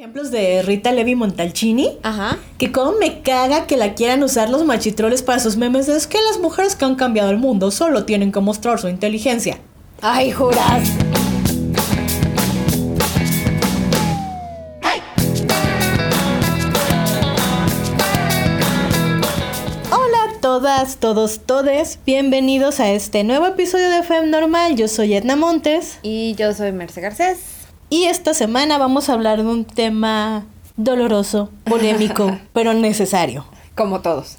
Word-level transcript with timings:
ejemplos 0.00 0.30
de 0.30 0.62
Rita 0.62 0.92
Levi 0.92 1.14
Montalcini. 1.14 1.98
Ajá. 2.02 2.38
Que 2.56 2.72
como 2.72 2.92
me 2.92 3.20
caga 3.20 3.66
que 3.66 3.76
la 3.76 3.92
quieran 3.92 4.22
usar 4.22 4.48
los 4.48 4.64
machitroles 4.64 5.22
para 5.22 5.40
sus 5.40 5.58
memes. 5.58 5.88
Es 5.88 6.06
que 6.06 6.16
las 6.22 6.40
mujeres 6.40 6.74
que 6.74 6.86
han 6.86 6.94
cambiado 6.94 7.28
el 7.28 7.36
mundo 7.36 7.70
solo 7.70 8.06
tienen 8.06 8.32
que 8.32 8.40
mostrar 8.40 8.80
su 8.80 8.88
inteligencia. 8.88 9.58
Ay, 10.00 10.30
juras. 10.30 10.88
Hola 19.90 20.18
a 20.30 20.40
todas, 20.40 20.96
todos, 20.96 21.40
todes. 21.40 21.98
Bienvenidos 22.06 22.80
a 22.80 22.90
este 22.90 23.22
nuevo 23.22 23.44
episodio 23.44 23.90
de 23.90 24.02
FEM 24.02 24.30
Normal. 24.30 24.76
Yo 24.76 24.88
soy 24.88 25.12
Edna 25.12 25.36
Montes. 25.36 25.98
Y 26.02 26.34
yo 26.36 26.54
soy 26.54 26.72
Merce 26.72 27.02
Garcés. 27.02 27.59
Y 27.92 28.04
esta 28.04 28.34
semana 28.34 28.78
vamos 28.78 29.08
a 29.08 29.14
hablar 29.14 29.42
de 29.42 29.48
un 29.48 29.64
tema 29.64 30.44
doloroso, 30.76 31.50
polémico, 31.64 32.38
pero 32.52 32.72
necesario. 32.72 33.44
Como 33.74 34.00
todos. 34.00 34.36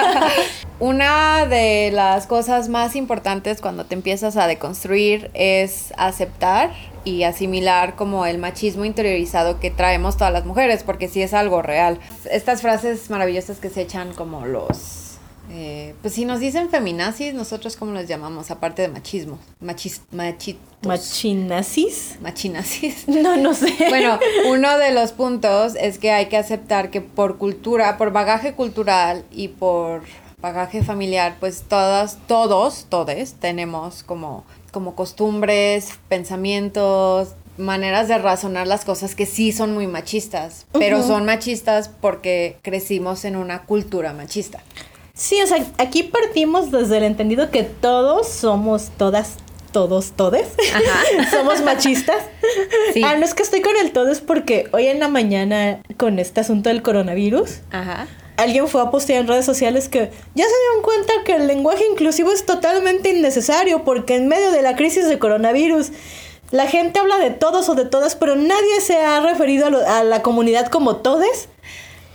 Una 0.80 1.44
de 1.44 1.90
las 1.92 2.26
cosas 2.26 2.70
más 2.70 2.96
importantes 2.96 3.60
cuando 3.60 3.84
te 3.84 3.94
empiezas 3.94 4.38
a 4.38 4.46
deconstruir 4.46 5.30
es 5.34 5.92
aceptar 5.98 6.72
y 7.04 7.24
asimilar 7.24 7.96
como 7.96 8.24
el 8.24 8.38
machismo 8.38 8.86
interiorizado 8.86 9.60
que 9.60 9.70
traemos 9.70 10.16
todas 10.16 10.32
las 10.32 10.46
mujeres, 10.46 10.82
porque 10.82 11.08
sí 11.08 11.20
es 11.20 11.34
algo 11.34 11.60
real. 11.60 11.98
Estas 12.30 12.62
frases 12.62 13.10
maravillosas 13.10 13.58
que 13.58 13.68
se 13.68 13.82
echan 13.82 14.14
como 14.14 14.46
los... 14.46 14.99
eh, 15.52 15.94
pues 16.00 16.14
si 16.14 16.24
nos 16.24 16.38
dicen 16.38 16.70
feminazis, 16.70 17.34
nosotros 17.34 17.76
cómo 17.76 17.92
les 17.92 18.08
llamamos, 18.08 18.50
aparte 18.50 18.82
de 18.82 18.88
machismo. 18.88 19.38
Machis, 19.60 20.02
machitos. 20.12 20.62
¿Machinazis? 20.86 22.18
machinazis. 22.22 23.08
No, 23.08 23.36
no 23.36 23.54
sé. 23.54 23.74
Bueno, 23.88 24.18
uno 24.48 24.78
de 24.78 24.92
los 24.92 25.12
puntos 25.12 25.74
es 25.74 25.98
que 25.98 26.12
hay 26.12 26.26
que 26.26 26.36
aceptar 26.36 26.90
que 26.90 27.00
por 27.00 27.36
cultura, 27.38 27.98
por 27.98 28.12
bagaje 28.12 28.54
cultural 28.54 29.24
y 29.32 29.48
por 29.48 30.02
bagaje 30.40 30.82
familiar, 30.82 31.36
pues 31.40 31.64
todas, 31.68 32.18
todos, 32.26 32.86
todes 32.88 33.34
tenemos 33.34 34.04
como, 34.04 34.44
como 34.70 34.94
costumbres, 34.94 35.98
pensamientos, 36.08 37.34
maneras 37.58 38.08
de 38.08 38.18
razonar 38.18 38.66
las 38.66 38.84
cosas 38.84 39.14
que 39.14 39.26
sí 39.26 39.52
son 39.52 39.74
muy 39.74 39.86
machistas, 39.86 40.66
pero 40.72 41.02
son 41.02 41.26
machistas 41.26 41.88
porque 41.88 42.56
crecimos 42.62 43.24
en 43.24 43.36
una 43.36 43.62
cultura 43.62 44.12
machista. 44.12 44.62
Sí, 45.20 45.38
o 45.42 45.46
sea, 45.46 45.62
aquí 45.76 46.02
partimos 46.04 46.70
desde 46.70 46.96
el 46.96 47.04
entendido 47.04 47.50
que 47.50 47.62
todos 47.62 48.26
somos 48.26 48.88
todas, 48.96 49.34
todos, 49.70 50.12
todes. 50.12 50.48
Ajá. 50.72 51.30
somos 51.30 51.60
machistas. 51.60 52.22
Sí. 52.94 53.02
Ah, 53.04 53.16
no 53.16 53.26
es 53.26 53.34
que 53.34 53.42
estoy 53.42 53.60
con 53.60 53.76
el 53.76 53.92
todes 53.92 54.20
porque 54.20 54.68
hoy 54.72 54.86
en 54.86 54.98
la 54.98 55.08
mañana, 55.08 55.80
con 55.98 56.18
este 56.18 56.40
asunto 56.40 56.70
del 56.70 56.80
coronavirus, 56.80 57.58
Ajá. 57.70 58.08
alguien 58.38 58.66
fue 58.66 58.80
a 58.80 58.90
postear 58.90 59.20
en 59.20 59.28
redes 59.28 59.44
sociales 59.44 59.90
que 59.90 60.10
ya 60.34 60.44
se 60.44 60.54
dieron 60.62 60.82
cuenta 60.82 61.12
que 61.26 61.34
el 61.34 61.46
lenguaje 61.48 61.84
inclusivo 61.92 62.32
es 62.32 62.46
totalmente 62.46 63.10
innecesario 63.10 63.84
porque 63.84 64.14
en 64.16 64.26
medio 64.26 64.50
de 64.52 64.62
la 64.62 64.74
crisis 64.74 65.06
de 65.06 65.18
coronavirus 65.18 65.88
la 66.50 66.66
gente 66.66 66.98
habla 66.98 67.18
de 67.18 67.28
todos 67.30 67.68
o 67.68 67.74
de 67.74 67.84
todas, 67.84 68.16
pero 68.16 68.36
nadie 68.36 68.80
se 68.80 68.96
ha 68.96 69.20
referido 69.20 69.66
a, 69.66 69.70
lo- 69.70 69.86
a 69.86 70.02
la 70.02 70.22
comunidad 70.22 70.68
como 70.68 70.96
todes. 70.96 71.50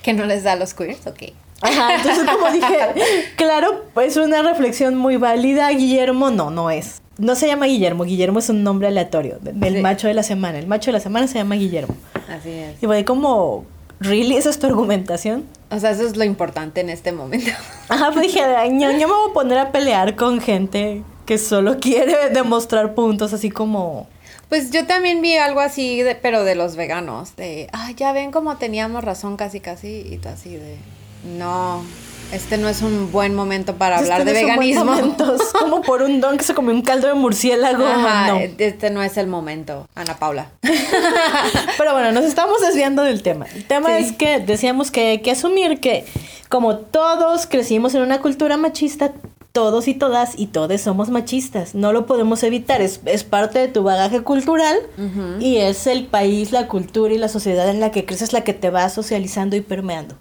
Que 0.02 0.14
no 0.14 0.26
les 0.26 0.42
da 0.44 0.54
a 0.54 0.56
los 0.56 0.74
queers, 0.74 1.06
ok. 1.06 1.34
Ajá, 1.66 1.96
entonces 1.96 2.24
como 2.30 2.52
dije, 2.52 2.78
claro, 3.36 3.84
es 4.02 4.18
una 4.18 4.42
reflexión 4.42 4.96
muy 4.98 5.18
válida. 5.18 5.70
Guillermo 5.70 6.30
no, 6.32 6.50
no 6.52 6.70
es. 6.70 7.02
No 7.18 7.36
se 7.36 7.48
llama 7.48 7.66
Guillermo, 7.68 8.04
Guillermo 8.04 8.40
es 8.40 8.50
un 8.50 8.64
nombre 8.64 8.88
aleatorio 8.88 9.38
de- 9.42 9.54
del 9.54 9.76
Sí. 9.76 9.82
macho 9.82 10.08
de 10.08 10.14
la 10.14 10.24
semana. 10.24 10.60
El 10.60 10.68
macho 10.68 10.88
de 10.88 10.94
la 10.94 11.00
semana 11.00 11.28
se 11.28 11.36
llama 11.36 11.56
Guillermo. 11.56 11.96
Así 12.30 12.50
es. 12.50 12.82
Y 12.82 12.86
fue 12.86 13.06
como, 13.06 13.66
¿really? 14.00 14.36
¿Esa 14.36 14.50
es 14.50 14.60
tu 14.60 14.68
argumentación? 14.68 15.46
O 15.72 15.80
sea, 15.80 15.92
eso 15.92 16.06
es 16.06 16.16
lo 16.18 16.24
importante 16.26 16.82
en 16.82 16.90
este 16.90 17.12
momento. 17.12 17.52
Ajá, 17.90 18.12
pues 18.12 18.28
dije, 18.28 18.42
"Ay, 18.44 18.72
no, 18.72 18.92
yo 18.92 19.08
me 19.08 19.14
voy 19.14 19.30
a 19.30 19.34
poner 19.34 19.58
a 19.60 19.72
pelear 19.72 20.16
con 20.16 20.42
gente 20.42 21.04
que 21.26 21.38
solo 21.38 21.78
quiere 21.80 22.30
demostrar 22.32 22.94
puntos, 22.96 23.32
así 23.34 23.50
como... 23.50 24.08
Pues 24.50 24.70
yo 24.70 24.86
también 24.86 25.22
vi 25.24 25.38
algo 25.38 25.60
así, 25.60 26.04
de, 26.04 26.14
pero 26.14 26.44
de 26.44 26.54
los 26.54 26.76
veganos, 26.76 27.36
de, 27.36 27.68
ah, 27.74 27.90
ya 27.98 28.12
ven 28.12 28.32
cómo 28.32 28.58
teníamos 28.58 29.04
razón 29.04 29.38
casi 29.38 29.60
casi, 29.60 30.06
y 30.08 30.18
tú 30.18 30.30
así 30.30 30.56
de, 30.56 30.76
no, 31.26 31.84
este 32.32 32.58
no 32.58 32.68
es 32.70 32.82
un 32.82 33.12
buen 33.12 33.36
momento 33.36 33.76
para 33.76 33.98
hablar 34.00 34.22
"Este 34.22 34.34
de 34.34 34.42
no 34.42 34.48
veganismo. 34.48 34.86
momento, 34.86 35.36
es 35.36 35.42
como 35.54 35.82
por 35.82 36.02
un 36.02 36.20
don 36.22 36.38
que 36.38 36.44
se 36.44 36.54
comió 36.54 36.74
un 36.74 36.82
caldo 36.82 37.08
de 37.08 37.14
murciélago. 37.14 37.86
Ajá, 37.86 38.28
no. 38.32 38.40
este 38.58 38.90
no 38.90 39.04
es 39.04 39.18
el 39.18 39.28
momento, 39.28 39.88
Ana 39.96 40.18
Paula. 40.18 40.50
Pero 41.78 41.94
bueno, 41.94 42.12
nos 42.12 42.26
estamos 42.26 42.62
desviando 42.62 43.04
del 43.04 43.22
tema. 43.22 43.46
El 43.56 43.66
tema 43.66 43.90
Sí. 43.98 44.04
es 44.06 44.12
que 44.14 44.40
decíamos 44.40 44.92
que 44.92 45.08
hay 45.12 45.22
que 45.22 45.32
asumir 45.32 45.80
que 45.80 46.06
como 46.50 46.78
todos 46.78 47.48
crecimos 47.48 47.96
en 47.96 48.02
una 48.02 48.20
cultura 48.22 48.58
machista, 48.58 49.12
todos 49.52 49.88
y 49.88 49.94
todas 49.94 50.34
y 50.38 50.48
todes 50.48 50.82
somos 50.82 51.10
machistas. 51.10 51.76
No 51.76 51.94
lo 51.94 52.06
podemos 52.06 52.44
evitar. 52.44 52.82
Es, 52.82 53.00
es 53.06 53.24
parte 53.24 53.60
de 53.60 53.68
tu 53.70 53.84
bagaje 53.84 54.22
cultural 54.22 54.76
y 55.40 55.58
es 55.58 55.88
el 55.88 56.08
país, 56.08 56.52
la 56.52 56.68
cultura 56.68 57.14
y 57.14 57.18
la 57.18 57.30
sociedad 57.30 57.70
en 57.70 57.80
la 57.80 57.90
que 57.92 58.04
creces 58.06 58.34
la 58.34 58.42
que 58.44 58.54
te 58.54 58.70
va 58.70 58.90
socializando 58.90 59.56
y 59.56 59.62
permeando. 59.62 60.16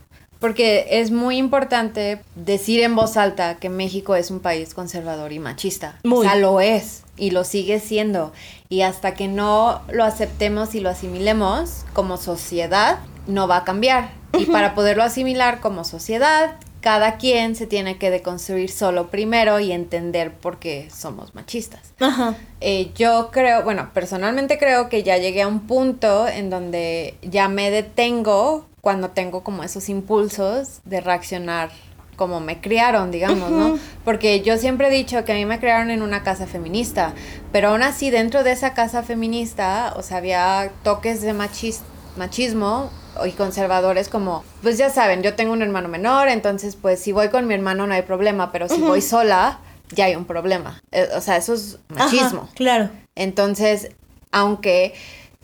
Porque 0.45 0.89
es 0.91 1.11
muy 1.11 1.39
importante 1.39 2.21
decir 2.35 2.83
en 2.83 2.95
voz 2.95 3.17
alta 3.17 3.55
que 3.55 3.71
México 3.71 4.15
es 4.15 4.31
un 4.31 4.41
país 4.41 4.75
conservador 4.75 5.33
y 5.33 5.39
machista. 5.39 5.99
Muy. 6.05 6.19
O 6.19 6.23
sea, 6.29 6.37
lo 6.37 6.61
es 6.61 7.03
y 7.17 7.31
lo 7.31 7.45
sigue 7.45 7.81
siendo. 7.81 8.31
Y 8.69 8.83
hasta 8.83 9.15
que 9.15 9.27
no 9.27 9.81
lo 9.91 10.05
aceptemos 10.05 10.75
y 10.75 10.81
lo 10.81 10.91
asimilemos 10.91 11.87
como 11.95 12.19
sociedad, 12.19 12.99
no 13.27 13.49
va 13.49 13.57
a 13.57 13.65
cambiar. 13.65 14.11
Y 14.39 14.45
para 14.45 14.75
poderlo 14.75 15.03
asimilar 15.03 15.61
como 15.61 15.83
sociedad, 15.83 16.57
cada 16.83 17.17
quien 17.17 17.57
se 17.57 17.67
tiene 17.67 17.97
que 17.97 18.11
deconstruir 18.11 18.71
solo 18.71 19.07
primero 19.09 19.61
y 19.61 19.73
entender 19.73 20.31
por 20.31 20.59
qué 20.59 20.91
somos 20.95 21.35
machistas. 21.35 21.95
Ajá. 22.01 22.35
Eh, 22.61 22.91
yo 22.95 23.31
creo, 23.33 23.63
bueno, 23.63 23.89
personalmente 23.95 24.59
creo 24.59 24.91
que 24.91 25.03
ya 25.03 25.17
llegué 25.17 25.41
a 25.41 25.49
un 25.49 25.61
punto 25.61 26.29
en 26.29 26.51
donde 26.51 27.15
ya 27.23 27.49
me 27.49 27.71
detengo 27.71 28.67
cuando 28.85 29.11
tengo 29.11 29.43
como 29.43 29.65
esos 29.65 29.89
impulsos 29.89 30.81
de 30.85 31.01
reaccionar 31.01 31.71
como 32.17 32.39
me 32.39 32.61
criaron, 32.61 33.11
digamos, 33.11 33.51
¿no? 33.51 33.77
Porque 34.05 34.41
yo 34.43 34.57
siempre 34.57 34.87
he 34.87 34.91
dicho 34.91 35.25
que 35.25 35.33
a 35.33 35.35
mí 35.35 35.45
me 35.47 35.59
criaron 35.59 35.91
en 35.91 36.01
una 36.03 36.23
casa 36.23 36.47
feminista, 36.47 37.13
pero 37.51 37.71
aún 37.71 37.83
así 37.83 38.11
dentro 38.11 38.45
de 38.45 38.53
esa 38.53 38.73
casa 38.73 39.03
feminista, 39.03 39.93
o 39.97 40.03
sea, 40.03 40.19
había 40.19 40.71
toques 40.85 41.23
de 41.23 41.33
machis- 41.35 41.81
machismo 42.17 42.91
y 43.27 43.33
conservadores 43.33 44.09
como, 44.09 44.45
pues 44.63 44.79
ya 44.79 44.91
saben, 44.91 45.23
yo 45.25 45.35
tengo 45.35 45.53
un 45.55 45.63
hermano 45.63 45.89
menor, 45.89 46.29
entonces 46.29 46.77
pues 46.77 47.01
si 47.01 47.11
voy 47.11 47.31
con 47.31 47.49
mi 47.49 47.55
hermano 47.55 47.87
no 47.89 47.95
hay 47.95 48.03
problema, 48.03 48.53
pero 48.53 48.69
si 48.69 48.77
Ujú. 48.77 48.87
voy 48.87 49.01
sola, 49.01 49.59
ya 49.91 50.05
hay 50.05 50.15
un 50.15 50.25
problema. 50.27 50.81
Eh, 50.93 51.09
o 51.17 51.21
sea, 51.21 51.37
eso 51.37 51.55
es 51.55 51.79
machismo. 51.89 52.43
Ajá, 52.43 52.55
claro. 52.55 52.91
Entonces, 53.17 53.89
aunque 54.31 54.95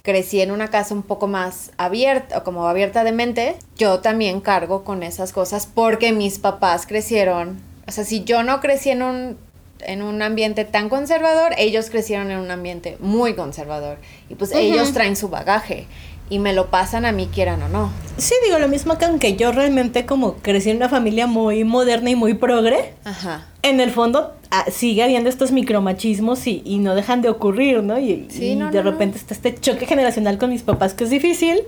crecí 0.02 0.40
en 0.40 0.50
una 0.50 0.68
casa 0.68 0.94
un 0.94 1.02
poco 1.02 1.26
más 1.26 1.72
abierta, 1.76 2.38
o 2.38 2.44
como 2.44 2.66
abierta 2.66 3.04
de 3.04 3.12
mente, 3.12 3.56
yo 3.76 4.00
también 4.00 4.40
cargo 4.40 4.84
con 4.84 5.02
esas 5.02 5.32
cosas 5.32 5.66
porque 5.66 6.12
mis 6.12 6.38
papás 6.38 6.86
crecieron, 6.86 7.60
o 7.86 7.92
sea, 7.92 8.04
si 8.04 8.24
yo 8.24 8.42
no 8.42 8.60
crecí 8.60 8.90
en 8.90 9.02
un 9.02 9.50
en 9.82 10.02
un 10.02 10.20
ambiente 10.22 10.64
tan 10.64 10.88
conservador, 10.88 11.52
ellos 11.56 11.90
crecieron 11.90 12.30
en 12.30 12.38
un 12.38 12.50
ambiente 12.50 12.96
muy 13.00 13.34
conservador. 13.34 13.98
Y 14.28 14.34
pues 14.34 14.52
ellos 14.52 14.92
traen 14.92 15.16
su 15.16 15.28
bagaje 15.28 15.86
y 16.30 16.38
me 16.38 16.52
lo 16.54 16.68
pasan 16.70 17.04
a 17.04 17.12
mí 17.12 17.28
quieran 17.32 17.62
o 17.62 17.68
no. 17.68 17.90
Sí, 18.16 18.34
digo 18.44 18.58
lo 18.58 18.68
mismo 18.68 18.96
que 18.98 19.04
aunque 19.04 19.36
yo 19.36 19.52
realmente 19.52 20.06
como 20.06 20.34
crecí 20.36 20.70
en 20.70 20.76
una 20.78 20.88
familia 20.88 21.26
muy 21.26 21.64
moderna 21.64 22.08
y 22.10 22.14
muy 22.16 22.34
progre, 22.34 22.94
Ajá. 23.04 23.46
en 23.62 23.80
el 23.80 23.90
fondo 23.90 24.32
ah, 24.50 24.64
sigue 24.70 25.02
habiendo 25.02 25.28
estos 25.28 25.52
micromachismos 25.52 26.46
y, 26.46 26.62
y 26.64 26.78
no 26.78 26.94
dejan 26.94 27.20
de 27.22 27.28
ocurrir, 27.30 27.82
¿no? 27.82 27.98
Y, 27.98 28.26
Sí, 28.30 28.50
y 28.50 28.56
no, 28.56 28.70
de 28.70 28.78
no, 28.78 28.84
no. 28.84 28.90
repente 28.92 29.18
está 29.18 29.34
este 29.34 29.54
choque 29.54 29.86
generacional 29.86 30.38
con 30.38 30.50
mis 30.50 30.62
papás 30.62 30.94
que 30.94 31.04
es 31.04 31.10
difícil 31.10 31.60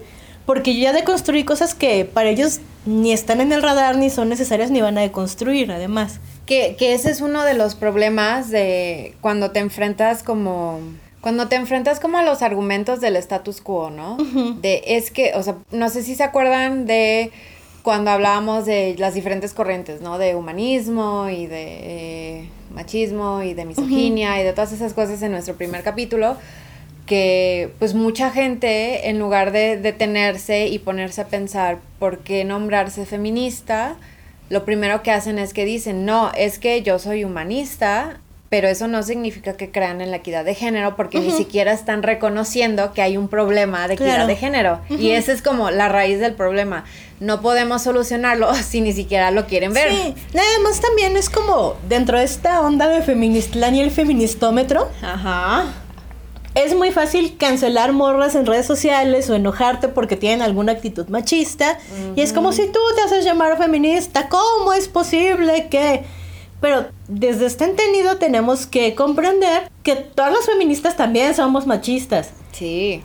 porque 0.47 0.75
yo 0.75 0.83
ya 0.83 0.93
deconstruí 0.93 1.45
cosas 1.45 1.75
que 1.75 2.05
para 2.05 2.29
ellos 2.31 2.61
ni 2.85 3.13
están 3.13 3.41
en 3.41 3.53
el 3.53 3.63
radar, 3.63 3.97
ni 3.97 4.11
son 4.11 4.29
necesarias, 4.29 4.73
ni 4.73 4.81
van 4.81 4.99
a 4.99 5.03
deconstruir, 5.03 5.71
además. 5.71 6.19
Que, 6.47 6.75
que 6.77 6.95
ese 6.95 7.11
es 7.13 7.21
uno 7.21 7.45
de 7.45 7.55
los 7.55 7.77
problemas 7.77 8.51
de 8.51 9.15
cuando 9.21 9.53
te 9.53 9.61
enfrentas 9.61 10.25
como... 10.25 10.81
Cuando 11.23 11.47
te 11.47 11.55
enfrentas 11.55 12.01
como 12.01 12.19
a 12.19 12.25
los 12.25 12.43
argumentos 12.43 13.01
del 13.01 13.15
status 13.15 13.61
quo, 13.61 13.91
¿no? 13.91 14.17
De 14.61 14.83
es 14.85 15.13
que, 15.13 15.33
o 15.37 15.43
sea, 15.45 15.55
no 15.71 15.89
sé 15.89 16.03
si 16.03 16.17
se 16.17 16.25
acuerdan 16.25 16.85
de 16.85 17.31
cuando 17.85 18.11
hablábamos 18.11 18.67
de 18.67 18.97
las 18.99 19.15
diferentes 19.15 19.55
corrientes, 19.55 20.01
¿no? 20.01 20.19
De 20.19 20.35
humanismo 20.35 21.29
y 21.29 21.47
de 21.47 21.79
eh, 21.83 22.49
machismo 22.75 23.41
y 23.45 23.55
de 23.55 23.65
misoginia 23.65 24.41
y 24.41 24.45
de 24.45 24.53
todas 24.53 24.73
esas 24.73 24.95
cosas 24.95 25.23
en 25.23 25.31
nuestro 25.31 25.55
primer 25.55 25.85
capítulo, 25.85 26.37
que 27.07 27.71
pues 27.79 27.95
mucha 27.95 28.33
gente 28.33 29.09
en 29.09 29.21
lugar 29.21 29.53
de 29.53 29.77
detenerse 29.77 30.67
y 30.67 30.81
ponerse 30.81 31.21
a 31.21 31.29
pensar 31.29 31.79
por 32.01 32.19
qué 32.19 32.45
nombrarse 32.45 33.07
feminista, 33.07 33.97
lo 34.51 34.65
primero 34.65 35.05
que 35.05 35.13
hacen 35.13 35.39
es 35.39 35.55
que 35.55 35.65
dicen, 35.65 36.05
no, 36.05 36.33
es 36.37 36.59
que 36.59 36.83
yo 36.83 36.99
soy 36.99 37.23
humanista 37.23 38.19
pero 38.53 38.69
eso 38.69 38.87
no 38.87 39.03
significa 39.03 39.55
que 39.55 39.71
crean 39.71 40.03
en 40.03 40.11
la 40.11 40.19
equidad 40.19 40.45
de 40.45 40.55
género 40.55 40.95
porque 40.95 41.21
ni 41.21 41.31
siquiera 41.31 41.73
están 41.73 42.03
reconociendo 42.03 42.93
que 42.93 43.01
hay 43.01 43.17
un 43.17 43.29
problema 43.29 43.89
de 43.89 43.95
equidad 43.95 44.27
de 44.27 44.37
género. 44.37 44.83
Y 44.91 45.13
esa 45.13 45.33
es 45.33 45.41
como 45.41 45.71
la 45.71 45.89
raíz 45.89 46.21
del 46.21 46.35
problema. 46.35 46.85
No 47.19 47.41
podemos 47.41 47.81
solucionarlo 47.81 48.55
si 48.63 48.83
ni 48.83 48.93
siquiera 48.93 49.31
lo 49.31 49.47
quieren 49.47 49.73
ver. 49.73 49.91
Sí, 49.91 50.15
nada 50.35 50.51
más 50.65 50.83
también 50.83 51.17
es 51.17 51.31
como 51.31 51.77
dentro 51.89 52.19
de 52.19 52.25
esta 52.25 52.61
onda 52.61 52.89
de 52.89 53.01
feministlán 53.01 53.75
y 53.75 53.81
el 53.81 53.91
feministómetro. 53.91 54.91
Ajá. 55.01 55.73
Es 56.55 56.77
muy 56.77 56.91
fácil 56.91 57.39
cancelar 57.39 57.95
morras 57.95 58.35
en 58.35 58.45
redes 58.45 58.67
sociales 58.67 59.31
o 59.31 59.35
enojarte 59.35 59.89
porque 59.89 60.17
tienen 60.17 60.43
alguna 60.43 60.73
actitud 60.73 61.09
machista. 61.09 61.79
Y 62.17 62.21
es 62.21 62.35
como 62.35 62.53
si 62.53 62.67
tú 62.67 62.81
te 62.97 63.01
haces 63.01 63.25
llamar 63.25 63.57
feminista, 63.57 64.29
¿cómo 64.29 64.75
es 64.75 64.89
posible 64.89 65.69
que 65.71 66.05
pero 66.63 66.87
desde 67.09 67.47
este 67.47 67.65
entendido 67.65 68.19
tenemos 68.19 68.67
que 68.67 68.95
comprender 68.95 69.69
que 69.83 69.97
todas 69.97 70.33
las 70.33 70.47
feministas 70.47 70.97
también 70.97 71.35
somos 71.35 71.67
machistas. 71.67 72.31
Sí. 72.53 73.03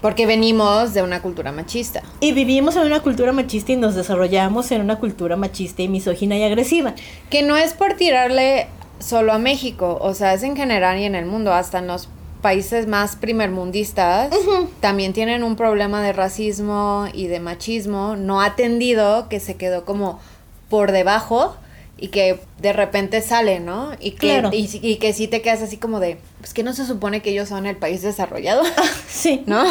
Porque 0.00 0.24
venimos 0.24 0.94
de 0.94 1.02
una 1.02 1.20
cultura 1.20 1.50
machista. 1.50 2.02
Y 2.20 2.32
vivimos 2.32 2.76
en 2.76 2.82
una 2.82 3.00
cultura 3.00 3.32
machista 3.32 3.72
y 3.72 3.76
nos 3.76 3.96
desarrollamos 3.96 4.70
en 4.70 4.80
una 4.82 5.00
cultura 5.00 5.36
machista 5.36 5.82
y 5.82 5.88
misógina 5.88 6.38
y 6.38 6.44
agresiva. 6.44 6.94
Que 7.28 7.42
no 7.42 7.56
es 7.56 7.74
por 7.74 7.94
tirarle 7.94 8.68
solo 9.00 9.32
a 9.32 9.38
México, 9.38 9.98
o 10.00 10.14
sea, 10.14 10.32
es 10.32 10.44
en 10.44 10.56
general 10.56 11.00
y 11.00 11.04
en 11.04 11.16
el 11.16 11.26
mundo, 11.26 11.52
hasta 11.52 11.80
en 11.80 11.88
los 11.88 12.08
países 12.40 12.86
más 12.86 13.16
primermundistas 13.16 14.32
también 14.80 15.12
tienen 15.12 15.42
un 15.42 15.56
problema 15.56 16.02
de 16.02 16.12
racismo 16.12 17.06
y 17.12 17.28
de 17.28 17.40
machismo 17.40 18.16
no 18.16 18.40
atendido 18.40 19.28
que 19.28 19.40
se 19.40 19.56
quedó 19.56 19.84
como 19.84 20.20
por 20.68 20.90
debajo 20.92 21.56
y 22.02 22.08
que 22.08 22.40
de 22.60 22.72
repente 22.72 23.22
sale, 23.22 23.60
¿no? 23.60 23.92
Y 24.00 24.10
que, 24.10 24.42
y, 24.50 24.96
que 24.96 25.12
sí 25.12 25.28
te 25.28 25.40
quedas 25.40 25.62
así 25.62 25.76
como 25.76 26.00
de, 26.00 26.18
pues 26.40 26.52
que 26.52 26.64
no 26.64 26.72
se 26.72 26.84
supone 26.84 27.22
que 27.22 27.30
ellos 27.30 27.48
son 27.48 27.64
el 27.64 27.76
país 27.76 28.02
desarrollado. 28.02 28.64
sí. 29.08 29.44
¿No? 29.46 29.62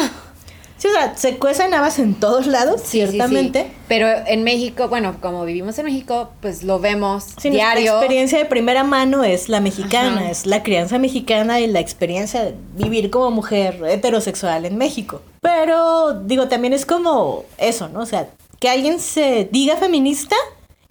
Sí, 0.78 0.88
o 0.88 0.92
sea, 0.92 1.14
se 1.14 1.36
cuecen 1.36 1.74
habas 1.74 1.98
en 1.98 2.14
todos 2.14 2.46
lados, 2.46 2.80
ciertamente. 2.86 3.70
Pero 3.86 4.08
en 4.26 4.44
México, 4.44 4.88
bueno, 4.88 5.16
como 5.20 5.44
vivimos 5.44 5.78
en 5.78 5.84
México, 5.84 6.30
pues 6.40 6.62
lo 6.62 6.78
vemos 6.80 7.36
diario. 7.36 7.92
La 7.92 7.98
experiencia 7.98 8.38
de 8.38 8.46
primera 8.46 8.82
mano 8.82 9.24
es 9.24 9.50
la 9.50 9.60
mexicana, 9.60 10.30
es 10.30 10.46
la 10.46 10.62
crianza 10.62 10.98
mexicana 10.98 11.60
y 11.60 11.66
la 11.66 11.80
experiencia 11.80 12.44
de 12.44 12.54
vivir 12.76 13.10
como 13.10 13.30
mujer 13.30 13.78
heterosexual 13.86 14.64
en 14.64 14.78
México. 14.78 15.20
Pero, 15.42 16.14
digo, 16.14 16.48
también 16.48 16.72
es 16.72 16.86
como 16.86 17.44
eso, 17.58 17.90
¿no? 17.90 18.00
O 18.00 18.06
sea, 18.06 18.30
que 18.58 18.70
alguien 18.70 19.00
se 19.00 19.46
diga 19.52 19.76
feminista 19.76 20.34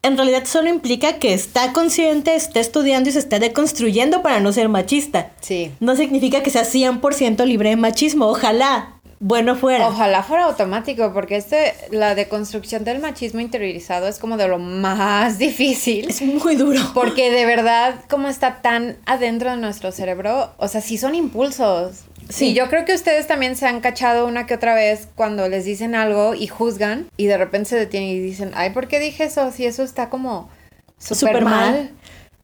en 0.03 0.17
realidad 0.17 0.45
solo 0.45 0.69
implica 0.69 1.19
que 1.19 1.33
está 1.33 1.73
consciente, 1.73 2.35
está 2.35 2.59
estudiando 2.59 3.09
y 3.09 3.13
se 3.13 3.19
está 3.19 3.39
deconstruyendo 3.39 4.21
para 4.21 4.39
no 4.39 4.51
ser 4.51 4.67
machista. 4.67 5.31
Sí. 5.41 5.71
No 5.79 5.95
significa 5.95 6.41
que 6.41 6.49
sea 6.49 6.63
100% 6.63 7.45
libre 7.45 7.69
de 7.69 7.75
machismo. 7.75 8.25
Ojalá. 8.27 8.95
Bueno 9.23 9.55
fuera. 9.55 9.87
Ojalá 9.87 10.23
fuera 10.23 10.45
automático, 10.45 11.13
porque 11.13 11.35
este, 11.35 11.75
la 11.91 12.15
deconstrucción 12.15 12.83
del 12.83 12.97
machismo 12.97 13.39
interiorizado 13.39 14.07
es 14.07 14.17
como 14.17 14.35
de 14.35 14.47
lo 14.47 14.57
más 14.57 15.37
difícil. 15.37 16.09
Es 16.09 16.23
muy 16.23 16.55
duro. 16.55 16.81
Porque 16.95 17.29
de 17.29 17.45
verdad, 17.45 17.99
como 18.09 18.27
está 18.29 18.63
tan 18.63 18.97
adentro 19.05 19.51
de 19.51 19.57
nuestro 19.57 19.91
cerebro, 19.91 20.53
o 20.57 20.67
sea, 20.67 20.81
sí 20.81 20.97
son 20.97 21.13
impulsos. 21.13 22.05
Sí, 22.29 22.53
yo 22.53 22.69
creo 22.69 22.85
que 22.85 22.93
ustedes 22.93 23.27
también 23.27 23.55
se 23.55 23.67
han 23.67 23.81
cachado 23.81 24.27
una 24.27 24.45
que 24.45 24.53
otra 24.53 24.73
vez 24.73 25.07
cuando 25.15 25.49
les 25.49 25.65
dicen 25.65 25.95
algo 25.95 26.33
y 26.33 26.47
juzgan 26.47 27.07
y 27.17 27.25
de 27.25 27.37
repente 27.37 27.69
se 27.69 27.75
detienen 27.75 28.09
y 28.09 28.19
dicen, 28.19 28.51
ay, 28.55 28.71
¿por 28.71 28.87
qué 28.87 28.99
dije 28.99 29.25
eso? 29.25 29.51
Si 29.51 29.65
eso 29.65 29.83
está 29.83 30.09
como 30.09 30.49
súper 30.97 31.43
mal. 31.43 31.91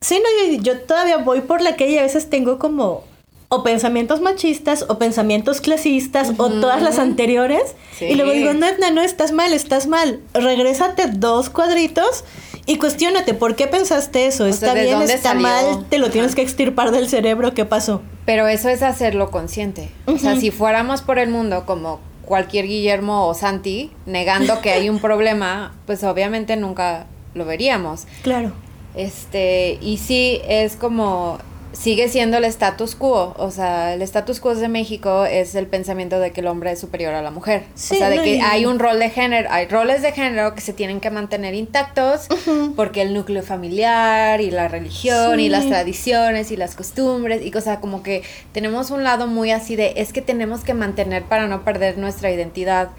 Sí, 0.01 0.21
no, 0.21 0.53
yo, 0.53 0.61
yo, 0.61 0.81
todavía 0.81 1.17
voy 1.17 1.41
por 1.41 1.61
la 1.61 1.75
calle 1.75 1.91
y 1.91 1.97
a 1.97 2.03
veces 2.03 2.29
tengo 2.29 2.59
como 2.59 3.03
o 3.49 3.63
pensamientos 3.63 4.19
machistas 4.21 4.85
o 4.89 4.97
pensamientos 4.97 5.61
clasistas 5.61 6.33
o 6.37 6.49
todas 6.49 6.81
las 6.81 6.99
anteriores 6.99 7.75
y 8.01 8.15
luego 8.15 8.33
digo, 8.33 8.53
no, 8.53 8.67
no, 8.77 8.91
no, 8.91 9.01
estás 9.01 9.31
mal, 9.31 9.53
estás 9.53 9.87
mal. 9.87 10.19
Regrésate 10.33 11.07
dos 11.07 11.49
cuadritos 11.49 12.25
y 12.67 12.77
cuestiónate, 12.77 13.33
¿por 13.33 13.55
qué 13.55 13.65
pensaste 13.67 14.27
eso? 14.27 14.45
¿Está 14.45 14.73
bien, 14.73 15.01
está 15.03 15.33
mal? 15.33 15.85
¿Te 15.89 15.97
lo 15.97 16.09
tienes 16.09 16.35
que 16.35 16.41
extirpar 16.41 16.91
del 16.91 17.07
cerebro? 17.07 17.53
¿Qué 17.53 17.63
pasó? 17.63 18.01
Pero 18.25 18.47
eso 18.49 18.67
es 18.67 18.83
hacerlo 18.83 19.31
consciente. 19.31 19.89
O 20.05 20.17
sea, 20.17 20.35
si 20.35 20.51
fuéramos 20.51 21.01
por 21.01 21.17
el 21.17 21.29
mundo 21.29 21.65
como 21.65 22.01
cualquier 22.25 22.67
Guillermo 22.67 23.25
o 23.25 23.33
Santi, 23.33 23.91
negando 24.05 24.59
que 24.59 24.71
hay 24.71 24.89
un 24.89 24.99
problema, 24.99 25.75
pues 25.85 26.03
obviamente 26.03 26.57
nunca 26.57 27.07
lo 27.33 27.45
veríamos. 27.45 28.05
Claro. 28.21 28.51
Este, 28.95 29.77
y 29.81 29.97
sí, 29.97 30.41
es 30.45 30.75
como 30.75 31.39
sigue 31.77 32.09
siendo 32.09 32.37
el 32.37 32.45
status 32.45 32.95
quo. 32.95 33.35
O 33.37 33.51
sea, 33.51 33.93
el 33.93 34.01
status 34.01 34.39
quo 34.39 34.55
de 34.55 34.67
México 34.67 35.25
es 35.25 35.55
el 35.55 35.67
pensamiento 35.67 36.19
de 36.19 36.31
que 36.31 36.41
el 36.41 36.47
hombre 36.47 36.71
es 36.71 36.79
superior 36.79 37.13
a 37.13 37.21
la 37.21 37.31
mujer. 37.31 37.63
o 37.73 37.77
sea, 37.77 38.09
de 38.09 38.21
que 38.21 38.41
hay 38.41 38.65
un 38.65 38.79
rol 38.79 38.99
de 38.99 39.09
género, 39.09 39.49
hay 39.51 39.67
roles 39.67 40.01
de 40.01 40.11
género 40.11 40.55
que 40.55 40.61
se 40.61 40.73
tienen 40.73 40.99
que 40.99 41.11
mantener 41.11 41.53
intactos 41.53 42.27
porque 42.75 43.01
el 43.01 43.13
núcleo 43.13 43.43
familiar 43.43 44.41
y 44.41 44.49
la 44.49 44.67
religión 44.67 45.39
y 45.39 45.49
las 45.49 45.67
tradiciones 45.67 46.51
y 46.51 46.57
las 46.57 46.75
costumbres 46.75 47.45
y 47.45 47.51
cosas 47.51 47.79
como 47.79 48.01
que 48.01 48.23
tenemos 48.51 48.89
un 48.89 49.03
lado 49.03 49.27
muy 49.27 49.51
así 49.51 49.75
de 49.75 49.93
es 49.97 50.13
que 50.13 50.21
tenemos 50.21 50.61
que 50.61 50.73
mantener 50.73 51.23
para 51.23 51.47
no 51.47 51.63
perder 51.63 51.97
nuestra 51.97 52.31
identidad 52.31 52.89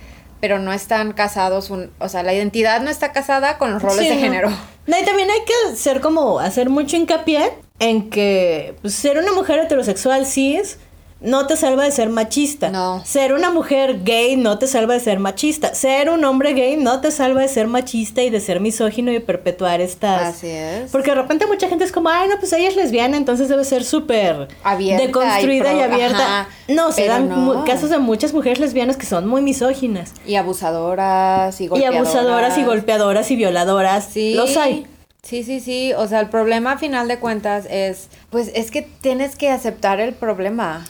pero 0.40 0.60
no 0.60 0.72
están 0.72 1.14
casados, 1.14 1.68
un, 1.68 1.90
o 1.98 2.08
sea, 2.08 2.22
la 2.22 2.32
identidad 2.32 2.80
no 2.80 2.90
está 2.90 3.12
casada 3.12 3.58
con 3.58 3.72
los 3.72 3.82
roles 3.82 4.08
de 4.08 4.18
género. 4.18 4.50
No, 4.86 4.98
y 4.98 5.04
también 5.04 5.28
hay 5.28 5.40
que 5.44 5.76
ser 5.76 6.00
como, 6.00 6.38
hacer 6.38 6.70
mucho 6.70 6.96
hincapié 6.96 7.50
en 7.78 8.10
que 8.10 8.74
pues, 8.82 8.94
ser 8.94 9.18
una 9.18 9.32
mujer 9.32 9.58
heterosexual 9.60 10.26
sí 10.26 10.56
es 10.56 10.78
no 11.20 11.46
te 11.46 11.56
salva 11.56 11.84
de 11.84 11.90
ser 11.90 12.10
machista. 12.10 12.70
No. 12.70 13.04
Ser 13.04 13.32
una 13.32 13.50
mujer 13.50 14.04
gay 14.04 14.36
no 14.36 14.58
te 14.58 14.66
salva 14.68 14.94
de 14.94 15.00
ser 15.00 15.18
machista. 15.18 15.74
Ser 15.74 16.10
un 16.10 16.24
hombre 16.24 16.52
gay 16.52 16.76
no 16.76 17.00
te 17.00 17.10
salva 17.10 17.42
de 17.42 17.48
ser 17.48 17.66
machista 17.66 18.22
y 18.22 18.30
de 18.30 18.40
ser 18.40 18.60
misógino 18.60 19.12
y 19.12 19.18
perpetuar 19.18 19.80
estas. 19.80 20.36
Así 20.36 20.46
es. 20.48 20.90
Porque 20.92 21.10
de 21.10 21.16
repente 21.16 21.46
mucha 21.46 21.68
gente 21.68 21.84
es 21.84 21.92
como, 21.92 22.08
ay, 22.08 22.28
no, 22.28 22.38
pues 22.38 22.52
ella 22.52 22.68
es 22.68 22.76
lesbiana, 22.76 23.16
entonces 23.16 23.48
debe 23.48 23.64
ser 23.64 23.84
súper 23.84 24.48
abierta. 24.62 25.06
Deconstruida 25.06 25.74
y, 25.74 25.80
abierta. 25.80 26.48
no, 26.68 26.92
se 26.92 27.06
dan 27.06 27.64
casos 27.64 27.90
de 27.90 27.98
muchas 27.98 28.32
mujeres 28.32 28.60
lesbianas 28.60 28.96
que 28.96 29.06
son 29.06 29.26
muy 29.26 29.42
misóginas. 29.42 30.12
Y 30.24 30.36
abusadoras 30.36 31.60
y 31.60 31.66
golpeadoras. 31.66 31.94
Y 31.94 31.98
abusadoras 31.98 32.58
y 32.58 32.64
golpeadoras 32.64 33.30
y 33.32 33.36
violadoras. 33.36 34.08
Sí. 34.12 34.34
Los 34.34 34.56
hay. 34.56 34.86
Sí, 35.22 35.42
sí, 35.42 35.60
sí. 35.60 35.92
O 35.94 36.06
sea, 36.06 36.20
el 36.20 36.28
problema 36.28 36.72
a 36.72 36.78
final 36.78 37.08
de 37.08 37.18
cuentas 37.18 37.66
es, 37.68 38.08
pues 38.30 38.50
es 38.54 38.70
que 38.70 38.82
tienes 38.82 39.36
que 39.36 39.50
aceptar 39.50 40.00
el 40.00 40.14
problema. 40.14 40.84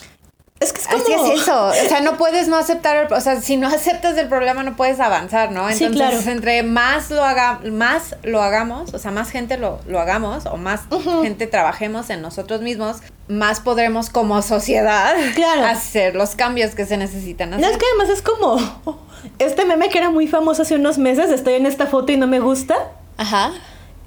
Es 0.60 0.72
que 0.72 0.80
es 0.80 0.86
como... 0.88 1.02
Así 1.02 1.12
es 1.12 1.40
eso. 1.40 1.66
O 1.68 1.88
sea, 1.88 2.00
no 2.00 2.16
puedes 2.16 2.48
no 2.48 2.56
aceptar 2.56 2.96
el... 2.96 3.12
O 3.12 3.20
sea, 3.20 3.40
si 3.40 3.56
no 3.56 3.68
aceptas 3.68 4.16
el 4.18 4.28
problema 4.28 4.62
no 4.62 4.76
puedes 4.76 5.00
avanzar, 5.00 5.50
¿no? 5.50 5.62
Entonces, 5.68 5.88
sí, 5.88 5.94
claro. 5.94 6.18
entre 6.26 6.62
más 6.62 7.10
lo, 7.10 7.24
haga, 7.24 7.60
más 7.72 8.16
lo 8.22 8.42
hagamos, 8.42 8.92
o 8.92 8.98
sea, 8.98 9.10
más 9.10 9.30
gente 9.30 9.56
lo, 9.56 9.80
lo 9.86 9.98
hagamos 9.98 10.46
o 10.46 10.56
más 10.56 10.82
gente 11.22 11.46
trabajemos 11.46 12.10
en 12.10 12.20
nosotros 12.22 12.60
mismos, 12.60 12.98
más 13.28 13.60
podremos 13.60 14.10
como 14.10 14.42
sociedad 14.42 15.14
hacer 15.64 16.14
los 16.16 16.34
cambios 16.34 16.74
que 16.74 16.86
se 16.86 16.96
necesitan 16.96 17.54
hacer. 17.54 17.64
No, 17.64 17.72
es 17.72 17.78
que 17.78 17.86
además 17.94 18.16
es 18.16 18.22
como 18.22 19.00
este 19.38 19.64
meme 19.64 19.88
que 19.88 19.98
era 19.98 20.10
muy 20.10 20.26
famoso 20.26 20.62
hace 20.62 20.74
unos 20.74 20.98
meses, 20.98 21.30
estoy 21.30 21.54
en 21.54 21.66
esta 21.66 21.86
foto 21.86 22.12
y 22.12 22.16
no 22.16 22.26
me 22.26 22.40
gusta. 22.40 22.76
Ajá 23.16 23.52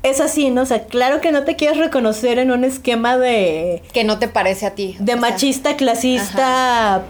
es 0.03 0.19
así, 0.19 0.49
¿no? 0.49 0.63
O 0.63 0.65
sea, 0.65 0.85
claro 0.85 1.21
que 1.21 1.31
no 1.31 1.43
te 1.43 1.55
quieres 1.55 1.77
reconocer 1.77 2.39
en 2.39 2.51
un 2.51 2.63
esquema 2.63 3.17
de... 3.17 3.83
Que 3.93 4.03
no 4.03 4.19
te 4.19 4.27
parece 4.27 4.65
a 4.65 4.75
ti. 4.75 4.95
De 4.99 5.15
machista, 5.15 5.75
clasista, 5.75 7.03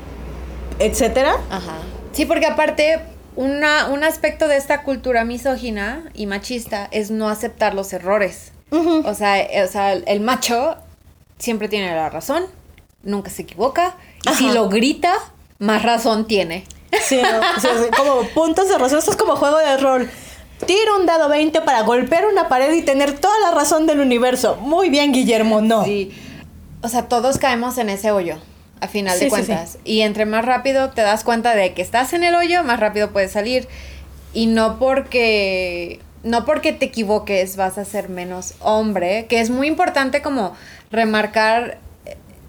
etcétera. 0.79 1.35
Ajá. 1.49 1.77
Sí, 2.11 2.25
porque 2.25 2.45
aparte, 2.45 2.99
una, 3.35 3.87
un 3.87 4.03
aspecto 4.03 4.47
de 4.47 4.57
esta 4.57 4.83
cultura 4.83 5.23
misógina 5.23 6.03
y 6.13 6.25
machista 6.25 6.87
es 6.91 7.11
no 7.11 7.29
aceptar 7.29 7.73
los 7.73 7.93
errores. 7.93 8.51
o, 8.71 9.13
sea, 9.13 9.47
o 9.63 9.67
sea, 9.67 9.93
el 9.93 10.19
macho 10.21 10.77
siempre 11.37 11.67
tiene 11.67 11.93
la 11.93 12.09
razón, 12.09 12.43
nunca 13.03 13.29
se 13.29 13.41
equivoca, 13.41 13.95
y 14.29 14.33
si 14.35 14.51
lo 14.51 14.69
grita, 14.69 15.13
más 15.59 15.83
razón 15.83 16.25
tiene. 16.27 16.65
Sí, 17.03 17.19
como 17.97 18.23
puntos 18.29 18.69
de 18.69 18.77
razón. 18.77 18.99
Esto 18.99 19.11
es 19.11 19.17
como 19.17 19.35
juego 19.35 19.57
de 19.57 19.77
rol. 19.77 20.09
Tira 20.65 20.95
un 20.99 21.05
dado 21.05 21.29
20 21.29 21.61
para 21.61 21.81
golpear 21.81 22.25
una 22.25 22.49
pared 22.49 22.73
y 22.73 22.81
tener 22.81 23.17
toda 23.19 23.37
la 23.39 23.51
razón 23.51 23.87
del 23.87 23.99
universo. 23.99 24.55
Muy 24.57 24.89
bien, 24.89 25.11
Guillermo, 25.11 25.61
no. 25.61 25.85
Sí. 25.85 26.11
O 26.81 26.87
sea, 26.87 27.07
todos 27.07 27.37
caemos 27.37 27.77
en 27.77 27.89
ese 27.89 28.11
hoyo, 28.11 28.37
a 28.79 28.87
final 28.87 29.19
de 29.19 29.29
cuentas. 29.29 29.77
Y 29.83 30.01
entre 30.01 30.25
más 30.25 30.45
rápido 30.45 30.89
te 30.89 31.01
das 31.01 31.23
cuenta 31.23 31.55
de 31.55 31.73
que 31.73 31.81
estás 31.81 32.13
en 32.13 32.23
el 32.23 32.35
hoyo, 32.35 32.63
más 32.63 32.79
rápido 32.79 33.11
puedes 33.11 33.31
salir. 33.31 33.67
Y 34.33 34.47
no 34.47 34.79
porque. 34.79 35.99
No 36.23 36.45
porque 36.45 36.71
te 36.71 36.85
equivoques 36.85 37.55
vas 37.55 37.79
a 37.79 37.85
ser 37.85 38.07
menos 38.07 38.53
hombre, 38.59 39.25
que 39.27 39.41
es 39.41 39.49
muy 39.49 39.67
importante 39.67 40.21
como 40.21 40.55
remarcar 40.91 41.79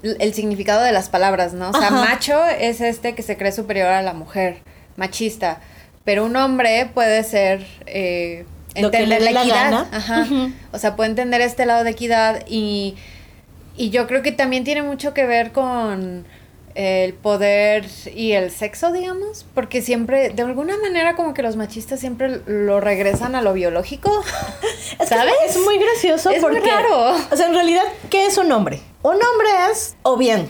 el 0.03 0.35
significado 0.35 0.83
de 0.83 0.93
las 0.93 1.09
palabras, 1.09 1.55
¿no? 1.55 1.71
O 1.71 1.73
sea, 1.73 1.91
macho 1.91 2.45
es 2.45 2.81
este 2.81 3.15
que 3.15 3.23
se 3.23 3.39
cree 3.39 3.53
superior 3.53 3.89
a 3.89 4.03
la 4.03 4.13
mujer, 4.13 4.59
machista. 4.97 5.61
Pero 6.05 6.25
un 6.25 6.35
hombre 6.37 6.91
puede 6.93 7.23
ser 7.25 7.67
eh, 7.87 8.45
entender 8.75 9.23
la 9.23 9.31
equidad. 9.31 9.87
Ajá. 9.93 10.27
O 10.73 10.79
sea, 10.79 10.97
puede 10.97 11.11
entender 11.11 11.41
este 11.41 11.67
lado 11.67 11.85
de 11.85 11.91
equidad 11.91 12.45
y, 12.49 12.97
Y 13.77 13.91
yo 13.91 14.07
creo 14.07 14.23
que 14.23 14.33
también 14.33 14.65
tiene 14.65 14.83
mucho 14.83 15.15
que 15.15 15.25
ver 15.27 15.53
con 15.53 16.27
el 16.75 17.13
poder 17.13 17.87
y 18.15 18.33
el 18.33 18.51
sexo, 18.51 18.93
digamos, 18.93 19.45
porque 19.55 19.83
siempre, 19.83 20.31
de 20.31 20.43
alguna 20.43 20.77
manera, 20.79 21.15
como 21.17 21.35
que 21.35 21.43
los 21.43 21.57
machistas 21.57 22.01
siempre 22.01 22.41
lo 22.47 22.81
regresan 22.81 23.35
a 23.35 23.43
lo 23.43 23.53
biológico, 23.53 24.11
¿sabes? 25.07 25.35
Es 25.49 25.59
muy 25.61 25.79
gracioso 25.79 26.31
Es 26.31 26.41
muy 26.43 26.51
porque, 26.51 26.71
raro. 26.71 27.15
o 27.31 27.37
sea, 27.37 27.47
en 27.47 27.55
realidad, 27.55 27.85
¿qué 28.09 28.25
es 28.27 28.39
un 28.39 28.51
hombre? 28.53 28.81
Un 29.03 29.17
hombre 29.17 29.49
es, 29.71 29.97
o 30.03 30.17
bien, 30.17 30.49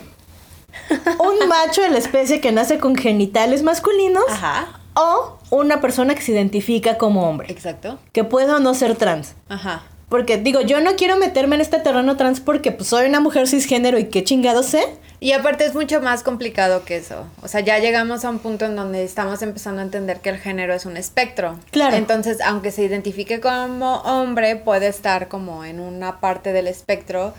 un 1.19 1.47
macho 1.49 1.81
de 1.81 1.89
la 1.89 1.97
especie 1.99 2.39
que 2.39 2.51
nace 2.53 2.77
con 2.79 2.95
genitales 2.95 3.61
masculinos, 3.63 4.23
Ajá, 4.29 4.79
o 4.95 5.39
una 5.49 5.81
persona 5.81 6.15
que 6.15 6.21
se 6.21 6.31
identifica 6.31 6.97
como 6.97 7.27
hombre, 7.27 7.51
exacto. 7.51 7.99
que 8.11 8.23
puede 8.23 8.51
o 8.53 8.59
no 8.59 8.73
ser 8.73 8.95
trans. 8.95 9.35
Ajá. 9.49 9.83
Porque 10.09 10.37
digo, 10.37 10.61
yo 10.61 10.79
no 10.79 10.95
quiero 10.95 11.17
meterme 11.17 11.55
en 11.55 11.61
este 11.61 11.79
terreno 11.79 12.17
trans 12.17 12.39
porque 12.39 12.71
pues, 12.71 12.87
soy 12.89 13.07
una 13.07 13.19
mujer 13.19 13.47
cisgénero 13.47 13.97
y 13.97 14.05
qué 14.09 14.23
chingado 14.23 14.61
sé. 14.61 14.83
Y 15.19 15.31
aparte 15.31 15.65
es 15.65 15.73
mucho 15.73 16.01
más 16.01 16.21
complicado 16.21 16.83
que 16.85 16.97
eso. 16.97 17.25
O 17.41 17.47
sea, 17.47 17.61
ya 17.61 17.79
llegamos 17.79 18.23
a 18.25 18.29
un 18.29 18.39
punto 18.39 18.65
en 18.65 18.75
donde 18.75 19.03
estamos 19.03 19.41
empezando 19.41 19.79
a 19.81 19.85
entender 19.85 20.19
que 20.19 20.29
el 20.29 20.37
género 20.37 20.73
es 20.73 20.85
un 20.85 20.97
espectro. 20.97 21.57
Claro. 21.71 21.95
Entonces, 21.95 22.41
aunque 22.41 22.71
se 22.71 22.83
identifique 22.83 23.39
como 23.39 24.01
hombre, 24.01 24.55
puede 24.57 24.87
estar 24.87 25.29
como 25.29 25.65
en 25.65 25.79
una 25.79 26.19
parte 26.19 26.53
del 26.53 26.67
espectro 26.67 27.33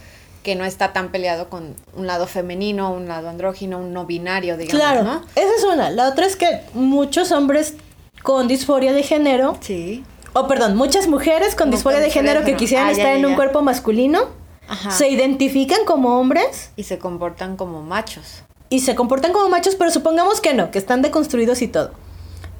que 0.44 0.54
no 0.54 0.64
está 0.64 0.92
tan 0.92 1.08
peleado 1.10 1.48
con 1.48 1.74
un 1.96 2.06
lado 2.06 2.28
femenino, 2.28 2.92
un 2.92 3.08
lado 3.08 3.28
andrógino, 3.28 3.78
un 3.78 3.92
no 3.92 4.06
binario, 4.06 4.56
digamos, 4.56 4.78
Claro, 4.80 5.02
¿no? 5.02 5.22
esa 5.34 5.50
es 5.58 5.64
una. 5.64 5.90
La 5.90 6.08
otra 6.08 6.26
es 6.26 6.36
que 6.36 6.60
muchos 6.74 7.32
hombres 7.32 7.74
con 8.22 8.46
disforia 8.46 8.92
de 8.92 9.02
género, 9.02 9.56
Sí. 9.60 10.04
o 10.34 10.46
perdón, 10.46 10.76
muchas 10.76 11.08
mujeres 11.08 11.56
con 11.56 11.70
disforia 11.72 11.98
de 11.98 12.10
género 12.10 12.44
que 12.44 12.54
quisieran 12.54 12.86
Ah, 12.88 12.92
ya, 12.92 12.96
estar 12.98 13.12
ya, 13.14 13.18
en 13.18 13.24
un 13.24 13.32
ya. 13.32 13.36
cuerpo 13.36 13.62
masculino, 13.62 14.20
Ajá. 14.68 14.90
se 14.92 15.08
identifican 15.08 15.84
como 15.84 16.20
hombres 16.20 16.70
Y 16.76 16.84
se 16.84 16.98
comportan 16.98 17.56
como 17.56 17.82
machos. 17.82 18.44
y 18.68 18.80
se 18.80 18.94
comportan 18.94 19.32
como 19.32 19.48
machos, 19.48 19.74
pero 19.76 19.90
supongamos 19.90 20.40
que 20.40 20.54
no, 20.54 20.70
que 20.70 20.78
están 20.78 21.02
deconstruidos 21.02 21.60
y 21.62 21.68
todo. 21.68 21.90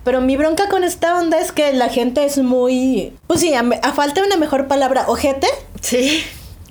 Pero 0.05 0.21
mi 0.21 0.37
bronca 0.37 0.69
con 0.69 0.85
esta 0.85 1.19
onda 1.19 1.39
es 1.39 1.51
que 1.51 1.73
la 1.73 1.89
gente 1.89 2.25
es 2.27 2.37
muy, 2.39 3.15
pues 3.27 3.41
sí, 3.41 3.55
a, 3.55 3.61
a 3.83 3.93
falta 3.93 4.21
de 4.21 4.27
una 4.27 4.37
mejor 4.37 4.69
palabra, 4.69 5.05
ojete, 5.09 5.47
Sí. 5.81 6.23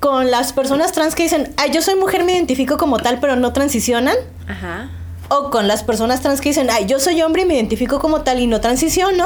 Con 0.04 0.30
las 0.30 0.52
personas 0.52 0.92
trans 0.92 1.14
que 1.14 1.22
dicen, 1.22 1.54
ay, 1.56 1.70
yo 1.72 1.80
soy 1.80 1.94
mujer, 1.94 2.24
me 2.24 2.34
identifico 2.34 2.76
como 2.76 2.98
tal, 2.98 3.20
pero 3.20 3.36
no 3.36 3.54
transicionan. 3.54 4.14
Ajá. 4.46 4.90
O 5.30 5.48
con 5.48 5.66
las 5.66 5.82
personas 5.82 6.20
trans 6.20 6.42
que 6.42 6.50
dicen, 6.50 6.68
ay, 6.70 6.84
yo 6.84 7.00
soy 7.00 7.22
hombre 7.22 7.40
y 7.40 7.44
me 7.46 7.54
identifico 7.54 7.98
como 8.00 8.20
tal 8.20 8.38
y 8.38 8.46
no 8.46 8.60
transiciono. 8.60 9.24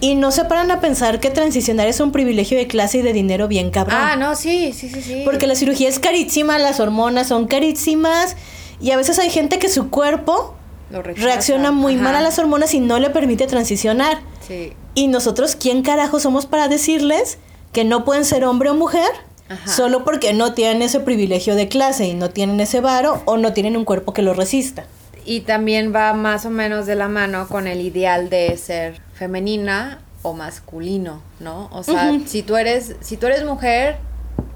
Y 0.00 0.16
no 0.16 0.32
se 0.32 0.44
paran 0.44 0.72
a 0.72 0.80
pensar 0.80 1.20
que 1.20 1.30
transicionar 1.30 1.86
es 1.86 2.00
un 2.00 2.10
privilegio 2.10 2.58
de 2.58 2.66
clase 2.66 2.98
y 2.98 3.02
de 3.02 3.12
dinero 3.12 3.46
bien 3.46 3.70
cabrón. 3.70 3.96
Ah, 3.96 4.16
no, 4.16 4.34
sí, 4.34 4.72
sí, 4.72 4.88
sí, 4.88 5.02
sí. 5.02 5.22
Porque 5.24 5.46
la 5.46 5.54
cirugía 5.54 5.88
es 5.88 6.00
carísima, 6.00 6.58
las 6.58 6.80
hormonas 6.80 7.28
son 7.28 7.46
carísimas. 7.46 8.34
Y 8.80 8.90
a 8.90 8.96
veces 8.96 9.20
hay 9.20 9.30
gente 9.30 9.60
que 9.60 9.68
su 9.68 9.88
cuerpo 9.88 10.56
reacciona 10.90 11.70
muy 11.70 11.94
Ajá. 11.94 12.02
mal 12.02 12.16
a 12.16 12.22
las 12.22 12.40
hormonas 12.40 12.74
y 12.74 12.80
no 12.80 12.98
le 12.98 13.10
permite 13.10 13.46
transicionar. 13.46 14.18
Sí. 14.48 14.72
Y 14.96 15.06
nosotros, 15.06 15.54
¿quién 15.54 15.82
carajo 15.82 16.18
somos 16.18 16.46
para 16.46 16.66
decirles 16.66 17.38
que 17.72 17.84
no 17.84 18.04
pueden 18.04 18.24
ser 18.24 18.44
hombre 18.44 18.68
o 18.68 18.74
mujer? 18.74 19.08
Ajá. 19.48 19.70
Solo 19.70 20.04
porque 20.04 20.32
no 20.32 20.54
tienen 20.54 20.82
ese 20.82 21.00
privilegio 21.00 21.54
de 21.54 21.68
clase 21.68 22.06
y 22.06 22.14
no 22.14 22.30
tienen 22.30 22.60
ese 22.60 22.80
varo 22.80 23.22
o 23.26 23.36
no 23.36 23.52
tienen 23.52 23.76
un 23.76 23.84
cuerpo 23.84 24.12
que 24.12 24.22
lo 24.22 24.34
resista. 24.34 24.84
Y 25.24 25.42
también 25.42 25.94
va 25.94 26.14
más 26.14 26.46
o 26.46 26.50
menos 26.50 26.86
de 26.86 26.96
la 26.96 27.08
mano 27.08 27.46
con 27.48 27.66
el 27.66 27.80
ideal 27.80 28.28
de 28.28 28.56
ser 28.56 29.00
femenina 29.14 30.00
o 30.22 30.32
masculino, 30.32 31.22
¿no? 31.40 31.68
O 31.72 31.82
sea, 31.82 32.18
si 32.26 32.42
tú 32.42 32.56
eres, 32.56 32.96
si 33.00 33.16
tú 33.16 33.26
eres 33.26 33.44
mujer, 33.44 33.98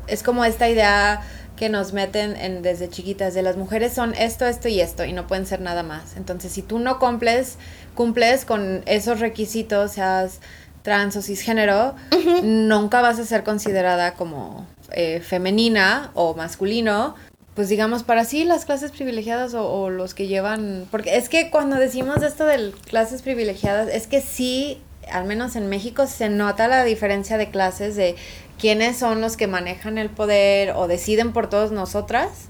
es 0.07 0.23
como 0.23 0.45
esta 0.45 0.69
idea 0.69 1.23
que 1.57 1.69
nos 1.69 1.93
meten 1.93 2.37
en, 2.37 2.63
desde 2.63 2.89
chiquitas 2.89 3.35
de 3.35 3.43
las 3.43 3.57
mujeres 3.57 3.93
son 3.93 4.15
esto, 4.15 4.47
esto 4.47 4.69
y 4.69 4.81
esto 4.81 5.05
y 5.05 5.13
no 5.13 5.27
pueden 5.27 5.47
ser 5.47 5.61
nada 5.61 5.83
más. 5.83 6.17
Entonces, 6.17 6.53
si 6.53 6.63
tú 6.63 6.79
no 6.79 6.99
cumples, 6.99 7.57
cumples 7.95 8.45
con 8.45 8.83
esos 8.87 9.21
requisitos, 9.21 9.93
seas 9.93 10.41
trans 10.83 11.17
o 11.17 11.23
cisgénero, 11.23 11.95
nunca 12.43 13.01
vas 13.01 13.19
a 13.19 13.25
ser 13.25 13.43
considerada 13.43 14.15
como 14.15 14.67
eh, 14.93 15.21
femenina 15.21 16.11
o 16.15 16.35
masculino. 16.35 17.15
Pues 17.55 17.69
digamos, 17.69 18.03
para 18.03 18.25
sí 18.25 18.45
las 18.45 18.67
clases 18.67 18.93
privilegiadas 18.93 19.55
o, 19.55 19.67
o 19.67 19.91
los 19.91 20.13
que 20.13 20.27
llevan, 20.27 20.87
porque 20.91 21.17
es 21.17 21.31
que 21.31 21.51
cuando 21.51 21.77
decimos 21.77 22.23
esto 22.23 22.45
de 22.45 22.73
clases 22.87 23.23
privilegiadas, 23.23 23.89
es 23.89 24.07
que 24.07 24.21
sí, 24.21 24.83
al 25.11 25.25
menos 25.25 25.57
en 25.57 25.69
México 25.69 26.07
se 26.07 26.29
nota 26.29 26.69
la 26.69 26.85
diferencia 26.85 27.39
de 27.39 27.51
clases 27.51 27.97
de 27.97 28.17
quiénes 28.59 28.99
son 28.99 29.23
los 29.23 29.37
que 29.37 29.47
manejan 29.47 29.97
el 29.97 30.11
poder 30.11 30.73
o 30.73 30.87
deciden 30.87 31.33
por 31.33 31.49
todos 31.49 31.73
nosotras, 31.73 32.49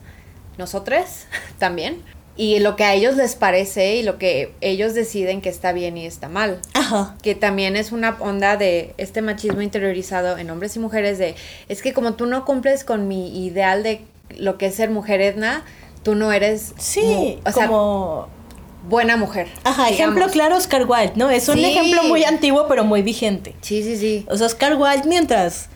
nosotres 0.59 1.29
también, 1.59 2.03
y 2.39 2.59
lo 2.59 2.77
que 2.77 2.85
a 2.85 2.93
ellos 2.95 3.17
les 3.17 3.35
parece 3.35 3.97
y 3.97 4.03
lo 4.03 4.19
que 4.19 4.53
ellos 4.61 4.93
deciden 4.95 5.41
que 5.41 5.49
está 5.49 5.73
bien 5.73 5.97
y 5.97 6.05
está 6.07 6.29
mal 6.29 6.61
Ajá. 6.75 7.17
que 7.23 7.35
también 7.35 7.77
es 7.77 7.93
una 7.93 8.17
onda 8.21 8.57
de 8.57 8.95
este 8.99 9.23
machismo 9.23 9.63
interiorizado 9.63 10.37
en 10.37 10.51
hombres 10.51 10.77
y 10.77 10.79
mujeres 10.79 11.19
de 11.19 11.35
es 11.69 11.81
que 11.83 11.93
como 11.95 12.13
tú 12.15 12.27
no 12.27 12.45
cumples 12.45 12.85
con 12.85 13.09
mi 13.09 13.47
ideal 13.47 13.83
de 13.83 14.03
lo 14.37 14.59
que 14.59 14.67
es 14.67 14.75
ser 14.75 14.91
mujer 14.91 15.21
etna, 15.23 15.65
tú 16.03 16.15
no 16.15 16.31
eres 16.33 16.75
Sí, 16.79 17.39
o 17.47 17.53
sea, 17.53 17.69
como... 17.69 18.29
buena 18.89 19.17
mujer. 19.17 19.49
Ajá, 19.65 19.89
ejemplo 19.89 20.29
claro, 20.29 20.57
Oscar 20.57 20.85
Wilde, 20.89 21.13
¿no? 21.17 21.31
Es 21.31 21.49
un 21.49 21.57
Sí. 21.57 21.65
ejemplo 21.65 22.03
muy 22.05 22.23
antiguo, 22.25 22.67
pero 22.69 22.85
muy 22.85 23.03
vigente. 23.03 23.55
Sí, 23.63 23.83
sí, 23.83 23.97
sí. 23.97 24.27
O 24.29 24.37
sea, 24.37 24.47
Oscar 24.47 24.75
Wilde, 24.77 25.09
mientras 25.09 25.69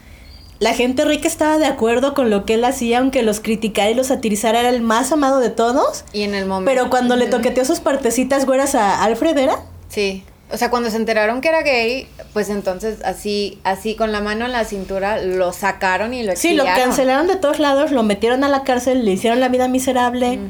la 0.60 0.74
gente 0.74 1.04
rica 1.06 1.26
estaba 1.26 1.58
de 1.58 1.64
acuerdo 1.64 2.14
con 2.14 2.30
lo 2.30 2.44
que 2.44 2.54
él 2.54 2.64
hacía, 2.64 2.98
aunque 2.98 3.22
los 3.22 3.40
criticara 3.40 3.90
y 3.90 3.94
los 3.94 4.08
satirizara, 4.08 4.60
era 4.60 4.68
el 4.68 4.82
más 4.82 5.10
amado 5.10 5.40
de 5.40 5.48
todos. 5.48 6.04
Y 6.12 6.22
en 6.22 6.34
el 6.34 6.46
momento 6.46 6.70
Pero 6.70 6.90
cuando 6.90 7.16
le 7.16 7.26
toqueteó 7.26 7.64
sus 7.64 7.80
partecitas 7.80 8.44
güeras 8.44 8.74
a 8.74 9.02
Alfred, 9.02 9.36
¿era? 9.38 9.56
Sí. 9.88 10.22
O 10.52 10.56
sea, 10.56 10.68
cuando 10.68 10.90
se 10.90 10.96
enteraron 10.96 11.40
que 11.40 11.48
era 11.48 11.62
gay, 11.62 12.08
pues 12.32 12.50
entonces 12.50 12.98
así 13.04 13.58
así 13.64 13.94
con 13.94 14.12
la 14.12 14.20
mano 14.20 14.44
en 14.44 14.52
la 14.52 14.64
cintura 14.64 15.22
lo 15.22 15.52
sacaron 15.52 16.12
y 16.12 16.24
lo 16.24 16.34
Sí, 16.36 16.54
lo 16.54 16.64
exiliaron. 16.64 16.90
cancelaron 16.90 17.26
de 17.28 17.36
todos 17.36 17.58
lados, 17.58 17.92
lo 17.92 18.02
metieron 18.02 18.44
a 18.44 18.48
la 18.48 18.64
cárcel, 18.64 19.04
le 19.04 19.12
hicieron 19.12 19.40
la 19.40 19.48
vida 19.48 19.68
miserable. 19.68 20.40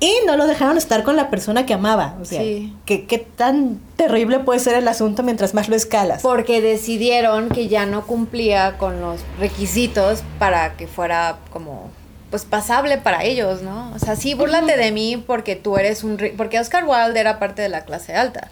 Y 0.00 0.12
no 0.26 0.36
lo 0.36 0.46
dejaron 0.46 0.76
estar 0.76 1.02
con 1.02 1.16
la 1.16 1.30
persona 1.30 1.66
que 1.66 1.74
amaba. 1.74 2.16
O 2.20 2.24
sea, 2.24 2.40
Sí. 2.40 2.74
¿qué, 2.84 3.06
qué 3.06 3.18
tan 3.18 3.80
terrible 3.96 4.40
puede 4.40 4.58
ser 4.60 4.74
el 4.74 4.86
asunto 4.88 5.22
mientras 5.22 5.54
más 5.54 5.68
lo 5.68 5.76
escalas? 5.76 6.22
Porque 6.22 6.60
decidieron 6.60 7.48
que 7.48 7.68
ya 7.68 7.86
no 7.86 8.06
cumplía 8.06 8.76
con 8.76 9.00
los 9.00 9.20
requisitos 9.38 10.22
para 10.38 10.74
que 10.76 10.86
fuera 10.86 11.38
como 11.50 11.90
pues 12.30 12.44
pasable 12.44 12.98
para 12.98 13.22
ellos, 13.22 13.62
¿no? 13.62 13.92
O 13.94 13.98
sea, 14.00 14.16
sí, 14.16 14.34
búrlate 14.34 14.76
de 14.76 14.90
mí 14.90 15.22
porque 15.24 15.54
tú 15.54 15.76
eres 15.76 16.02
un... 16.02 16.18
Porque 16.36 16.58
Oscar 16.58 16.84
Wilde 16.84 17.20
era 17.20 17.38
parte 17.38 17.62
de 17.62 17.68
la 17.68 17.84
clase 17.84 18.16
alta 18.16 18.50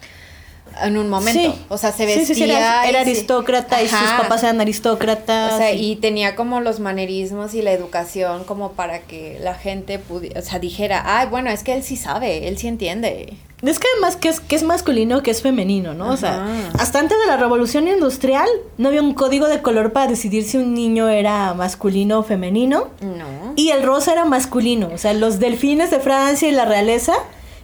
en 0.83 0.97
un 0.97 1.09
momento. 1.09 1.41
Sí. 1.53 1.65
O 1.69 1.79
sea, 1.79 1.93
se 1.93 2.07
vestía... 2.07 2.27
sí, 2.27 2.35
sí, 2.35 2.43
era, 2.45 2.83
aristócrata 2.83 3.83
y 3.83 3.89
sus 3.89 3.99
papás 3.99 4.43
eran 4.43 4.61
aristócratas. 4.61 5.55
O 5.55 5.57
sea, 5.59 5.73
y- 5.73 5.93
y 5.93 5.97
tenía 5.97 6.35
como 6.37 6.61
los 6.61 6.81
manerismos 6.81 7.55
y 7.55 7.63
la 7.63 7.73
educación 7.73 8.45
como 8.45 8.73
para 8.73 9.01
que 9.01 9.39
la 9.41 9.55
gente 9.55 9.99
pudiera, 9.99 10.41
o 10.41 10.43
sea, 10.43 10.59
dijera, 10.59 11.03
ay, 11.05 11.29
bueno, 11.29 11.51
es 11.51 11.63
que 11.63 11.75
él 11.75 11.83
sí 11.83 11.97
sabe, 11.97 12.49
él 12.49 12.59
sí 12.59 12.69
entiende. 12.69 13.35
Es 13.63 13.79
que 13.79 13.87
además 13.93 14.17
que 14.17 14.29
es, 14.29 14.41
que 14.41 14.57
es 14.57 14.65
masculino 14.65 15.23
que 15.23 15.31
es 15.31 15.41
femenino, 15.41 15.95
¿no? 15.95 16.09
O 16.11 16.17
sea, 16.17 16.45
hasta 16.81 16.99
antes 16.99 17.17
de 17.21 17.27
la 17.27 17.37
revolución 17.37 17.87
industrial 17.87 18.49
no 18.77 18.89
había 18.89 19.01
un 19.03 19.15
código 19.15 19.47
de 19.47 19.63
color 19.63 19.93
para 19.93 20.09
decidir 20.09 20.43
si 20.43 20.57
un 20.57 20.75
niño 20.75 21.09
era 21.09 21.55
masculino 21.55 22.19
o 22.19 22.23
femenino. 22.25 22.89
No. 23.01 23.53
Y 23.55 23.69
el 23.71 23.85
rosa 23.85 24.13
era 24.15 24.25
masculino. 24.25 24.91
O 24.93 24.99
sea, 24.99 25.13
los 25.13 25.39
delfines 25.39 25.93
de 25.93 26.01
Francia 26.01 26.49
y 26.49 26.51
la 26.51 26.65
realeza, 26.65 27.13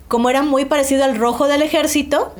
como 0.06 0.30
era 0.30 0.42
muy 0.42 0.66
parecido 0.66 1.02
al 1.02 1.16
rojo 1.16 1.48
del 1.48 1.62
ejército. 1.62 2.32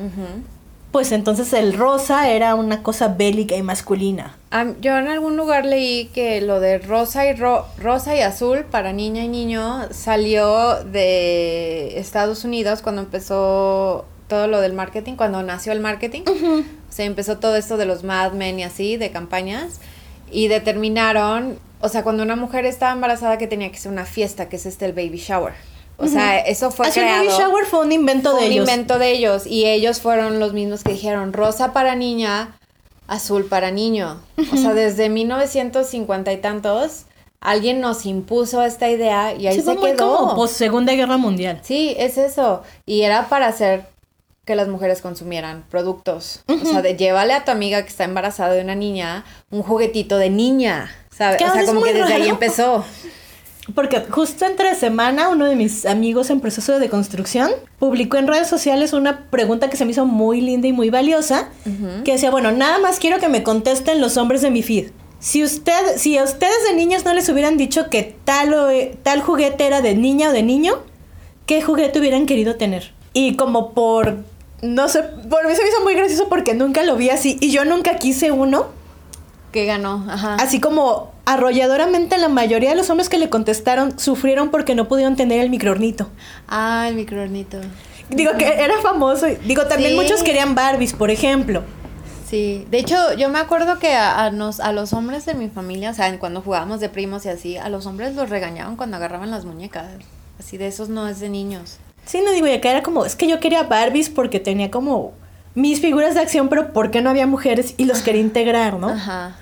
Pues 0.91 1.11
entonces 1.11 1.53
el 1.53 1.73
rosa 1.73 2.29
era 2.29 2.55
una 2.55 2.81
cosa 2.83 3.09
bélica 3.09 3.55
y 3.55 3.61
masculina. 3.61 4.35
Yo 4.81 4.97
en 4.97 5.07
algún 5.07 5.37
lugar 5.37 5.65
leí 5.65 6.05
que 6.13 6.41
lo 6.41 6.59
de 6.59 6.79
rosa 6.79 7.27
y 7.27 7.33
ro- 7.33 7.65
rosa 7.77 8.15
y 8.15 8.21
azul 8.21 8.65
para 8.65 8.91
niña 8.93 9.23
y 9.23 9.27
niño 9.27 9.87
salió 9.91 10.83
de 10.85 11.99
Estados 11.99 12.43
Unidos 12.43 12.81
cuando 12.81 13.01
empezó 13.03 14.05
todo 14.27 14.47
lo 14.47 14.61
del 14.61 14.73
marketing, 14.73 15.13
cuando 15.15 15.41
nació 15.43 15.71
el 15.73 15.79
marketing. 15.79 16.21
O 16.27 16.91
sea, 16.91 17.05
empezó 17.05 17.37
todo 17.37 17.55
esto 17.55 17.77
de 17.77 17.85
los 17.85 18.03
Mad 18.03 18.33
Men 18.33 18.59
y 18.59 18.63
así, 18.63 18.97
de 18.97 19.11
campañas. 19.11 19.79
Y 20.31 20.47
determinaron, 20.47 21.57
o 21.81 21.89
sea, 21.89 22.03
cuando 22.03 22.23
una 22.23 22.35
mujer 22.35 22.65
estaba 22.65 22.91
embarazada 22.91 23.37
que 23.37 23.47
tenía 23.47 23.71
que 23.71 23.77
ser 23.77 23.91
una 23.91 24.05
fiesta, 24.05 24.49
que 24.49 24.55
es 24.57 24.65
este 24.65 24.85
el 24.85 24.93
baby 24.93 25.17
shower. 25.17 25.53
O 25.99 26.07
sea, 26.07 26.39
eso 26.39 26.71
fue 26.71 26.87
Así 26.87 26.99
el 26.99 27.05
creado. 27.05 27.25
baby 27.25 27.37
shower 27.37 27.65
fue 27.65 27.79
un 27.81 27.91
invento 27.91 28.31
Fue 28.31 28.41
de 28.41 28.45
un 28.47 28.51
ellos. 28.53 28.69
invento 28.69 28.99
de 28.99 29.11
ellos 29.11 29.45
y 29.45 29.65
ellos 29.65 29.99
fueron 30.01 30.39
los 30.39 30.53
mismos 30.53 30.83
que 30.83 30.93
dijeron 30.93 31.33
rosa 31.33 31.73
para 31.73 31.95
niña, 31.95 32.57
azul 33.07 33.45
para 33.45 33.71
niño. 33.71 34.21
O 34.53 34.57
sea, 34.57 34.73
desde 34.73 35.09
1950 35.09 36.31
y 36.31 36.37
tantos, 36.37 37.03
alguien 37.41 37.81
nos 37.81 38.05
impuso 38.05 38.63
esta 38.63 38.89
idea 38.89 39.33
y 39.33 39.47
ahí 39.47 39.55
Sí, 39.55 39.61
se 39.61 39.73
muy 39.75 39.91
quedó. 39.91 40.15
como 40.17 40.35
post 40.35 40.55
Segunda 40.55 40.93
Guerra 40.93 41.17
Mundial. 41.17 41.59
Sí, 41.63 41.95
es 41.97 42.17
eso. 42.17 42.63
Y 42.85 43.01
era 43.01 43.27
para 43.29 43.47
hacer 43.47 43.85
que 44.45 44.55
las 44.55 44.67
mujeres 44.67 45.01
consumieran 45.01 45.63
productos. 45.69 46.41
O 46.47 46.65
sea, 46.65 46.81
de 46.81 46.95
llévale 46.95 47.33
a 47.33 47.45
tu 47.45 47.51
amiga 47.51 47.83
que 47.83 47.89
está 47.89 48.03
embarazada 48.05 48.53
de 48.53 48.61
una 48.63 48.73
niña 48.75 49.23
un 49.51 49.61
juguetito 49.63 50.17
de 50.17 50.29
niña. 50.29 50.91
¿sabes? 51.15 51.41
O 51.41 51.51
sea, 51.53 51.65
como 51.65 51.83
que 51.83 51.93
desde 51.93 52.13
ahí 52.13 52.29
empezó. 52.29 52.83
Porque 53.75 54.03
justo 54.09 54.45
entre 54.45 54.75
semana 54.75 55.29
uno 55.29 55.45
de 55.45 55.55
mis 55.55 55.85
amigos 55.85 56.29
en 56.29 56.39
proceso 56.39 56.73
de 56.73 56.79
deconstrucción 56.79 57.51
publicó 57.77 58.17
en 58.17 58.27
redes 58.27 58.47
sociales 58.47 58.93
una 58.93 59.29
pregunta 59.29 59.69
que 59.69 59.77
se 59.77 59.85
me 59.85 59.91
hizo 59.91 60.05
muy 60.05 60.41
linda 60.41 60.67
y 60.67 60.73
muy 60.73 60.89
valiosa, 60.89 61.49
que 62.03 62.13
decía, 62.13 62.31
bueno, 62.31 62.51
nada 62.51 62.79
más 62.79 62.99
quiero 62.99 63.19
que 63.19 63.29
me 63.29 63.43
contesten 63.43 64.01
los 64.01 64.17
hombres 64.17 64.41
de 64.41 64.51
mi 64.51 64.63
feed. 64.63 64.91
Si 65.19 65.43
usted, 65.43 65.97
si 65.97 66.17
a 66.17 66.23
ustedes 66.23 66.63
de 66.69 66.75
niños 66.75 67.03
no 67.03 67.13
les 67.13 67.27
hubieran 67.27 67.57
dicho 67.57 67.89
que 67.89 68.15
tal, 68.23 68.53
o, 68.53 68.69
tal 69.03 69.21
juguete 69.21 69.67
era 69.67 69.81
de 69.81 69.93
niña 69.93 70.29
o 70.29 70.31
de 70.31 70.43
niño, 70.43 70.79
¿qué 71.45 71.61
juguete 71.61 71.99
hubieran 71.99 72.25
querido 72.25 72.55
tener? 72.55 72.93
Y 73.11 73.35
como 73.35 73.73
por, 73.73 74.19
no 74.61 74.87
sé, 74.87 75.03
por 75.03 75.45
mí 75.47 75.55
se 75.55 75.63
me 75.63 75.69
hizo 75.69 75.83
muy 75.83 75.93
gracioso 75.93 76.29
porque 76.29 76.53
nunca 76.53 76.83
lo 76.83 76.95
vi 76.95 77.09
así 77.09 77.37
y 77.41 77.51
yo 77.51 77.65
nunca 77.65 77.97
quise 77.97 78.31
uno. 78.31 78.67
Que 79.51 79.65
ganó, 79.65 80.05
ajá. 80.07 80.35
Así 80.35 80.61
como 80.61 81.11
arrolladoramente 81.33 82.17
la 82.17 82.29
mayoría 82.29 82.71
de 82.71 82.75
los 82.75 82.89
hombres 82.89 83.09
que 83.09 83.17
le 83.17 83.29
contestaron 83.29 83.99
sufrieron 83.99 84.49
porque 84.49 84.75
no 84.75 84.87
pudieron 84.87 85.15
tener 85.15 85.41
el 85.41 85.49
microornito. 85.49 86.09
Ah, 86.47 86.85
el 86.89 86.95
microornito. 86.95 87.59
Digo 88.09 88.31
que 88.37 88.45
era 88.47 88.81
famoso. 88.81 89.27
Digo, 89.45 89.65
también 89.67 89.91
Sí. 89.91 89.95
muchos 89.95 90.23
querían 90.23 90.55
Barbies, 90.55 90.93
por 90.93 91.11
ejemplo. 91.11 91.63
Sí, 92.27 92.65
de 92.69 92.79
hecho 92.79 92.95
yo 93.13 93.29
me 93.29 93.39
acuerdo 93.39 93.79
que 93.79 93.93
a, 93.93 94.25
a 94.25 94.31
nos, 94.31 94.59
a 94.59 94.71
los 94.71 94.93
hombres 94.93 95.25
de 95.25 95.33
mi 95.33 95.49
familia, 95.49 95.91
o 95.91 95.93
sea, 95.93 96.17
cuando 96.19 96.41
jugábamos 96.41 96.79
de 96.79 96.89
primos 96.89 97.25
y 97.25 97.29
así, 97.29 97.57
a 97.57 97.69
los 97.69 97.85
hombres 97.85 98.15
los 98.15 98.29
regañaban 98.29 98.75
cuando 98.75 98.97
agarraban 98.97 99.31
las 99.31 99.45
muñecas. 99.45 99.85
Así 100.39 100.57
de 100.57 100.67
esos 100.67 100.89
no 100.89 101.07
es 101.07 101.19
de 101.19 101.29
niños. 101.29 101.77
Sí, 102.05 102.21
no 102.25 102.31
digo, 102.31 102.47
y 102.47 102.53
acá 102.53 102.71
era 102.71 102.81
como, 102.83 103.05
es 103.05 103.15
que 103.15 103.27
yo 103.27 103.39
quería 103.39 103.63
Barbies 103.63 104.09
porque 104.09 104.39
tenía 104.39 104.71
como 104.71 105.13
mis 105.53 105.79
figuras 105.81 106.13
de 106.15 106.21
acción, 106.21 106.49
pero 106.49 106.71
porque 106.73 107.01
no 107.01 107.09
había 107.09 107.27
mujeres 107.27 107.73
y 107.77 107.85
los 107.85 108.01
quería 108.01 108.21
integrar, 108.21 108.79
¿no? 108.79 108.89
Ajá. 108.89 109.35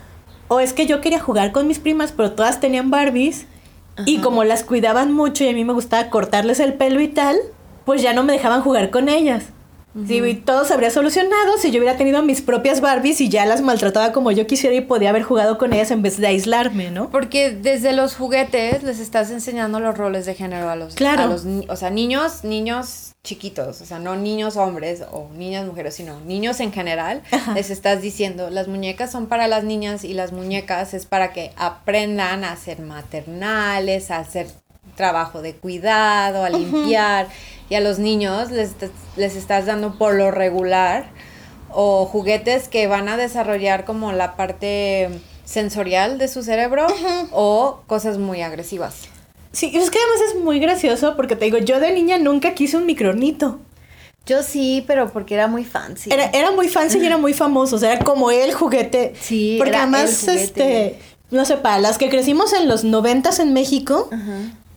O 0.48 0.60
es 0.60 0.74
que 0.74 0.86
yo 0.86 1.02
quería 1.02 1.20
jugar 1.20 1.52
con 1.52 1.68
mis 1.68 1.80
primas, 1.80 2.12
pero 2.12 2.32
todas 2.32 2.60
tenían 2.60 2.90
Barbies. 2.90 3.46
Y 4.06 4.20
como 4.20 4.44
las 4.44 4.64
cuidaban 4.64 5.12
mucho 5.12 5.44
y 5.44 5.50
a 5.50 5.54
mí 5.54 5.66
me 5.66 5.74
gustaba 5.74 6.10
cortarles 6.10 6.60
el 6.60 6.76
pelo 6.76 7.02
y 7.02 7.08
tal, 7.08 7.36
pues 7.84 8.02
ya 8.02 8.14
no 8.14 8.24
me 8.24 8.34
dejaban 8.34 8.62
jugar 8.62 8.92
con 8.92 9.10
ellas. 9.10 9.46
Digo, 9.94 10.28
y 10.28 10.36
todo 10.36 10.64
se 10.64 10.76
habría 10.76 10.92
solucionado 10.92 11.58
si 11.58 11.72
yo 11.72 11.80
hubiera 11.80 11.98
tenido 11.98 12.22
mis 12.22 12.42
propias 12.44 12.82
Barbies 12.82 13.20
y 13.20 13.30
ya 13.30 13.48
las 13.48 13.62
maltrataba 13.62 14.12
como 14.12 14.30
yo 14.32 14.46
quisiera 14.46 14.76
y 14.76 14.82
podía 14.82 15.10
haber 15.10 15.24
jugado 15.24 15.58
con 15.58 15.74
ellas 15.74 15.90
en 15.90 16.04
vez 16.04 16.18
de 16.18 16.28
aislarme, 16.28 16.92
¿no? 16.92 17.10
Porque 17.10 17.50
desde 17.50 17.94
los 17.94 18.16
juguetes 18.16 18.84
les 18.84 19.00
estás 19.00 19.32
enseñando 19.32 19.80
los 19.80 19.98
roles 19.98 20.28
de 20.28 20.36
género 20.36 20.70
a 20.70 20.76
los, 20.76 20.94
Claro. 20.94 21.24
a 21.24 21.26
los 21.26 21.46
o 21.68 21.76
sea, 21.76 21.90
niños, 21.90 22.44
niños 22.44 23.14
chiquitos, 23.24 23.82
o 23.82 23.86
sea, 23.86 23.98
no 23.98 24.16
niños 24.16 24.56
hombres 24.56 25.04
o 25.12 25.30
niñas 25.36 25.66
mujeres, 25.66 25.96
sino 25.96 26.20
niños 26.22 26.60
en 26.60 26.72
general, 26.72 27.24
Ajá. 27.32 27.54
les 27.56 27.72
estás 27.72 28.02
diciendo, 28.02 28.52
las 28.52 28.68
muñecas 28.68 29.12
son 29.12 29.26
para 29.26 29.48
las 29.48 29.64
niñas 29.64 30.04
y 30.04 30.14
las 30.14 30.32
muñecas 30.32 30.94
es 30.94 31.08
para 31.08 31.34
que 31.34 31.52
aprendan 31.56 32.44
a 32.44 32.56
ser 32.56 32.80
maternales, 32.82 34.12
a 34.12 34.20
hacer 34.20 34.48
trabajo 34.96 35.42
de 35.42 35.54
cuidado, 35.56 36.44
a 36.44 36.50
limpiar, 36.50 37.28
y 37.70 37.76
a 37.76 37.82
los 37.82 38.00
niños 38.00 38.52
les, 38.52 38.72
les 39.16 39.36
estás 39.36 39.66
dando 39.66 39.98
por 39.98 40.14
lo 40.16 40.32
regular 40.32 41.10
o 41.70 42.06
juguetes 42.06 42.68
que 42.70 42.88
van 42.88 43.10
a 43.10 43.18
desarrollar 43.18 43.86
como 43.86 44.12
la 44.14 44.36
parte 44.36 45.10
sensorial 45.46 46.18
de 46.18 46.28
su 46.28 46.44
cerebro 46.44 46.88
o 47.32 47.82
cosas 47.88 48.18
muy 48.18 48.42
agresivas. 48.42 49.04
Sí, 49.52 49.72
es 49.74 49.90
que 49.90 49.98
además 50.00 50.34
es 50.36 50.44
muy 50.44 50.60
gracioso 50.60 51.16
porque 51.16 51.36
te 51.36 51.46
digo, 51.46 51.58
yo 51.58 51.80
de 51.80 51.92
niña 51.94 52.18
nunca 52.20 52.54
quise 52.54 52.78
un 52.78 52.86
microornito. 52.86 53.60
Yo 54.26 54.44
sí, 54.44 54.84
pero 54.86 55.10
porque 55.14 55.36
era 55.36 55.48
muy 55.48 55.64
fancy. 55.64 56.10
Era, 56.12 56.26
era 56.34 56.52
muy 56.52 56.68
fancy 56.68 57.00
y 57.00 57.06
era 57.06 57.18
muy 57.18 57.34
famoso, 57.34 57.78
o 57.78 57.80
sea, 57.80 57.94
era 57.94 58.04
como 58.04 58.30
el 58.30 58.54
juguete. 58.54 59.14
Sí, 59.20 59.56
Porque 59.58 59.70
era 59.70 59.84
además, 59.84 60.24
el 60.28 60.34
juguete. 60.36 60.44
este, 60.88 61.00
no 61.32 61.46
sé, 61.46 61.56
para 61.58 61.80
las 61.80 61.98
que 61.98 62.10
crecimos 62.10 62.52
en 62.54 62.68
los 62.68 62.84
noventas 62.84 63.40
en 63.40 63.54
México, 63.54 64.10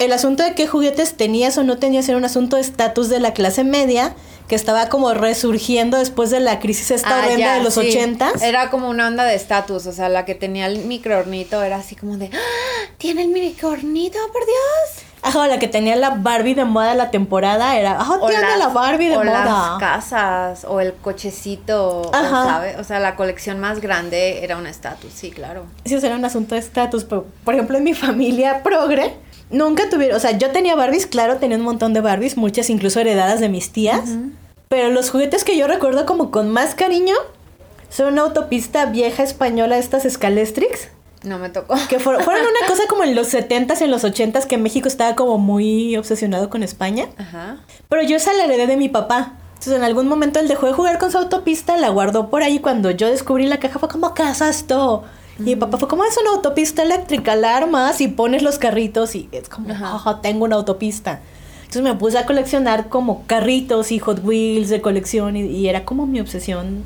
el 0.01 0.13
asunto 0.13 0.43
de 0.43 0.55
qué 0.55 0.67
juguetes 0.67 1.17
tenías 1.17 1.57
o 1.59 1.63
no 1.63 1.79
tenías 1.79 2.09
era 2.09 2.19
un 2.19 2.25
asunto 2.25 2.57
de 2.57 2.63
estatus 2.63 3.09
de 3.09 3.21
la 3.21 3.33
clase 3.33 3.63
media 3.65 4.15
que 4.49 4.57
estaba 4.57 4.89
como 4.89 5.15
resurgiendo 5.15 5.97
después 5.99 6.31
de 6.31 6.41
la 6.41 6.59
crisis 6.59 6.91
esta 6.91 7.23
Ah, 7.23 7.37
ya, 7.37 7.55
de 7.55 7.63
los 7.63 7.75
sí. 7.75 7.81
ochentas. 7.81 8.43
Era 8.43 8.69
como 8.71 8.89
una 8.89 9.07
onda 9.07 9.23
de 9.25 9.37
estatus, 9.37 9.87
o 9.87 9.93
sea, 9.93 10.09
la 10.09 10.25
que 10.25 10.35
tenía 10.35 10.67
el 10.67 10.85
microornito 10.87 11.63
era 11.63 11.77
así 11.77 11.95
como 11.95 12.17
de, 12.17 12.31
¡Ah! 12.33 12.91
¿tiene 12.99 13.23
el 13.23 13.29
microornito, 13.29 14.19
por 14.33 14.45
Dios? 14.45 15.05
Ajá, 15.23 15.47
la 15.47 15.59
que 15.59 15.69
tenía 15.69 15.95
la 15.97 16.11
Barbie 16.11 16.55
de 16.55 16.65
moda 16.65 16.89
de 16.89 16.95
la 16.97 17.11
temporada 17.11 17.77
era, 17.79 18.01
ajá, 18.01 18.19
tiene 18.27 18.41
las- 18.43 18.59
la 18.59 18.69
Barbie 18.69 19.09
de 19.11 19.17
o 19.19 19.23
moda. 19.23 19.45
las 19.45 19.79
casas, 19.79 20.65
o 20.65 20.81
el 20.81 20.95
cochecito, 20.95 22.01
o, 22.11 22.15
Ajá. 22.15 22.45
¿sabe? 22.47 22.77
O 22.79 22.85
sea, 22.85 22.99
la 23.01 23.17
colección 23.17 23.61
más 23.61 23.81
grande 23.81 24.43
era 24.43 24.57
un 24.57 24.67
estatus, 24.67 25.13
sí, 25.13 25.31
claro. 25.31 25.67
Sí, 25.85 25.95
o 25.95 26.01
sea, 26.01 26.09
era 26.09 26.17
un 26.19 26.25
asunto 26.25 26.55
de 26.55 26.61
estatus, 26.63 27.05
pero 27.05 27.27
por 27.45 27.55
ejemplo 27.55 27.77
en 27.77 27.85
mi 27.85 27.93
familia 27.95 28.63
progre, 28.63 29.15
nunca 29.51 29.89
tuvieron, 29.91 30.17
o 30.17 30.21
sea, 30.21 30.33
yo 30.33 30.51
tenía 30.51 30.75
Barbies, 30.75 31.07
claro, 31.07 31.37
tenía 31.37 31.57
un 31.57 31.63
montón 31.65 31.93
de 31.93 32.01
Barbies, 32.01 32.37
muchas 32.37 32.71
incluso 32.71 33.01
heredadas 33.01 33.41
de 33.41 33.49
mis 33.49 33.73
tías, 33.73 34.11
pero 34.69 34.91
los 34.91 35.11
juguetes 35.11 35.45
que 35.45 35.57
yo 35.57 35.67
recuerdo 35.67 36.07
como 36.07 36.31
con 36.31 36.51
más 36.51 36.75
cariño 36.75 37.15
son 37.89 38.13
una 38.13 38.23
autopista 38.23 38.87
vieja 38.87 39.23
española, 39.23 39.79
estas 39.79 40.05
Scalestrix, 40.11 40.89
No 41.25 41.39
me 41.39 41.49
tocó. 41.49 41.75
que 41.89 41.99
fueron, 41.99 42.23
fueron 42.23 42.43
una 42.45 42.67
cosa 42.69 42.85
como 42.89 43.03
en 43.05 43.15
los 43.15 43.33
70s, 43.35 43.83
en 43.83 43.91
los 43.91 44.05
80s, 44.05 44.47
que 44.47 44.59
México 44.59 44.87
estaba 44.89 45.17
como 45.17 45.39
muy 45.39 45.97
obsesionado 45.97 46.49
con 46.51 46.63
España, 46.63 47.09
Ajá. 47.19 47.59
pero 47.89 48.03
yo 48.03 48.17
esa 48.17 48.33
la 48.33 48.45
heredé 48.45 48.67
de 48.67 48.77
mi 48.77 48.89
papá. 48.89 49.35
Entonces 49.55 49.75
en 49.77 49.85
algún 49.85 50.09
momento 50.09 50.39
él 50.41 50.49
dejó 50.49 50.69
de 50.69 50.73
jugar 50.73 50.99
con 50.99 51.11
su 51.13 51.19
autopista, 51.19 51.77
la 51.77 51.91
guardó 51.91 52.31
por 52.31 52.43
ahí. 52.43 52.61
Cuando 52.61 52.91
yo 52.93 53.09
descubrí 53.11 53.45
la 53.47 53.59
caja 53.61 53.79
fue 53.79 53.91
como, 53.91 54.15
¿qué 54.15 54.23
es 54.23 54.41
esto? 54.41 55.05
Y 55.41 55.51
mi 55.51 55.57
papá 55.57 55.79
fue 55.79 55.89
como, 55.89 56.05
es 56.05 56.17
una 56.19 56.31
autopista 56.31 56.83
eléctrica, 56.83 57.35
la 57.37 57.57
armas 57.57 58.01
y 58.01 58.09
pones 58.09 58.43
los 58.43 58.59
carritos 58.59 59.15
y 59.15 59.29
es 59.33 59.49
como. 59.49 59.73
"Ajá, 59.73 60.21
tengo 60.23 60.45
una 60.45 60.57
autopista. 60.57 61.21
Entonces 61.61 61.83
me 61.83 61.95
puse 61.95 62.19
a 62.19 62.27
coleccionar 62.27 62.89
como 62.89 63.25
carritos 63.27 63.93
y 63.93 63.99
Hot 64.01 64.25
Wheels 64.25 64.69
de 64.71 64.81
colección 64.81 65.37
y, 65.37 65.43
y 65.43 65.69
era 65.69 65.85
como 65.85 66.07
mi 66.07 66.19
obsesión 66.21 66.83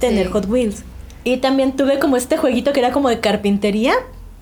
tener 0.00 0.26
Sí. 0.26 0.32
Hot 0.32 0.46
Wheels. 0.48 0.82
Y 1.24 1.38
también 1.38 1.76
tuve 1.76 1.98
como 1.98 2.16
este 2.16 2.36
jueguito 2.36 2.72
que 2.72 2.80
era 2.80 2.92
como 2.92 3.08
de 3.08 3.20
carpintería 3.20 3.94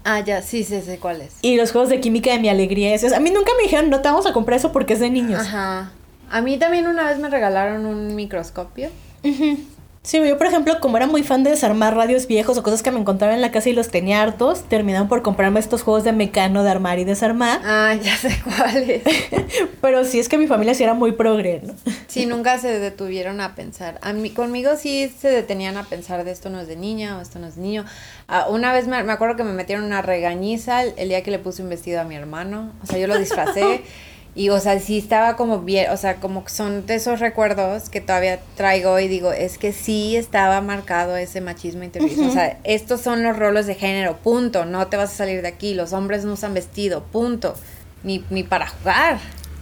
Ah, 0.06 0.20
ya, 0.20 0.42
sí, 0.42 0.64
sí, 0.64 0.80
sé 0.82 0.98
cuál 0.98 1.22
es. 1.22 1.32
y 1.42 1.56
los 1.56 1.72
juegos 1.72 1.88
de 1.90 1.98
química 2.00 2.30
de 2.32 2.38
mi 2.38 2.48
alegría. 2.50 2.90
y 2.90 2.92
eso. 2.94 3.14
a 3.14 3.20
mí 3.20 3.30
nunca 3.30 3.52
me 3.56 3.62
dijeron, 3.64 3.88
no 3.90 4.00
te 4.00 4.08
vamos 4.08 4.26
a 4.26 4.32
comprar 4.34 4.58
eso 4.58 4.70
porque 4.72 4.92
es 4.94 5.00
de 5.00 5.08
niños. 5.10 5.40
Ajá. 5.40 5.92
A 6.30 6.40
mí 6.42 6.58
también 6.58 6.86
una 6.86 7.04
vez 7.04 7.18
me 7.18 7.28
regalaron 7.30 7.86
un 7.86 8.14
microscopio. 8.14 8.88
Ujú. 9.22 9.58
Sí, 10.04 10.18
yo 10.22 10.36
por 10.36 10.46
ejemplo, 10.46 10.80
como 10.80 10.98
era 10.98 11.06
muy 11.06 11.22
fan 11.22 11.44
de 11.44 11.50
desarmar 11.50 11.96
radios 11.96 12.26
viejos 12.26 12.58
o 12.58 12.62
cosas 12.62 12.82
que 12.82 12.90
me 12.90 13.00
encontraba 13.00 13.32
en 13.32 13.40
la 13.40 13.50
casa 13.50 13.70
y 13.70 13.72
los 13.72 13.88
tenía 13.88 14.20
hartos, 14.20 14.62
terminaron 14.64 15.08
por 15.08 15.22
comprarme 15.22 15.60
estos 15.60 15.82
juegos 15.82 16.04
de 16.04 16.12
mecano 16.12 16.62
de 16.62 16.68
armar 16.68 16.98
y 16.98 17.04
desarmar. 17.04 17.62
Ah, 17.64 17.94
ya 17.94 18.14
sé 18.14 18.38
cuál 18.44 18.90
es. 18.90 19.02
Pero 19.80 20.04
sí 20.04 20.18
es 20.18 20.28
que 20.28 20.36
mi 20.36 20.46
familia 20.46 20.74
sí 20.74 20.82
era 20.82 20.92
muy 20.92 21.12
progre, 21.12 21.62
¿no? 21.64 21.72
Sí, 22.06 22.26
nunca 22.26 22.58
se 22.58 22.78
detuvieron 22.78 23.40
a 23.40 23.54
pensar. 23.54 23.98
A 24.02 24.12
mí, 24.12 24.28
conmigo 24.28 24.76
sí 24.76 25.10
se 25.18 25.30
detenían 25.30 25.78
a 25.78 25.84
pensar 25.84 26.22
de 26.22 26.32
esto 26.32 26.50
no 26.50 26.60
es 26.60 26.68
de 26.68 26.76
niña 26.76 27.16
o 27.16 27.22
esto 27.22 27.38
no 27.38 27.46
es 27.46 27.56
de 27.56 27.62
niño. 27.62 27.86
Ah, 28.28 28.48
una 28.50 28.74
vez 28.74 28.86
me, 28.86 29.02
me 29.04 29.12
acuerdo 29.12 29.36
que 29.36 29.44
me 29.44 29.54
metieron 29.54 29.86
una 29.86 30.02
regañiza 30.02 30.82
el, 30.82 30.92
el 30.98 31.08
día 31.08 31.22
que 31.22 31.30
le 31.30 31.38
puse 31.38 31.62
un 31.62 31.70
vestido 31.70 32.02
a 32.02 32.04
mi 32.04 32.14
hermano. 32.14 32.72
O 32.82 32.86
sea, 32.86 32.98
yo 32.98 33.06
lo 33.06 33.18
disfracé. 33.18 33.80
Y, 34.36 34.48
o 34.48 34.58
sea, 34.58 34.80
sí 34.80 34.98
estaba 34.98 35.36
como 35.36 35.60
bien, 35.60 35.90
o 35.90 35.96
sea, 35.96 36.16
como 36.16 36.42
son 36.48 36.86
de 36.86 36.96
esos 36.96 37.20
recuerdos 37.20 37.88
que 37.88 38.00
todavía 38.00 38.40
traigo 38.56 38.98
y 38.98 39.06
digo, 39.06 39.32
es 39.32 39.58
que 39.58 39.72
sí 39.72 40.16
estaba 40.16 40.60
marcado 40.60 41.16
ese 41.16 41.40
machismo 41.40 41.84
interiorizado. 41.84 42.28
O 42.28 42.32
sea, 42.32 42.58
estos 42.64 43.00
son 43.00 43.22
los 43.22 43.36
roles 43.38 43.66
de 43.66 43.76
género, 43.76 44.16
punto. 44.16 44.64
No 44.64 44.88
te 44.88 44.96
vas 44.96 45.12
a 45.12 45.16
salir 45.16 45.42
de 45.42 45.48
aquí. 45.48 45.74
Los 45.74 45.92
hombres 45.92 46.24
no 46.24 46.32
usan 46.32 46.52
vestido, 46.52 47.04
punto. 47.04 47.54
Ni, 48.02 48.24
ni 48.30 48.42
para 48.42 48.66
jugar. 48.66 49.18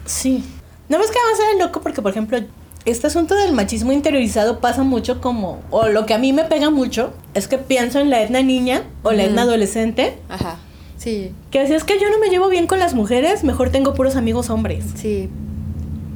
Sí. 0.06 0.42
No 0.88 0.98
ves 0.98 1.10
que 1.10 1.18
además 1.18 1.40
era 1.50 1.66
loco 1.66 1.82
porque, 1.82 2.00
por 2.00 2.10
ejemplo, 2.10 2.38
este 2.84 3.06
asunto 3.06 3.34
del 3.34 3.52
machismo 3.52 3.92
interiorizado 3.92 4.58
pasa 4.60 4.82
mucho 4.82 5.20
como, 5.20 5.60
o 5.70 5.88
lo 5.88 6.06
que 6.06 6.14
a 6.14 6.18
mí 6.18 6.32
me 6.32 6.44
pega 6.44 6.70
mucho, 6.70 7.12
es 7.34 7.46
que 7.46 7.58
pienso 7.58 8.00
en 8.00 8.10
la 8.10 8.22
etna 8.22 8.42
niña 8.42 8.84
o 9.02 9.12
la 9.12 9.24
etna 9.24 9.42
adolescente, 9.42 10.18
Ajá. 10.28 10.58
Sí, 11.02 11.32
que 11.50 11.60
así 11.60 11.74
es 11.74 11.84
que 11.84 11.98
yo 12.00 12.08
no 12.10 12.18
me 12.18 12.28
llevo 12.28 12.48
bien 12.48 12.66
con 12.66 12.78
las 12.78 12.94
mujeres, 12.94 13.42
mejor 13.44 13.70
tengo 13.70 13.94
puros 13.94 14.14
amigos 14.16 14.50
hombres. 14.50 14.84
Sí. 14.94 15.28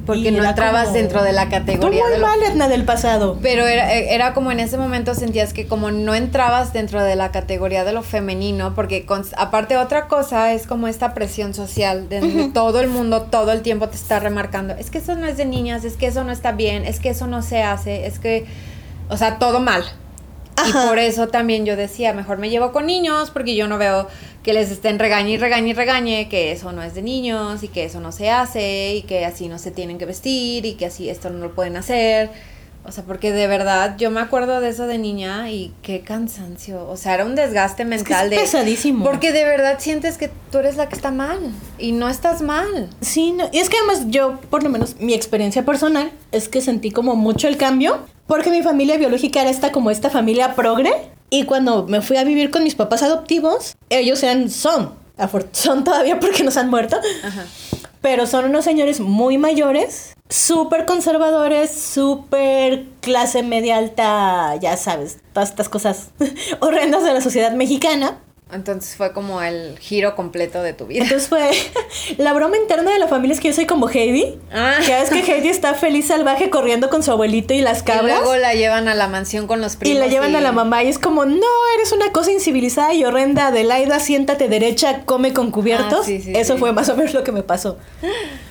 Porque 0.05 0.29
Y 0.29 0.31
no 0.31 0.45
entrabas 0.45 0.85
como, 0.85 0.93
dentro 0.97 1.21
de 1.21 1.33
la 1.33 1.45
Tú 1.45 1.51
categoría 1.51 2.03
muy 2.05 2.13
de 2.13 2.19
mal, 2.19 2.41
Etna 2.41 2.69
del 2.69 2.85
pasado. 2.85 3.37
Pero 3.41 3.67
era, 3.67 3.91
era 3.93 4.33
como 4.33 4.53
en 4.53 4.61
ese 4.61 4.77
momento 4.77 5.13
sentías 5.13 5.51
que 5.51 5.67
como 5.67 5.91
no 5.91 6.15
entrabas 6.15 6.71
dentro 6.71 7.03
de 7.03 7.17
la 7.17 7.31
categoría 7.33 7.83
de 7.83 7.91
lo 7.91 8.03
femenino, 8.03 8.73
porque 8.73 9.05
con- 9.05 9.25
aparte 9.35 9.75
otra 9.75 10.07
cosa 10.07 10.53
es 10.53 10.65
como 10.65 10.87
esta 10.87 11.13
presión 11.13 11.53
social 11.53 12.07
de 12.07 12.21
donde 12.21 12.47
todo 12.53 12.79
el 12.79 12.87
mundo 12.87 13.23
todo 13.23 13.51
el 13.51 13.61
tiempo 13.63 13.89
te 13.89 13.97
está 13.97 14.21
remarcando, 14.21 14.73
es 14.75 14.89
que 14.89 14.99
eso 14.99 15.13
no 15.15 15.25
es 15.25 15.35
de 15.35 15.43
niñas, 15.43 15.83
es 15.83 15.97
que 15.97 16.07
eso 16.07 16.23
no 16.23 16.31
está 16.31 16.53
bien, 16.53 16.85
es 16.85 17.01
que 17.01 17.09
eso 17.09 17.27
no 17.27 17.41
se 17.41 17.61
hace, 17.63 18.05
es 18.07 18.19
que, 18.19 18.45
o 19.09 19.17
sea, 19.17 19.39
todo 19.39 19.59
mal. 19.59 19.83
Ajá. 20.55 20.85
Y 20.85 20.87
por 20.87 20.99
eso 20.99 21.27
también 21.27 21.65
yo 21.65 21.75
decía, 21.75 22.13
mejor 22.13 22.37
me 22.37 22.49
llevo 22.49 22.71
con 22.71 22.85
niños 22.85 23.29
porque 23.29 23.55
yo 23.57 23.67
no 23.67 23.77
veo 23.77 24.07
que 24.47 24.53
les 24.53 24.71
estén 24.71 24.97
regañe 24.97 25.31
y 25.31 25.37
regañe 25.37 25.71
y 25.71 25.73
regañe 25.73 26.29
que 26.29 26.53
eso 26.53 26.71
no 26.71 26.81
es 26.81 26.95
de 26.95 27.01
niños 27.01 27.63
y 27.63 27.67
que 27.67 27.83
eso 27.83 27.99
no 27.99 28.13
se 28.13 28.29
hace 28.29 28.95
y 28.95 29.01
que 29.01 29.25
así 29.25 29.49
no 29.49 29.59
se 29.59 29.71
tienen 29.71 29.97
que 29.97 30.05
vestir 30.05 30.65
y 30.65 30.75
que 30.75 30.85
así 30.85 31.09
esto 31.09 31.29
no 31.29 31.39
lo 31.39 31.53
pueden 31.53 31.75
hacer. 31.75 32.29
O 32.85 32.93
sea, 32.93 33.03
porque 33.03 33.33
de 33.33 33.45
verdad 33.47 33.97
yo 33.97 34.09
me 34.09 34.21
acuerdo 34.21 34.61
de 34.61 34.69
eso 34.69 34.87
de 34.87 34.99
niña 34.99 35.51
y 35.51 35.73
qué 35.81 35.99
cansancio. 35.99 36.87
O 36.87 36.95
sea, 36.95 37.15
era 37.15 37.25
un 37.25 37.35
desgaste 37.35 37.83
mental 37.83 38.31
es 38.31 38.39
pesadísimo. 38.39 39.03
Porque 39.03 39.33
de 39.33 39.43
verdad 39.43 39.79
sientes 39.79 40.17
que 40.17 40.29
tú 40.49 40.59
eres 40.59 40.77
la 40.77 40.87
que 40.87 40.95
está 40.95 41.11
mal 41.11 41.39
y 41.77 41.91
no 41.91 42.07
estás 42.07 42.41
mal. 42.41 42.89
Sí, 43.01 43.33
no, 43.33 43.49
y 43.51 43.57
es 43.57 43.69
que 43.69 43.75
además 43.75 44.05
yo, 44.07 44.39
por 44.49 44.63
lo 44.63 44.69
menos 44.69 44.95
mi 45.01 45.13
experiencia 45.13 45.65
personal, 45.65 46.09
es 46.31 46.47
que 46.47 46.61
sentí 46.61 46.91
como 46.91 47.17
mucho 47.17 47.49
el 47.49 47.57
cambio. 47.57 47.99
Porque 48.27 48.49
mi 48.49 48.61
familia 48.61 48.97
biológica 48.97 49.41
era 49.41 49.49
esta 49.49 49.73
como 49.73 49.91
esta 49.91 50.09
familia 50.09 50.55
progre. 50.55 50.93
Y 51.29 51.43
cuando 51.43 51.85
me 51.87 52.01
fui 52.01 52.17
a 52.17 52.23
vivir 52.23 52.51
con 52.51 52.63
mis 52.63 52.75
papás 52.75 53.03
adoptivos, 53.03 53.75
ellos 53.89 54.23
eran, 54.23 54.49
son, 54.49 54.93
son 55.51 55.83
todavía 55.83 56.19
porque 56.19 56.43
nos 56.43 56.57
han 56.57 56.69
muerto. 56.69 56.97
Ajá. 57.23 57.45
Pero 58.01 58.27
son 58.27 58.45
unos 58.45 58.63
señores 58.63 58.99
muy 58.99 59.37
mayores 59.37 60.13
súper 60.29 60.85
conservadores, 60.85 61.71
súper 61.71 62.85
clase 63.01 63.43
media 63.43 63.77
alta, 63.77 64.55
ya 64.57 64.77
sabes, 64.77 65.19
todas 65.33 65.49
estas 65.49 65.69
cosas 65.69 66.09
horrendas 66.59 67.03
de 67.03 67.13
la 67.13 67.21
sociedad 67.21 67.51
mexicana. 67.51 68.17
Entonces 68.51 68.95
fue 68.95 69.11
como 69.11 69.41
el 69.41 69.77
giro 69.77 70.15
completo 70.15 70.63
de 70.63 70.71
tu 70.73 70.87
vida. 70.87 71.03
Entonces 71.03 71.27
fue 71.27 71.49
la 72.17 72.31
broma 72.33 72.57
interna 72.57 72.91
de 72.91 72.99
la 72.99 73.07
familia 73.07 73.33
es 73.33 73.41
que 73.41 73.49
yo 73.49 73.53
soy 73.53 73.65
como 73.65 73.89
Heidi. 73.89 74.39
Ah. 74.53 74.77
Que 74.85 75.01
es 75.01 75.09
que 75.09 75.19
Heidi 75.19 75.49
está 75.49 75.73
feliz 75.73 76.07
salvaje 76.07 76.49
corriendo 76.49 76.89
con 76.89 77.03
su 77.03 77.11
abuelito 77.11 77.53
y 77.53 77.59
las 77.61 77.83
cabras. 77.83 78.19
Y 78.19 78.23
luego 78.23 78.37
la 78.37 78.53
llevan 78.53 78.87
a 78.87 78.95
la 78.95 79.07
mansión 79.09 79.47
con 79.47 79.59
los 79.59 79.75
primos. 79.75 79.97
Y 79.97 79.99
la 79.99 80.07
llevan 80.07 80.35
a 80.35 80.41
la 80.41 80.53
mamá 80.53 80.83
y 80.83 80.87
es 80.87 80.97
como, 80.97 81.25
no, 81.25 81.47
eres 81.75 81.91
una 81.91 82.11
cosa 82.13 82.31
incivilizada 82.31 82.93
y 82.93 83.03
horrenda. 83.03 83.47
Adelaida, 83.47 83.99
siéntate 83.99 84.47
derecha, 84.47 85.01
come 85.05 85.33
con 85.33 85.51
cubiertos. 85.51 86.07
Ah, 86.07 86.11
Eso 86.33 86.57
fue 86.57 86.71
más 86.71 86.87
o 86.89 86.95
menos 86.95 87.13
lo 87.13 87.23
que 87.23 87.33
me 87.33 87.43
pasó. 87.43 87.77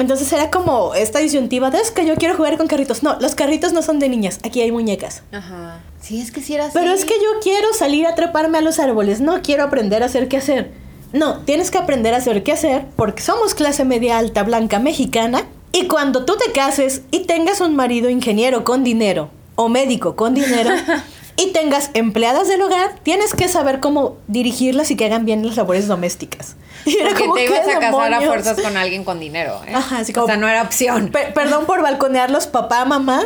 Entonces 0.00 0.32
era 0.32 0.50
como 0.50 0.94
esta 0.94 1.18
disyuntiva 1.18 1.70
de 1.70 1.78
es 1.78 1.90
que 1.90 2.06
yo 2.06 2.16
quiero 2.16 2.36
jugar 2.36 2.56
con 2.56 2.66
carritos. 2.66 3.02
No, 3.02 3.18
los 3.20 3.34
carritos 3.34 3.72
no 3.72 3.82
son 3.82 3.98
de 3.98 4.08
niñas, 4.08 4.38
aquí 4.44 4.60
hay 4.60 4.72
muñecas. 4.72 5.22
Ajá. 5.32 5.80
Sí, 6.00 6.20
es 6.20 6.30
que 6.30 6.40
si 6.40 6.54
era 6.54 6.66
así. 6.66 6.72
Pero 6.74 6.92
es 6.92 7.04
que 7.04 7.14
yo 7.14 7.40
quiero 7.42 7.72
salir 7.74 8.06
a 8.06 8.14
treparme 8.14 8.58
a 8.58 8.60
los 8.60 8.78
árboles, 8.78 9.20
no 9.20 9.42
quiero 9.42 9.64
aprender 9.64 10.02
a 10.02 10.06
hacer 10.06 10.28
qué 10.28 10.36
hacer. 10.36 10.72
No, 11.12 11.38
tienes 11.40 11.70
que 11.70 11.78
aprender 11.78 12.14
a 12.14 12.18
hacer 12.18 12.42
qué 12.42 12.52
hacer 12.52 12.84
porque 12.96 13.22
somos 13.22 13.54
clase 13.54 13.84
media 13.84 14.18
alta 14.18 14.42
blanca 14.42 14.78
mexicana 14.78 15.44
y 15.72 15.86
cuando 15.86 16.24
tú 16.24 16.36
te 16.36 16.52
cases 16.52 17.02
y 17.10 17.20
tengas 17.20 17.60
un 17.60 17.76
marido 17.76 18.10
ingeniero 18.10 18.64
con 18.64 18.84
dinero 18.84 19.30
o 19.54 19.68
médico 19.68 20.16
con 20.16 20.34
dinero, 20.34 20.70
y 21.38 21.52
tengas 21.52 21.90
empleadas 21.94 22.48
del 22.48 22.60
hogar, 22.60 22.96
tienes 23.04 23.32
que 23.32 23.46
saber 23.46 23.78
cómo 23.78 24.16
dirigirlas 24.26 24.90
y 24.90 24.96
que 24.96 25.04
hagan 25.04 25.24
bien 25.24 25.46
las 25.46 25.56
labores 25.56 25.86
domésticas. 25.86 26.56
Y 26.84 26.96
era 26.96 27.10
Porque 27.10 27.24
te 27.32 27.44
ibas 27.44 27.68
a 27.68 27.78
casar 27.78 28.12
a 28.12 28.20
fuerzas 28.20 28.60
con 28.60 28.76
alguien 28.76 29.04
con 29.04 29.20
dinero. 29.20 29.60
¿eh? 29.66 29.72
Ajá, 29.72 29.98
así 29.98 30.12
como, 30.12 30.24
o 30.24 30.26
sea, 30.26 30.36
no 30.36 30.48
era 30.48 30.62
opción. 30.62 31.12
perdón 31.12 31.64
por 31.66 31.80
balconearlos, 31.80 32.48
papá, 32.48 32.84
mamá. 32.84 33.22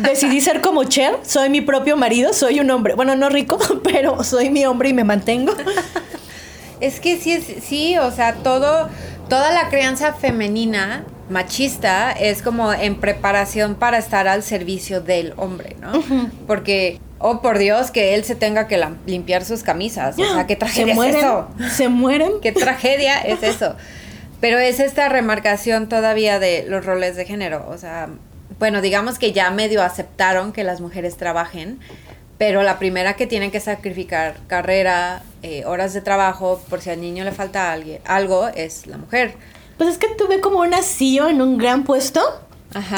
Decidí 0.00 0.40
ser 0.40 0.60
como 0.62 0.82
Cher. 0.82 1.16
Soy 1.22 1.48
mi 1.48 1.60
propio 1.60 1.96
marido. 1.96 2.32
Soy 2.32 2.58
un 2.58 2.70
hombre. 2.72 2.94
Bueno, 2.94 3.14
no 3.14 3.28
rico, 3.28 3.58
pero 3.84 4.24
soy 4.24 4.50
mi 4.50 4.66
hombre 4.66 4.88
y 4.88 4.92
me 4.92 5.04
mantengo. 5.04 5.54
es 6.80 6.98
que 6.98 7.20
sí, 7.20 7.40
sí, 7.40 7.96
o 7.98 8.10
sea, 8.10 8.34
todo, 8.34 8.88
toda 9.28 9.52
la 9.52 9.68
crianza 9.68 10.12
femenina 10.12 11.04
machista 11.30 12.10
es 12.10 12.42
como 12.42 12.72
en 12.72 12.96
preparación 12.96 13.76
para 13.76 13.98
estar 13.98 14.26
al 14.26 14.42
servicio 14.42 15.00
del 15.00 15.34
hombre, 15.36 15.76
¿no? 15.80 15.92
Porque 16.46 17.00
oh 17.26 17.40
por 17.40 17.56
Dios, 17.56 17.90
que 17.90 18.14
él 18.14 18.22
se 18.22 18.34
tenga 18.34 18.68
que 18.68 18.78
limpiar 19.06 19.46
sus 19.46 19.62
camisas. 19.62 20.18
O 20.18 20.34
sea, 20.34 20.46
qué 20.46 20.56
tragedia 20.56 20.92
es 20.92 21.14
eso. 21.14 21.48
Se 21.70 21.88
mueren. 21.88 22.32
Qué 22.42 22.52
tragedia 22.52 23.18
es 23.18 23.42
eso. 23.42 23.76
Pero 24.42 24.58
es 24.58 24.78
esta 24.78 25.08
remarcación 25.08 25.88
todavía 25.88 26.38
de 26.38 26.66
los 26.68 26.84
roles 26.84 27.16
de 27.16 27.24
género. 27.24 27.64
O 27.70 27.78
sea, 27.78 28.10
bueno, 28.58 28.82
digamos 28.82 29.18
que 29.18 29.32
ya 29.32 29.50
medio 29.50 29.82
aceptaron 29.82 30.52
que 30.52 30.64
las 30.64 30.82
mujeres 30.82 31.16
trabajen, 31.16 31.80
pero 32.36 32.62
la 32.62 32.78
primera 32.78 33.14
que 33.14 33.26
tienen 33.26 33.50
que 33.50 33.60
sacrificar 33.60 34.36
carrera, 34.46 35.22
eh, 35.42 35.64
horas 35.64 35.94
de 35.94 36.02
trabajo, 36.02 36.62
por 36.68 36.82
si 36.82 36.90
al 36.90 37.00
niño 37.00 37.24
le 37.24 37.32
falta 37.32 37.72
alguien, 37.72 38.02
algo, 38.04 38.48
es 38.48 38.86
la 38.86 38.98
mujer. 38.98 39.34
Pues 39.78 39.88
es 39.88 39.96
que 39.96 40.08
tuve 40.08 40.40
como 40.40 40.58
una 40.58 40.82
CEO 40.82 41.30
en 41.30 41.40
un 41.40 41.56
gran 41.56 41.84
puesto 41.84 42.20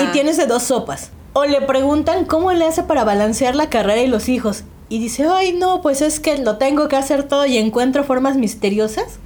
y 0.00 0.06
tienes 0.06 0.36
de 0.36 0.46
dos 0.46 0.64
sopas 0.64 1.12
o 1.38 1.44
le 1.44 1.60
preguntan 1.60 2.24
cómo 2.24 2.50
le 2.54 2.64
hace 2.64 2.82
para 2.82 3.04
balancear 3.04 3.54
la 3.56 3.68
carrera 3.68 4.00
y 4.00 4.06
los 4.06 4.30
hijos. 4.30 4.64
Y 4.88 5.00
dice, 5.00 5.26
ay, 5.30 5.52
no, 5.52 5.82
pues 5.82 6.00
es 6.00 6.18
que 6.18 6.38
lo 6.38 6.56
tengo 6.56 6.88
que 6.88 6.96
hacer 6.96 7.24
todo 7.24 7.44
y 7.44 7.58
encuentro 7.58 8.04
formas 8.04 8.38
misteriosas. 8.38 9.18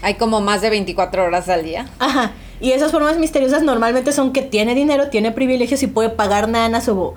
Hay 0.00 0.14
como 0.14 0.40
más 0.40 0.62
de 0.62 0.70
24 0.70 1.24
horas 1.24 1.50
al 1.50 1.62
día. 1.62 1.90
Ajá. 1.98 2.32
Y 2.58 2.72
esas 2.72 2.90
formas 2.90 3.18
misteriosas 3.18 3.62
normalmente 3.62 4.12
son 4.12 4.32
que 4.32 4.40
tiene 4.40 4.74
dinero, 4.74 5.10
tiene 5.10 5.30
privilegios 5.30 5.82
y 5.82 5.88
puede 5.88 6.08
pagar 6.08 6.48
nanas 6.48 6.88
o, 6.88 7.12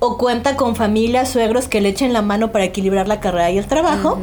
o 0.00 0.18
cuenta 0.18 0.56
con 0.56 0.74
familia, 0.74 1.24
suegros 1.24 1.68
que 1.68 1.80
le 1.80 1.90
echen 1.90 2.12
la 2.12 2.22
mano 2.22 2.50
para 2.50 2.64
equilibrar 2.64 3.06
la 3.06 3.20
carrera 3.20 3.52
y 3.52 3.58
el 3.58 3.66
trabajo. 3.66 4.18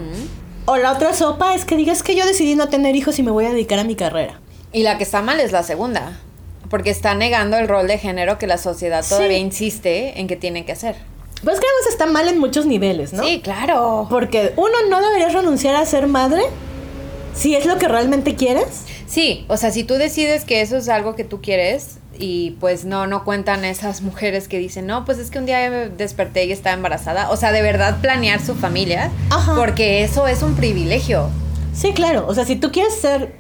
O 0.66 0.76
la 0.76 0.92
otra 0.92 1.14
sopa 1.14 1.56
es 1.56 1.64
que 1.64 1.78
digas 1.78 2.04
que 2.04 2.18
yo 2.18 2.26
decidí 2.26 2.56
no 2.56 2.68
tener 2.68 2.98
hijos 2.98 3.18
y 3.18 3.24
me 3.24 3.32
voy 3.32 3.46
a 3.46 3.52
dedicar 3.52 3.80
a 3.80 3.86
mi 3.86 3.96
carrera. 3.96 4.42
Y 4.74 4.84
la 4.84 4.98
que 4.98 5.06
está 5.06 5.22
mal 5.22 5.40
es 5.40 5.54
la 5.54 5.64
segunda. 5.64 6.20
Porque 6.70 6.90
está 6.90 7.14
negando 7.16 7.58
el 7.58 7.68
rol 7.68 7.88
de 7.88 7.98
género 7.98 8.38
que 8.38 8.48
la 8.48 8.58
sociedad 8.58 9.06
todavía 9.08 9.38
insiste 9.38 10.20
en 10.20 10.28
que 10.28 10.36
tiene 10.36 10.66
que 10.66 10.74
hacer. 10.74 10.96
Pues 11.44 11.60
que 11.60 11.66
además 11.68 11.88
está 11.90 12.06
mal 12.08 12.28
en 12.28 12.40
muchos 12.40 12.66
niveles, 12.66 13.14
¿no? 13.14 13.24
Sí, 13.24 13.42
claro. 13.42 14.08
Porque 14.10 14.54
uno 14.56 14.74
no 14.90 15.02
debería 15.02 15.30
renunciar 15.30 15.76
a 15.76 15.86
ser 15.86 16.08
madre 16.08 16.42
si 17.36 17.56
es 17.56 17.66
lo 17.66 17.78
que 17.78 17.88
realmente 17.88 18.36
quieres. 18.36 18.84
Sí, 19.06 19.46
o 19.48 19.56
sea, 19.56 19.72
si 19.72 19.84
tú 19.84 19.94
decides 19.96 20.44
que 20.44 20.62
eso 20.62 20.78
es 20.78 20.90
algo 20.90 21.16
que 21.16 21.24
tú 21.24 21.42
quieres 21.42 21.98
y 22.20 22.52
pues 22.60 22.84
no, 22.84 23.06
no 23.06 23.24
cuentan 23.24 23.64
esas 23.64 24.02
mujeres 24.02 24.48
que 24.48 24.58
dicen, 24.58 24.88
no, 24.88 25.06
pues 25.06 25.20
es 25.20 25.30
que 25.30 25.38
un 25.38 25.46
día 25.46 25.70
desperté 25.70 26.46
y 26.46 26.52
estaba 26.52 26.76
embarazada. 26.76 27.30
O 27.30 27.38
sea, 27.38 27.52
de 27.52 27.62
verdad 27.62 28.02
planear 28.02 28.44
su 28.44 28.56
familia, 28.56 29.12
Ajá. 29.30 29.56
porque 29.56 30.04
eso 30.04 30.28
es 30.28 30.42
un 30.42 30.56
privilegio. 30.56 31.30
Sí, 31.74 31.94
claro. 31.94 32.26
O 32.28 32.34
sea, 32.34 32.44
si 32.46 32.56
tú 32.56 32.72
quieres 32.72 32.96
ser 32.96 33.34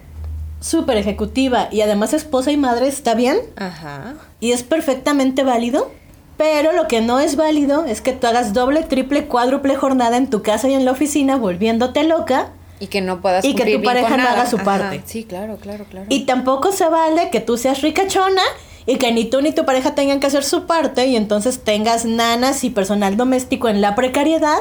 súper 0.59 0.97
ejecutiva 0.97 1.67
y 1.71 1.81
además 1.81 2.13
esposa 2.13 2.51
y 2.51 2.57
madre 2.57 2.87
está 2.87 3.15
bien. 3.15 3.37
Ajá. 3.55 4.15
Y 4.39 4.51
es 4.51 4.63
perfectamente 4.63 5.43
válido. 5.43 5.91
Pero 6.37 6.71
lo 6.71 6.87
que 6.87 7.01
no 7.01 7.19
es 7.19 7.35
válido 7.35 7.85
es 7.85 8.01
que 8.01 8.13
tú 8.13 8.27
hagas 8.27 8.53
doble, 8.53 8.83
triple, 8.83 9.25
cuádruple 9.25 9.75
jornada 9.75 10.17
en 10.17 10.29
tu 10.29 10.43
casa 10.43 10.69
y 10.69 10.75
en 10.75 10.85
la 10.85 10.91
oficina 10.91 11.35
volviéndote 11.35 12.03
loca. 12.03 12.49
Y 12.79 12.87
que 12.87 13.01
no 13.01 13.21
puedas 13.21 13.43
Y 13.43 13.55
que 13.55 13.75
tu 13.75 13.81
pareja 13.81 14.17
no 14.17 14.23
haga 14.23 14.45
su 14.45 14.57
parte. 14.59 15.01
Sí, 15.05 15.23
claro, 15.23 15.57
claro, 15.57 15.85
claro. 15.89 16.05
Y 16.09 16.25
tampoco 16.25 16.71
se 16.71 16.87
vale 16.87 17.31
que 17.31 17.39
tú 17.39 17.57
seas 17.57 17.81
ricachona 17.81 18.43
y 18.85 18.97
que 18.97 19.11
ni 19.11 19.25
tú 19.25 19.41
ni 19.41 19.51
tu 19.51 19.65
pareja 19.65 19.95
tengan 19.95 20.19
que 20.19 20.27
hacer 20.27 20.43
su 20.43 20.67
parte 20.67 21.07
y 21.07 21.15
entonces 21.15 21.63
tengas 21.63 22.05
nanas 22.05 22.63
y 22.63 22.69
personal 22.69 23.17
doméstico 23.17 23.67
en 23.67 23.81
la 23.81 23.95
precariedad 23.95 24.59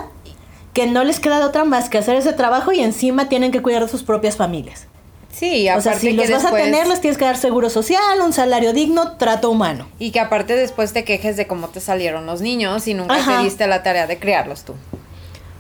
que 0.72 0.86
no 0.86 1.04
les 1.04 1.20
queda 1.20 1.38
de 1.38 1.44
otra 1.44 1.64
más 1.64 1.90
que 1.90 1.98
hacer 1.98 2.16
ese 2.16 2.32
trabajo 2.32 2.72
y 2.72 2.80
encima 2.80 3.28
tienen 3.28 3.52
que 3.52 3.60
cuidar 3.60 3.82
de 3.82 3.88
sus 3.88 4.02
propias 4.02 4.36
familias. 4.36 4.88
Sí, 5.36 5.68
aparte 5.68 5.88
o 5.88 5.92
sea, 5.92 6.00
si 6.00 6.12
los 6.12 6.30
vas 6.30 6.46
a 6.46 6.50
tener, 6.50 6.86
les 6.86 7.02
tienes 7.02 7.18
que 7.18 7.26
dar 7.26 7.36
seguro 7.36 7.68
social, 7.68 8.00
un 8.24 8.32
salario 8.32 8.72
digno, 8.72 9.18
trato 9.18 9.50
humano. 9.50 9.86
Y 9.98 10.10
que 10.10 10.18
aparte 10.18 10.56
después 10.56 10.94
te 10.94 11.04
quejes 11.04 11.36
de 11.36 11.46
cómo 11.46 11.68
te 11.68 11.80
salieron 11.80 12.24
los 12.24 12.40
niños 12.40 12.88
y 12.88 12.94
nunca 12.94 13.18
te 13.22 13.44
diste 13.44 13.66
la 13.66 13.82
tarea 13.82 14.06
de 14.06 14.18
criarlos 14.18 14.64
tú. 14.64 14.74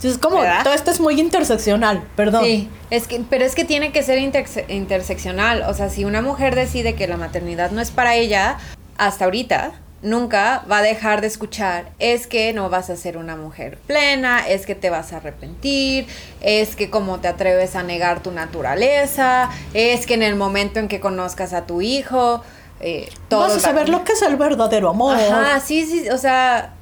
es 0.02 0.16
como, 0.16 0.40
todo 0.64 0.72
esto 0.72 0.90
es 0.90 0.98
muy 0.98 1.20
interseccional, 1.20 2.02
perdón. 2.16 2.44
Sí, 2.44 2.70
es 2.88 3.06
que, 3.06 3.22
pero 3.28 3.44
es 3.44 3.54
que 3.54 3.66
tiene 3.66 3.92
que 3.92 4.02
ser 4.02 4.18
interseccional. 4.18 5.62
O 5.68 5.74
sea, 5.74 5.90
si 5.90 6.06
una 6.06 6.22
mujer 6.22 6.54
decide 6.54 6.94
que 6.94 7.06
la 7.06 7.18
maternidad 7.18 7.70
no 7.70 7.82
es 7.82 7.90
para 7.90 8.14
ella, 8.14 8.56
hasta 8.96 9.26
ahorita, 9.26 9.72
nunca 10.06 10.64
va 10.70 10.78
a 10.78 10.82
dejar 10.82 11.20
de 11.20 11.26
escuchar, 11.26 11.90
es 11.98 12.26
que 12.26 12.52
no 12.52 12.70
vas 12.70 12.90
a 12.90 12.96
ser 12.96 13.16
una 13.16 13.36
mujer 13.36 13.76
plena, 13.86 14.48
es 14.48 14.64
que 14.64 14.74
te 14.76 14.88
vas 14.88 15.12
a 15.12 15.16
arrepentir, 15.16 16.06
es 16.40 16.76
que 16.76 16.88
como 16.90 17.18
te 17.18 17.28
atreves 17.28 17.74
a 17.74 17.82
negar 17.82 18.22
tu 18.22 18.30
naturaleza, 18.30 19.50
es 19.74 20.06
que 20.06 20.14
en 20.14 20.22
el 20.22 20.36
momento 20.36 20.78
en 20.78 20.86
que 20.86 21.00
conozcas 21.00 21.52
a 21.52 21.66
tu 21.66 21.82
hijo, 21.82 22.42
eh, 22.80 23.10
todo... 23.28 23.40
Vas 23.40 23.56
a 23.56 23.60
saber 23.60 23.88
lo 23.88 24.04
que 24.04 24.12
es 24.12 24.22
el 24.22 24.36
verdadero 24.36 24.90
amor. 24.90 25.16
Ajá, 25.16 25.58
sí, 25.60 25.84
sí, 25.84 26.08
o 26.08 26.18
sea, 26.18 26.74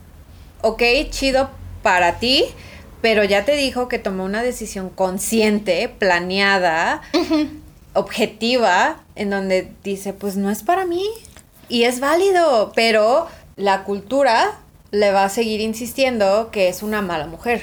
ok, 0.60 0.82
chido 1.08 1.48
para 1.82 2.18
ti, 2.18 2.44
pero 3.00 3.24
ya 3.24 3.46
te 3.46 3.56
dijo 3.56 3.88
que 3.88 3.98
tomó 3.98 4.24
una 4.24 4.42
decisión 4.42 4.90
consciente, 4.90 5.88
planeada, 5.88 7.00
objetiva, 7.94 9.02
en 9.16 9.30
donde 9.30 9.72
dice, 9.82 10.12
pues 10.12 10.36
no 10.36 10.50
es 10.50 10.62
para 10.62 10.84
mí. 10.84 11.04
Y 11.68 11.84
es 11.84 12.00
válido, 12.00 12.72
pero 12.74 13.26
la 13.56 13.84
cultura 13.84 14.58
le 14.90 15.12
va 15.12 15.24
a 15.24 15.28
seguir 15.28 15.60
insistiendo 15.60 16.50
que 16.50 16.68
es 16.68 16.82
una 16.82 17.02
mala 17.02 17.26
mujer. 17.26 17.62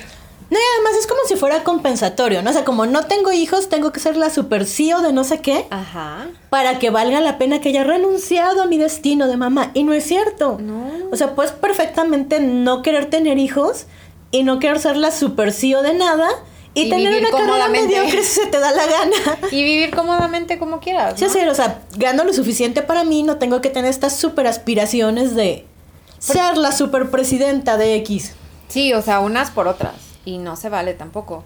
No, 0.50 0.58
y 0.58 0.62
además 0.76 1.00
es 1.00 1.08
como 1.08 1.22
si 1.26 1.38
fuera 1.38 1.64
compensatorio, 1.64 2.42
¿no? 2.42 2.50
O 2.50 2.54
sea, 2.54 2.66
como 2.66 2.86
no 2.86 3.06
tengo 3.06 3.32
hijos, 3.32 3.70
tengo 3.70 3.94
que 3.94 4.02
ser 4.02 4.18
la 4.18 4.30
super 4.30 4.66
CEO 4.66 5.02
de 5.02 5.14
no 5.14 5.24
sé 5.24 5.40
qué. 5.40 5.66
Ajá. 5.70 6.28
Para 6.50 6.78
que 6.78 6.90
valga 6.90 7.22
la 7.22 7.38
pena 7.38 7.62
que 7.62 7.70
haya 7.70 7.86
renunciado 7.86 8.62
a 8.62 8.66
mi 8.66 8.78
destino 8.78 9.30
de 9.30 9.38
mamá. 9.38 9.72
Y 9.74 9.86
no 9.86 9.94
es 9.94 10.04
cierto. 10.04 10.58
No. 10.60 10.92
O 11.10 11.16
sea, 11.16 11.36
puedes 11.36 11.54
perfectamente 11.54 12.42
no 12.42 12.82
querer 12.82 13.10
tener 13.10 13.38
hijos 13.38 13.86
y 14.32 14.44
no 14.44 14.60
querer 14.60 14.80
ser 14.80 14.98
la 14.98 15.12
super 15.12 15.54
CEO 15.54 15.84
de 15.84 15.94
nada 15.94 16.28
y, 16.74 16.90
tener 16.90 17.20
una 17.20 17.32
carrera 17.32 17.68
mediocre 17.68 18.24
si 18.24 18.42
se 18.42 18.48
te 18.48 18.60
da 18.60 18.72
la 18.72 18.86
gana. 18.86 19.38
Y 19.52 19.64
vivir 19.64 19.94
cómodamente 19.96 20.58
como 20.58 20.80
quieras. 20.80 21.20
¿no? 21.20 21.30
Sí, 21.30 21.40
o 21.40 21.56
sea, 21.56 21.82
gano 21.98 22.24
lo 22.24 22.34
suficiente 22.34 22.82
para 22.82 23.04
mí, 23.04 23.24
no 23.24 23.38
tengo 23.38 23.62
que 23.62 23.70
tener 23.70 23.90
estas 23.90 24.16
super 24.16 24.48
aspiraciones 24.48 25.36
de 25.36 25.66
ser 26.20 26.58
la 26.58 26.72
superpresidenta 26.72 27.78
de 27.78 27.96
X. 27.96 28.34
Sí, 28.70 28.94
o 28.94 29.02
sea, 29.02 29.20
unas 29.20 29.52
por 29.52 29.68
otras. 29.68 29.96
Y 30.24 30.38
no 30.38 30.56
se 30.56 30.70
vale 30.70 30.94
tampoco. 30.94 31.44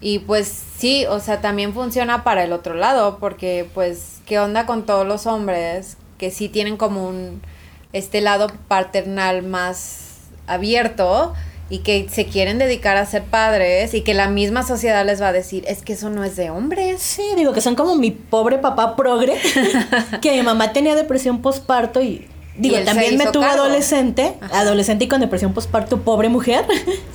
Y 0.00 0.20
pues 0.20 0.52
sí, 0.78 1.06
o 1.06 1.18
sea, 1.18 1.40
también 1.40 1.74
funciona 1.74 2.22
para 2.22 2.44
el 2.44 2.52
otro 2.52 2.74
lado, 2.74 3.18
porque 3.18 3.68
pues, 3.74 4.20
¿qué 4.26 4.38
onda 4.38 4.64
con 4.64 4.86
todos 4.86 5.06
los 5.06 5.26
hombres 5.26 5.96
que 6.18 6.30
sí 6.30 6.48
tienen 6.48 6.76
como 6.76 7.08
un, 7.08 7.42
este 7.92 8.20
lado 8.20 8.48
paternal 8.68 9.42
más 9.42 10.28
abierto 10.46 11.34
y 11.70 11.78
que 11.80 12.06
se 12.10 12.26
quieren 12.26 12.58
dedicar 12.58 12.96
a 12.96 13.04
ser 13.04 13.24
padres 13.24 13.92
y 13.94 14.00
que 14.00 14.14
la 14.14 14.28
misma 14.28 14.62
sociedad 14.62 15.04
les 15.04 15.20
va 15.20 15.28
a 15.28 15.32
decir, 15.32 15.64
es 15.68 15.82
que 15.82 15.92
eso 15.92 16.08
no 16.10 16.24
es 16.24 16.36
de 16.36 16.50
hombres. 16.50 17.02
Sí, 17.02 17.22
digo 17.36 17.52
que 17.52 17.60
son 17.60 17.74
como 17.74 17.94
mi 17.96 18.10
pobre 18.10 18.58
papá 18.58 18.96
progre, 18.96 19.36
que 20.22 20.32
mi 20.32 20.42
mamá 20.42 20.72
tenía 20.72 20.94
depresión 20.94 21.42
postparto 21.42 22.00
y 22.00 22.26
digo, 22.56 22.78
Y 22.78 22.84
también 22.84 23.16
me 23.18 23.26
tuvo 23.26 23.44
adolescente, 23.44 24.34
Ajá. 24.40 24.60
adolescente 24.60 25.04
y 25.04 25.08
con 25.08 25.20
depresión 25.20 25.52
postparto, 25.52 26.00
pobre 26.00 26.28
mujer. 26.28 26.64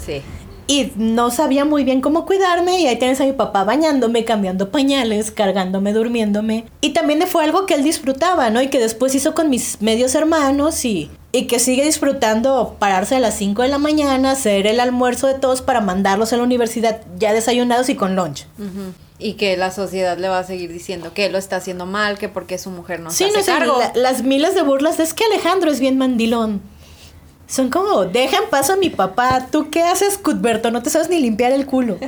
Sí. 0.06 0.22
Y 0.66 0.94
no 0.96 1.30
sabía 1.30 1.66
muy 1.66 1.84
bien 1.84 2.00
cómo 2.00 2.26
cuidarme 2.26 2.80
y 2.80 2.88
ahí 2.88 2.98
tienes 2.98 3.20
a 3.20 3.26
mi 3.26 3.34
papá 3.34 3.64
bañándome, 3.66 4.24
cambiando 4.24 4.70
pañales, 4.72 5.30
cargándome, 5.32 5.92
durmiéndome. 5.92 6.66
Y 6.82 6.92
también 6.92 7.22
fue 7.28 7.44
algo 7.44 7.66
que 7.66 7.74
él 7.74 7.84
disfrutaba, 7.84 8.50
¿no? 8.50 8.62
Y 8.62 8.70
que 8.70 8.80
después 8.80 9.14
hizo 9.14 9.34
con 9.36 9.50
mis 9.50 9.82
medios 9.82 10.16
hermanos 10.16 10.86
y, 10.86 11.10
y 11.34 11.48
que 11.48 11.60
sigue 11.60 11.84
disfrutando 11.84 12.78
pararse 12.80 13.16
a 13.16 13.20
las 13.20 13.36
5 13.36 13.62
de 13.62 13.68
la 13.68 13.78
mañana, 13.78 14.32
hacer 14.32 14.66
el 14.68 14.80
almuerzo 14.80 15.28
de 15.28 15.34
todos 15.34 15.62
para 15.62 15.82
mandarlos 15.82 16.32
a 16.32 16.38
la 16.38 16.44
universidad 16.44 17.02
ya 17.20 17.34
desayunados 17.34 17.90
y 17.90 17.96
con 17.96 18.16
lunch. 18.16 18.46
Y 19.20 19.34
que 19.34 19.56
la 19.58 19.72
sociedad 19.72 20.18
le 20.18 20.28
va 20.28 20.40
a 20.40 20.44
seguir 20.44 20.72
diciendo 20.74 21.14
que 21.14 21.30
lo 21.30 21.38
está 21.38 21.58
haciendo 21.58 21.86
mal, 21.86 22.18
que 22.18 22.30
porque 22.30 22.58
su 22.58 22.70
mujer 22.72 23.00
no 23.00 23.10
Sí, 23.12 23.26
se 23.26 23.32
no 23.32 23.40
hace 23.40 23.44
sé, 23.44 23.52
cargo. 23.58 23.80
la- 23.80 23.92
las 23.96 24.24
miles 24.24 24.56
de 24.56 24.64
burlas 24.64 25.00
es 25.00 25.14
que 25.14 25.24
Alejandro 25.26 25.72
es 25.72 25.80
bien 25.80 25.98
mandilón. 25.98 26.62
Son 27.48 27.70
como, 27.70 28.06
deja 28.06 28.38
en 28.38 28.50
paz 28.50 28.70
a 28.70 28.76
mi 28.76 28.90
papá. 28.90 29.48
¿Tú 29.52 29.70
qué 29.70 29.84
haces, 29.84 30.18
Cuthberto? 30.18 30.72
No 30.72 30.82
te 30.82 30.90
sabes 30.90 31.10
ni 31.10 31.20
limpiar 31.20 31.52
el 31.52 31.66
culo. 31.66 31.98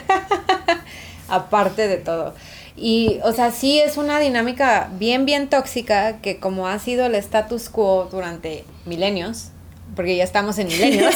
aparte 1.27 1.87
de 1.87 1.97
todo. 1.97 2.33
Y, 2.77 3.19
o 3.23 3.31
sea, 3.31 3.51
sí 3.51 3.79
es 3.79 3.97
una 3.97 4.19
dinámica 4.19 4.89
bien, 4.97 5.25
bien 5.25 5.47
tóxica 5.47 6.17
que 6.17 6.39
como 6.39 6.67
ha 6.67 6.77
sido 6.79 7.05
el 7.05 7.15
status 7.15 7.69
quo 7.69 8.09
durante 8.11 8.65
milenios, 8.85 9.49
porque 9.95 10.15
ya 10.17 10.23
estamos 10.23 10.57
en 10.57 10.67
milenios. 10.67 11.15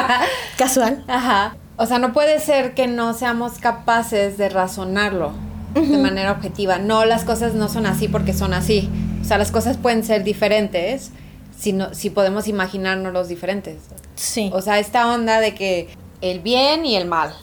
Casual. 0.58 1.04
Ajá. 1.06 1.56
O 1.76 1.86
sea, 1.86 1.98
no 1.98 2.12
puede 2.12 2.40
ser 2.40 2.74
que 2.74 2.86
no 2.86 3.14
seamos 3.14 3.58
capaces 3.58 4.38
de 4.38 4.48
razonarlo 4.48 5.32
de 5.74 5.98
manera 5.98 6.32
objetiva. 6.32 6.78
No, 6.78 7.04
las 7.04 7.24
cosas 7.24 7.52
no 7.52 7.68
son 7.68 7.84
así 7.84 8.08
porque 8.08 8.32
son 8.32 8.54
así. 8.54 8.88
O 9.20 9.24
sea, 9.24 9.36
las 9.36 9.52
cosas 9.52 9.76
pueden 9.76 10.02
ser 10.04 10.24
diferentes 10.24 11.10
si, 11.58 11.72
no, 11.72 11.94
si 11.94 12.10
podemos 12.10 12.48
imaginarnos 12.48 13.12
los 13.12 13.28
diferentes. 13.28 13.76
Sí. 14.14 14.50
O 14.52 14.62
sea, 14.62 14.78
esta 14.78 15.12
onda 15.12 15.40
de 15.40 15.54
que 15.54 15.88
el 16.20 16.40
bien 16.40 16.84
y 16.86 16.96
el 16.96 17.06
mal. 17.06 17.34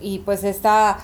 Y 0.00 0.20
pues 0.20 0.44
esta 0.44 0.98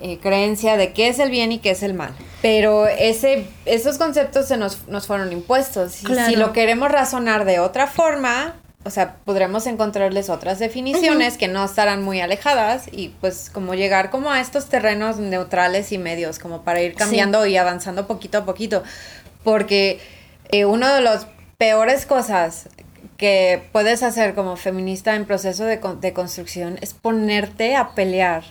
eh, 0.00 0.18
creencia 0.20 0.76
de 0.76 0.92
qué 0.92 1.08
es 1.08 1.18
el 1.18 1.30
bien 1.30 1.52
y 1.52 1.58
qué 1.58 1.70
es 1.70 1.82
el 1.82 1.94
mal. 1.94 2.12
Pero 2.40 2.86
ese, 2.86 3.46
esos 3.66 3.98
conceptos 3.98 4.48
se 4.48 4.56
nos, 4.56 4.88
nos 4.88 5.06
fueron 5.06 5.32
impuestos. 5.32 6.02
Y 6.02 6.06
Claro. 6.06 6.28
si 6.30 6.36
lo 6.36 6.52
queremos 6.52 6.90
razonar 6.90 7.44
de 7.44 7.60
otra 7.60 7.86
forma, 7.86 8.56
o 8.84 8.90
sea, 8.90 9.16
podremos 9.24 9.66
encontrarles 9.68 10.28
otras 10.28 10.58
definiciones 10.58 11.38
que 11.38 11.46
no 11.46 11.64
estarán 11.64 12.02
muy 12.02 12.20
alejadas 12.20 12.86
y 12.90 13.10
pues 13.20 13.48
como 13.52 13.74
llegar 13.74 14.10
como 14.10 14.30
a 14.32 14.40
estos 14.40 14.66
terrenos 14.66 15.18
neutrales 15.18 15.92
y 15.92 15.98
medios, 15.98 16.38
como 16.40 16.62
para 16.62 16.82
ir 16.82 16.94
cambiando 16.94 17.46
y 17.46 17.56
avanzando 17.56 18.06
poquito 18.08 18.38
a 18.38 18.44
poquito. 18.44 18.82
Porque 19.44 20.00
eh, 20.50 20.64
uno 20.64 20.92
de 20.92 21.00
los 21.00 21.26
peores 21.62 22.06
cosas 22.06 22.68
que 23.16 23.62
puedes 23.70 24.02
hacer 24.02 24.34
como 24.34 24.56
feminista 24.56 25.14
en 25.14 25.26
proceso 25.26 25.64
de, 25.64 25.78
de 26.00 26.12
construcción 26.12 26.76
es 26.80 26.92
ponerte 26.92 27.76
a 27.76 27.90
pelear 27.90 28.42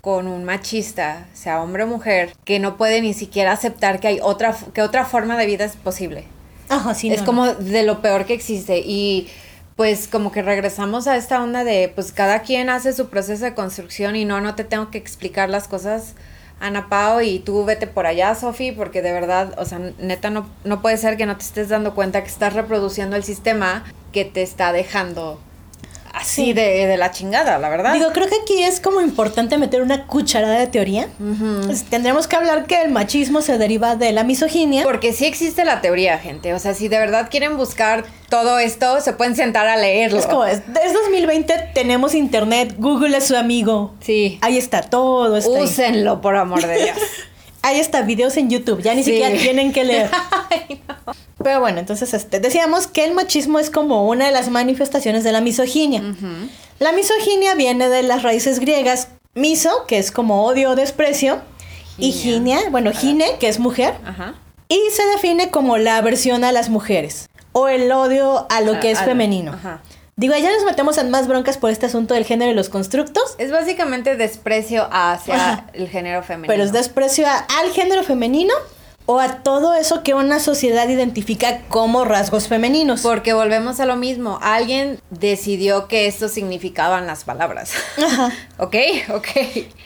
con 0.00 0.26
un 0.26 0.42
machista, 0.44 1.26
sea 1.34 1.62
hombre 1.62 1.82
o 1.82 1.86
mujer, 1.86 2.32
que 2.46 2.58
no 2.58 2.78
puede 2.78 3.02
ni 3.02 3.12
siquiera 3.12 3.52
aceptar 3.52 4.00
que 4.00 4.08
hay 4.08 4.20
otra, 4.22 4.56
que 4.72 4.80
otra 4.80 5.04
forma 5.04 5.36
de 5.36 5.44
vida 5.44 5.66
es 5.66 5.76
posible. 5.76 6.24
Ajá, 6.70 6.94
sí. 6.94 7.12
es 7.12 7.20
no, 7.20 7.26
como 7.26 7.46
de 7.52 7.82
lo 7.82 8.00
peor 8.00 8.24
que 8.24 8.32
existe 8.32 8.78
y 8.78 9.28
pues 9.76 10.08
como 10.08 10.32
que 10.32 10.40
regresamos 10.40 11.06
a 11.08 11.18
esta 11.18 11.42
onda 11.42 11.62
de 11.62 11.92
pues 11.94 12.10
cada 12.10 12.40
quien 12.40 12.70
hace 12.70 12.94
su 12.94 13.10
proceso 13.10 13.44
de 13.44 13.52
construcción 13.52 14.16
y 14.16 14.24
no, 14.24 14.40
no 14.40 14.54
te 14.54 14.64
tengo 14.64 14.90
que 14.90 14.96
explicar 14.96 15.50
las 15.50 15.68
cosas 15.68 16.14
Ana 16.58 16.88
Pao 16.88 17.20
y 17.20 17.38
tú 17.38 17.64
vete 17.64 17.86
por 17.86 18.06
allá, 18.06 18.34
Sofi, 18.34 18.72
porque 18.72 19.02
de 19.02 19.12
verdad, 19.12 19.54
o 19.58 19.64
sea, 19.64 19.78
neta 19.98 20.30
no, 20.30 20.48
no 20.64 20.80
puede 20.80 20.96
ser 20.96 21.16
que 21.16 21.26
no 21.26 21.36
te 21.36 21.44
estés 21.44 21.68
dando 21.68 21.94
cuenta 21.94 22.22
que 22.22 22.28
estás 22.28 22.54
reproduciendo 22.54 23.16
el 23.16 23.24
sistema 23.24 23.84
que 24.12 24.24
te 24.24 24.42
está 24.42 24.72
dejando 24.72 25.40
así 26.16 26.46
Sí. 26.46 26.52
de, 26.52 26.86
de 26.86 26.96
la 26.96 27.10
chingada, 27.10 27.58
la 27.58 27.68
verdad. 27.68 27.92
Digo, 27.92 28.10
creo 28.12 28.26
que 28.28 28.36
aquí 28.42 28.62
es 28.62 28.80
como 28.80 29.00
importante 29.00 29.56
meter 29.58 29.82
una 29.82 30.06
cucharada 30.06 30.58
de 30.58 30.66
teoría. 30.66 31.08
Ujú. 31.20 31.66
Pues, 31.66 31.84
tendríamos 31.84 32.26
que 32.26 32.36
hablar 32.36 32.66
que 32.66 32.82
el 32.82 32.90
machismo 32.90 33.42
se 33.42 33.58
deriva 33.58 33.96
de 33.96 34.12
la 34.12 34.24
misoginia. 34.24 34.82
Porque 34.82 35.12
sí 35.12 35.26
existe 35.26 35.64
la 35.64 35.80
teoría, 35.80 36.18
gente. 36.18 36.54
O 36.54 36.58
sea, 36.58 36.74
si 36.74 36.88
de 36.88 36.98
verdad 36.98 37.28
quieren 37.30 37.56
buscar 37.56 38.04
todo 38.28 38.58
esto, 38.58 39.00
se 39.00 39.12
pueden 39.12 39.36
sentar 39.36 39.66
a 39.68 39.76
leerlo. 39.76 40.18
Es 40.18 40.26
como, 40.26 40.44
es, 40.44 40.58
es 40.84 40.92
2020, 40.92 41.70
tenemos 41.74 42.14
internet, 42.14 42.74
Google 42.78 43.16
es 43.16 43.26
su 43.26 43.36
amigo. 43.36 43.94
Sí. 44.00 44.38
Ahí 44.42 44.56
está 44.58 44.82
todo. 44.82 45.36
Está 45.36 45.56
ahí. 45.56 45.64
Úsenlo, 45.64 46.20
por 46.20 46.36
amor 46.36 46.66
de 46.66 46.84
Dios. 46.84 46.96
Ahí 47.66 47.80
está, 47.80 48.02
videos 48.02 48.36
en 48.36 48.48
YouTube, 48.48 48.80
ya 48.82 48.94
ni 48.94 49.02
Sí. 49.02 49.10
siquiera 49.10 49.36
tienen 49.36 49.72
que 49.72 49.82
leer. 49.84 50.08
Pero 51.42 51.60
bueno, 51.60 51.78
entonces 51.80 52.14
este, 52.14 52.40
decíamos 52.40 52.86
que 52.86 53.04
el 53.04 53.12
machismo 53.12 53.58
es 53.58 53.70
como 53.70 54.06
una 54.08 54.26
de 54.26 54.32
las 54.32 54.48
manifestaciones 54.50 55.24
de 55.24 55.32
la 55.32 55.40
misoginia. 55.40 56.02
La 56.78 56.92
misoginia 56.92 57.54
viene 57.54 57.88
de 57.88 58.02
las 58.02 58.22
raíces 58.22 58.60
griegas 58.60 59.08
miso, 59.34 59.70
que 59.86 59.98
es 59.98 60.10
como 60.10 60.44
odio 60.44 60.70
o 60.70 60.76
desprecio, 60.76 61.40
y 61.98 62.12
Ginia. 62.12 62.58
bueno, 62.70 62.92
gine, 62.92 63.26
que 63.40 63.48
es 63.48 63.58
mujer, 63.58 63.94
Ajá. 64.04 64.34
y 64.68 64.78
se 64.92 65.04
define 65.06 65.50
como 65.50 65.76
la 65.78 65.96
aversión 65.98 66.44
a 66.44 66.52
las 66.52 66.68
mujeres 66.68 67.26
o 67.52 67.68
el 67.68 67.90
odio 67.92 68.46
a 68.50 68.60
lo 68.60 68.78
que 68.80 68.90
es 68.90 69.00
femenino. 69.00 69.52
Ajá. 69.52 69.80
Digo, 70.18 70.34
ya 70.34 70.50
nos 70.50 70.64
metemos 70.64 70.96
en 70.96 71.10
más 71.10 71.28
broncas 71.28 71.58
por 71.58 71.70
este 71.70 71.84
asunto 71.84 72.14
del 72.14 72.24
género 72.24 72.50
y 72.50 72.54
los 72.54 72.70
constructos, 72.70 73.34
Es 73.36 73.50
básicamente 73.52 74.16
desprecio 74.16 74.88
hacia 74.90 75.34
Ajá. 75.34 75.66
el 75.74 75.90
género 75.90 76.22
femenino. 76.22 76.48
pero 76.50 76.64
es 76.64 76.72
desprecio 76.72 77.26
a- 77.28 77.44
al 77.60 77.70
género 77.72 78.02
femenino 78.02 78.54
o 79.04 79.20
a 79.20 79.42
todo 79.42 79.74
eso 79.74 80.02
que 80.02 80.14
una 80.14 80.40
sociedad 80.40 80.88
identifica 80.88 81.60
como 81.68 82.06
rasgos 82.06 82.48
femeninos. 82.48 83.02
Porque 83.02 83.34
volvemos 83.34 83.78
a 83.78 83.84
lo 83.84 83.96
mismo. 83.96 84.38
Alguien 84.40 85.00
decidió 85.10 85.86
que 85.86 86.06
esto 86.06 86.30
significaban 86.30 87.06
las 87.06 87.24
palabras. 87.24 87.72
Ajá. 88.02 88.32
¿Ok? 88.56 88.74
Ok. 89.14 89.28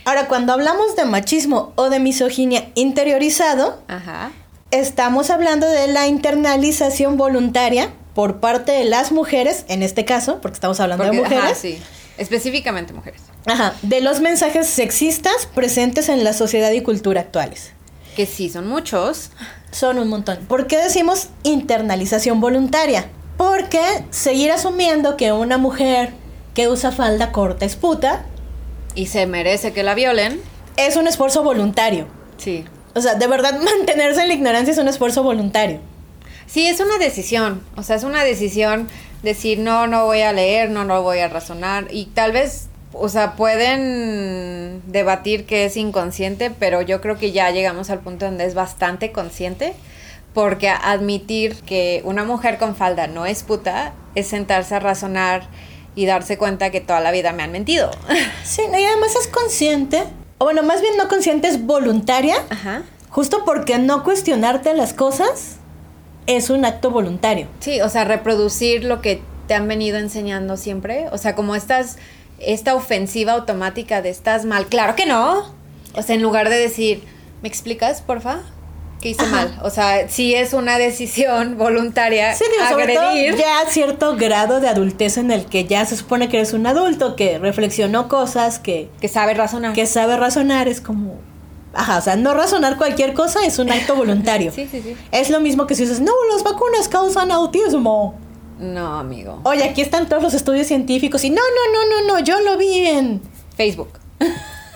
Ahora, 0.05 0.29
cuando 0.29 0.53
hablamos 0.53 0.95
de 0.95 1.07
machismo 1.07 1.73
o 1.75 1.91
de 1.91 1.99
misoginia 1.99 2.69
interiorizado, 2.77 3.83
Ajá. 3.89 4.31
estamos 4.71 5.29
hablando 5.31 5.69
de 5.69 5.89
la 5.89 6.07
internalización 6.07 7.17
voluntaria 7.17 7.91
por 8.15 8.41
parte 8.41 8.73
de 8.73 8.85
las 8.85 9.13
mujeres, 9.13 9.65
en 9.69 9.83
este 9.83 10.05
caso, 10.05 10.41
porque 10.41 10.55
estamos 10.55 10.81
hablando 10.81 11.05
Porque, 11.05 11.17
de 11.17 11.23
mujeres, 11.23 11.45
ajá, 11.45 11.55
sí. 11.55 11.79
Específicamente 12.19 12.93
mujeres. 12.93 13.23
Ajá, 13.47 13.75
de 13.83 14.01
los 14.01 14.21
mensajes 14.21 14.67
sexistas 14.67 15.47
presentes 15.55 16.09
en 16.09 16.23
la 16.25 16.33
sociedad 16.33 16.71
y 16.73 16.83
cultura 16.83 17.21
actuales. 17.23 17.73
Que 18.17 18.27
sí, 18.27 18.51
son 18.51 18.67
muchos. 18.67 19.31
Son 19.71 19.99
un 19.99 20.09
montón. 20.09 20.39
¿Por 20.47 20.67
qué 20.67 20.77
decimos 20.79 21.29
internalización 21.45 22.41
voluntaria? 22.41 23.07
Porque 23.37 23.81
seguir 24.11 24.51
asumiendo 24.53 25.17
que 25.17 25.33
una 25.33 25.57
mujer 25.57 26.13
que 26.55 26.69
usa 26.69 26.91
falda 26.93 27.33
corta 27.33 27.65
es 27.65 27.77
puta 27.77 28.27
Y 28.95 29.07
se 29.07 29.27
merece 29.27 29.73
que 29.73 29.83
la 29.83 29.95
violen. 29.95 30.41
es 30.77 30.97
un 30.97 31.07
esfuerzo 31.07 31.43
voluntario. 31.43 32.07
Sí. 32.37 32.65
O 32.95 33.01
sea, 33.01 33.15
de 33.15 33.27
verdad 33.29 33.59
mantenerse 33.63 34.21
en 34.23 34.29
la 34.29 34.35
ignorancia 34.35 34.73
es 34.73 34.79
un 34.79 34.89
esfuerzo 34.89 35.23
voluntario. 35.23 35.79
Sí, 36.51 36.67
es 36.67 36.81
una 36.81 36.99
decisión. 36.99 37.63
O 37.77 37.83
sea, 37.83 37.97
es 37.97 38.03
una 38.03 38.25
decisión 38.25 38.89
decir, 39.23 39.59
no, 39.61 39.87
no 39.87 40.07
voy 40.07 40.23
a 40.23 40.33
leer, 40.33 40.71
no, 40.71 40.85
no 40.85 41.03
voy 41.03 41.21
a 41.21 41.29
razonar. 41.29 41.87
Y 41.91 42.07
tal 42.07 42.33
vez, 42.33 42.69
o 42.93 43.09
sea, 43.09 43.37
pueden 43.37 44.83
debatir 44.87 45.47
que 45.47 45.65
es 45.67 45.77
inconsciente, 45.77 46.51
pero 46.51 46.83
yo 46.83 47.01
creo 47.01 47.19
que 47.19 47.31
ya 47.31 47.51
llegamos 47.51 47.89
al 47.91 48.01
punto 48.01 48.25
donde 48.25 48.47
es 48.47 48.55
bastante 48.55 49.13
consciente. 49.13 49.75
Porque 50.35 50.69
admitir 50.69 51.57
que 51.63 52.03
una 52.05 52.25
mujer 52.25 52.59
con 52.59 52.77
falda 52.77 53.09
no 53.09 53.27
es 53.27 53.43
puta 53.43 53.93
es 54.15 54.29
sentarse 54.29 54.77
a 54.77 54.81
razonar 54.81 55.49
y 55.97 56.07
darse 56.07 56.39
cuenta 56.39 56.71
que 56.71 56.81
toda 56.81 57.01
la 57.01 57.11
vida 57.11 57.33
me 57.33 57.43
han 57.43 57.53
mentido. 57.53 57.91
Sí, 58.45 58.63
y 58.63 58.85
además 58.85 59.15
es 59.21 59.29
consciente, 59.29 60.03
o 60.39 60.45
bueno, 60.45 60.63
más 60.65 60.81
bien 60.81 60.97
no 60.97 61.09
consciente, 61.09 61.47
es 61.47 61.65
voluntaria, 61.65 62.37
Ajá. 62.49 62.83
justo 63.09 63.45
porque 63.45 63.79
no 63.79 64.03
cuestionarte 64.03 64.75
las 64.75 64.93
cosas 64.93 65.60
es 66.37 66.51
un 66.51 66.65
acto 66.65 66.91
voluntario. 66.91 67.47
Sí, 67.61 67.81
o 67.81 67.89
sea, 67.89 68.05
reproducir 68.05 68.85
lo 68.85 69.01
que 69.01 69.23
te 69.47 69.55
han 69.55 69.67
venido 69.69 69.99
enseñando 69.99 70.57
siempre. 70.57 71.07
O 71.13 71.19
sea, 71.19 71.35
como 71.35 71.55
estas, 71.55 71.97
esta 72.39 72.75
ofensiva 72.75 73.33
automática 73.33 74.03
de 74.03 74.11
estás 74.11 74.45
mal. 74.45 74.67
Claro 74.67 74.95
que 74.97 75.07
no. 75.07 75.53
O 75.95 76.03
sea, 76.03 76.15
en 76.15 76.23
lugar 76.23 76.49
de 76.49 76.57
decir, 76.57 77.03
¿me 77.43 77.49
explicas, 77.49 78.01
porfa? 78.01 78.41
¿Qué 79.01 79.11
hice 79.11 79.27
mal? 79.27 79.59
O 79.63 79.71
sea, 79.71 80.09
si 80.09 80.35
es 80.35 80.53
una 80.53 80.77
decisión 80.79 81.57
voluntaria 81.59 82.35
Sí, 82.35 82.45
digo, 82.51 82.69
sobre 82.69 82.95
todo 82.95 83.15
ya 83.15 83.65
cierto 83.69 84.17
grado 84.17 84.61
de 84.61 84.69
adultez 84.69 85.17
en 85.17 85.31
el 85.31 85.47
que 85.47 85.65
ya 85.65 85.85
se 85.87 85.97
supone 85.97 86.29
que 86.29 86.37
eres 86.37 86.53
un 86.53 86.67
adulto, 86.67 87.17
que 87.17 87.39
reflexionó 87.39 88.09
cosas, 88.09 88.59
que, 88.59 88.91
Que 89.01 89.09
sabe 89.09 89.35
razonar. 89.35 89.73
que 89.73 89.87
sabe 89.87 90.17
razonar, 90.17 90.69
es 90.69 90.81
como... 90.81 91.19
Ajá, 91.73 91.99
o 91.99 92.01
sea, 92.01 92.17
no 92.17 92.35
razonar 92.35 92.77
cualquier 92.77 93.15
cosa 93.15 93.45
es 93.45 93.59
un 93.59 93.71
acto 93.71 93.95
voluntario. 93.95 94.53
Sí, 94.55 94.69
sí, 94.71 94.83
sí. 94.83 94.97
Es 95.13 95.31
lo 95.31 95.41
mismo 95.41 95.67
que 95.67 95.75
si 95.75 95.83
dices, 95.83 96.01
no, 96.01 96.13
las 96.33 96.43
vacunas 96.43 96.89
causan 96.89 97.31
autismo. 97.31 98.19
No, 98.59 98.99
amigo. 98.99 99.41
Oye, 99.45 99.65
aquí 99.65 99.81
están 99.81 100.09
todos 100.09 100.23
los 100.23 100.35
estudios 100.35 100.67
científicos 100.67 101.25
y 101.25 101.31
no, 101.31 101.37
no, 101.41 101.73
no, 101.73 101.97
no, 102.07 102.15
no, 102.15 102.25
yo 102.25 102.41
lo 102.41 102.57
vi 102.59 102.87
en 102.87 103.23
Facebook. 103.57 103.89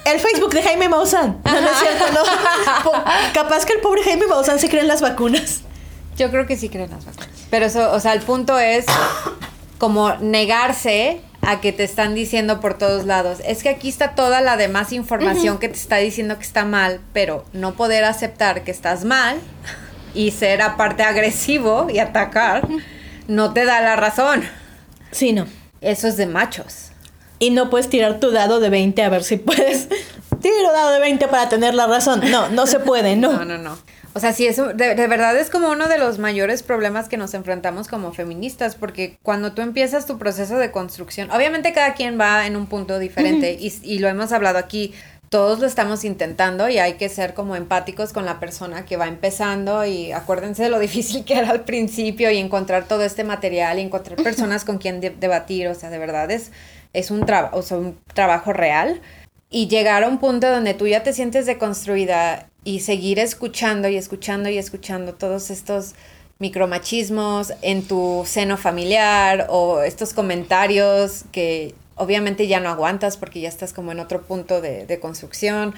el 0.04 0.20
Facebook 0.20 0.54
de 0.54 0.62
Jaime 0.62 0.88
Maussan. 0.88 1.40
No, 1.44 1.60
no 1.60 1.68
es 1.70 1.78
cierto, 1.78 2.04
no. 2.14 2.92
Capaz 3.34 3.66
que 3.66 3.74
el 3.74 3.80
pobre 3.80 4.02
Jaime 4.02 4.26
Maussan 4.26 4.58
se 4.58 4.68
cree 4.68 4.82
en 4.82 4.88
las 4.88 5.00
vacunas. 5.02 5.60
Yo 6.16 6.30
creo 6.30 6.46
que 6.46 6.56
sí 6.56 6.68
creen 6.68 6.90
las 6.90 7.04
vacunas. 7.04 7.28
Pero 7.50 7.66
eso, 7.66 7.92
o 7.92 8.00
sea, 8.00 8.12
el 8.14 8.20
punto 8.20 8.58
es 8.58 8.86
como 9.78 10.14
negarse 10.16 11.20
a 11.46 11.60
que 11.60 11.72
te 11.72 11.84
están 11.84 12.14
diciendo 12.14 12.60
por 12.60 12.78
todos 12.78 13.06
lados. 13.06 13.38
Es 13.44 13.62
que 13.62 13.68
aquí 13.68 13.88
está 13.88 14.14
toda 14.14 14.40
la 14.40 14.56
demás 14.56 14.92
información 14.92 15.58
que 15.58 15.68
te 15.68 15.76
está 15.76 15.96
diciendo 15.96 16.36
que 16.36 16.44
está 16.44 16.64
mal, 16.64 17.00
pero 17.12 17.44
no 17.52 17.74
poder 17.74 18.04
aceptar 18.04 18.64
que 18.64 18.70
estás 18.70 19.04
mal 19.04 19.38
y 20.14 20.30
ser 20.30 20.62
aparte 20.62 21.02
agresivo 21.02 21.88
y 21.90 21.98
atacar 21.98 22.66
no 23.28 23.52
te 23.52 23.64
da 23.64 23.80
la 23.80 23.96
razón. 23.96 24.42
Sí, 25.10 25.32
no. 25.32 25.46
Eso 25.80 26.08
es 26.08 26.16
de 26.16 26.26
machos. 26.26 26.90
Y 27.38 27.50
no 27.50 27.68
puedes 27.70 27.88
tirar 27.88 28.20
tu 28.20 28.30
dado 28.30 28.60
de 28.60 28.70
20 28.70 29.02
a 29.02 29.08
ver 29.08 29.24
si 29.24 29.36
puedes. 29.36 29.88
Tiro 30.40 30.72
dado 30.72 30.92
de 30.92 31.00
20 31.00 31.28
para 31.28 31.48
tener 31.48 31.74
la 31.74 31.86
razón. 31.86 32.20
No, 32.30 32.48
no 32.50 32.66
se 32.66 32.80
puede, 32.80 33.16
no. 33.16 33.32
No, 33.32 33.44
no, 33.44 33.58
no. 33.58 33.78
O 34.16 34.20
sea, 34.20 34.32
sí, 34.32 34.46
eso 34.46 34.72
de, 34.72 34.94
de 34.94 35.06
verdad 35.08 35.36
es 35.36 35.50
como 35.50 35.70
uno 35.70 35.88
de 35.88 35.98
los 35.98 36.18
mayores 36.20 36.62
problemas 36.62 37.08
que 37.08 37.16
nos 37.16 37.34
enfrentamos 37.34 37.88
como 37.88 38.12
feministas, 38.12 38.76
porque 38.76 39.18
cuando 39.22 39.52
tú 39.54 39.62
empiezas 39.62 40.06
tu 40.06 40.18
proceso 40.18 40.56
de 40.56 40.70
construcción, 40.70 41.32
obviamente 41.32 41.72
cada 41.72 41.94
quien 41.94 42.18
va 42.18 42.46
en 42.46 42.54
un 42.56 42.66
punto 42.66 43.00
diferente 43.00 43.56
y, 43.58 43.72
y 43.82 43.98
lo 43.98 44.06
hemos 44.06 44.30
hablado 44.30 44.58
aquí, 44.58 44.94
todos 45.30 45.58
lo 45.58 45.66
estamos 45.66 46.04
intentando 46.04 46.68
y 46.68 46.78
hay 46.78 46.92
que 46.92 47.08
ser 47.08 47.34
como 47.34 47.56
empáticos 47.56 48.12
con 48.12 48.24
la 48.24 48.38
persona 48.38 48.84
que 48.84 48.96
va 48.96 49.08
empezando 49.08 49.84
y 49.84 50.12
acuérdense 50.12 50.62
de 50.62 50.68
lo 50.68 50.78
difícil 50.88 51.24
que 51.24 51.36
era 51.36 51.50
al 51.50 51.64
principio 51.64 52.30
y 52.30 52.38
encontrar 52.38 52.84
todo 52.86 53.02
este 53.02 53.24
material 53.24 53.80
y 53.80 53.82
encontrar 53.82 54.16
personas 54.22 54.64
con 54.64 54.78
quien 54.78 55.00
de- 55.00 55.10
debatir, 55.10 55.66
o 55.66 55.74
sea, 55.74 55.90
de 55.90 55.98
verdad 55.98 56.30
es, 56.30 56.52
es 56.92 57.10
un, 57.10 57.26
traba- 57.26 57.50
o 57.52 57.62
sea, 57.62 57.78
un 57.78 57.98
trabajo 58.14 58.52
real 58.52 59.00
y 59.50 59.68
llegar 59.68 60.04
a 60.04 60.08
un 60.08 60.18
punto 60.18 60.50
donde 60.50 60.74
tú 60.74 60.86
ya 60.86 61.02
te 61.02 61.12
sientes 61.12 61.46
deconstruida 61.46 62.48
y 62.64 62.80
seguir 62.80 63.18
escuchando 63.18 63.88
y 63.88 63.96
escuchando 63.96 64.48
y 64.48 64.58
escuchando 64.58 65.14
todos 65.14 65.50
estos 65.50 65.94
micromachismos 66.38 67.52
en 67.62 67.86
tu 67.86 68.24
seno 68.26 68.56
familiar 68.56 69.46
o 69.50 69.82
estos 69.82 70.12
comentarios 70.14 71.24
que 71.32 71.74
obviamente 71.94 72.48
ya 72.48 72.58
no 72.60 72.70
aguantas 72.70 73.16
porque 73.16 73.40
ya 73.40 73.48
estás 73.48 73.72
como 73.72 73.92
en 73.92 74.00
otro 74.00 74.22
punto 74.22 74.60
de, 74.60 74.86
de 74.86 75.00
construcción 75.00 75.74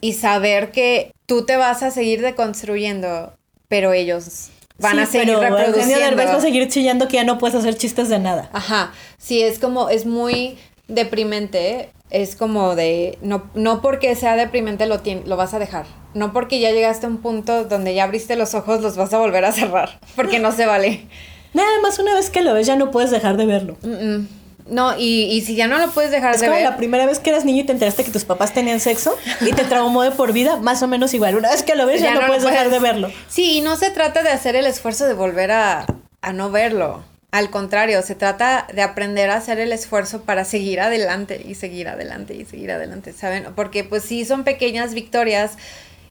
y 0.00 0.14
saber 0.14 0.70
que 0.72 1.12
tú 1.26 1.46
te 1.46 1.56
vas 1.56 1.82
a 1.82 1.90
seguir 1.90 2.20
deconstruyendo, 2.22 3.34
pero 3.68 3.92
ellos 3.92 4.50
van 4.78 4.98
Sí, 4.98 5.00
a 5.00 5.06
seguir 5.06 5.38
pero 5.38 5.58
Eugenio 5.58 5.98
reproduciendo. 5.98 5.98
Derbez 6.00 6.32
va 6.32 6.36
a 6.36 6.40
seguir 6.40 6.68
chillando 6.68 7.08
que 7.08 7.16
ya 7.16 7.24
no 7.24 7.38
puedes 7.38 7.56
hacer 7.56 7.76
chistes 7.76 8.08
de 8.08 8.18
nada. 8.18 8.50
Ajá, 8.52 8.92
sí, 9.18 9.42
es 9.42 9.58
como, 9.58 9.88
es 9.88 10.06
muy 10.06 10.58
deprimente, 10.88 11.90
es 12.10 12.36
como 12.36 12.74
de, 12.74 13.18
no, 13.22 13.50
no 13.54 13.80
porque 13.80 14.14
sea 14.14 14.36
deprimente 14.36 14.86
lo, 14.86 15.00
lo 15.26 15.36
vas 15.36 15.54
a 15.54 15.58
dejar, 15.58 15.86
no 16.14 16.32
porque 16.32 16.60
ya 16.60 16.70
llegaste 16.70 17.06
a 17.06 17.08
un 17.08 17.18
punto 17.18 17.64
donde 17.64 17.94
ya 17.94 18.04
abriste 18.04 18.36
los 18.36 18.54
ojos 18.54 18.80
los 18.80 18.96
vas 18.96 19.12
a 19.12 19.18
volver 19.18 19.44
a 19.44 19.52
cerrar, 19.52 19.98
porque 20.16 20.38
no 20.38 20.52
se 20.52 20.66
vale. 20.66 21.06
Nada 21.52 21.80
más 21.82 21.98
una 21.98 22.14
vez 22.14 22.30
que 22.30 22.42
lo 22.42 22.52
ves 22.54 22.66
ya 22.66 22.76
no 22.76 22.90
puedes 22.90 23.10
dejar 23.10 23.36
de 23.36 23.46
verlo. 23.46 23.76
Mm, 23.82 24.16
mm. 24.16 24.28
No, 24.66 24.98
y, 24.98 25.24
y 25.24 25.42
si 25.42 25.56
ya 25.56 25.68
no 25.68 25.78
lo 25.78 25.90
puedes 25.90 26.10
dejar 26.10 26.34
Es 26.34 26.40
de 26.40 26.46
como 26.46 26.56
ver, 26.56 26.64
la 26.64 26.78
primera 26.78 27.04
vez 27.04 27.18
que 27.18 27.28
eras 27.28 27.44
niño 27.44 27.62
y 27.62 27.64
te 27.66 27.72
enteraste 27.72 28.02
que 28.02 28.10
tus 28.10 28.24
papás 28.24 28.54
tenían 28.54 28.80
sexo 28.80 29.14
y 29.42 29.52
te 29.52 29.64
traumó 29.64 30.02
de 30.02 30.10
por 30.10 30.32
vida, 30.32 30.56
más 30.56 30.82
o 30.82 30.88
menos 30.88 31.12
igual. 31.12 31.36
Una 31.36 31.50
vez 31.50 31.62
que 31.62 31.74
lo 31.74 31.84
ves 31.86 32.00
ya, 32.00 32.14
no, 32.14 32.26
puedes 32.26 32.44
dejar 32.44 32.70
de 32.70 32.78
verlo. 32.78 33.10
Sí, 33.28 33.58
y 33.58 33.60
no 33.60 33.76
se 33.76 33.90
trata 33.90 34.22
de 34.22 34.30
hacer 34.30 34.56
el 34.56 34.64
esfuerzo 34.64 35.06
de 35.06 35.12
volver 35.12 35.52
a, 35.52 35.84
a 36.22 36.32
no 36.32 36.50
verlo. 36.50 37.04
Al 37.34 37.50
contrario, 37.50 38.00
se 38.02 38.14
trata 38.14 38.68
de 38.72 38.82
aprender 38.82 39.28
a 39.30 39.36
hacer 39.38 39.58
el 39.58 39.72
esfuerzo 39.72 40.22
para 40.22 40.44
seguir 40.44 40.80
adelante 40.80 41.42
y 41.44 41.56
seguir 41.56 41.88
adelante 41.88 42.34
y 42.36 42.44
seguir 42.44 42.70
adelante, 42.70 43.12
¿saben? 43.12 43.46
Porque 43.56 43.82
pues 43.82 44.04
sí 44.04 44.24
son 44.24 44.44
pequeñas 44.44 44.94
victorias 44.94 45.56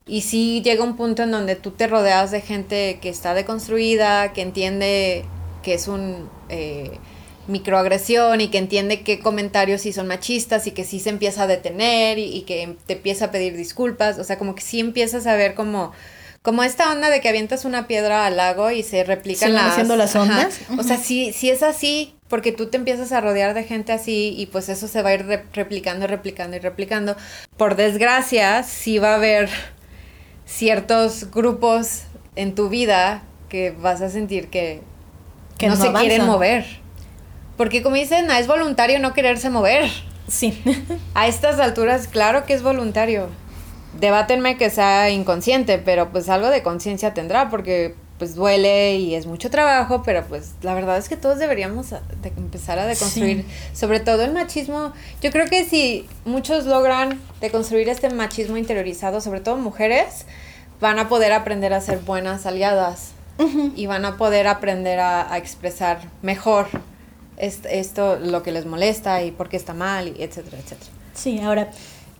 y 0.06 0.20
sí 0.20 0.60
llega 0.62 0.84
un 0.84 0.96
punto 0.96 1.22
en 1.22 1.30
donde 1.30 1.56
tú 1.56 1.70
te 1.70 1.86
rodeas 1.86 2.30
de 2.30 2.42
gente 2.42 2.98
que 3.00 3.08
está 3.08 3.32
deconstruida, 3.32 4.34
que 4.34 4.42
entiende 4.42 5.24
que 5.62 5.74
es 5.74 5.88
un... 5.88 6.30
eh, 6.50 7.00
microagresión 7.46 8.40
y 8.40 8.48
que 8.48 8.56
entiende 8.58 9.02
qué 9.02 9.18
comentarios 9.20 9.82
sí 9.82 9.92
son 9.92 10.06
machistas 10.06 10.66
y 10.66 10.70
que 10.72 10.84
sí 10.84 10.98
se 10.98 11.10
empieza 11.10 11.42
a 11.42 11.46
detener 11.46 12.18
y, 12.18 12.24
y 12.36 12.42
que 12.42 12.76
te 12.86 12.94
empieza 12.94 13.26
a 13.26 13.30
pedir 13.30 13.54
disculpas, 13.56 14.18
o 14.18 14.24
sea, 14.24 14.38
como 14.38 14.54
que 14.54 14.62
sí 14.62 14.80
empiezas 14.80 15.26
a 15.26 15.36
ver 15.36 15.54
como, 15.54 15.92
como 16.44 16.62
esta 16.62 16.92
onda 16.92 17.08
de 17.08 17.20
que 17.22 17.28
avientas 17.30 17.64
una 17.64 17.86
piedra 17.86 18.26
al 18.26 18.36
lago 18.36 18.70
y 18.70 18.82
se 18.82 19.02
replican 19.02 19.48
Se 19.48 19.54
las, 19.54 19.72
haciendo 19.72 19.96
las 19.96 20.14
Ajá. 20.14 20.22
ondas. 20.24 20.60
O 20.78 20.82
sea, 20.82 20.98
sí, 20.98 21.32
sí 21.32 21.48
es 21.48 21.62
así, 21.62 22.14
porque 22.28 22.52
tú 22.52 22.66
te 22.66 22.76
empiezas 22.76 23.12
a 23.12 23.22
rodear 23.22 23.54
de 23.54 23.64
gente 23.64 23.92
así 23.92 24.34
y 24.36 24.44
pues 24.46 24.68
eso 24.68 24.86
se 24.86 25.00
va 25.00 25.08
a 25.08 25.14
ir 25.14 25.24
re- 25.26 25.44
replicando, 25.54 26.06
replicando 26.06 26.54
y 26.56 26.60
replicando. 26.60 27.16
Por 27.56 27.76
desgracia, 27.76 28.62
sí 28.62 28.98
va 28.98 29.12
a 29.12 29.14
haber 29.14 29.48
ciertos 30.44 31.30
grupos 31.30 32.02
en 32.36 32.54
tu 32.54 32.68
vida 32.68 33.22
que 33.48 33.70
vas 33.70 34.02
a 34.02 34.10
sentir 34.10 34.48
que, 34.48 34.82
Que 35.58 35.68
no, 35.68 35.76
no 35.76 35.82
se 35.82 35.92
quieren 35.92 36.26
mover. 36.26 36.66
Porque 37.56 37.82
como 37.82 37.96
dicen, 37.96 38.30
"Ah, 38.30 38.38
es 38.40 38.46
voluntario 38.48 38.98
no 38.98 39.14
quererse 39.14 39.48
mover. 39.48 39.88
Sí. 40.28 40.62
A 41.14 41.26
estas 41.28 41.60
alturas, 41.60 42.08
claro 42.08 42.44
que 42.46 42.54
es 42.54 42.62
voluntario. 42.62 43.28
Debátenme 44.00 44.56
que 44.56 44.70
sea 44.70 45.10
inconsciente, 45.10 45.78
pero 45.78 46.10
pues 46.10 46.28
algo 46.28 46.48
de 46.48 46.62
conciencia 46.62 47.14
tendrá, 47.14 47.48
porque 47.50 47.94
pues 48.18 48.34
duele 48.36 48.96
y 48.96 49.14
es 49.16 49.26
mucho 49.26 49.50
trabajo, 49.50 50.02
pero 50.04 50.24
pues 50.24 50.52
la 50.62 50.72
verdad 50.74 50.96
es 50.98 51.08
que 51.08 51.16
todos 51.16 51.38
deberíamos 51.38 51.92
a- 51.92 52.00
de 52.22 52.28
empezar 52.28 52.78
a 52.78 52.86
deconstruir, 52.86 53.44
sobre 53.72 53.98
todo 54.00 54.22
el 54.22 54.32
machismo. 54.32 54.92
Yo 55.20 55.30
creo 55.32 55.46
que 55.46 55.64
si 55.64 56.06
muchos 56.24 56.64
logran 56.66 57.20
deconstruir 57.40 57.88
este 57.88 58.10
machismo 58.10 58.56
interiorizado, 58.56 59.20
sobre 59.20 59.40
todo 59.40 59.56
mujeres, 59.56 60.26
van 60.80 60.98
a 61.00 61.08
poder 61.08 61.32
aprender 61.32 61.72
a 61.72 61.80
ser 61.80 61.98
buenas 61.98 62.46
aliadas 62.46 63.12
y 63.74 63.86
van 63.86 64.04
a 64.04 64.16
poder 64.16 64.46
aprender 64.46 65.00
a, 65.00 65.32
a 65.32 65.38
expresar 65.38 65.98
mejor 66.22 66.66
est- 67.36 67.66
esto, 67.66 68.16
lo 68.20 68.44
que 68.44 68.52
les 68.52 68.64
molesta 68.64 69.22
y 69.24 69.32
por 69.32 69.48
qué 69.48 69.56
está 69.56 69.74
mal, 69.74 70.14
y 70.16 70.22
etcétera, 70.22 70.58
etcétera. 70.58 70.90
Sí, 71.14 71.40
ahora, 71.40 71.68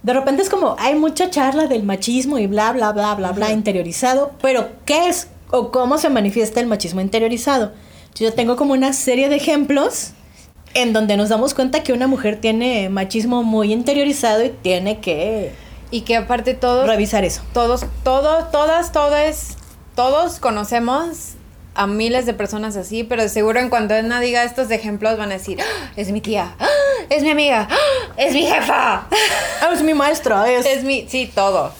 de 0.04 0.12
repente 0.12 0.42
es 0.42 0.50
como, 0.50 0.76
hay 0.78 0.94
mucha 0.94 1.30
charla 1.30 1.66
del 1.66 1.82
machismo 1.82 2.38
y 2.38 2.46
bla, 2.46 2.72
bla, 2.72 2.92
bla, 2.92 3.14
bla, 3.14 3.32
bla, 3.32 3.50
interiorizado, 3.50 4.32
pero 4.42 4.68
¿qué 4.84 5.08
es 5.08 5.28
o 5.50 5.70
cómo 5.72 5.96
se 5.96 6.10
manifiesta 6.10 6.60
el 6.60 6.66
machismo 6.66 7.00
interiorizado? 7.00 7.72
Yo 8.14 8.32
tengo 8.34 8.56
como 8.56 8.74
una 8.74 8.92
serie 8.92 9.30
de 9.30 9.36
ejemplos 9.36 10.10
en 10.74 10.92
donde 10.92 11.16
nos 11.16 11.30
damos 11.30 11.54
cuenta 11.54 11.82
que 11.82 11.94
una 11.94 12.06
mujer 12.06 12.38
tiene 12.38 12.90
machismo 12.90 13.42
muy 13.42 13.72
interiorizado 13.72 14.44
y 14.44 14.50
tiene 14.50 15.00
que 15.00 15.52
Y 15.90 16.02
que 16.02 16.16
aparte 16.16 16.52
todos, 16.52 16.86
revisar 16.86 17.24
eso. 17.24 17.40
todos, 17.54 17.86
todos, 18.02 18.50
todas, 18.50 18.92
todos, 18.92 19.56
todos 19.94 20.38
conocemos 20.38 21.30
a 21.74 21.86
miles 21.86 22.26
de 22.26 22.34
personas 22.34 22.76
así, 22.76 23.04
pero 23.04 23.28
seguro 23.28 23.60
en 23.60 23.68
cuanto 23.68 23.94
Edna 23.94 24.20
diga 24.20 24.44
estos 24.44 24.70
ejemplos 24.70 25.16
van 25.18 25.30
a 25.30 25.34
decir, 25.34 25.60
"Ah, 25.60 25.90
es 25.96 26.10
mi 26.10 26.20
tía, 26.20 26.54
¡Ah! 26.60 26.66
es 27.10 27.22
mi 27.22 27.30
amiga, 27.30 27.68
¡Ah! 27.70 27.76
es 28.16 28.32
mi 28.32 28.46
jefa, 28.46 29.06
es 29.72 29.82
mi 29.82 29.94
maestra, 29.94 30.50
es, 30.50 30.66
es 30.66 30.84
mi, 30.84 31.06
sí, 31.08 31.30
todo. 31.34 31.72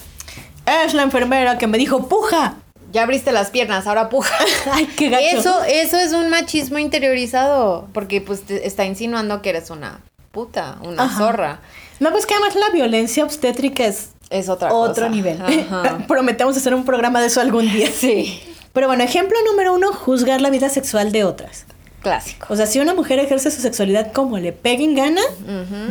es 0.85 0.93
la 0.93 1.03
enfermera 1.03 1.57
que 1.57 1.67
me 1.67 1.77
dijo, 1.77 2.07
puja. 2.09 2.55
Ya 2.91 3.03
abriste 3.03 3.31
las 3.33 3.49
piernas, 3.51 3.87
ahora 3.87 4.07
puja. 4.09 4.33
Ay, 4.71 4.85
qué 4.97 5.09
gacho. 5.09 5.25
Eso, 5.37 5.63
eso 5.65 5.97
es 5.97 6.13
un 6.13 6.29
machismo 6.29 6.77
interiorizado, 6.79 7.87
porque 7.93 8.21
pues 8.21 8.43
te 8.43 8.65
está 8.65 8.85
insinuando 8.85 9.41
que 9.41 9.49
eres 9.49 9.69
una 9.69 9.99
puta, 10.31 10.77
una 10.81 11.03
Ajá. 11.03 11.17
zorra. 11.17 11.59
No, 11.99 12.11
pues 12.11 12.25
que 12.25 12.33
además 12.35 12.55
la 12.55 12.69
violencia 12.69 13.23
obstétrica 13.25 13.85
es 13.85 14.09
Es 14.29 14.47
otra 14.49 14.73
otro 14.73 15.03
cosa. 15.05 15.09
nivel. 15.09 15.39
Prometemos 16.07 16.55
hacer 16.57 16.73
un 16.73 16.83
programa 16.85 17.19
de 17.21 17.27
eso 17.27 17.41
algún 17.41 17.69
día. 17.71 17.89
Sí, 17.91 18.41
Pero 18.75 18.85
bueno, 18.87 19.03
ejemplo 19.03 19.35
número 19.49 19.73
uno, 19.73 19.91
juzgar 19.91 20.41
la 20.41 20.51
vida 20.51 20.69
sexual 20.69 21.11
de 21.11 21.23
otras. 21.23 21.65
clásico. 22.03 22.45
O 22.51 22.55
sea, 22.55 22.67
si 22.67 22.79
una 22.79 22.93
mujer 22.93 23.17
ejerce 23.17 23.49
su 23.49 23.59
sexualidad 23.61 24.11
como 24.13 24.37
le 24.37 24.51
peguen 24.53 24.93
gana, 24.93 25.21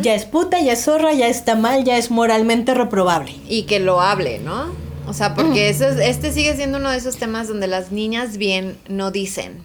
ya 0.01 0.15
es 0.15 0.25
puta, 0.27 0.61
ya 0.61 0.75
es 0.75 0.85
zorra, 0.85 1.13
ya 1.13 1.27
está 1.27 1.57
mal, 1.57 1.83
ya 1.83 1.97
es 1.99 2.13
moralmente 2.13 2.73
reprobable. 2.73 3.35
y 3.49 3.65
que 3.65 3.81
lo 3.81 4.01
hable, 4.01 4.39
¿no? 4.39 4.67
O 5.09 5.13
sea, 5.13 5.35
porque 5.35 5.69
eso 5.69 5.89
es- 5.89 5.99
este 5.99 6.31
sigue 6.33 6.55
siendo 6.55 6.79
uno 6.79 6.91
de 6.91 6.99
esos 6.99 7.17
temas 7.17 7.49
donde 7.49 7.67
las 7.67 7.91
niñas 7.91 8.37
bien 8.37 8.79
no 8.89 9.11
dicen, 9.11 9.65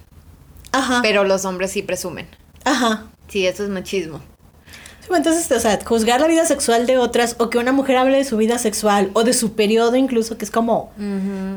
Ajá. 0.72 1.02
pero 1.04 1.24
los 1.24 1.46
hombres 1.46 1.70
sí 1.72 1.84
presumen. 1.84 2.28
Ajá. 2.66 3.06
Sí, 3.28 3.46
eso 3.46 3.64
es 3.64 3.70
machismo. 3.70 4.20
Entonces, 5.16 5.52
o 5.52 5.60
sea, 5.60 5.80
juzgar 5.84 6.22
la 6.22 6.28
vida 6.28 6.46
sexual 6.46 6.86
de 6.88 6.98
otras 6.98 7.36
o 7.40 7.50
que 7.50 7.58
una 7.58 7.72
mujer 7.72 7.98
hable 7.98 8.18
de 8.18 8.24
su 8.24 8.38
vida 8.38 8.58
sexual 8.58 9.10
o 9.14 9.24
de 9.24 9.34
su 9.34 9.54
periodo 9.54 9.96
incluso, 9.96 10.38
que 10.38 10.46
es 10.46 10.52
como... 10.52 10.92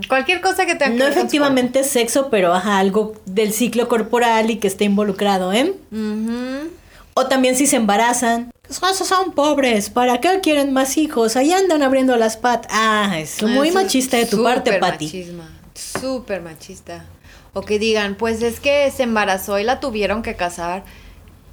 Cualquier 0.08 0.40
cosa 0.40 0.66
que 0.66 0.74
tenga 0.74 0.96
No 0.96 1.06
efectivamente 1.06 1.84
sexo, 1.84 2.28
pero 2.30 2.52
ajá, 2.52 2.78
algo 2.78 3.14
del 3.26 3.52
ciclo 3.52 3.88
corporal 3.88 4.50
y 4.50 4.56
que 4.56 4.68
esté 4.68 4.84
involucrado, 4.84 5.52
¿eh? 5.52 5.74
cuerpo. 5.90 5.96
Ujú. 5.96 6.70
O 7.14 7.26
también 7.26 7.56
si 7.56 7.66
se 7.66 7.76
embarazan. 7.76 8.50
Esos 8.68 9.06
son 9.06 9.32
pobres, 9.32 9.90
¿para 9.90 10.20
qué 10.20 10.40
quieren 10.42 10.72
más 10.72 10.96
hijos? 10.96 11.36
Ahí 11.36 11.52
andan 11.52 11.82
abriendo 11.82 12.16
las 12.16 12.38
patas. 12.38 12.72
Ah, 12.74 13.18
es 13.18 13.42
muy 13.42 13.68
Eso 13.68 13.78
es 13.78 13.84
machista 13.84 14.16
de 14.16 14.26
tu 14.26 14.42
parte, 14.42 14.78
Patti. 14.78 15.06
machisma, 15.06 15.50
Súper 15.74 16.40
machista. 16.40 17.04
O 17.52 17.60
que 17.60 17.78
digan, 17.78 18.14
pues 18.14 18.40
es 18.40 18.60
que 18.60 18.90
se 18.90 19.02
embarazó 19.02 19.58
y 19.58 19.64
la 19.64 19.78
tuvieron 19.78 20.22
que 20.22 20.36
casar. 20.36 20.84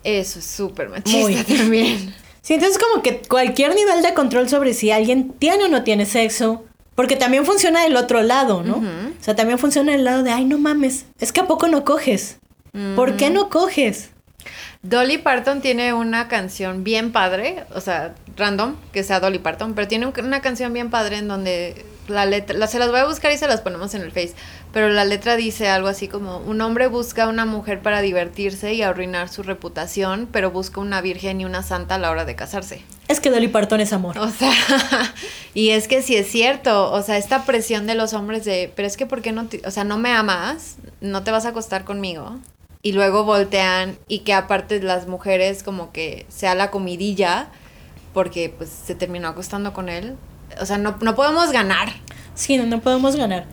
Eso 0.04 0.40
es 0.40 0.46
súper 0.46 0.90
machista 0.90 1.20
Muy. 1.20 1.36
también. 1.58 2.14
Sí, 2.42 2.54
entonces 2.54 2.78
como 2.82 3.04
que 3.04 3.22
cualquier 3.28 3.76
nivel 3.76 4.02
de 4.02 4.14
control 4.14 4.48
sobre 4.50 4.74
si 4.74 4.92
alguien 4.92 5.32
tiene 5.34 5.66
o 5.66 5.68
no 5.68 5.84
tiene 5.84 6.06
sexo, 6.06 6.64
porque 6.96 7.16
también 7.16 7.46
funciona 7.46 7.84
del 7.84 7.96
otro 7.96 8.22
lado, 8.22 8.64
¿no? 8.64 8.78
O 8.78 9.24
sea, 9.24 9.36
también 9.36 9.60
funciona 9.60 9.92
del 9.92 10.04
lado 10.04 10.24
de, 10.24 10.32
ay, 10.32 10.46
no 10.46 10.58
mames, 10.58 11.06
es 11.20 11.32
que 11.32 11.42
a 11.42 11.48
poco 11.48 11.68
no 11.68 11.84
coges. 11.86 12.38
¿Por 12.96 13.18
qué 13.18 13.30
no 13.30 13.50
coges? 13.50 14.10
Dolly 14.82 15.18
Parton 15.18 15.62
tiene 15.62 15.94
una 15.94 16.28
canción 16.30 16.84
bien 16.86 17.12
padre, 17.12 17.66
o 17.76 17.82
sea, 17.82 18.16
random, 18.38 18.76
que 18.94 19.04
sea 19.04 19.20
Dolly 19.20 19.40
Parton, 19.40 19.74
pero 19.74 19.88
tiene 19.90 20.06
un- 20.08 20.14
una 20.26 20.40
canción 20.42 20.72
bien 20.72 20.90
padre 20.90 21.18
en 21.18 21.28
donde 21.28 21.86
la 22.08 22.26
letra, 22.26 22.58
la- 22.58 22.68
se 22.68 22.80
las 22.80 22.90
voy 22.90 23.00
a 23.02 23.06
buscar 23.06 23.32
y 23.34 23.38
se 23.38 23.48
las 23.48 23.60
ponemos 23.62 23.94
en 23.94 24.02
el 24.02 24.12
Face, 24.12 24.34
pero 24.72 24.90
la 24.90 25.04
letra 25.06 25.36
dice 25.36 25.68
algo 25.70 25.88
así 25.88 26.08
como, 26.08 26.38
un 26.38 26.62
hombre 26.62 26.88
busca 26.88 27.24
a 27.24 27.28
una 27.28 27.46
mujer 27.46 27.82
para 27.82 28.02
divertirse 28.02 28.74
y 28.74 28.82
arruinar 28.84 29.30
su 29.30 29.42
reputación, 29.44 30.28
pero 30.32 30.52
busca 30.52 30.80
una 30.80 31.02
virgen 31.02 31.42
y 31.42 31.46
una 31.46 31.64
santa 31.64 31.96
a 31.96 31.98
la 31.98 32.12
hora 32.12 32.26
de 32.26 32.36
casarse. 32.36 32.84
Es 33.08 33.20
que 33.20 33.32
Dolly 33.32 33.48
Parton 33.48 33.80
es 33.82 33.94
amor. 33.94 34.18
O 34.20 34.30
sea, 34.30 34.52
y 35.54 35.70
es 35.70 35.88
que 35.88 36.02
sí 36.02 36.16
es 36.16 36.28
cierto, 36.30 36.92
o 36.92 37.02
sea, 37.02 37.18
esta 37.18 37.46
presión 37.46 37.88
de 37.88 37.96
los 37.96 38.14
hombres 38.14 38.46
de, 38.46 38.72
pero 38.76 38.88
es 38.88 38.98
que 38.98 39.06
¿por 39.06 39.22
qué 39.22 39.32
no, 39.32 39.46
te- 39.48 39.62
o 39.66 39.72
sea, 39.72 39.84
no 39.84 39.98
me 39.98 40.12
amas, 40.12 40.76
no 41.02 41.24
te 41.24 41.32
vas 41.32 41.46
a 41.46 41.50
acostar 41.50 41.84
conmigo? 41.86 42.38
Y 42.82 42.94
luego 42.94 43.24
voltean 43.26 43.98
y 44.08 44.20
que 44.20 44.34
aparte 44.34 44.82
las 44.82 45.08
mujeres 45.08 45.64
como 45.64 45.92
que 45.92 46.26
sea 46.30 46.56
la 46.56 46.72
comidilla 46.72 47.50
porque 48.14 48.54
pues 48.58 48.70
se 48.70 48.96
terminó 48.96 49.28
acostando 49.28 49.74
con 49.74 49.90
él. 49.90 50.16
O 50.62 50.66
sea, 50.66 50.78
no, 50.78 50.98
no 51.02 51.16
podemos 51.16 51.52
ganar. 51.52 51.90
Sí, 52.36 52.56
no, 52.58 52.66
no 52.66 52.80
podemos 52.80 53.16
ganar. 53.16 53.46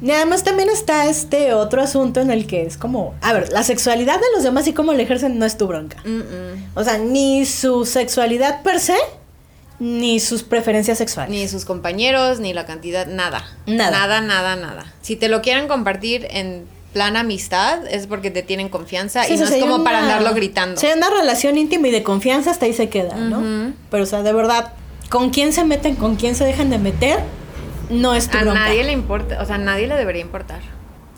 Y 0.00 0.10
además 0.10 0.44
también 0.44 0.68
está 0.70 1.06
este 1.06 1.54
otro 1.54 1.82
asunto 1.82 2.20
en 2.20 2.30
el 2.30 2.46
que 2.46 2.62
es 2.62 2.76
como, 2.76 3.14
a 3.20 3.32
ver, 3.32 3.50
la 3.52 3.62
sexualidad 3.62 4.16
de 4.16 4.26
los 4.34 4.44
demás 4.44 4.66
y 4.68 4.72
cómo 4.72 4.92
la 4.92 5.02
ejercen 5.02 5.38
no 5.38 5.44
es 5.44 5.58
tu 5.58 5.66
bronca. 5.66 6.02
O 6.74 6.84
sea, 6.84 6.98
ni 6.98 7.44
su 7.46 7.84
sexualidad 7.84 8.62
per 8.62 8.80
se, 8.80 8.96
ni 9.80 10.20
sus 10.20 10.42
preferencias 10.42 10.98
sexuales. 10.98 11.30
Ni 11.30 11.48
sus 11.48 11.64
compañeros, 11.64 12.40
ni 12.40 12.52
la 12.52 12.66
cantidad, 12.66 13.06
nada. 13.06 13.44
Nada. 13.66 13.90
Nada, 13.90 14.20
nada, 14.20 14.56
nada. 14.56 14.92
Si 15.02 15.16
te 15.16 15.28
lo 15.28 15.42
quieren 15.42 15.68
compartir 15.68 16.26
en 16.30 16.66
plan 16.92 17.16
amistad, 17.16 17.86
es 17.88 18.06
porque 18.06 18.30
te 18.30 18.42
tienen 18.42 18.68
confianza 18.68 19.24
Sí, 19.24 19.34
y 19.34 19.36
no 19.36 19.44
es 19.44 19.56
como 19.56 19.84
para 19.84 20.00
andarlo 20.00 20.32
gritando. 20.34 20.80
Hay 20.80 20.92
una 20.96 21.10
relación 21.10 21.58
íntima 21.58 21.88
y 21.88 21.90
de 21.90 22.02
confianza, 22.02 22.50
hasta 22.50 22.66
ahí 22.66 22.72
se 22.72 22.88
queda, 22.88 23.16
¿no? 23.16 23.72
Pero, 23.90 24.04
o 24.04 24.06
sea, 24.06 24.22
de 24.22 24.32
verdad, 24.32 24.72
con 25.10 25.30
quién 25.30 25.52
se 25.52 25.64
meten, 25.64 25.96
con 25.96 26.16
quién 26.16 26.34
se 26.34 26.44
dejan 26.44 26.70
de 26.70 26.78
meter, 26.78 27.20
no 27.90 28.14
es 28.14 28.28
tu 28.28 28.38
A 28.38 28.42
bronca. 28.42 28.60
nadie 28.60 28.84
le 28.84 28.92
importa, 28.92 29.40
o 29.40 29.46
sea, 29.46 29.56
a 29.56 29.58
nadie 29.58 29.86
le 29.86 29.96
debería 29.96 30.22
importar. 30.22 30.60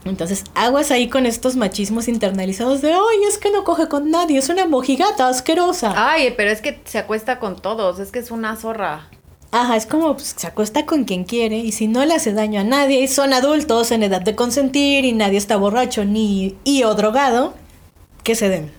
Entonces, 0.04 0.44
aguas 0.54 0.90
ahí 0.90 1.08
con 1.08 1.26
estos 1.26 1.56
machismos 1.56 2.08
internalizados 2.08 2.80
de, 2.80 2.92
ay, 2.92 3.24
es 3.28 3.36
que 3.36 3.50
no 3.50 3.64
coge 3.64 3.86
con 3.88 4.10
nadie, 4.10 4.38
es 4.38 4.48
una 4.48 4.66
mojigata 4.66 5.28
asquerosa. 5.28 5.92
Ay, 5.94 6.32
pero 6.36 6.50
es 6.50 6.62
que 6.62 6.80
se 6.86 6.98
acuesta 6.98 7.38
con 7.38 7.56
todos, 7.56 7.98
es 7.98 8.10
que 8.10 8.18
es 8.18 8.30
una 8.30 8.56
zorra. 8.56 9.08
Ajá, 9.52 9.76
es 9.76 9.84
como 9.84 10.14
pues, 10.14 10.34
se 10.36 10.46
acuesta 10.46 10.86
con 10.86 11.04
quien 11.04 11.24
quiere 11.24 11.58
y 11.58 11.72
si 11.72 11.88
no 11.88 12.04
le 12.04 12.14
hace 12.14 12.32
daño 12.32 12.60
a 12.60 12.64
nadie 12.64 13.00
y 13.00 13.08
son 13.08 13.32
adultos 13.32 13.90
en 13.90 14.04
edad 14.04 14.22
de 14.22 14.36
consentir 14.36 15.04
y 15.04 15.12
nadie 15.12 15.38
está 15.38 15.56
borracho 15.56 16.04
ni 16.04 16.56
y 16.64 16.84
o 16.84 16.94
drogado, 16.94 17.52
que 18.22 18.36
se 18.36 18.48
den. 18.48 18.72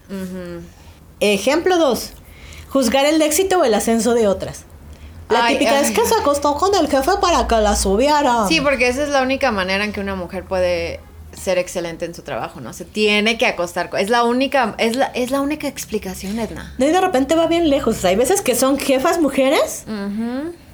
Ejemplo 1.20 1.78
2. 1.78 2.14
Juzgar 2.70 3.06
el 3.06 3.22
éxito 3.22 3.60
o 3.60 3.64
el 3.64 3.74
ascenso 3.74 4.14
de 4.14 4.28
otras. 4.28 4.64
La 5.32 5.46
Ay, 5.46 5.56
típica 5.58 5.80
es 5.80 5.92
que 5.92 6.06
se 6.06 6.14
acostó 6.16 6.56
con 6.56 6.74
el 6.76 6.88
jefe 6.90 7.12
para 7.22 7.48
que 7.48 7.56
la 7.56 7.76
subiera. 7.76 8.46
Sí, 8.48 8.62
porque 8.62 8.88
esa 8.90 9.04
es 9.04 9.10
la 9.10 9.22
única 9.22 9.52
manera 9.52 9.84
en 9.84 9.94
que 9.94 10.00
una 10.00 10.16
mujer 10.16 10.44
puede 10.46 11.00
ser 11.34 11.58
excelente 11.58 12.06
en 12.06 12.14
su 12.14 12.24
trabajo, 12.24 12.60
¿no? 12.60 12.74
Se 12.74 12.84
tiene 12.86 13.38
que 13.38 13.46
acostar. 13.46 13.90
con- 13.90 14.00
Es 14.00 14.10
la 14.10 14.24
única, 14.26 14.76
es 14.78 14.96
la, 14.98 15.06
es 15.06 15.32
la 15.32 15.40
única 15.42 15.68
explicación, 15.68 16.38
Edna. 16.40 16.74
Y 16.78 16.84
de 16.86 17.00
repente 17.02 17.36
va 17.36 17.48
bien 17.48 17.70
lejos. 17.70 18.04
Hay 18.04 18.16
veces 18.18 18.42
que 18.42 18.54
son 18.56 18.78
jefas 18.78 19.20
mujeres 19.22 19.86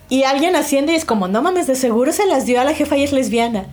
y 0.09 0.23
alguien 0.23 0.55
asciende 0.55 0.93
y 0.93 0.95
es 0.95 1.05
como, 1.05 1.27
no 1.27 1.41
mames, 1.41 1.67
de 1.67 1.75
seguro 1.75 2.11
se 2.11 2.25
las 2.25 2.45
dio 2.45 2.59
a 2.59 2.63
la 2.63 2.73
jefa 2.73 2.97
y 2.97 3.03
es 3.03 3.11
lesbiana. 3.11 3.65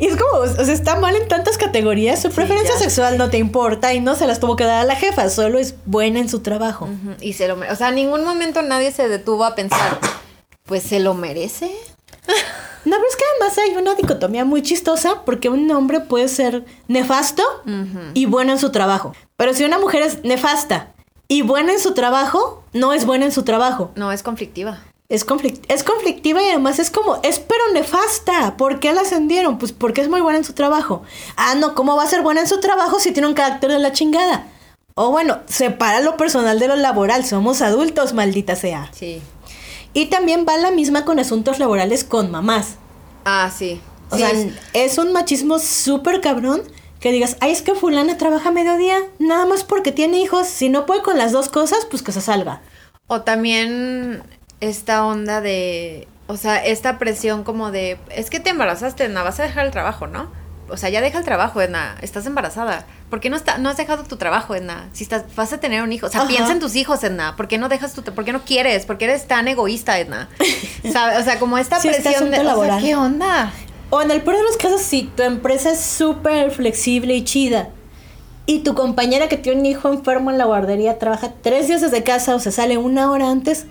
Y 0.00 0.06
es 0.06 0.14
como, 0.16 0.44
o 0.44 0.64
sea, 0.64 0.72
está 0.72 0.94
mal 1.00 1.16
en 1.16 1.26
tantas 1.26 1.58
categorías. 1.58 2.22
Su 2.22 2.30
preferencia 2.30 2.76
sexual 2.78 3.18
no 3.18 3.30
te 3.30 3.38
importa 3.38 3.92
y 3.94 3.98
no 4.00 4.14
se 4.14 4.28
las 4.28 4.38
tuvo 4.38 4.54
que 4.54 4.62
dar 4.62 4.82
a 4.82 4.84
la 4.84 4.94
jefa, 4.94 5.28
solo 5.28 5.58
es 5.58 5.74
buena 5.86 6.20
en 6.20 6.28
su 6.28 6.38
trabajo. 6.38 6.88
Y 7.20 7.32
se 7.32 7.48
lo 7.48 7.56
O 7.68 7.74
sea, 7.74 7.88
en 7.88 7.96
ningún 7.96 8.22
momento 8.24 8.62
nadie 8.62 8.92
se 8.92 9.08
detuvo 9.08 9.44
a 9.44 9.56
pensar, 9.56 9.98
pues 10.68 10.84
se 10.84 11.00
lo 11.00 11.14
merece. 11.14 11.70
No, 12.84 12.94
pero 12.96 13.08
es 13.10 13.16
que 13.16 13.24
además 13.34 13.58
hay 13.58 13.76
una 13.76 13.94
dicotomía 13.96 14.44
muy 14.46 14.62
chistosa 14.62 15.22
porque 15.26 15.50
un 15.50 15.70
hombre 15.72 16.00
puede 16.00 16.28
ser 16.28 16.64
nefasto 16.86 17.42
y 18.14 18.24
bueno 18.24 18.52
en 18.52 18.58
su 18.58 18.70
trabajo. 18.70 19.14
Pero 19.36 19.52
si 19.52 19.64
una 19.64 19.78
mujer 19.78 20.02
es 20.02 20.24
nefasta 20.24 20.92
y 21.26 21.42
buena 21.42 21.72
en 21.72 21.80
su 21.80 21.92
trabajo, 21.92 22.62
no 22.72 22.94
es 22.94 23.04
buena 23.04 23.26
en 23.26 23.32
su 23.32 23.42
trabajo. 23.42 23.90
No, 23.96 24.10
es 24.10 24.22
conflictiva. 24.22 24.80
Es, 25.10 25.26
conflict- 25.26 25.64
es 25.68 25.84
conflictiva 25.84 26.40
y 26.42 26.48
además 26.48 26.78
es 26.78 26.90
como, 26.90 27.18
es 27.24 27.40
pero 27.40 27.60
nefasta. 27.74 28.56
¿Por 28.56 28.78
qué 28.80 28.92
la 28.94 29.02
ascendieron? 29.02 29.58
Pues 29.58 29.72
porque 29.72 30.00
es 30.00 30.08
muy 30.08 30.20
buena 30.22 30.38
en 30.38 30.44
su 30.44 30.54
trabajo. 30.54 31.02
Ah, 31.36 31.56
no, 31.56 31.74
¿cómo 31.74 31.94
va 31.96 32.04
a 32.04 32.08
ser 32.08 32.22
buena 32.22 32.40
en 32.42 32.48
su 32.48 32.60
trabajo 32.60 33.00
si 33.00 33.10
tiene 33.12 33.28
un 33.28 33.34
carácter 33.34 33.70
de 33.72 33.80
la 33.80 33.92
chingada? 33.92 34.46
O 34.94 35.10
bueno, 35.10 35.40
separa 35.46 36.00
lo 36.00 36.16
personal 36.16 36.58
de 36.58 36.68
lo 36.68 36.76
laboral. 36.76 37.26
Somos 37.26 37.60
adultos, 37.60 38.14
maldita 38.14 38.56
sea. 38.56 38.88
Sí. 38.92 39.20
Y 39.98 40.06
también 40.06 40.46
va 40.48 40.56
la 40.56 40.70
misma 40.70 41.04
con 41.04 41.18
asuntos 41.18 41.58
laborales 41.58 42.04
con 42.04 42.30
mamás. 42.30 42.76
Ah, 43.24 43.50
sí. 43.52 43.80
O 44.10 44.16
Sí, 44.16 44.22
sea, 44.22 44.30
es- 44.74 44.96
un 44.96 45.12
machismo 45.12 45.58
súper 45.58 46.20
cabrón 46.20 46.62
que 47.00 47.10
digas, 47.10 47.36
ay, 47.40 47.50
es 47.50 47.62
que 47.62 47.74
fulana 47.74 48.16
trabaja 48.16 48.52
mediodía, 48.52 48.96
nada 49.18 49.44
más 49.46 49.64
porque 49.64 49.90
tiene 49.90 50.20
hijos. 50.20 50.46
Si 50.46 50.68
no 50.68 50.86
puede 50.86 51.02
con 51.02 51.18
las 51.18 51.32
dos 51.32 51.48
cosas, 51.48 51.84
pues 51.90 52.02
que 52.02 52.12
se 52.12 52.20
salga. 52.20 52.60
O 53.08 53.22
también 53.22 54.22
esta 54.60 55.04
onda 55.04 55.40
de, 55.40 56.06
o 56.28 56.36
sea, 56.36 56.64
esta 56.64 56.98
presión 57.00 57.42
como 57.42 57.72
de, 57.72 57.98
es 58.14 58.30
que 58.30 58.38
te 58.38 58.50
embarazaste, 58.50 59.04
Edna, 59.06 59.24
vas 59.24 59.40
a 59.40 59.42
dejar 59.42 59.66
el 59.66 59.72
trabajo, 59.72 60.06
¿no? 60.06 60.30
O 60.70 60.76
sea, 60.76 60.88
ya 60.90 61.00
deja 61.00 61.18
el 61.18 61.24
trabajo, 61.24 61.60
Edna, 61.60 61.96
estás 62.02 62.26
embarazada. 62.26 62.86
¿Por 63.10 63.20
qué 63.20 63.30
no, 63.30 63.36
está, 63.36 63.58
no 63.58 63.68
has 63.68 63.76
dejado 63.76 64.04
tu 64.04 64.16
trabajo, 64.16 64.54
Edna? 64.54 64.88
Si 64.92 65.04
estás, 65.04 65.24
vas 65.34 65.52
a 65.52 65.60
tener 65.60 65.82
un 65.82 65.92
hijo. 65.92 66.06
O 66.06 66.10
sea, 66.10 66.20
Ajá. 66.20 66.28
piensa 66.28 66.52
en 66.52 66.60
tus 66.60 66.76
hijos, 66.76 67.02
Edna. 67.02 67.36
¿Por 67.36 67.48
qué 67.48 67.58
no 67.58 67.68
dejas 67.68 67.94
tu, 67.94 68.02
por 68.02 68.24
qué 68.24 68.32
no 68.32 68.44
quieres? 68.44 68.86
¿Por 68.86 68.98
qué 68.98 69.06
eres 69.06 69.26
tan 69.26 69.48
egoísta, 69.48 69.98
Edna? 69.98 70.28
¿Sabe? 70.92 71.16
O 71.18 71.22
sea, 71.24 71.38
como 71.38 71.58
esta 71.58 71.80
Sí, 71.80 71.88
este 71.88 72.02
presión 72.02 72.30
de, 72.30 72.36
asunto 72.36 72.58
o 72.58 72.64
sea, 72.64 72.68
laboral. 72.70 72.82
¿qué 72.82 72.94
onda? 72.94 73.52
O 73.90 74.02
en 74.02 74.10
el 74.10 74.20
peor 74.20 74.36
de 74.36 74.42
los 74.42 74.56
casos, 74.56 74.82
si 74.82 75.04
tu 75.04 75.22
empresa 75.22 75.70
es 75.70 75.80
súper 75.80 76.50
flexible 76.50 77.14
y 77.14 77.24
chida, 77.24 77.70
y 78.44 78.60
tu 78.60 78.74
compañera 78.74 79.28
que 79.28 79.36
tiene 79.36 79.60
un 79.60 79.66
hijo 79.66 79.92
enfermo 79.92 80.30
en 80.30 80.38
la 80.38 80.46
guardería 80.46 80.98
trabaja 80.98 81.32
tres 81.42 81.68
días 81.68 81.82
desde 81.82 82.02
casa 82.02 82.34
o 82.34 82.40
se 82.40 82.50
sale 82.50 82.78
una 82.78 83.10
hora 83.10 83.30
antes, 83.30 83.66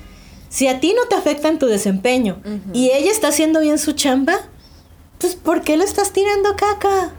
si 0.50 0.68
a 0.68 0.80
ti 0.80 0.94
no 0.96 1.08
te 1.08 1.16
afecta 1.16 1.48
en 1.48 1.58
tu 1.58 1.66
desempeño 1.66 2.42
y 2.74 2.92
ella 2.92 3.12
está 3.12 3.30
haciendo 3.30 3.60
bien 3.60 3.80
su 3.80 3.94
chamba, 3.94 4.40
pues 5.20 5.36
¿por 5.36 5.62
qué 5.62 5.78
le 5.78 5.84
estás 5.84 6.14
tirando 6.14 6.56
caca? 6.56 7.12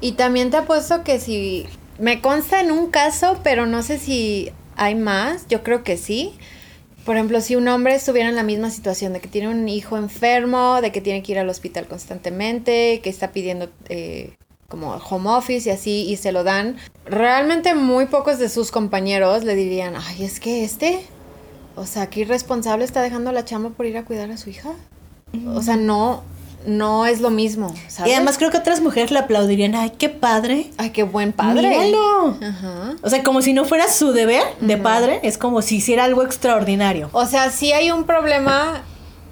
Y 0.00 0.12
también 0.12 0.50
te 0.50 0.56
apuesto 0.56 1.02
que 1.04 1.20
si 1.20 1.66
me 1.98 2.20
consta 2.20 2.60
en 2.60 2.70
un 2.70 2.90
caso, 2.90 3.38
pero 3.42 3.66
no 3.66 3.82
sé 3.82 3.98
si 3.98 4.52
hay 4.76 4.94
más, 4.94 5.46
yo 5.48 5.62
creo 5.62 5.82
que 5.82 5.96
sí. 5.96 6.34
Por 7.04 7.16
ejemplo, 7.16 7.40
si 7.40 7.56
un 7.56 7.66
hombre 7.68 7.94
estuviera 7.94 8.28
en 8.28 8.36
la 8.36 8.42
misma 8.42 8.70
situación 8.70 9.12
de 9.12 9.20
que 9.20 9.28
tiene 9.28 9.48
un 9.48 9.68
hijo 9.68 9.96
enfermo, 9.96 10.80
de 10.80 10.92
que 10.92 11.00
tiene 11.00 11.22
que 11.22 11.32
ir 11.32 11.38
al 11.38 11.48
hospital 11.48 11.86
constantemente, 11.88 13.00
que 13.02 13.10
está 13.10 13.32
pidiendo 13.32 13.70
eh, 13.88 14.34
como 14.68 14.92
home 14.94 15.30
office 15.30 15.68
y 15.68 15.72
así, 15.72 16.06
y 16.08 16.16
se 16.16 16.32
lo 16.32 16.44
dan, 16.44 16.76
realmente 17.06 17.74
muy 17.74 18.06
pocos 18.06 18.38
de 18.38 18.48
sus 18.48 18.70
compañeros 18.70 19.42
le 19.44 19.54
dirían, 19.54 19.94
ay, 19.96 20.24
es 20.24 20.38
que 20.38 20.64
este, 20.64 21.00
o 21.76 21.86
sea, 21.86 22.10
qué 22.10 22.20
irresponsable 22.20 22.84
está 22.84 23.00
dejando 23.00 23.32
la 23.32 23.44
chamba 23.44 23.70
por 23.70 23.86
ir 23.86 23.96
a 23.96 24.04
cuidar 24.04 24.30
a 24.30 24.36
su 24.36 24.50
hija. 24.50 24.70
O 25.54 25.62
sea, 25.62 25.76
no, 25.76 26.22
no 26.66 27.06
es 27.06 27.20
lo 27.20 27.30
mismo, 27.30 27.74
¿sabes? 27.88 28.12
Y 28.12 28.14
además 28.14 28.36
creo 28.38 28.50
que 28.50 28.58
otras 28.58 28.80
mujeres 28.80 29.10
le 29.10 29.18
aplaudirían, 29.20 29.74
ay, 29.74 29.92
qué 29.98 30.08
padre. 30.08 30.70
Ay, 30.76 30.90
qué 30.90 31.02
buen 31.04 31.32
padre. 31.32 31.68
Míralo. 31.68 32.36
Ajá. 32.42 32.94
O 33.02 33.08
sea, 33.08 33.22
como 33.22 33.40
si 33.42 33.52
no 33.52 33.64
fuera 33.64 33.88
su 33.88 34.12
deber 34.12 34.42
de 34.60 34.76
padre, 34.76 35.20
es 35.22 35.38
como 35.38 35.62
si 35.62 35.76
hiciera 35.76 36.04
algo 36.04 36.22
extraordinario. 36.22 37.08
O 37.12 37.26
sea, 37.26 37.50
sí 37.50 37.72
hay 37.72 37.90
un 37.90 38.04
problema 38.04 38.82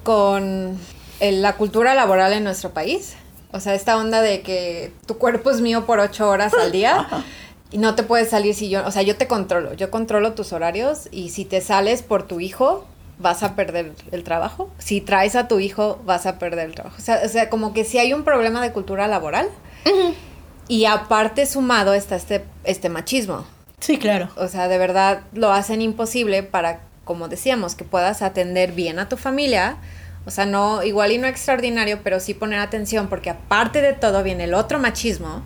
con 0.03 0.79
el- 1.20 1.43
la 1.43 1.57
cultura 1.57 1.95
laboral 1.95 2.33
en 2.33 2.45
nuestro 2.45 2.70
país. 2.70 3.14
O 3.53 3.61
sea, 3.61 3.74
esta 3.74 3.97
onda 3.97 4.22
de 4.22 4.43
que 4.43 4.93
tu 5.07 5.18
cuerpo 5.18 5.51
es 5.51 5.61
mío 5.61 5.87
por 5.87 5.99
ocho 6.01 6.29
horas 6.29 6.55
al 6.55 6.72
día. 6.72 7.07
Y 7.72 7.79
no 7.79 7.97
te 7.97 8.05
puedes 8.05 8.31
salir 8.31 8.55
si 8.55 8.68
yo, 8.68 8.87
o 8.87 8.93
sea, 8.93 9.03
yo 9.03 9.16
te 9.16 9.27
controlo, 9.27 9.74
yo 9.74 9.91
controlo 9.91 10.35
tus 10.35 10.53
horarios 10.53 11.09
y 11.11 11.31
si 11.31 11.45
te 11.45 11.61
sales 11.61 12.01
por 12.03 12.22
tu 12.22 12.39
hijo, 12.39 12.85
vas 13.19 13.43
a 13.43 13.57
perder 13.57 13.93
el 14.12 14.25
trabajo. 14.25 14.71
Si 14.79 15.01
traes 15.01 15.37
a 15.37 15.49
tu 15.49 15.59
hijo, 15.59 16.01
vas 16.05 16.27
a 16.27 16.39
perder 16.39 16.67
el 16.67 16.75
trabajo. 16.75 16.97
O 16.99 17.03
sea, 17.03 17.21
o 17.25 17.29
sea 17.29 17.49
como 17.49 17.73
que 17.73 17.85
si 17.85 17.99
hay 17.99 18.12
un 18.12 18.25
problema 18.25 18.62
de 18.62 18.73
cultura 18.73 19.07
laboral. 19.09 19.49
Y 20.69 20.85
aparte 20.87 21.47
sumado 21.47 21.95
está 21.95 22.17
este, 22.17 22.45
este 22.64 22.89
machismo. 22.89 23.45
Sí, 23.79 23.99
claro. 23.99 24.31
O 24.37 24.49
sea, 24.49 24.69
de 24.69 24.79
verdad 24.79 25.23
lo 25.33 25.53
hacen 25.53 25.81
imposible 25.81 26.43
para, 26.43 26.81
como 27.05 27.29
decíamos, 27.29 27.75
que 27.75 27.85
puedas 27.85 28.21
atender 28.23 28.73
bien 28.73 28.99
a 28.99 29.09
tu 29.09 29.17
familia. 29.17 29.77
O 30.25 30.31
sea, 30.31 30.45
no, 30.45 30.83
igual 30.83 31.12
y 31.12 31.19
no 31.19 31.29
extraordinario, 31.29 32.01
pero 32.03 32.19
sí 32.19 32.35
poner 32.35 32.59
atención, 32.59 33.09
porque 33.09 33.31
aparte 33.31 33.81
de 33.81 33.93
todo 33.93 34.25
viene 34.25 34.45
el 34.45 34.55
otro 34.55 34.81
machismo 34.81 35.43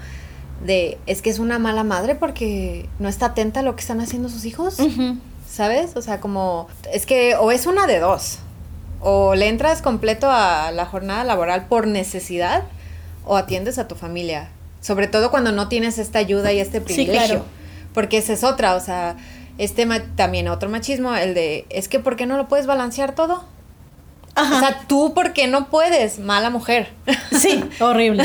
de 0.65 0.99
es 1.07 1.23
que 1.23 1.31
es 1.31 1.39
una 1.39 1.59
mala 1.59 1.85
madre 1.85 2.15
porque 2.15 2.89
no 2.99 3.09
está 3.09 3.27
atenta 3.27 3.61
a 3.61 3.63
lo 3.63 3.77
que 3.77 3.81
están 3.81 4.01
haciendo 4.01 4.29
sus 4.29 4.45
hijos. 4.45 4.79
¿Sabes? 5.51 5.97
O 5.97 6.03
sea, 6.03 6.21
como 6.21 6.69
es 6.93 7.07
que 7.07 7.35
o 7.35 7.51
es 7.51 7.67
una 7.67 7.87
de 7.87 7.99
dos. 7.99 8.39
O 9.01 9.35
le 9.35 9.49
entras 9.49 9.83
completo 9.83 10.29
a 10.31 10.71
la 10.73 10.87
jornada 10.87 11.25
laboral 11.25 11.67
por 11.67 11.87
necesidad 11.87 12.65
o 13.25 13.37
atiendes 13.37 13.79
a 13.79 13.89
tu 13.89 13.95
familia. 13.95 14.51
Sobre 14.81 15.09
todo 15.09 15.31
cuando 15.31 15.53
no 15.53 15.69
tienes 15.69 15.99
esta 15.99 16.19
ayuda 16.19 16.53
y 16.53 16.61
este 16.61 16.81
privilegio. 16.81 17.45
Porque 17.93 18.19
esa 18.19 18.33
es 18.35 18.45
otra, 18.45 18.77
o 18.77 18.81
sea, 18.81 19.17
este 19.59 19.87
también 20.15 20.49
otro 20.49 20.71
machismo, 20.71 21.15
el 21.17 21.35
de, 21.35 21.67
es 21.71 21.89
que 21.89 21.99
¿por 21.99 22.15
qué 22.15 22.27
no 22.27 22.37
lo 22.37 22.47
puedes 22.47 22.67
balancear 22.67 23.15
todo? 23.15 23.45
O 24.37 24.59
sea, 24.59 24.81
tú, 24.87 25.13
¿por 25.13 25.33
qué 25.33 25.47
no 25.47 25.69
puedes? 25.69 26.19
Mala 26.19 26.51
mujer. 26.51 26.93
Sí, 27.37 27.65
horrible. 27.81 28.25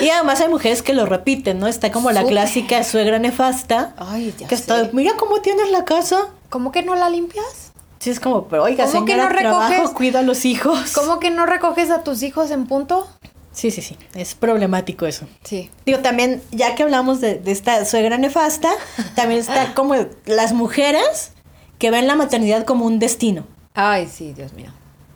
Y 0.00 0.10
además 0.10 0.40
hay 0.40 0.48
mujeres 0.48 0.82
que 0.82 0.92
lo 0.92 1.06
repiten, 1.06 1.60
¿no? 1.60 1.68
Está 1.68 1.92
como 1.92 2.10
la 2.10 2.24
clásica 2.24 2.82
suegra 2.82 3.18
nefasta. 3.18 3.94
Ay, 3.96 4.34
ya 4.36 4.48
que 4.48 4.54
está, 4.54 4.88
mira 4.92 5.12
cómo 5.16 5.40
tienes 5.40 5.70
la 5.70 5.84
casa. 5.84 6.28
¿Cómo 6.48 6.72
que 6.72 6.82
no 6.82 6.96
la 6.96 7.08
limpias? 7.10 7.72
Sí, 8.00 8.10
es 8.10 8.18
como, 8.18 8.48
pero 8.48 8.64
oiga, 8.64 8.86
¿Cómo 8.86 9.04
que 9.04 9.16
no 9.16 9.28
recoges, 9.28 9.90
cuida 9.90 10.20
a 10.20 10.22
los 10.22 10.44
hijos. 10.46 10.92
¿Cómo 10.92 11.20
que 11.20 11.30
no 11.30 11.46
recoges 11.46 11.90
a 11.90 12.02
tus 12.02 12.22
hijos 12.22 12.50
en 12.50 12.66
punto? 12.66 13.06
Sí, 13.52 13.70
sí, 13.70 13.82
sí. 13.82 13.96
Es 14.14 14.34
problemático 14.34 15.06
eso. 15.06 15.26
Sí. 15.44 15.70
Digo, 15.84 15.98
también, 15.98 16.42
ya 16.50 16.74
que 16.74 16.82
hablamos 16.82 17.20
de, 17.20 17.34
de 17.36 17.52
esta 17.52 17.84
suegra 17.84 18.16
nefasta, 18.16 18.70
también 19.14 19.40
está 19.40 19.74
como 19.74 19.94
las 20.24 20.52
mujeres 20.54 21.32
que 21.78 21.90
ven 21.90 22.06
la 22.06 22.16
maternidad 22.16 22.64
como 22.64 22.86
un 22.86 22.98
destino. 22.98 23.44
Ay, 23.74 24.08
sí, 24.10 24.32
Dios 24.32 24.54
mío. 24.54 24.72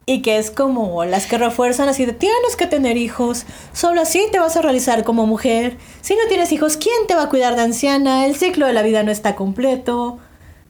Y 0.07 0.21
que 0.21 0.37
es 0.37 0.51
como 0.51 1.05
las 1.05 1.27
que 1.27 1.39
refuerzan 1.39 1.89
así 1.89 2.05
de 2.05 2.13
tienes 2.13 2.57
que 2.57 2.67
tener 2.67 2.97
hijos, 2.97 3.47
solo 3.73 4.03
así 4.03 4.27
te 4.31 4.39
vas 4.39 4.57
a 4.57 4.63
realizar 4.63 5.03
como 5.03 5.27
mujer. 5.27 5.79
Si 6.03 6.15
no 6.15 6.21
tienes 6.29 6.53
hijos, 6.53 6.77
¿quién 6.77 7.07
te 7.09 7.15
va 7.15 7.23
a 7.23 7.29
cuidar 7.31 7.57
de 7.57 7.63
anciana? 7.63 8.27
El 8.27 8.37
ciclo 8.37 8.67
de 8.67 8.75
la 8.75 8.83
vida 8.83 9.03
no 9.03 9.11
está 9.11 9.35
completo. 9.35 10.19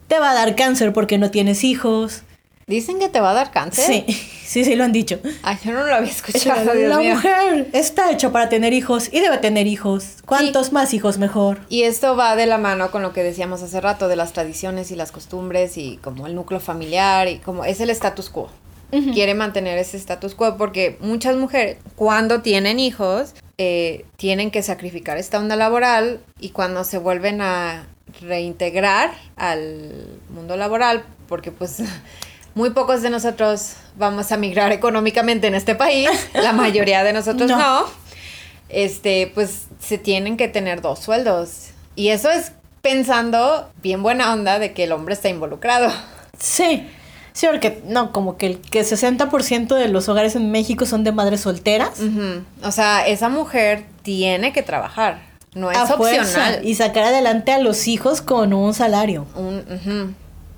Te 0.07 0.19
va 0.19 0.31
a 0.31 0.35
dar 0.35 0.55
cáncer 0.55 0.93
porque 0.93 1.17
no 1.17 1.31
tienes 1.31 1.63
hijos. 1.65 2.23
¿Dicen 2.67 2.97
que 2.97 3.09
te 3.09 3.19
va 3.19 3.31
a 3.31 3.33
dar 3.33 3.51
cáncer? 3.51 3.85
Sí, 3.85 4.05
sí, 4.45 4.63
sí 4.63 4.75
lo 4.75 4.85
han 4.85 4.93
dicho. 4.93 5.19
Ay, 5.43 5.57
yo 5.63 5.73
no 5.73 5.85
lo 5.85 5.95
había 5.95 6.09
escuchado. 6.09 6.73
la 6.73 6.99
mujer 6.99 7.69
está 7.73 8.11
hecha 8.11 8.31
para 8.31 8.47
tener 8.47 8.71
hijos 8.71 9.09
y 9.11 9.19
debe 9.19 9.37
tener 9.37 9.67
hijos. 9.67 10.23
Cuantos 10.25 10.71
más 10.71 10.93
hijos 10.93 11.17
mejor. 11.17 11.59
Y 11.69 11.83
esto 11.83 12.15
va 12.15 12.35
de 12.37 12.45
la 12.45 12.57
mano 12.57 12.89
con 12.89 13.01
lo 13.01 13.11
que 13.11 13.21
decíamos 13.21 13.61
hace 13.61 13.81
rato 13.81 14.07
de 14.07 14.15
las 14.15 14.31
tradiciones 14.31 14.91
y 14.91 14.95
las 14.95 15.11
costumbres 15.11 15.77
y 15.77 15.97
como 15.97 16.25
el 16.25 16.35
núcleo 16.35 16.59
familiar 16.59 17.27
y 17.27 17.37
como 17.37 17.65
es 17.65 17.81
el 17.81 17.89
status 17.89 18.29
quo 18.29 18.49
quiere 19.13 19.33
mantener 19.33 19.77
ese 19.77 19.97
status 19.97 20.35
quo 20.35 20.57
porque 20.57 20.97
muchas 21.01 21.35
mujeres 21.35 21.77
cuando 21.95 22.41
tienen 22.41 22.79
hijos 22.79 23.33
eh, 23.57 24.05
tienen 24.17 24.51
que 24.51 24.63
sacrificar 24.63 25.17
esta 25.17 25.39
onda 25.39 25.55
laboral 25.55 26.21
y 26.39 26.49
cuando 26.49 26.83
se 26.83 26.97
vuelven 26.97 27.41
a 27.41 27.87
reintegrar 28.21 29.11
al 29.35 30.07
mundo 30.29 30.55
laboral 30.55 31.03
porque 31.27 31.51
pues 31.51 31.81
muy 32.55 32.69
pocos 32.71 33.01
de 33.01 33.09
nosotros 33.09 33.73
vamos 33.97 34.31
a 34.31 34.37
migrar 34.37 34.71
económicamente 34.71 35.47
en 35.47 35.55
este 35.55 35.75
país, 35.75 36.09
la 36.33 36.53
mayoría 36.53 37.03
de 37.03 37.13
nosotros 37.13 37.49
no. 37.49 37.57
no. 37.57 37.85
Este, 38.69 39.31
pues 39.33 39.67
se 39.79 39.97
tienen 39.97 40.37
que 40.37 40.47
tener 40.47 40.81
dos 40.81 40.99
sueldos. 40.99 41.67
Y 41.95 42.09
eso 42.09 42.31
es 42.31 42.51
pensando 42.81 43.69
bien 43.81 44.01
buena 44.01 44.33
onda 44.33 44.57
de 44.57 44.73
que 44.73 44.85
el 44.85 44.91
hombre 44.91 45.13
está 45.13 45.29
involucrado. 45.29 45.91
Sí. 46.39 46.87
Sí, 47.35 47.47
porque 47.51 47.81
no, 47.85 48.13
como 48.13 48.37
que 48.37 48.45
el 48.45 48.59
que 48.59 48.79
60% 48.81 49.75
de 49.75 49.89
los 49.89 50.07
hogares 50.07 50.37
en 50.37 50.51
México 50.51 50.85
son 50.85 51.03
de 51.03 51.11
madres 51.11 51.41
solteras. 51.41 51.99
O 52.63 52.71
sea, 52.71 53.05
esa 53.05 53.27
mujer 53.27 53.83
tiene 54.03 54.53
que 54.53 54.63
trabajar. 54.63 55.21
No 55.53 55.69
es 55.69 55.77
opcional. 55.91 56.61
y 56.63 56.75
sacar 56.75 57.03
adelante 57.03 57.51
a 57.51 57.59
los 57.59 57.87
hijos 57.87 58.21
con 58.21 58.53
un 58.53 58.73
salario. 58.73 59.25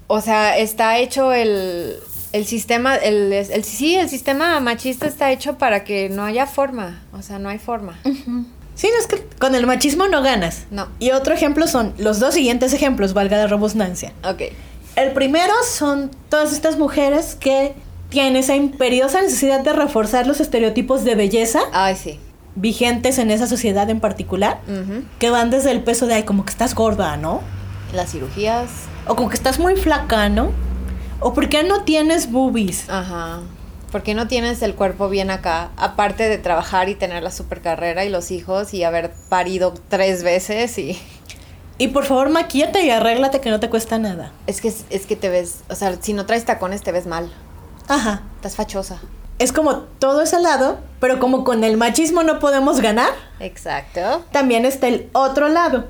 O 0.05 0.21
sea, 0.21 0.55
está 0.57 0.99
hecho 0.99 1.33
el, 1.33 1.95
el 2.31 2.45
sistema, 2.45 2.95
el, 2.95 3.33
el, 3.33 3.63
sí, 3.63 3.95
el 3.95 4.07
sistema 4.07 4.59
machista 4.59 5.07
está 5.07 5.31
hecho 5.31 5.57
para 5.57 5.83
que 5.83 6.09
no 6.09 6.23
haya 6.25 6.45
forma. 6.45 7.01
O 7.11 7.23
sea, 7.23 7.39
no 7.39 7.49
hay 7.49 7.57
forma. 7.57 7.99
Sí, 8.75 8.87
es 8.99 9.07
que 9.07 9.25
con 9.39 9.55
el 9.55 9.65
machismo 9.65 10.07
no 10.07 10.21
ganas. 10.21 10.65
No. 10.69 10.87
Y 10.99 11.09
otro 11.09 11.33
ejemplo 11.33 11.65
son 11.65 11.95
los 11.97 12.19
dos 12.19 12.35
siguientes 12.35 12.71
ejemplos, 12.73 13.15
valga 13.15 13.35
la 13.37 13.47
robusnancia. 13.47 14.13
Ok. 14.23 14.43
El 14.97 15.11
primero 15.11 15.53
son 15.63 16.09
todas 16.27 16.51
estas 16.51 16.79
mujeres 16.79 17.35
que 17.39 17.75
tienen 18.09 18.35
esa 18.35 18.55
imperiosa 18.55 19.21
necesidad 19.21 19.59
de 19.59 19.71
reforzar 19.71 20.25
los 20.25 20.39
estereotipos 20.41 21.03
de 21.03 21.13
belleza. 21.13 21.59
Ay, 21.71 21.95
sí. 21.95 22.19
Vigentes 22.55 23.19
en 23.19 23.29
esa 23.29 23.45
sociedad 23.45 23.87
en 23.91 23.99
particular. 23.99 24.59
Que 25.19 25.29
van 25.29 25.51
desde 25.51 25.69
el 25.69 25.83
peso 25.83 26.07
de, 26.07 26.15
ay, 26.15 26.23
como 26.23 26.45
que 26.45 26.49
estás 26.49 26.73
gorda, 26.73 27.15
¿no? 27.15 27.41
Las 27.93 28.11
cirugías. 28.11 28.71
O 29.05 29.15
como 29.15 29.29
que 29.29 29.35
estás 29.35 29.59
muy 29.59 29.75
flaca, 29.75 30.29
¿no? 30.29 30.51
O 31.19 31.35
por 31.35 31.47
qué 31.47 31.61
no 31.61 31.83
tienes 31.83 32.31
boobies. 32.31 32.89
Ajá. 32.89 33.41
¿Por 33.91 34.01
qué 34.01 34.15
no 34.15 34.27
tienes 34.27 34.63
el 34.63 34.73
cuerpo 34.73 35.09
bien 35.09 35.29
acá? 35.29 35.69
Aparte 35.77 36.27
de 36.27 36.39
trabajar 36.39 36.89
y 36.89 36.95
tener 36.95 37.21
la 37.21 37.29
super 37.29 37.61
carrera 37.61 38.03
y 38.03 38.09
los 38.09 38.31
hijos 38.31 38.73
y 38.73 38.83
haber 38.83 39.11
parido 39.29 39.75
tres 39.89 40.23
veces 40.23 40.75
y... 40.79 40.99
Y 41.77 41.89
por 41.89 42.05
favor, 42.05 42.29
maquíate 42.29 42.83
y 42.83 42.89
arréglate 42.89 43.39
que 43.39 43.49
no 43.49 43.59
te 43.59 43.69
cuesta 43.69 43.99
nada. 43.99 44.31
Es 44.47 44.61
que, 44.61 44.73
es 44.89 45.05
que 45.05 45.15
te 45.15 45.29
ves, 45.29 45.61
o 45.69 45.75
sea, 45.75 45.95
si 46.01 46.13
no 46.13 46.25
traes 46.25 46.45
tacones 46.45 46.81
te 46.81 46.91
ves 46.91 47.05
mal. 47.05 47.31
Ajá. 47.87 48.23
Estás 48.35 48.55
fachosa. 48.55 48.99
Es 49.39 49.51
como 49.51 49.81
todo 49.99 50.21
ese 50.21 50.39
lado, 50.39 50.79
pero 50.99 51.19
como 51.19 51.43
con 51.43 51.63
el 51.63 51.77
machismo 51.77 52.23
no 52.23 52.39
podemos 52.39 52.81
ganar. 52.81 53.11
Exacto. 53.39 54.25
También 54.31 54.65
está 54.65 54.87
el 54.87 55.09
otro 55.13 55.47
lado. 55.47 55.87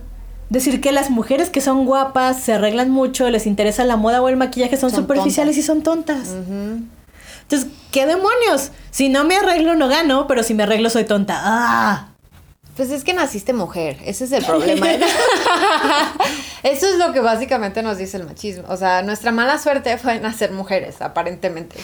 Decir 0.49 0.81
que 0.81 0.91
las 0.91 1.09
mujeres 1.09 1.49
que 1.49 1.61
son 1.61 1.85
guapas, 1.85 2.41
se 2.41 2.53
arreglan 2.53 2.89
mucho, 2.89 3.29
les 3.29 3.45
interesa 3.45 3.85
la 3.85 3.95
moda 3.95 4.21
o 4.21 4.27
el 4.27 4.35
maquillaje, 4.35 4.75
son, 4.77 4.91
superficiales 4.91 5.57
y 5.57 5.63
son 5.63 5.81
tontas. 5.81 6.29
Entonces, 6.29 7.69
¿qué 7.91 8.05
demonios? 8.05 8.71
Si 8.91 9.07
no 9.07 9.23
me 9.23 9.37
arreglo 9.37 9.75
no 9.75 9.87
gano, 9.87 10.27
pero 10.27 10.43
si 10.43 10.53
me 10.53 10.63
arreglo 10.63 10.89
soy 10.89 11.05
tonta. 11.05 11.39
¡Ah! 11.41 12.09
Pues 12.77 12.91
es 12.91 13.03
que 13.03 13.13
naciste 13.13 13.53
mujer, 13.53 13.97
ese 14.05 14.25
es 14.25 14.31
el 14.31 14.45
problema. 14.45 14.87
Eso 16.63 16.87
es 16.87 16.97
lo 16.99 17.11
que 17.11 17.21
básicamente 17.21 17.81
nos 17.81 17.97
dice 17.97 18.17
el 18.17 18.25
machismo. 18.25 18.65
O 18.69 18.77
sea, 18.77 19.01
nuestra 19.01 19.31
mala 19.31 19.57
suerte 19.57 19.97
fue 19.97 20.19
nacer 20.19 20.51
mujeres, 20.51 21.01
aparentemente. 21.01 21.75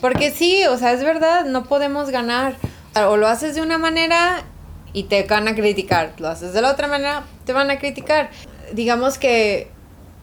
Porque 0.00 0.32
sí, 0.32 0.64
o 0.66 0.76
sea, 0.78 0.92
es 0.94 1.04
verdad, 1.04 1.44
no 1.44 1.62
podemos 1.64 2.10
ganar. 2.10 2.56
O 3.06 3.16
lo 3.16 3.28
haces 3.28 3.54
de 3.54 3.62
una 3.62 3.78
manera 3.78 4.42
y 4.92 5.04
te 5.04 5.22
van 5.22 5.46
a 5.46 5.54
criticar. 5.54 6.12
Lo 6.18 6.26
haces 6.26 6.52
de 6.52 6.60
la 6.60 6.72
otra 6.72 6.88
manera, 6.88 7.22
te 7.44 7.52
van 7.52 7.70
a 7.70 7.78
criticar. 7.78 8.30
Digamos 8.72 9.18
que 9.18 9.70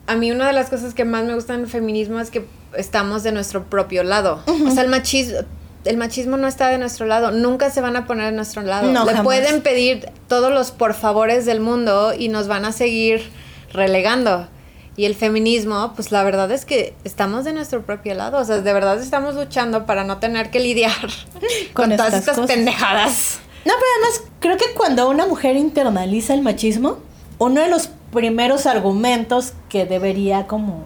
a 0.06 0.16
mí 0.16 0.30
una 0.32 0.46
de 0.48 0.52
las 0.52 0.68
cosas 0.68 0.92
que 0.92 1.06
más 1.06 1.24
me 1.24 1.34
gusta 1.34 1.54
en 1.54 1.60
el 1.60 1.66
feminismo 1.66 2.20
es 2.20 2.30
que 2.30 2.44
estamos 2.76 3.22
de 3.22 3.32
nuestro 3.32 3.64
propio 3.64 4.02
lado. 4.02 4.42
O 4.66 4.70
sea, 4.70 4.82
el 4.82 4.90
machismo 4.90 5.38
el 5.84 5.96
machismo 5.96 6.36
no 6.36 6.46
está 6.46 6.68
de 6.68 6.78
nuestro 6.78 7.06
lado, 7.06 7.30
nunca 7.30 7.70
se 7.70 7.80
van 7.80 7.96
a 7.96 8.06
poner 8.06 8.26
de 8.26 8.32
nuestro 8.32 8.62
lado. 8.62 8.90
No, 8.90 9.04
Le 9.04 9.22
pueden 9.22 9.62
pedir 9.62 10.10
todos 10.28 10.52
los 10.52 10.70
por 10.70 10.94
favores 10.94 11.46
del 11.46 11.60
mundo 11.60 12.12
y 12.16 12.28
nos 12.28 12.48
van 12.48 12.64
a 12.64 12.72
seguir 12.72 13.30
relegando. 13.72 14.48
Y 14.96 15.06
el 15.06 15.14
feminismo, 15.14 15.92
pues 15.94 16.12
la 16.12 16.22
verdad 16.22 16.50
es 16.50 16.66
que 16.66 16.94
estamos 17.04 17.44
de 17.44 17.54
nuestro 17.54 17.82
propio 17.82 18.14
lado, 18.14 18.38
o 18.38 18.44
sea, 18.44 18.60
de 18.60 18.72
verdad 18.72 19.00
estamos 19.00 19.34
luchando 19.34 19.86
para 19.86 20.04
no 20.04 20.18
tener 20.18 20.50
que 20.50 20.60
lidiar 20.60 21.08
con, 21.72 21.96
todas 21.96 22.12
estas, 22.12 22.38
pendejadas. 22.40 23.38
No, 23.64 23.72
pero 23.72 23.86
además 23.96 24.22
creo 24.40 24.56
que 24.58 24.74
cuando 24.76 25.08
una 25.08 25.26
mujer 25.26 25.56
internaliza 25.56 26.34
el 26.34 26.42
machismo, 26.42 26.98
uno 27.38 27.62
de 27.62 27.68
los 27.68 27.88
primeros 28.12 28.66
argumentos 28.66 29.54
que 29.70 29.86
debería 29.86 30.46
como... 30.46 30.84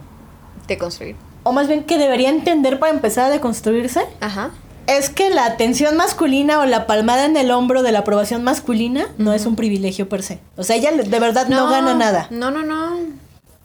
Deconstruir. 0.69 1.17
O 1.43 1.53
más 1.53 1.67
bien 1.67 1.83
que 1.83 1.99
debería 1.99 2.31
entender 2.31 2.79
para 2.79 2.93
empezar 2.93 3.27
a 3.27 3.31
deconstruirse. 3.31 4.07
Ajá 4.21 4.53
es 4.87 5.11
que 5.11 5.31
la 5.31 5.47
atención 5.47 5.97
masculina 5.97 6.59
o 6.61 6.67
la 6.67 6.87
palmada 6.87 7.25
en 7.25 7.37
el 7.37 7.51
hombro 7.51 7.83
de 7.83 7.93
la 7.93 8.01
aprobación 8.01 8.43
masculina 8.45 9.09
no 9.19 9.33
es 9.33 9.47
un 9.47 9.57
privilegio 9.57 10.09
per 10.09 10.23
se. 10.23 10.41
O 10.57 10.63
sea, 10.63 10.77
ella 10.77 10.93
de 10.93 11.21
verdad 11.21 11.49
no, 11.49 11.69
gana 11.69 11.95
nada. 11.95 12.27
No, 12.31 12.51
no, 12.51 12.63
no. 12.63 12.99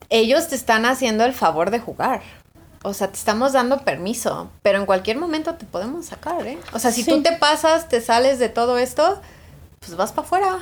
Ellos 0.09 0.47
te 0.47 0.55
están 0.55 0.86
haciendo 0.86 1.26
el 1.26 1.34
favor 1.34 1.72
de 1.72 1.80
jugar. 1.80 2.22
O 2.84 2.93
sea, 2.93 3.09
te 3.09 3.17
estamos 3.17 3.51
dando 3.51 3.80
permiso, 3.80 4.49
pero 4.61 4.80
en 4.80 4.86
cualquier 4.86 5.17
momento 5.17 5.55
te 5.55 5.65
podemos 5.65 6.05
sacar, 6.05 6.47
¿eh? 6.47 6.57
O 6.72 6.80
sea, 6.80 6.91
si 6.91 7.03
tú 7.03 7.22
te 7.22 7.34
pasas, 7.34 7.89
te 7.89 7.99
sales 7.99 8.39
de 8.39 8.47
todo 8.47 8.78
esto, 8.78 9.22
pues 9.80 9.97
vas 9.97 10.13
para 10.13 10.26
afuera. 10.26 10.59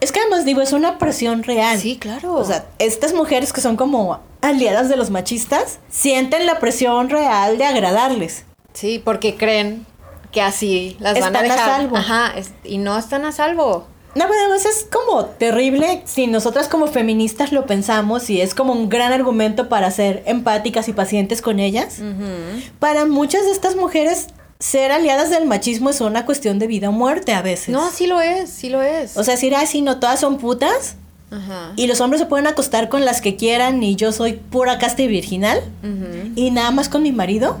Es 0.00 0.10
que 0.10 0.18
además 0.18 0.44
digo, 0.44 0.60
es 0.60 0.72
una 0.72 0.98
presión 0.98 1.44
real. 1.44 1.78
Sí, 1.78 1.96
claro. 1.98 2.34
O 2.34 2.44
sea, 2.44 2.66
estas 2.80 3.12
mujeres 3.12 3.52
que 3.52 3.60
son 3.60 3.76
como 3.76 4.20
aliadas 4.40 4.88
de 4.88 4.96
los 4.96 5.10
machistas 5.10 5.78
sienten 5.88 6.46
la 6.46 6.58
presión 6.58 7.08
real 7.08 7.56
de 7.56 7.64
agradarles. 7.64 8.44
Sí, 8.74 9.00
porque 9.02 9.36
creen 9.36 9.86
que 10.32 10.42
así 10.42 10.96
las 11.00 11.14
van 11.18 11.22
a 11.22 11.26
Están 11.28 11.36
a 11.50 11.54
dejar. 11.54 11.80
salvo. 11.80 11.96
Ajá, 11.96 12.32
es- 12.36 12.52
y 12.64 12.78
no 12.78 12.98
están 12.98 13.24
a 13.24 13.32
salvo. 13.32 13.86
No, 14.16 14.26
pero 14.28 14.34
además 14.40 14.64
es 14.64 14.86
como 14.92 15.24
terrible 15.26 16.02
si 16.04 16.28
nosotras 16.28 16.68
como 16.68 16.86
feministas 16.86 17.50
lo 17.50 17.66
pensamos 17.66 18.30
y 18.30 18.40
es 18.40 18.54
como 18.54 18.72
un 18.72 18.88
gran 18.88 19.12
argumento 19.12 19.68
para 19.68 19.90
ser 19.90 20.22
empáticas 20.26 20.86
y 20.88 20.92
pacientes 20.92 21.42
con 21.42 21.58
ellas. 21.58 21.98
Para 22.78 23.06
muchas 23.06 23.44
de 23.44 23.50
estas 23.50 23.74
mujeres, 23.74 24.28
ser 24.60 24.92
aliadas 24.92 25.30
del 25.30 25.46
machismo 25.46 25.90
es 25.90 26.00
una 26.00 26.24
cuestión 26.26 26.60
de 26.60 26.68
vida 26.68 26.90
o 26.90 26.92
muerte 26.92 27.32
a 27.32 27.42
veces. 27.42 27.70
No, 27.70 27.90
sí 27.90 28.06
lo 28.06 28.20
es, 28.20 28.50
sí 28.50 28.68
lo 28.68 28.82
es. 28.82 29.16
O 29.16 29.24
sea, 29.24 29.34
decir, 29.34 29.54
ah, 29.56 29.66
sí, 29.66 29.82
no 29.82 29.98
todas 29.98 30.20
son 30.20 30.38
putas 30.38 30.94
Ajá. 31.32 31.72
y 31.74 31.88
los 31.88 32.00
hombres 32.00 32.20
se 32.20 32.26
pueden 32.26 32.46
acostar 32.46 32.88
con 32.88 33.04
las 33.04 33.20
que 33.20 33.34
quieran 33.34 33.82
y 33.82 33.96
yo 33.96 34.12
soy 34.12 34.34
pura 34.34 34.78
casta 34.78 35.02
y 35.02 35.08
virginal 35.08 35.60
y 36.36 36.52
nada 36.52 36.70
más 36.70 36.88
con 36.88 37.02
mi 37.02 37.10
marido. 37.10 37.58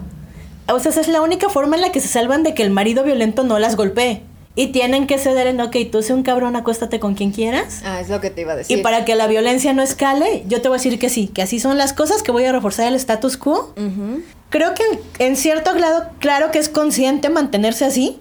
O 0.68 0.78
sea, 0.78 0.90
esa 0.90 1.00
es 1.00 1.08
la 1.08 1.20
única 1.20 1.48
forma 1.48 1.76
en 1.76 1.82
la 1.82 1.92
que 1.92 2.00
se 2.00 2.08
salvan 2.08 2.42
de 2.42 2.54
que 2.54 2.62
el 2.62 2.70
marido 2.70 3.04
violento 3.04 3.42
no 3.44 3.58
las 3.58 3.76
golpee. 3.76 4.22
Y 4.56 4.68
tienen 4.68 5.06
que 5.08 5.18
ceder 5.18 5.48
en, 5.48 5.60
ok, 5.60 5.76
tú 5.90 6.00
sé 6.02 6.14
un 6.14 6.22
cabrón, 6.22 6.54
acuéstate 6.54 7.00
con 7.00 7.14
quien 7.14 7.32
quieras. 7.32 7.82
Ah, 7.84 8.00
es 8.00 8.08
lo 8.08 8.20
que 8.20 8.30
te 8.30 8.42
iba 8.42 8.52
a 8.52 8.54
Y 8.54 8.58
decir. 8.58 8.82
para 8.82 9.04
que 9.04 9.16
la 9.16 9.26
violencia 9.26 9.72
no 9.72 9.82
escale, 9.82 10.44
yo 10.46 10.62
te 10.62 10.68
voy 10.68 10.76
a 10.76 10.78
decir 10.80 10.98
que 11.00 11.08
sí, 11.10 11.26
que 11.26 11.42
así 11.42 11.58
son 11.58 11.76
las 11.76 11.92
cosas, 11.92 12.22
que 12.22 12.30
voy 12.30 12.44
a 12.44 12.52
reforzar 12.52 12.86
el 12.86 12.94
status 12.94 13.36
quo. 13.36 13.72
Ujú. 13.76 14.22
Creo 14.50 14.74
que 14.74 14.84
en, 14.84 15.00
en 15.30 15.36
cierto 15.36 15.74
grado, 15.74 16.04
claro 16.20 16.52
que 16.52 16.60
es 16.60 16.68
consciente 16.68 17.30
mantenerse 17.30 17.84
así, 17.84 18.20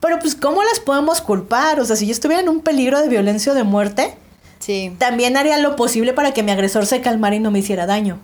pero 0.00 0.18
pues 0.18 0.34
¿cómo 0.34 0.62
las 0.62 0.80
podemos 0.80 1.22
culpar? 1.22 1.80
O 1.80 1.84
sea, 1.86 1.96
si 1.96 2.04
yo 2.06 2.12
estuviera 2.12 2.42
en 2.42 2.50
un 2.50 2.60
peligro 2.60 3.00
de 3.00 3.08
violencia 3.08 3.52
o 3.52 3.54
de 3.54 3.64
muerte, 3.64 4.14
Sí. 4.58 4.94
también 4.98 5.38
haría 5.38 5.56
lo 5.56 5.76
posible 5.76 6.12
para 6.12 6.32
que 6.34 6.42
mi 6.42 6.50
agresor 6.52 6.84
se 6.84 7.00
calmara 7.00 7.36
y 7.36 7.40
no 7.40 7.50
me 7.50 7.60
hiciera 7.60 7.86
daño. 7.86 8.18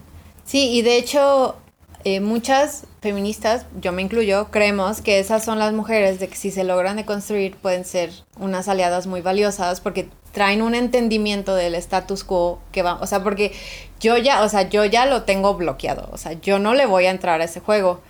Sí, 0.45 0.69
y 0.73 0.83
de 0.83 0.99
hecho, 0.99 1.57
eh, 2.05 2.21
muchas 2.21 2.85
feministas, 3.01 3.67
yo 3.81 3.93
me 3.93 4.03
incluyo, 4.03 4.49
creemos 4.51 5.01
que 5.01 5.19
esas 5.19 5.45
son 5.45 5.59
las 5.59 5.73
mujeres 5.73 6.19
de 6.21 6.29
que 6.29 6.37
si 6.37 6.51
se 6.51 6.65
logran 6.65 6.97
deconstruir 6.97 7.57
pueden 7.57 7.85
ser 7.85 8.11
unas 8.39 8.69
aliadas 8.69 9.07
muy 9.07 9.21
valiosas 9.21 9.81
porque 9.81 10.09
traen 10.33 10.63
un 10.63 10.75
entendimiento 10.75 11.55
del 11.55 11.75
status 11.77 12.25
quo 12.25 12.61
que 12.73 12.83
va, 12.83 12.95
o 13.01 13.07
sea, 13.07 13.23
porque 13.23 13.53
yo 14.01 14.17
ya, 14.19 14.43
o 14.43 14.49
sea, 14.49 14.69
yo 14.69 14.85
ya 14.85 15.07
lo 15.07 15.23
tengo 15.23 15.55
bloqueado, 15.55 16.09
o 16.13 16.19
sea, 16.19 16.35
yo 16.35 16.59
no 16.59 16.75
le 16.75 16.87
voy 16.87 17.07
a 17.07 17.11
entrar 17.11 17.41
a 17.41 17.45
ese 17.45 17.61
juego, 17.61 18.01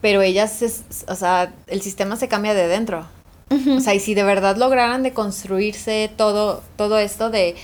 pero 0.00 0.22
ellas, 0.22 0.62
es- 0.62 0.82
o 1.08 1.14
sea, 1.14 1.52
el 1.66 1.82
sistema 1.82 2.16
se 2.16 2.28
cambia 2.28 2.54
de 2.54 2.68
dentro. 2.68 3.06
O 3.76 3.80
sea, 3.80 3.94
y 3.94 4.00
si 4.00 4.12
de 4.14 4.24
verdad 4.24 4.56
lograran 4.58 5.02
deconstruirse 5.02 6.10
todo, 6.16 6.62
todo 6.76 6.98
esto 6.98 7.30
de 7.30 7.54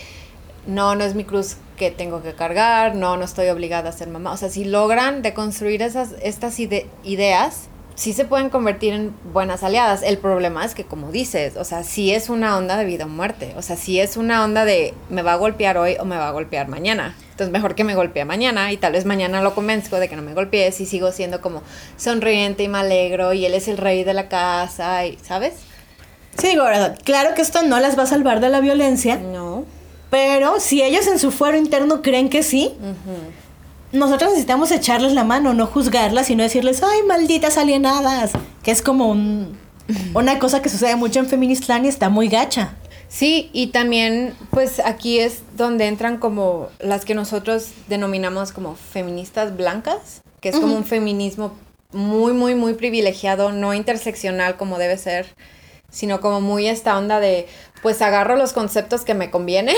no, 0.67 0.95
no 0.95 1.05
es 1.05 1.15
mi 1.15 1.25
cruz 1.25 1.57
que 1.77 1.91
tengo 1.91 2.23
que 2.23 2.33
cargar, 2.35 2.95
no, 2.95 3.17
no 3.17 3.25
estoy 3.25 3.49
obligada 3.49 3.89
a 3.91 3.93
ser 3.93 4.09
mamá. 4.09 4.33
O 4.33 4.37
sea, 4.37 4.49
si 4.49 4.65
logran 4.65 5.23
deconstruir 5.23 5.83
esas, 5.83 6.11
estas 6.23 6.59
ide- 6.61 6.87
ideas, 7.05 7.69
sí 7.97 8.13
se 8.13 8.25
pueden 8.25 8.51
convertir 8.51 8.93
en 8.93 9.15
buenas 9.33 9.63
aliadas. 9.63 10.03
El 10.03 10.19
problema 10.19 10.65
es 10.65 10.75
que, 10.75 10.85
como 10.85 11.13
dices, 11.13 11.57
o 11.57 11.65
sea, 11.65 11.85
sí 11.85 12.13
es 12.13 12.29
una 12.29 12.57
onda 12.57 12.77
de 12.77 12.85
vida 12.85 13.05
o 13.05 13.09
muerte. 13.09 13.55
O 13.57 13.63
sea, 13.63 13.77
sí 13.77 14.01
es 14.01 14.17
una 14.17 14.45
onda 14.45 14.65
de 14.65 14.95
me 15.11 15.23
va 15.23 15.35
a 15.35 15.37
golpear 15.37 15.79
hoy 15.79 15.97
o 16.01 16.05
me 16.05 16.17
va 16.17 16.29
a 16.29 16.33
golpear 16.33 16.69
mañana. 16.69 17.15
Entonces, 17.31 17.53
mejor 17.53 17.75
que 17.75 17.85
me 17.85 17.95
golpee 17.95 18.25
mañana 18.25 18.71
y 18.73 18.77
tal 18.77 18.93
vez 18.93 19.05
mañana 19.05 19.43
lo 19.43 19.55
convenzco 19.55 19.97
de 20.01 20.09
que 20.09 20.17
no 20.17 20.23
me 20.23 20.35
golpee 20.35 20.71
si 20.73 20.87
sigo 20.87 21.11
siendo 21.13 21.41
como 21.41 21.63
sonriente 21.97 22.63
y 22.63 22.69
me 22.69 22.79
alegro 22.79 23.33
y 23.33 23.45
él 23.47 23.55
es 23.55 23.67
el 23.69 23.77
rey 23.77 24.05
de 24.05 24.15
la 24.15 24.29
casa 24.29 25.05
y, 25.07 25.19
¿sabes? 25.23 25.55
Sí, 26.39 26.49
digo, 26.49 26.65
claro 27.05 27.35
que 27.35 27.43
esto 27.43 27.63
no 27.63 27.79
las 27.81 27.97
va 27.99 28.05
a 28.05 28.07
salvar 28.07 28.41
de 28.41 28.49
la 28.49 28.61
violencia, 28.61 29.17
No. 29.17 29.65
Pero 30.15 30.61
si 30.61 30.81
ellas 30.81 31.09
en 31.09 31.19
su 31.19 31.33
fuero 31.33 31.57
interno 31.59 32.01
creen 32.01 32.29
que 32.29 32.45
sí, 32.45 32.71
nosotros 33.91 34.31
necesitamos 34.31 34.71
echarles 34.71 35.13
la 35.13 35.25
mano, 35.25 35.55
no 35.55 35.67
juzgarlas, 35.67 36.29
sino 36.29 36.45
decirles, 36.45 36.85
ay, 36.85 37.01
malditas 37.03 37.59
alienadas, 37.59 38.31
que 38.63 38.71
es 38.71 38.81
como 38.81 39.09
un- 39.11 39.59
una 40.15 40.39
cosa 40.39 40.63
que 40.63 40.69
sucede 40.69 40.95
mucho 40.95 41.19
en 41.19 41.27
Feministland 41.27 41.87
y 41.87 41.89
está 41.89 42.11
muy 42.11 42.29
gacha. 42.29 42.77
Sí, 43.09 43.51
y 43.53 43.69
también, 43.69 44.35
pues 44.51 44.79
aquí 44.85 45.19
es 45.19 45.43
donde 45.57 45.89
entran 45.89 46.19
como 46.19 46.69
las 46.79 47.05
que 47.05 47.17
nosotros 47.17 47.71
denominamos 47.89 48.53
como 48.53 48.77
feministas 48.77 49.57
blancas, 49.57 50.23
que 50.41 50.51
es 50.51 50.57
como 50.61 50.77
un 50.77 50.85
feminismo 50.85 51.55
muy, 51.93 52.35
muy, 52.35 52.55
muy 52.55 52.75
privilegiado, 52.75 53.51
no 53.51 53.75
interseccional 53.75 54.57
como 54.57 54.79
debe 54.79 54.97
ser, 54.97 55.27
sino 55.95 56.21
como 56.21 56.41
muy 56.41 56.67
esta 56.67 56.99
onda 56.99 57.21
de, 57.21 57.47
pues 57.83 58.03
agarro 58.03 58.37
los 58.37 58.53
conceptos 58.53 59.03
que 59.03 59.15
me 59.15 59.31
conviene 59.31 59.75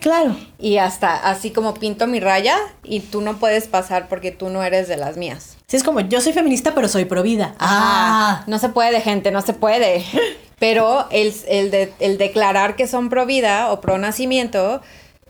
Claro. 0.00 0.36
y 0.58 0.78
hasta 0.78 1.14
así 1.16 1.50
como 1.50 1.74
pinto 1.74 2.06
mi 2.06 2.20
raya 2.20 2.56
y 2.84 3.00
tú 3.00 3.20
no 3.20 3.38
puedes 3.38 3.66
pasar 3.66 4.08
porque 4.08 4.30
tú 4.30 4.48
no 4.48 4.62
eres 4.62 4.86
de 4.88 4.96
las 4.96 5.16
mías. 5.16 5.56
Sí, 5.66 5.76
es 5.76 5.82
como, 5.84 6.00
yo 6.00 6.20
soy 6.20 6.32
feminista, 6.32 6.74
pero 6.74 6.88
soy 6.88 7.04
pro 7.04 7.22
vida. 7.22 7.54
Ah, 7.58 8.44
No 8.46 8.58
se 8.58 8.68
puede, 8.70 9.00
gente, 9.00 9.30
no 9.30 9.42
se 9.42 9.52
puede. 9.52 10.04
Pero 10.58 11.06
el, 11.12 11.32
el, 11.46 11.70
de- 11.70 11.92
el 12.00 12.18
declarar 12.18 12.74
que 12.74 12.88
son 12.88 13.10
pro 13.10 13.26
vida 13.26 13.70
o 13.70 13.80
pro 13.80 13.96
nacimiento 13.96 14.80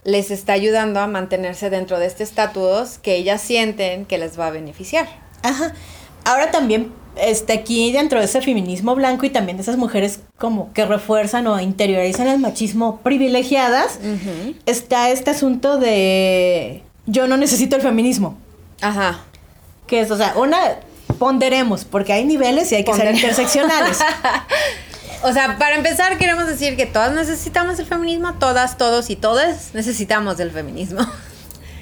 les 0.02 0.30
está 0.30 0.54
ayudando 0.54 1.00
a 1.00 1.06
mantenerse 1.06 1.68
dentro 1.68 1.98
de 1.98 2.06
este 2.06 2.22
estatus 2.22 2.96
que 2.96 3.16
ellas 3.16 3.42
sienten 3.42 4.06
que 4.06 4.16
les 4.16 4.38
va 4.40 4.46
a 4.46 4.50
beneficiar. 4.50 5.06
Ajá. 5.42 5.74
Ahora 6.24 6.50
también, 6.50 6.94
este, 7.20 7.52
aquí 7.52 7.92
dentro 7.92 8.18
de 8.18 8.26
ese 8.26 8.40
feminismo 8.40 8.94
blanco 8.94 9.26
y 9.26 9.30
también 9.30 9.56
de 9.56 9.62
esas 9.62 9.76
mujeres 9.76 10.20
como 10.36 10.72
que 10.72 10.84
refuerzan 10.84 11.46
o 11.46 11.60
interiorizan 11.60 12.28
el 12.28 12.38
machismo 12.38 12.98
privilegiadas, 12.98 13.98
está 14.66 15.10
este 15.10 15.30
asunto 15.30 15.78
de 15.78 16.82
yo 17.06 17.26
no 17.26 17.36
necesito 17.36 17.76
el 17.76 17.82
feminismo. 17.82 18.36
Ajá. 18.80 19.20
Que 19.86 20.00
es, 20.00 20.10
o 20.10 20.16
sea, 20.16 20.34
una, 20.36 20.58
ponderemos, 21.18 21.84
porque 21.84 22.12
hay 22.12 22.24
niveles 22.24 22.70
y 22.72 22.76
hay 22.76 22.84
que 22.84 22.94
ser 22.94 23.14
interseccionales. 23.14 23.98
O 25.22 25.32
sea, 25.32 25.58
para 25.58 25.74
empezar 25.74 26.16
queremos 26.16 26.46
decir 26.46 26.76
que 26.76 26.86
todas 26.86 27.12
necesitamos 27.12 27.78
el 27.80 27.86
feminismo, 27.86 28.34
todas, 28.34 28.78
todos 28.78 29.10
y 29.10 29.16
todas 29.16 29.74
necesitamos 29.74 30.36
del 30.36 30.52
feminismo. 30.52 31.00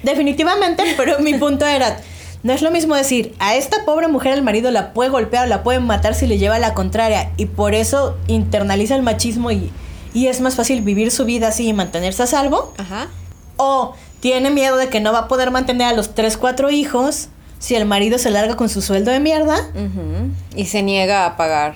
Definitivamente, 0.02 0.82
pero 0.96 1.18
mi 1.18 1.34
punto 1.34 1.66
era, 1.66 1.98
no 2.46 2.52
es 2.52 2.62
lo 2.62 2.70
mismo 2.70 2.94
decir, 2.94 3.34
a 3.40 3.56
esta 3.56 3.84
pobre 3.84 4.06
mujer 4.08 4.32
el 4.34 4.42
marido 4.42 4.70
la 4.70 4.92
puede 4.92 5.10
golpear 5.10 5.46
o 5.46 5.48
la 5.48 5.62
puede 5.64 5.80
matar 5.80 6.14
si 6.14 6.26
le 6.28 6.38
lleva 6.38 6.58
la 6.60 6.74
contraria 6.74 7.32
y 7.36 7.46
por 7.46 7.74
eso 7.74 8.16
internaliza 8.28 8.94
el 8.94 9.02
machismo 9.02 9.50
y, 9.50 9.72
y 10.14 10.28
es 10.28 10.40
más 10.40 10.54
fácil 10.54 10.80
vivir 10.82 11.10
su 11.10 11.24
vida 11.24 11.48
así 11.48 11.66
y 11.66 11.72
mantenerse 11.72 12.22
a 12.22 12.26
salvo. 12.26 12.72
Ajá. 12.78 13.08
O 13.56 13.94
tiene 14.20 14.50
miedo 14.50 14.76
de 14.76 14.88
que 14.88 15.00
no 15.00 15.12
va 15.12 15.20
a 15.20 15.28
poder 15.28 15.50
mantener 15.50 15.88
a 15.88 15.92
los 15.92 16.14
3, 16.14 16.36
4 16.36 16.70
hijos 16.70 17.28
si 17.58 17.74
el 17.74 17.84
marido 17.84 18.16
se 18.18 18.30
larga 18.30 18.54
con 18.54 18.68
su 18.68 18.80
sueldo 18.80 19.10
de 19.10 19.18
mierda. 19.18 19.56
Y 20.54 20.66
se 20.66 20.82
niega 20.82 21.26
a 21.26 21.36
pagar. 21.36 21.74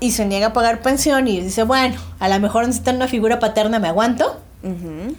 y 0.00 0.10
se 0.12 0.24
niega 0.26 0.48
a 0.48 0.52
pagar 0.52 0.80
pensión 0.82 1.28
y 1.28 1.40
dice, 1.40 1.62
bueno, 1.62 1.96
a 2.18 2.28
lo 2.28 2.38
mejor 2.40 2.66
necesitan 2.66 2.96
una 2.96 3.08
figura 3.08 3.38
paterna, 3.38 3.78
me 3.78 3.88
aguanto. 3.88 4.40
Ujú. 4.62 5.14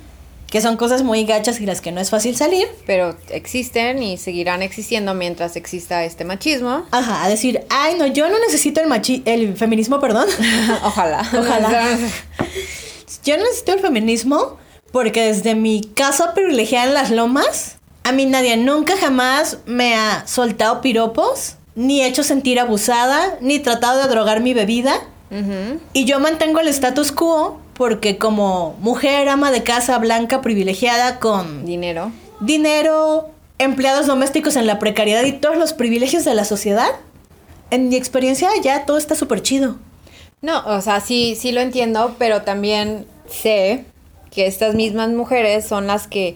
Que 0.49 0.61
son 0.61 0.77
cosas 0.77 1.03
muy 1.03 1.25
gachas 1.25 1.61
y 1.61 1.65
las 1.65 1.79
que 1.79 1.91
no 1.91 2.01
es 2.01 2.09
fácil 2.09 2.35
salir. 2.35 2.67
Pero 2.87 3.15
existen 3.29 4.01
y 4.01 4.17
seguirán 4.17 4.61
existiendo 4.61 5.13
mientras 5.13 5.55
exista 5.55 6.03
este 6.03 6.25
machismo. 6.25 6.85
Ajá, 6.91 7.23
a 7.23 7.29
decir, 7.29 7.65
ay, 7.69 7.95
no, 7.99 8.07
yo 8.07 8.29
no 8.29 8.39
necesito 8.39 8.81
el 8.81 8.87
machi 8.87 9.21
el 9.25 9.55
feminismo, 9.55 9.99
perdón. 9.99 10.27
Ojalá. 10.83 11.19
Ojalá. 11.37 11.87
Yo 13.23 13.37
no 13.37 13.43
necesito 13.43 13.73
el 13.73 13.79
feminismo 13.79 14.57
porque 14.91 15.23
desde 15.23 15.53
mi 15.53 15.81
casa 15.83 16.33
privilegiada 16.33 16.87
en 16.87 16.93
las 16.93 17.11
lomas, 17.11 17.77
a 18.03 18.11
mí 18.11 18.25
nadie 18.25 18.57
nunca 18.57 18.95
jamás 18.97 19.57
me 19.65 19.93
ha 19.95 20.25
soltado 20.25 20.81
piropos, 20.81 21.55
ni 21.75 22.01
hecho 22.03 22.23
sentir 22.23 22.59
abusada, 22.59 23.37
ni 23.41 23.59
tratado 23.59 24.01
de 24.01 24.07
drogar 24.07 24.41
mi 24.41 24.53
bebida. 24.53 24.95
Y 25.93 26.05
yo 26.05 26.19
mantengo 26.19 26.59
el 26.59 26.67
status 26.69 27.11
quo 27.11 27.59
porque 27.79 28.17
como 28.17 28.75
mujer 28.81 29.29
ama 29.29 29.51
de 29.51 29.63
casa 29.63 29.97
blanca 29.99 30.41
privilegiada 30.41 31.17
con 31.17 31.65
Dinero. 31.65 32.11
dinero, 32.41 33.29
empleados 33.57 34.05
domésticos 34.05 34.57
en 34.57 34.67
la 34.67 34.79
precariedad 34.79 35.23
y 35.23 35.31
todos 35.31 35.55
los 35.55 35.71
privilegios 35.71 36.25
de 36.25 36.35
la 36.35 36.43
sociedad, 36.43 36.89
en 37.71 37.87
mi 37.87 37.95
experiencia 37.95 38.49
ya 38.61 38.85
todo 38.85 38.97
está 38.97 39.15
súper 39.15 39.41
chido. 39.41 39.77
No, 40.41 40.61
o 40.65 40.81
sea, 40.81 40.99
sí, 40.99 41.37
sí 41.39 41.53
lo 41.53 41.61
entiendo, 41.61 42.17
pero 42.19 42.41
también 42.41 43.05
sé 43.29 43.85
que 44.29 44.45
estas 44.45 44.75
mismas 44.75 45.07
mujeres 45.11 45.65
son 45.65 45.87
las 45.87 46.05
que 46.07 46.35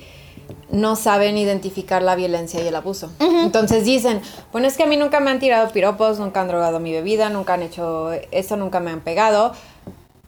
no 0.71 0.95
saben 0.95 1.37
identificar 1.37 2.01
la 2.01 2.15
violencia 2.15 2.63
y 2.63 2.67
el 2.67 2.75
abuso. 2.75 3.11
Entonces 3.19 3.83
dicen, 3.83 4.21
bueno, 4.53 4.67
es 4.67 4.77
que 4.77 4.83
a 4.83 4.87
mí 4.87 4.95
nunca 4.95 5.19
me 5.19 5.29
han 5.29 5.39
tirado 5.39 5.69
piropos, 5.73 6.19
nunca 6.19 6.39
han 6.39 6.47
drogado 6.47 6.79
mi 6.79 6.93
bebida, 6.93 7.29
nunca 7.29 7.55
han 7.55 7.63
hecho 7.63 8.11
eso, 8.31 8.55
nunca 8.55 8.79
me 8.79 8.91
han 8.91 9.01
pegado, 9.01 9.53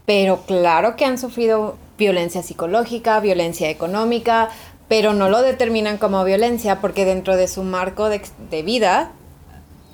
pero 0.06 0.42
claro 0.46 0.96
que 0.96 1.06
han 1.06 1.18
sufrido 1.18 1.78
violencia 1.98 2.44
psicológica, 2.44 3.20
violencia 3.20 3.70
económica, 3.70 4.50
pero 4.88 5.14
no 5.14 5.30
lo 5.30 5.42
determinan 5.42 5.98
como 5.98 6.24
violencia 6.24 6.82
porque 6.82 7.06
dentro 7.06 7.36
de 7.36 7.48
su 7.48 7.64
marco 7.64 8.10
de, 8.10 8.22
de 8.52 8.64
vida, 8.64 9.12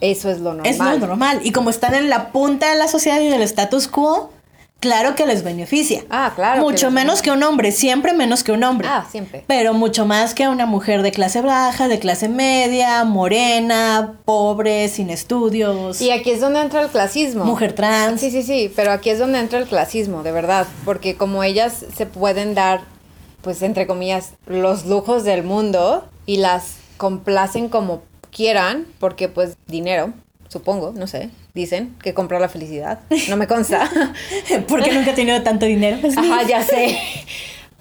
eso 0.01 0.29
es 0.29 0.39
lo 0.39 0.53
normal. 0.53 0.65
Es 0.65 0.79
lo 0.79 0.97
normal. 0.97 1.41
Y 1.43 1.51
como 1.51 1.69
están 1.69 1.93
en 1.93 2.09
la 2.09 2.31
punta 2.31 2.69
de 2.71 2.77
la 2.77 2.87
sociedad 2.87 3.21
y 3.21 3.29
del 3.29 3.41
status 3.43 3.87
quo, 3.87 4.31
claro 4.81 5.15
que 5.15 5.25
les 5.25 5.43
beneficia. 5.43 6.03
Ah, 6.09 6.33
claro. 6.35 6.61
Mucho 6.61 6.87
que- 6.87 6.93
menos 6.93 7.21
que 7.21 7.31
un 7.31 7.41
hombre, 7.43 7.71
siempre 7.71 8.13
menos 8.13 8.43
que 8.43 8.51
un 8.51 8.63
hombre. 8.65 8.87
Ah, 8.91 9.05
siempre. 9.09 9.45
Pero 9.47 9.73
mucho 9.73 10.05
más 10.05 10.33
que 10.33 10.43
a 10.43 10.49
una 10.49 10.65
mujer 10.65 11.01
de 11.03 11.11
clase 11.11 11.39
baja, 11.41 11.87
de 11.87 11.99
clase 11.99 12.27
media, 12.27 13.03
morena, 13.05 14.19
pobre, 14.25 14.89
sin 14.89 15.09
estudios, 15.09 16.01
Y 16.01 16.11
aquí 16.11 16.31
es 16.31 16.41
donde 16.41 16.59
entra 16.61 16.81
el 16.81 16.89
clasismo. 16.89 17.45
mujer 17.45 17.73
trans. 17.73 18.19
Sí, 18.19 18.29
sí, 18.31 18.43
sí, 18.43 18.71
pero 18.75 18.91
aquí 18.91 19.09
es 19.09 19.19
donde 19.19 19.39
entra 19.39 19.59
el 19.59 19.67
clasismo, 19.67 20.23
de 20.23 20.31
verdad, 20.33 20.67
porque 20.83 21.15
como 21.15 21.43
ellas 21.43 21.85
se 21.95 22.05
pueden 22.05 22.53
dar, 22.55 22.81
pues 23.41 23.61
entre 23.61 23.87
comillas, 23.87 24.33
los 24.47 24.85
lujos 24.85 25.23
del 25.23 25.43
mundo 25.43 26.05
y 26.25 26.37
las 26.37 26.75
complacen 26.97 27.69
como 27.69 28.01
quieran, 28.35 28.85
porque 28.99 29.27
pues 29.29 29.55
dinero, 29.67 30.13
supongo, 30.47 30.93
no 30.95 31.07
sé, 31.07 31.29
dicen 31.53 31.95
que 32.01 32.13
compra 32.13 32.39
la 32.39 32.49
felicidad, 32.49 32.99
no 33.29 33.37
me 33.37 33.47
consta. 33.47 33.89
Porque 34.67 34.91
nunca 34.91 35.11
he 35.11 35.13
tenido 35.13 35.41
tanto 35.43 35.65
dinero. 35.65 35.97
Pues, 36.01 36.17
Ajá, 36.17 36.43
ya 36.43 36.63
sé. 36.63 36.97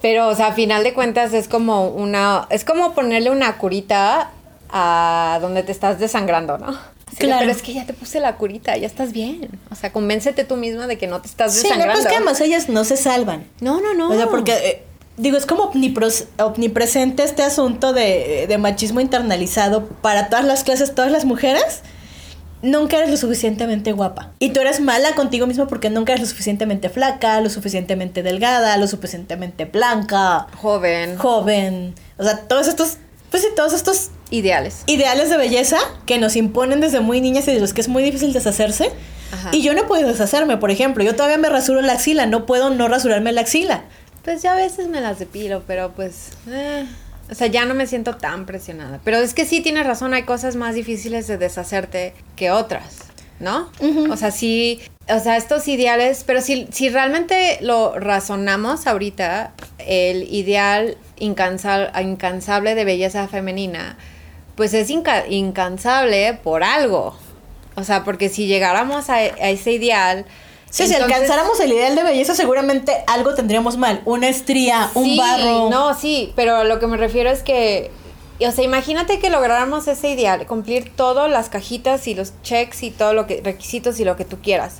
Pero, 0.02 0.28
o 0.28 0.34
sea, 0.34 0.48
a 0.48 0.52
final 0.54 0.82
de 0.82 0.94
cuentas 0.94 1.32
es 1.34 1.46
como 1.46 1.88
una, 1.88 2.46
es 2.50 2.64
como 2.64 2.94
ponerle 2.94 3.30
una 3.30 3.58
curita 3.58 4.30
a 4.70 5.38
donde 5.42 5.62
te 5.62 5.72
estás 5.72 5.98
desangrando, 5.98 6.56
¿no? 6.58 6.68
Así 6.68 7.16
de, 7.18 7.26
Claro. 7.26 7.40
pero 7.40 7.50
es 7.52 7.60
que 7.62 7.74
ya 7.74 7.84
te 7.86 7.92
puse 7.92 8.18
la 8.20 8.36
curita, 8.36 8.76
ya 8.76 8.86
estás 8.86 9.12
bien. 9.12 9.50
O 9.70 9.74
sea, 9.74 9.92
convéncete 9.92 10.44
tú 10.44 10.56
misma 10.56 10.86
de 10.86 10.96
que 10.96 11.06
no 11.06 11.20
te 11.20 11.26
estás 11.28 11.52
Sí, 11.52 11.62
no, 11.64 11.74
desangrando. 11.74 11.94
pues 12.02 12.06
que 12.08 12.16
además 12.16 12.40
ellas 12.40 12.68
no 12.68 12.84
se 12.84 12.96
salvan. 12.96 13.44
No, 13.60 13.80
no, 13.80 13.94
no. 13.94 14.10
O 14.10 14.16
sea, 14.16 14.28
porque, 14.28 14.52
eh, 14.52 14.82
digo, 15.16 15.36
es 15.36 15.44
como 15.44 15.64
omnipresente 16.38 17.22
este 17.24 17.42
asunto 17.42 17.92
de, 17.92 18.46
de 18.48 18.58
machismo 18.58 19.00
internalizado 19.00 19.86
para 19.86 20.28
todas 20.28 20.44
las 20.44 20.64
clases, 20.64 20.94
todas 20.94 21.10
las 21.10 21.24
mujeres. 21.24 21.82
Nunca 22.62 22.98
eres 22.98 23.10
lo 23.10 23.16
suficientemente 23.16 23.92
guapa. 23.92 24.32
Y 24.38 24.50
tú 24.50 24.60
eres 24.60 24.80
mala 24.80 25.14
contigo 25.14 25.46
mismo 25.46 25.66
porque 25.66 25.88
nunca 25.88 26.12
eres 26.12 26.20
lo 26.22 26.26
suficientemente 26.28 26.90
flaca, 26.90 27.40
lo 27.40 27.48
suficientemente 27.48 28.22
delgada, 28.22 28.76
lo 28.76 28.86
suficientemente 28.86 29.64
blanca, 29.64 30.46
Joven. 30.56 31.16
joven. 31.16 31.94
O 32.18 32.24
sea, 32.24 32.40
todos 32.40 32.68
estos, 32.68 32.98
pues 33.30 33.42
sí, 33.42 33.48
todos 33.56 33.72
estos 33.72 34.10
Ideales. 34.30 34.82
ideales 34.86 35.30
de 35.30 35.36
belleza 35.38 35.78
que 36.06 36.18
nos 36.18 36.36
imponen 36.36 36.80
desde 36.80 37.00
muy 37.00 37.20
niñas 37.20 37.48
y 37.48 37.52
de 37.52 37.60
los 37.60 37.72
que 37.74 37.80
es 37.80 37.88
muy 37.88 38.02
difícil 38.02 38.32
deshacerse. 38.32 38.90
Ajá. 39.32 39.50
Y 39.52 39.62
yo 39.62 39.74
no 39.74 39.86
puedo 39.86 40.06
deshacerme, 40.06 40.56
por 40.58 40.70
ejemplo. 40.70 41.02
Yo 41.02 41.14
todavía 41.16 41.38
me 41.38 41.48
rasuro 41.48 41.80
la 41.82 41.94
axila, 41.94 42.26
no 42.26 42.46
puedo 42.46 42.70
no 42.70 42.88
rasurarme 42.88 43.32
la 43.32 43.40
axila. 43.40 43.84
Pues 44.24 44.42
ya 44.42 44.52
a 44.52 44.56
veces 44.56 44.86
me 44.88 45.00
las 45.00 45.18
depilo, 45.18 45.62
pero 45.66 45.92
pues... 45.96 46.32
eh, 46.48 46.84
o 47.30 47.34
sea, 47.34 47.46
ya 47.46 47.64
no 47.64 47.74
me 47.74 47.86
siento 47.86 48.16
tan 48.16 48.46
presionada. 48.46 49.00
Pero 49.04 49.18
es 49.18 49.34
que 49.34 49.44
sí 49.44 49.60
tienes 49.60 49.86
razón, 49.86 50.14
hay 50.14 50.24
cosas 50.24 50.56
más 50.56 50.74
difíciles 50.74 51.26
de 51.26 51.38
deshacerte 51.38 52.14
que 52.36 52.50
otras, 52.50 52.98
¿no? 53.38 53.70
O 54.10 54.16
sea, 54.16 54.30
sí, 54.30 54.80
o 55.08 55.18
sea, 55.20 55.36
estos 55.36 55.68
ideales, 55.68 56.24
pero 56.26 56.40
si, 56.40 56.66
si 56.72 56.88
realmente 56.88 57.58
lo 57.60 57.98
razonamos 57.98 58.86
ahorita, 58.86 59.52
el 59.78 60.24
ideal 60.32 60.96
incansable, 61.18 61.90
incansable 62.02 62.74
de 62.74 62.84
belleza 62.84 63.28
femenina, 63.28 63.96
pues 64.56 64.74
es 64.74 64.90
inca- 64.90 65.26
incansable 65.28 66.34
por 66.42 66.64
algo. 66.64 67.16
O 67.76 67.84
sea, 67.84 68.04
porque 68.04 68.28
si 68.28 68.46
llegáramos 68.46 69.08
a, 69.08 69.14
a 69.14 69.50
ese 69.50 69.72
ideal... 69.72 70.26
Sí, 70.70 70.86
si 70.86 70.94
alcanzáramos 70.94 71.58
el 71.60 71.72
ideal 71.72 71.96
de 71.96 72.04
belleza, 72.04 72.34
seguramente 72.34 73.04
algo 73.08 73.34
tendríamos 73.34 73.76
mal. 73.76 74.02
Una 74.04 74.28
estría, 74.28 74.90
un 74.94 75.04
Sí, 75.04 75.18
barro. 75.18 75.68
No, 75.68 75.94
sí, 75.98 76.32
pero 76.36 76.56
a 76.56 76.64
lo 76.64 76.78
que 76.78 76.86
me 76.86 76.96
refiero 76.96 77.28
es 77.28 77.42
que, 77.42 77.90
o 78.40 78.52
sea, 78.52 78.64
imagínate 78.64 79.18
que 79.18 79.30
lográramos 79.30 79.88
ese 79.88 80.10
ideal, 80.10 80.46
cumplir 80.46 80.92
todas 80.94 81.28
las 81.28 81.48
cajitas 81.48 82.06
y 82.06 82.14
los 82.14 82.32
checks 82.42 82.84
y 82.84 82.90
todo 82.92 83.14
lo 83.14 83.26
que, 83.26 83.40
requisitos 83.42 83.98
y 83.98 84.04
lo 84.04 84.16
que 84.16 84.24
tú 84.24 84.38
quieras. 84.40 84.76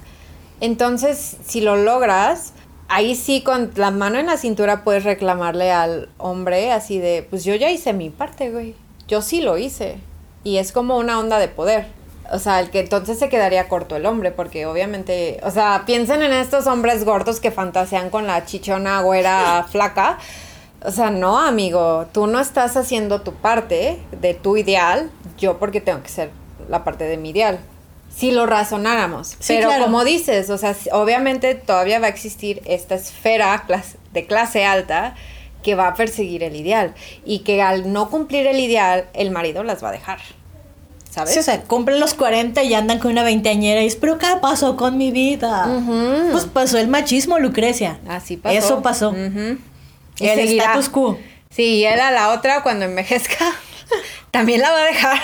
Entonces, 0.61 1.39
si 1.45 1.61
lo 1.61 1.77
logras, 1.77 2.53
ahí 2.89 3.17
sí 3.17 3.41
con 3.41 3.73
la 3.75 3.91
mano 3.91 4.19
en 4.19 4.27
la 4.27 4.37
cintura 4.37 4.85
puedes 4.85 5.05
reclamarle 5.05 5.73
al 5.73 6.09
hombre 6.19 6.71
así 6.71 6.99
de, 6.99 7.27
pues 7.29 7.45
yo 7.45 7.55
ya 7.57 7.71
hice 7.71 7.93
mi 7.93 8.11
parte, 8.11 8.51
güey. 8.51 8.75
Yo 9.09 9.23
sí 9.23 9.41
lo 9.41 9.59
hice. 9.59 9.99
Y 10.45 10.59
es 10.59 10.71
como 10.71 10.97
una 10.99 11.19
onda 11.19 11.39
de 11.39 11.49
poder. 11.49 11.87
O 12.31 12.39
sea, 12.39 12.61
el 12.61 12.71
que 12.71 12.81
entonces 12.81 13.19
se 13.19 13.29
quedaría 13.29 13.69
corto 13.69 13.97
el 13.97 14.07
hombre, 14.07 14.31
porque 14.31 14.67
obviamente, 14.67 15.41
o 15.43 15.51
sea, 15.51 15.83
piensen 15.85 16.23
en 16.23 16.33
estos 16.33 16.67
hombres 16.67 17.05
gordos 17.05 17.41
que 17.41 17.51
fantasean 17.51 18.11
con 18.11 18.27
la 18.27 18.45
chichona 18.47 19.01
güera 19.03 19.67
flaca. 19.71 20.19
O 20.83 20.91
sea, 20.91 21.11
no, 21.11 21.39
amigo, 21.39 22.07
tú 22.13 22.27
no 22.27 22.41
estás 22.41 22.77
haciendo 22.77 23.21
tu 23.23 23.35
parte 23.35 23.99
de 24.21 24.35
tu 24.35 24.57
ideal, 24.57 25.11
yo 25.39 25.59
porque 25.59 25.81
tengo 25.81 26.03
que 26.03 26.09
ser 26.09 26.31
la 26.69 26.85
parte 26.85 27.05
de 27.05 27.17
mi 27.17 27.31
ideal. 27.31 27.59
Si 28.15 28.31
lo 28.31 28.47
razonáramos. 28.47 29.29
Sí, 29.29 29.55
Pero 29.55 29.69
claro. 29.69 29.85
como 29.85 30.05
dices, 30.05 30.51
o 30.51 30.59
sea, 30.59 30.75
obviamente 30.93 31.55
todavía 31.55 32.01
va 32.01 32.07
a 32.07 32.11
existir 32.11 32.63
esta 32.65 32.95
esfera 32.95 33.65
de 34.13 34.27
clase 34.27 34.65
alta 34.65 35.15
que 35.63 35.75
va 35.75 35.89
a 35.89 35.95
perseguir 35.95 36.43
el 36.43 36.57
ideal 36.57 36.95
y 37.25 37.41
que 37.41 37.63
al 37.63 37.93
no 37.93 38.11
cumplir 38.11 38.47
el 38.47 38.59
ideal, 38.59 39.09
el 39.15 39.31
marido 39.31 39.63
las 39.63 39.85
va 39.85 39.91
a 39.91 39.93
dejar. 39.93 40.21
¿Sabes? 41.11 41.35
Sí, 41.35 41.41
o 41.41 41.43
sea, 41.43 41.63
cumplen 41.63 41.99
los 41.99 42.15
40 42.15 42.63
y 42.63 42.73
andan 42.75 43.01
con 43.01 43.11
una 43.11 43.25
veinteañera 43.25 43.83
y 43.83 43.87
es, 43.87 43.97
pero 43.97 44.19
¿qué 44.19 44.29
pasó 44.41 44.77
con 44.77 44.97
mi 44.97 45.11
vida? 45.11 45.69
Pues 46.31 46.45
pasó 46.47 46.79
el 46.79 46.87
machismo, 46.89 47.39
Lucrecia. 47.39 47.99
Así 48.09 48.37
pasó. 48.37 48.57
Eso 48.57 48.83
pasó. 48.83 49.13
Y 49.17 50.27
El 50.27 50.39
seguirá. 50.39 50.65
status 50.67 50.89
quo. 50.89 51.19
Sí, 51.51 51.79
y 51.79 51.85
él 51.85 51.99
a 51.99 52.13
la 52.13 52.31
otra, 52.31 52.63
cuando 52.63 52.85
envejezca, 52.85 53.45
también 54.31 54.61
la 54.61 54.71
va 54.71 54.79
a 54.83 54.85
dejar. 54.85 55.19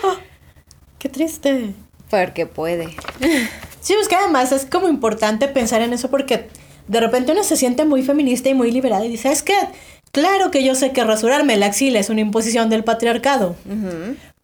Qué 0.98 1.08
triste. 1.08 1.74
Porque 2.08 2.46
puede. 2.46 2.96
Sí, 3.80 3.94
es 4.00 4.08
que 4.08 4.16
además 4.16 4.52
es 4.52 4.64
como 4.64 4.88
importante 4.88 5.48
pensar 5.48 5.82
en 5.82 5.92
eso 5.92 6.10
porque 6.10 6.48
de 6.88 7.00
repente 7.00 7.32
uno 7.32 7.42
se 7.42 7.56
siente 7.56 7.84
muy 7.84 8.02
feminista 8.02 8.48
y 8.48 8.54
muy 8.54 8.70
liberal 8.70 9.04
y 9.04 9.08
dice, 9.08 9.32
es 9.32 9.42
que, 9.42 9.54
claro 10.12 10.50
que 10.50 10.62
yo 10.62 10.74
sé 10.74 10.92
que 10.92 11.02
rasurarme 11.04 11.56
la 11.56 11.66
axila 11.66 11.98
es 11.98 12.08
una 12.08 12.20
imposición 12.20 12.70
del 12.70 12.84
patriarcado, 12.84 13.56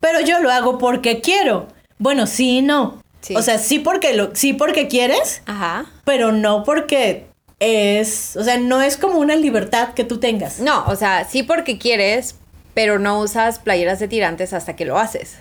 pero 0.01 0.21
yo 0.21 0.41
lo 0.41 0.51
hago 0.51 0.79
porque 0.79 1.21
quiero. 1.21 1.69
Bueno, 1.99 2.27
sí 2.27 2.59
y 2.59 2.63
no. 2.63 3.03
Sí. 3.21 3.35
O 3.37 3.43
sea, 3.43 3.59
sí 3.59 3.79
porque, 3.79 4.15
lo, 4.15 4.35
sí 4.35 4.53
porque 4.53 4.89
quieres, 4.89 5.43
Ajá. 5.47 5.87
pero 6.05 6.33
no 6.33 6.63
porque 6.65 7.27
es, 7.61 8.37
o 8.37 8.45
sea, 8.45 8.59
no 8.59 8.81
es 8.81 8.97
como 8.97 9.19
una 9.19 9.37
libertad 9.37 9.95
que 9.95 10.05
tú 10.05 10.19
tengas. 10.19 10.61
No, 10.61 10.85
o 10.87 10.97
sea, 10.97 11.25
sí 11.29 11.43
porque 11.43 11.79
quieres, 11.79 12.37
pero 12.75 12.99
no 12.99 13.19
usas 13.21 13.59
playeras 13.59 13.99
de 13.99 14.09
tirantes 14.09 14.53
hasta 14.53 14.77
que 14.77 14.85
lo 14.85 14.99
haces. 14.99 15.37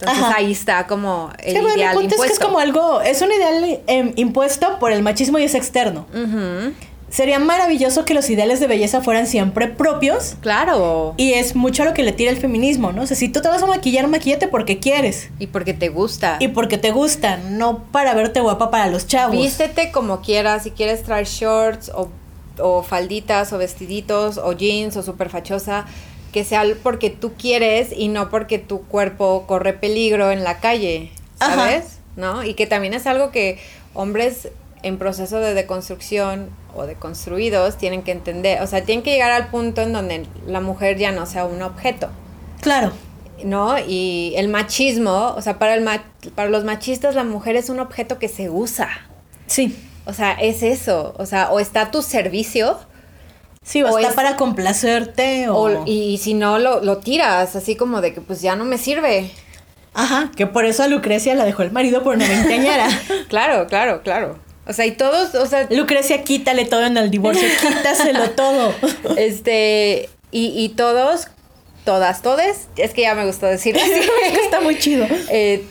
Entonces 0.00 0.24
Ajá. 0.24 0.36
ahí 0.38 0.52
está 0.52 0.86
como 0.86 1.30
el 1.40 1.56
Sí, 1.56 1.60
bueno, 1.60 1.74
el 1.74 1.80
ideal 1.80 1.94
punto 1.94 2.14
es 2.14 2.20
que 2.22 2.32
es 2.32 2.38
como 2.38 2.58
algo, 2.58 3.02
es 3.02 3.20
un 3.20 3.30
ideal 3.30 3.80
em, 3.86 4.12
impuesto 4.16 4.78
por 4.78 4.92
el 4.92 5.02
machismo 5.02 5.38
y 5.38 5.42
es 5.44 5.54
externo. 5.54 6.06
Sería 7.10 7.40
maravilloso 7.40 8.04
que 8.04 8.14
los 8.14 8.30
ideales 8.30 8.60
de 8.60 8.68
belleza 8.68 9.00
fueran 9.02 9.26
siempre 9.26 9.66
propios 9.66 10.36
Claro. 10.40 11.14
Y 11.16 11.32
es 11.34 11.56
mucho 11.56 11.82
a 11.82 11.86
lo 11.86 11.94
que 11.94 12.02
le 12.02 12.12
tira 12.12 12.30
el 12.30 12.36
feminismo, 12.36 12.92
¿no? 12.92 13.02
O 13.02 13.06
sea, 13.06 13.16
si 13.16 13.28
tú 13.28 13.42
te 13.42 13.48
vas 13.48 13.62
a 13.62 13.66
maquillar, 13.66 14.06
maquillate 14.06 14.48
porque 14.48 14.78
quieres. 14.78 15.30
Y 15.38 15.48
porque 15.48 15.74
te 15.74 15.88
gusta. 15.88 16.36
Y 16.40 16.48
porque 16.48 16.78
te 16.78 16.92
gusta, 16.92 17.36
no 17.36 17.84
para 17.84 18.14
verte 18.14 18.40
guapa 18.40 18.70
para 18.70 18.86
los 18.86 19.06
chavos. 19.06 19.36
Vístete 19.36 19.90
como 19.90 20.20
quieras, 20.20 20.62
si 20.62 20.70
quieres 20.70 21.02
traer 21.02 21.26
shorts 21.26 21.90
o, 21.94 22.10
o 22.58 22.82
falditas 22.82 23.52
o 23.52 23.58
vestiditos 23.58 24.38
o 24.38 24.52
jeans 24.52 24.96
o 24.96 25.02
super 25.02 25.28
fachosa, 25.30 25.86
que 26.32 26.44
sea 26.44 26.62
porque 26.82 27.10
tú 27.10 27.32
quieres 27.36 27.88
y 27.94 28.08
no 28.08 28.30
porque 28.30 28.58
tu 28.58 28.82
cuerpo 28.82 29.44
corre 29.48 29.72
peligro 29.72 30.30
en 30.30 30.44
la 30.44 30.60
calle, 30.60 31.10
Ajá. 31.40 31.56
¿sabes? 31.56 31.98
¿No? 32.16 32.44
Y 32.44 32.54
que 32.54 32.66
también 32.66 32.94
es 32.94 33.06
algo 33.06 33.30
que 33.30 33.58
hombres 33.94 34.48
en 34.82 34.98
proceso 34.98 35.38
de 35.40 35.54
deconstrucción 35.54 36.50
o 36.74 36.86
deconstruidos 36.86 37.76
tienen 37.76 38.02
que 38.02 38.12
entender, 38.12 38.62
o 38.62 38.66
sea, 38.66 38.82
tienen 38.84 39.02
que 39.02 39.10
llegar 39.12 39.30
al 39.32 39.48
punto 39.48 39.82
en 39.82 39.92
donde 39.92 40.26
la 40.46 40.60
mujer 40.60 40.96
ya 40.98 41.12
no 41.12 41.26
sea 41.26 41.44
un 41.44 41.62
objeto. 41.62 42.08
Claro. 42.60 42.92
¿no? 43.44 43.76
Y 43.78 44.34
el 44.36 44.48
machismo, 44.48 45.32
o 45.36 45.40
sea, 45.42 45.58
para, 45.58 45.74
el 45.74 45.80
ma- 45.82 46.04
para 46.34 46.50
los 46.50 46.64
machistas 46.64 47.14
la 47.14 47.24
mujer 47.24 47.56
es 47.56 47.70
un 47.70 47.80
objeto 47.80 48.18
que 48.18 48.28
se 48.28 48.50
usa. 48.50 48.88
Sí. 49.46 49.74
O 50.04 50.12
sea, 50.12 50.32
es 50.32 50.62
eso. 50.62 51.14
O 51.18 51.24
sea, 51.24 51.50
o 51.50 51.58
está 51.60 51.82
a 51.82 51.90
tu 51.90 52.02
servicio, 52.02 52.78
Sí, 53.62 53.82
o, 53.82 53.90
O 53.90 53.98
está 53.98 54.08
es- 54.10 54.14
para 54.14 54.36
complacerte 54.36 55.48
o... 55.50 55.54
o, 55.56 55.82
y, 55.86 56.16
si 56.18 56.32
no, 56.34 56.58
lo, 56.58 56.82
lo 56.82 56.96
tiras, 56.98 57.54
así 57.56 57.76
como 57.76 58.00
de 58.00 58.14
que 58.14 58.20
pues 58.22 58.40
ya 58.40 58.56
no 58.56 58.64
me 58.64 58.78
sirve. 58.78 59.30
Ajá, 59.92 60.30
que 60.34 60.46
por 60.46 60.64
eso 60.64 60.82
a 60.82 60.88
Lucrecia 60.88 61.34
la 61.34 61.44
dejó 61.44 61.62
el 61.62 61.70
marido 61.70 62.02
por 62.02 62.14
una 62.16 62.26
veinteañera. 62.26 62.88
Claro, 63.28 63.66
claro, 63.68 64.02
claro. 64.02 64.38
O 64.66 64.72
sea, 64.72 64.86
y 64.86 64.92
todos, 64.92 65.34
o 65.34 65.46
sea, 65.46 65.66
Lucrecia, 65.70 66.22
quítale 66.22 66.64
todo 66.64 66.84
en 66.84 66.96
el 66.96 67.10
divorcio, 67.10 67.48
quítaselo 67.60 68.30
todo. 68.30 68.72
este, 69.16 70.08
y, 70.30 70.52
y 70.56 70.68
todos, 70.70 71.28
todas, 71.84 72.22
todes, 72.22 72.68
es 72.76 72.92
que 72.94 73.02
ya 73.02 73.14
me 73.14 73.26
gustó 73.26 73.46
decir 73.46 73.76
así. 73.76 73.90
Está 74.44 74.60
muy 74.60 74.78
chido. 74.78 75.06
eh, 75.30 75.64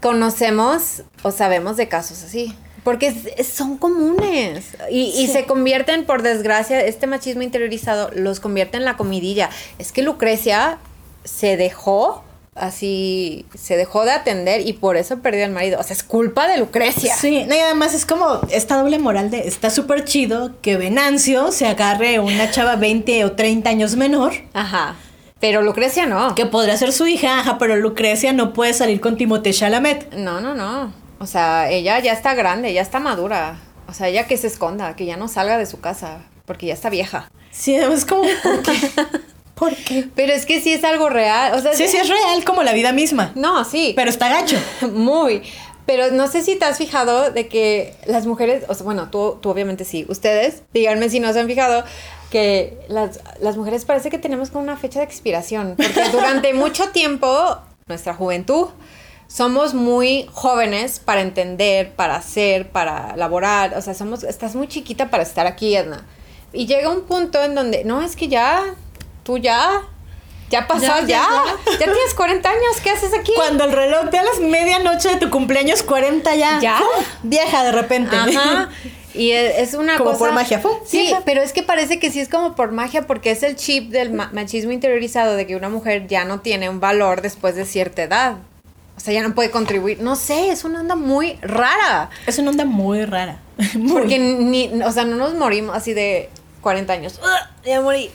conocemos 0.00 1.02
o 1.22 1.30
sabemos 1.32 1.76
de 1.76 1.88
casos 1.88 2.22
así. 2.22 2.54
Porque 2.84 3.08
es- 3.36 3.48
son 3.48 3.78
comunes. 3.78 4.66
Y, 4.90 5.06
y 5.18 5.26
se 5.26 5.44
convierten, 5.44 6.04
por 6.06 6.22
desgracia, 6.22 6.80
este 6.84 7.08
machismo 7.08 7.42
interiorizado 7.42 8.10
los 8.14 8.38
convierte 8.38 8.76
en 8.76 8.84
la 8.84 8.96
comidilla. 8.96 9.50
Es 9.80 9.90
que 9.90 10.02
Lucrecia 10.02 10.78
se 11.24 11.56
dejó 11.56 12.22
así 12.56 13.46
se 13.54 13.76
dejó 13.76 14.04
de 14.04 14.12
atender 14.12 14.66
y 14.66 14.72
por 14.72 14.96
eso 14.96 15.18
perdió 15.20 15.44
al 15.44 15.52
marido. 15.52 15.78
O 15.78 15.82
sea, 15.82 15.94
es 15.94 16.02
culpa 16.02 16.48
de 16.48 16.58
Lucrecia. 16.58 17.14
Sí, 17.14 17.44
no, 17.46 17.54
y 17.54 17.58
además 17.58 17.94
es 17.94 18.06
como 18.06 18.40
esta 18.50 18.76
doble 18.76 18.98
moral 18.98 19.30
de 19.30 19.46
está 19.46 19.70
súper 19.70 20.04
chido 20.04 20.60
que 20.62 20.76
Venancio 20.76 21.52
se 21.52 21.66
agarre 21.66 22.18
una 22.18 22.50
chava 22.50 22.76
20 22.76 23.24
o 23.24 23.32
30 23.32 23.70
años 23.70 23.96
menor. 23.96 24.32
Ajá. 24.52 24.96
Pero 25.38 25.62
Lucrecia 25.62 26.06
no. 26.06 26.34
Que 26.34 26.46
podría 26.46 26.76
ser 26.76 26.92
su 26.92 27.06
hija, 27.06 27.40
ajá, 27.40 27.58
pero 27.58 27.76
Lucrecia 27.76 28.32
no 28.32 28.52
puede 28.52 28.72
salir 28.72 29.00
con 29.00 29.16
Timothée 29.16 29.52
Chalamet. 29.52 30.14
No, 30.14 30.40
no, 30.40 30.54
no. 30.54 30.92
O 31.18 31.26
sea, 31.26 31.70
ella 31.70 31.98
ya 32.00 32.12
está 32.12 32.34
grande, 32.34 32.72
ya 32.72 32.82
está 32.82 33.00
madura. 33.00 33.58
O 33.88 33.92
sea, 33.92 34.08
ella 34.08 34.26
que 34.26 34.36
se 34.36 34.46
esconda, 34.46 34.96
que 34.96 35.06
ya 35.06 35.16
no 35.16 35.28
salga 35.28 35.58
de 35.58 35.66
su 35.66 35.80
casa, 35.80 36.22
porque 36.46 36.66
ya 36.66 36.74
está 36.74 36.90
vieja. 36.90 37.30
Sí, 37.50 37.74
es 37.74 38.04
como, 38.04 38.22
¿por 38.42 38.62
qué? 38.62 38.72
¿Por 39.56 39.74
qué? 39.74 40.06
Pero 40.14 40.34
es 40.34 40.44
que 40.44 40.60
sí 40.60 40.72
es 40.72 40.84
algo 40.84 41.08
real. 41.08 41.54
O 41.54 41.62
sea, 41.62 41.72
Sí, 41.72 41.88
sí 41.88 41.96
es 41.96 42.08
real 42.08 42.44
como 42.44 42.62
la 42.62 42.74
vida 42.74 42.92
misma. 42.92 43.32
No, 43.34 43.64
sí. 43.64 43.94
Pero 43.96 44.10
está 44.10 44.28
gacho. 44.28 44.58
Muy. 44.92 45.42
Pero 45.86 46.10
no 46.10 46.26
sé 46.26 46.42
si 46.42 46.56
te 46.56 46.66
has 46.66 46.76
fijado 46.76 47.30
de 47.30 47.48
que 47.48 47.94
las 48.06 48.26
mujeres, 48.26 48.64
o 48.68 48.74
sea, 48.74 48.84
bueno, 48.84 49.08
tú, 49.08 49.38
tú 49.40 49.48
obviamente 49.48 49.84
sí, 49.84 50.04
ustedes, 50.08 50.62
díganme 50.74 51.08
si 51.08 51.20
no 51.20 51.32
se 51.32 51.40
han 51.40 51.46
fijado, 51.46 51.84
que 52.30 52.76
las, 52.88 53.20
las 53.40 53.56
mujeres 53.56 53.84
parece 53.84 54.10
que 54.10 54.18
tenemos 54.18 54.50
como 54.50 54.64
una 54.64 54.76
fecha 54.76 54.98
de 54.98 55.04
expiración, 55.04 55.74
porque 55.76 56.02
durante 56.12 56.52
mucho 56.52 56.88
tiempo, 56.90 57.56
nuestra 57.86 58.14
juventud, 58.14 58.66
somos 59.28 59.74
muy 59.74 60.26
jóvenes 60.32 60.98
para 60.98 61.20
entender, 61.20 61.92
para 61.92 62.16
hacer, 62.16 62.68
para 62.70 63.16
laborar, 63.16 63.74
o 63.76 63.80
sea, 63.80 63.94
somos, 63.94 64.24
estás 64.24 64.56
muy 64.56 64.66
chiquita 64.66 65.08
para 65.08 65.22
estar 65.22 65.46
aquí, 65.46 65.76
Edna. 65.76 66.04
Y 66.52 66.66
llega 66.66 66.90
un 66.90 67.02
punto 67.02 67.42
en 67.42 67.54
donde, 67.54 67.84
no, 67.84 68.02
es 68.02 68.16
que 68.16 68.26
ya, 68.26 68.74
tú 69.26 69.36
ya, 69.38 69.82
ya 70.48 70.66
pasó, 70.66 70.86
ya, 70.86 71.00
Ya, 71.00 71.06
ya, 71.06 71.72
ya, 71.72 71.76
tienes 71.78 72.14
40 72.16 72.48
años, 72.48 72.80
¿qué 72.82 72.90
haces 72.90 73.12
aquí? 73.12 73.32
Cuando 73.34 73.64
el 73.64 73.72
reloj 73.72 74.04
de 74.06 74.18
a 74.18 74.22
las 74.22 74.38
medianoche 74.38 75.08
de 75.10 75.16
tu 75.16 75.28
cumpleaños 75.28 75.82
40 75.82 76.34
ya. 76.36 76.60
¿Ya? 76.60 76.80
Vieja 77.24 77.64
de 77.64 77.72
repente. 77.72 78.16
Ajá. 78.16 78.70
Y 79.14 79.30
e- 79.32 79.62
es 79.62 79.72
una 79.72 79.96
Como 79.96 80.10
cosa. 80.10 80.18
por 80.18 80.32
magia, 80.32 80.58
¡fum! 80.58 80.72
Sí, 80.84 80.98
vieja. 81.06 81.22
pero 81.24 81.40
es 81.40 81.54
que 81.54 81.62
parece 81.62 81.98
que 81.98 82.10
sí 82.10 82.20
es 82.20 82.28
como 82.28 82.54
por 82.54 82.72
magia, 82.72 83.06
porque 83.06 83.30
es 83.30 83.42
el 83.42 83.56
chip 83.56 83.90
del 83.90 84.12
ma- 84.12 84.28
machismo 84.34 84.72
interiorizado 84.72 85.36
de 85.36 85.46
que 85.46 85.56
una 85.56 85.70
mujer 85.70 86.06
ya 86.06 86.26
no 86.26 86.40
tiene 86.40 86.68
un 86.68 86.80
valor 86.80 87.22
después 87.22 87.56
de 87.56 87.64
cierta 87.64 88.02
edad. 88.02 88.34
O 88.94 89.00
sea, 89.00 89.14
ya 89.14 89.22
no 89.26 89.34
puede 89.34 89.50
contribuir. 89.50 90.02
No 90.02 90.16
sé, 90.16 90.50
es 90.50 90.64
una 90.64 90.80
onda 90.80 90.96
muy 90.96 91.38
rara. 91.40 92.10
Es 92.26 92.38
una 92.38 92.50
onda 92.50 92.66
muy 92.66 93.06
rara. 93.06 93.38
Muy. 93.74 93.90
Porque 94.02 94.18
ni, 94.18 94.70
o 94.82 94.92
sea, 94.92 95.04
no 95.04 95.16
nos 95.16 95.32
morimos 95.34 95.74
así 95.74 95.94
de 95.94 96.28
40 96.60 96.92
años. 96.92 97.18
¡Ugh! 97.22 97.64
ya 97.64 97.80
morí. 97.80 98.10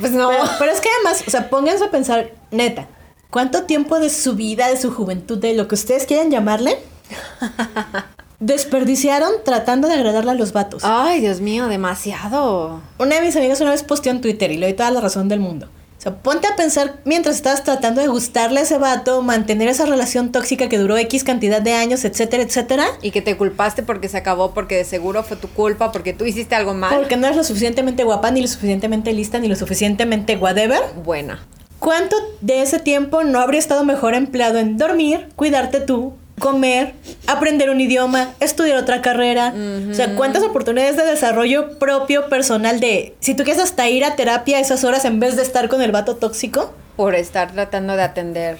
Pues 0.00 0.12
no. 0.12 0.28
Pero, 0.28 0.44
pero 0.58 0.72
es 0.72 0.80
que 0.80 0.88
además, 0.96 1.24
o 1.26 1.30
sea, 1.30 1.48
pónganse 1.50 1.84
a 1.84 1.90
pensar, 1.90 2.32
neta, 2.50 2.88
¿cuánto 3.30 3.64
tiempo 3.64 3.98
de 3.98 4.10
su 4.10 4.34
vida, 4.34 4.68
de 4.68 4.76
su 4.76 4.92
juventud, 4.92 5.38
de 5.38 5.54
lo 5.54 5.68
que 5.68 5.74
ustedes 5.74 6.06
quieran 6.06 6.30
llamarle, 6.30 6.78
desperdiciaron 8.40 9.32
tratando 9.44 9.88
de 9.88 9.94
agradarle 9.94 10.32
a 10.32 10.34
los 10.34 10.52
vatos? 10.52 10.82
Ay, 10.84 11.20
Dios 11.20 11.40
mío, 11.40 11.66
demasiado. 11.68 12.80
Una 12.98 13.16
de 13.16 13.22
mis 13.22 13.36
amigas 13.36 13.60
una 13.60 13.70
vez 13.70 13.82
posteó 13.82 14.12
en 14.12 14.20
Twitter 14.20 14.50
y 14.50 14.56
le 14.56 14.66
doy 14.66 14.74
toda 14.74 14.90
la 14.90 15.00
razón 15.00 15.28
del 15.28 15.40
mundo. 15.40 15.68
Sea, 16.04 16.16
ponte 16.16 16.46
a 16.46 16.54
pensar 16.54 16.96
mientras 17.04 17.36
estabas 17.36 17.64
tratando 17.64 18.02
de 18.02 18.08
gustarle 18.08 18.60
a 18.60 18.64
ese 18.64 18.76
vato, 18.76 19.22
mantener 19.22 19.68
esa 19.68 19.86
relación 19.86 20.32
tóxica 20.32 20.68
que 20.68 20.76
duró 20.76 20.98
X 20.98 21.24
cantidad 21.24 21.62
de 21.62 21.72
años, 21.72 22.04
etcétera, 22.04 22.42
etcétera. 22.42 22.84
Y 23.00 23.10
que 23.10 23.22
te 23.22 23.38
culpaste 23.38 23.82
porque 23.82 24.10
se 24.10 24.18
acabó, 24.18 24.52
porque 24.52 24.76
de 24.76 24.84
seguro 24.84 25.22
fue 25.22 25.38
tu 25.38 25.48
culpa, 25.48 25.92
porque 25.92 26.12
tú 26.12 26.26
hiciste 26.26 26.54
algo 26.54 26.74
mal. 26.74 26.94
Porque 26.94 27.16
no 27.16 27.26
eres 27.26 27.38
lo 27.38 27.44
suficientemente 27.44 28.04
guapa, 28.04 28.30
ni 28.30 28.42
lo 28.42 28.48
suficientemente 28.48 29.14
lista, 29.14 29.38
ni 29.38 29.48
lo 29.48 29.56
suficientemente 29.56 30.36
whatever. 30.36 30.82
Buena. 31.02 31.42
¿Cuánto 31.78 32.16
de 32.42 32.60
ese 32.60 32.80
tiempo 32.80 33.24
no 33.24 33.40
habría 33.40 33.60
estado 33.60 33.82
mejor 33.82 34.12
empleado 34.12 34.58
en 34.58 34.76
dormir, 34.76 35.28
cuidarte 35.36 35.80
tú, 35.80 36.12
comer, 36.38 36.94
aprender 37.26 37.70
un 37.70 37.80
idioma, 37.80 38.34
estudiar 38.40 38.76
otra 38.78 39.02
carrera? 39.02 39.54
O 39.90 39.94
sea, 39.94 40.14
¿cuántas 40.16 40.42
oportunidades 40.42 40.96
de 40.96 41.04
desarrollo 41.04 41.78
propio, 41.78 42.28
personal 42.28 42.80
de... 42.80 43.14
Si 43.20 43.34
tú 43.34 43.44
quieres 43.44 43.62
hasta 43.62 43.88
ir 43.88 44.04
a 44.04 44.16
terapia 44.16 44.60
esas 44.60 44.84
horas 44.84 45.04
en 45.04 45.20
vez 45.20 45.36
de 45.36 45.42
estar 45.42 45.68
con 45.68 45.82
el 45.82 45.92
vato 45.92 46.16
tóxico? 46.16 46.74
Por 46.96 47.14
estar 47.14 47.52
tratando 47.52 47.96
de 47.96 48.02
atender 48.02 48.58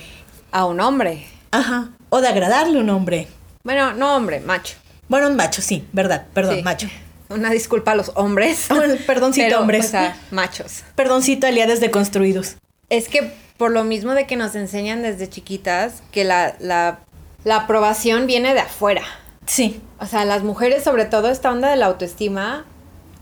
a 0.53 0.65
un 0.67 0.81
hombre. 0.81 1.27
Ajá. 1.51 1.91
O 2.11 2.21
de 2.21 2.29
agradarle 2.29 2.79
a 2.79 2.83
un 2.83 2.91
hombre. 2.91 3.29
Bueno, 3.65 3.93
no 3.95 4.15
hombre, 4.17 4.41
macho. 4.41 4.77
Bueno, 5.09 5.29
un 5.29 5.37
macho, 5.37 5.63
sí, 5.63 5.85
verdad, 5.93 6.27
perdón, 6.33 6.57
Sí. 6.57 6.63
macho. 6.63 6.89
Una 7.31 7.51
disculpa 7.51 7.93
a 7.93 7.95
los 7.95 8.13
hombres. 8.15 8.69
Perdoncito, 9.07 9.47
Pero, 9.49 9.61
hombres. 9.61 9.87
O 9.87 9.89
sea, 9.89 10.17
machos. 10.31 10.83
Perdoncito, 10.95 11.47
aliados 11.47 11.81
deconstruidos. 11.81 12.57
Es 12.91 13.09
que 13.09 13.33
por 13.57 13.71
lo 13.71 13.83
mismo 13.85 14.15
de 14.15 14.27
que 14.27 14.37
nos 14.37 14.55
enseñan 14.55 15.03
desde 15.03 15.29
chiquitas 15.29 16.03
que 16.13 16.25
la, 16.25 16.55
la, 16.61 17.01
la 17.45 17.57
aprobación 17.57 18.27
viene 18.27 18.55
de 18.55 18.61
afuera. 18.61 19.03
Sí. 19.47 19.81
O 20.01 20.07
sea, 20.07 20.25
las 20.25 20.43
mujeres, 20.43 20.83
sobre 20.83 21.05
todo 21.05 21.29
esta 21.29 21.53
onda 21.53 21.71
de 21.71 21.77
la 21.77 21.87
autoestima, 21.87 22.65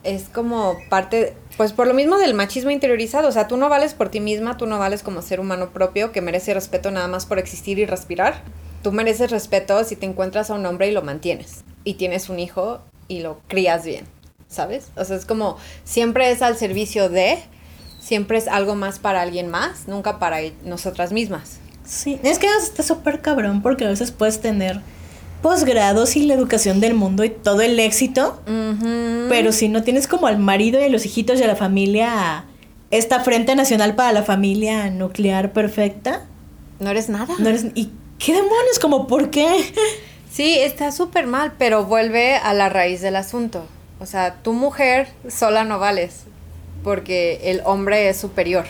es 0.04 0.24
como 0.28 0.76
parte, 0.88 1.34
pues 1.56 1.72
por 1.72 1.86
lo 1.86 1.94
mismo 1.94 2.16
del 2.18 2.34
machismo 2.34 2.70
interiorizado. 2.70 3.28
O 3.28 3.32
sea, 3.32 3.48
tú 3.48 3.56
no 3.56 3.68
vales 3.68 3.94
por 3.94 4.08
ti 4.08 4.20
misma, 4.20 4.56
tú 4.56 4.66
no 4.66 4.78
vales 4.78 5.02
como 5.02 5.22
ser 5.22 5.40
humano 5.40 5.70
propio 5.70 6.12
que 6.12 6.20
merece 6.20 6.54
respeto 6.54 6.90
nada 6.90 7.08
más 7.08 7.26
por 7.26 7.38
existir 7.38 7.78
y 7.78 7.86
respirar. 7.86 8.42
Tú 8.82 8.92
mereces 8.92 9.30
respeto 9.30 9.82
si 9.84 9.96
te 9.96 10.06
encuentras 10.06 10.50
a 10.50 10.54
un 10.54 10.66
hombre 10.66 10.88
y 10.88 10.92
lo 10.92 11.02
mantienes. 11.02 11.64
Y 11.84 11.94
tienes 11.94 12.28
un 12.28 12.38
hijo 12.38 12.80
y 13.08 13.20
lo 13.20 13.40
crías 13.48 13.84
bien, 13.84 14.06
¿sabes? 14.48 14.90
O 14.96 15.04
sea, 15.04 15.16
es 15.16 15.24
como 15.24 15.56
siempre 15.84 16.30
es 16.30 16.42
al 16.42 16.56
servicio 16.56 17.08
de, 17.08 17.38
siempre 18.00 18.38
es 18.38 18.48
algo 18.48 18.74
más 18.74 18.98
para 18.98 19.20
alguien 19.20 19.48
más, 19.48 19.88
nunca 19.88 20.18
para 20.18 20.38
nosotras 20.64 21.12
mismas. 21.12 21.58
Sí, 21.84 22.18
es 22.22 22.38
que 22.38 22.46
está 22.46 22.82
súper 22.82 23.20
cabrón 23.20 23.62
porque 23.62 23.84
a 23.84 23.88
veces 23.88 24.10
puedes 24.10 24.40
tener 24.40 24.80
posgrados 25.42 26.16
y 26.16 26.24
la 26.26 26.34
educación 26.34 26.80
del 26.80 26.94
mundo 26.94 27.24
y 27.24 27.30
todo 27.30 27.62
el 27.62 27.78
éxito, 27.80 28.40
pero 29.28 29.52
si 29.52 29.68
no 29.68 29.82
tienes 29.82 30.06
como 30.06 30.28
al 30.28 30.38
marido 30.38 30.80
y 30.80 30.84
a 30.84 30.88
los 30.88 31.04
hijitos 31.04 31.40
y 31.40 31.42
a 31.42 31.48
la 31.48 31.56
familia, 31.56 32.44
esta 32.90 33.20
Frente 33.20 33.56
Nacional 33.56 33.96
para 33.96 34.12
la 34.12 34.22
Familia 34.22 34.88
Nuclear 34.90 35.52
Perfecta, 35.52 36.22
no 36.78 36.90
eres 36.90 37.08
nada. 37.08 37.34
no 37.38 37.48
eres... 37.48 37.66
¿Y 37.74 37.90
qué 38.18 38.32
demonios? 38.32 38.78
Como, 38.80 39.06
¿por 39.06 39.30
qué? 39.30 39.48
Sí, 40.32 40.58
está 40.58 40.92
súper 40.92 41.26
mal, 41.26 41.52
pero 41.58 41.84
vuelve 41.84 42.36
a 42.36 42.54
la 42.54 42.70
raíz 42.70 43.02
del 43.02 43.16
asunto. 43.16 43.66
O 44.00 44.06
sea, 44.06 44.36
tu 44.42 44.54
mujer 44.54 45.08
sola 45.28 45.64
no 45.64 45.78
vales, 45.78 46.22
porque 46.82 47.38
el 47.44 47.60
hombre 47.66 48.08
es 48.08 48.16
superior. 48.16 48.64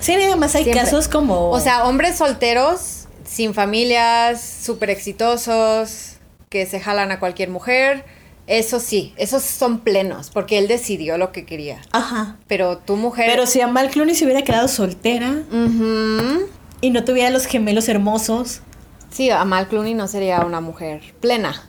Sí, 0.00 0.16
nada 0.16 0.36
más 0.36 0.54
hay 0.54 0.64
Siempre. 0.64 0.84
casos 0.84 1.08
como... 1.08 1.50
O 1.50 1.60
sea, 1.60 1.84
hombres 1.84 2.16
solteros, 2.16 3.06
sin 3.24 3.54
familias, 3.54 4.40
súper 4.62 4.90
exitosos, 4.90 6.14
que 6.48 6.66
se 6.66 6.80
jalan 6.80 7.10
a 7.10 7.18
cualquier 7.18 7.50
mujer, 7.50 8.04
eso 8.46 8.80
sí, 8.80 9.12
esos 9.16 9.42
son 9.42 9.80
plenos, 9.80 10.30
porque 10.30 10.58
él 10.58 10.68
decidió 10.68 11.18
lo 11.18 11.32
que 11.32 11.44
quería. 11.44 11.82
Ajá. 11.92 12.36
Pero 12.46 12.78
tu 12.78 12.96
mujer... 12.96 13.26
Pero 13.28 13.46
si 13.46 13.60
Amal 13.60 13.90
Clooney 13.90 14.14
se 14.14 14.24
hubiera 14.24 14.42
quedado 14.42 14.68
soltera 14.68 15.42
y 16.80 16.90
no 16.90 17.04
tuviera 17.04 17.30
los 17.30 17.46
gemelos 17.46 17.88
hermosos... 17.88 18.62
Sí, 19.10 19.30
Amal 19.30 19.68
Clooney 19.68 19.94
no 19.94 20.06
sería 20.06 20.40
una 20.40 20.60
mujer 20.60 21.14
plena. 21.20 21.64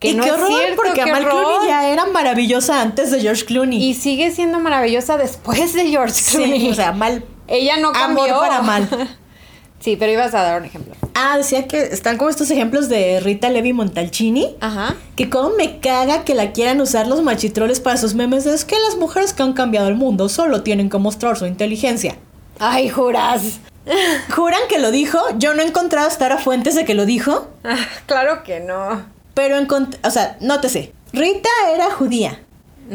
Que 0.00 0.08
y 0.08 0.14
no 0.14 0.24
qué 0.24 0.30
es 0.30 0.34
horror, 0.34 0.48
cierto, 0.48 0.82
porque 0.82 1.00
Amal 1.00 1.24
horror. 1.24 1.44
Clooney 1.44 1.68
ya 1.68 1.88
era 1.88 2.06
maravillosa 2.06 2.80
antes 2.80 3.12
de 3.12 3.20
George 3.20 3.44
Clooney. 3.44 3.80
Y 3.82 3.94
sigue 3.94 4.32
siendo 4.32 4.58
maravillosa 4.58 5.16
después 5.16 5.74
de 5.74 5.86
George 5.88 6.20
Clooney. 6.28 6.60
Sí, 6.60 6.70
o 6.70 6.74
sea, 6.74 6.88
Amal 6.88 7.24
Ella 7.52 7.76
no 7.76 7.88
Amor 7.90 8.26
cambió. 8.28 8.38
para 8.40 8.62
mal. 8.62 8.88
sí, 9.80 9.96
pero 9.96 10.10
ibas 10.12 10.34
a 10.34 10.42
dar 10.42 10.60
un 10.60 10.66
ejemplo. 10.66 10.94
Ah, 11.14 11.36
decía 11.36 11.68
que 11.68 11.82
están 11.82 12.16
como 12.16 12.30
estos 12.30 12.50
ejemplos 12.50 12.88
de 12.88 13.20
Rita 13.20 13.50
Levi 13.50 13.72
Montalcini. 13.74 14.56
Ajá. 14.60 14.94
Que 15.16 15.28
como 15.28 15.50
me 15.50 15.78
caga 15.80 16.24
que 16.24 16.34
la 16.34 16.52
quieran 16.52 16.80
usar 16.80 17.06
los 17.06 17.22
machitroles 17.22 17.80
para 17.80 17.98
sus 17.98 18.14
memes. 18.14 18.46
Es 18.46 18.64
que 18.64 18.76
las 18.88 18.96
mujeres 18.96 19.34
que 19.34 19.42
han 19.42 19.52
cambiado 19.52 19.88
el 19.88 19.94
mundo 19.94 20.28
solo 20.30 20.62
tienen 20.62 20.88
que 20.88 20.96
mostrar 20.98 21.36
su 21.36 21.44
inteligencia. 21.46 22.16
Ay, 22.58 22.88
juras. 22.88 23.60
Juran 24.34 24.60
que 24.68 24.78
lo 24.78 24.90
dijo. 24.92 25.18
Yo 25.38 25.52
no 25.54 25.62
he 25.62 25.66
encontrado 25.66 26.06
hasta 26.08 26.24
ahora 26.26 26.38
fuentes 26.38 26.74
de 26.76 26.84
que 26.84 26.94
lo 26.94 27.04
dijo. 27.04 27.48
Ah, 27.64 27.76
claro 28.06 28.42
que 28.44 28.60
no. 28.60 29.02
Pero 29.34 29.56
encontré. 29.58 29.98
O 30.04 30.10
sea, 30.10 30.36
nótese. 30.40 30.92
Rita 31.12 31.48
era 31.74 31.90
judía. 31.90 32.40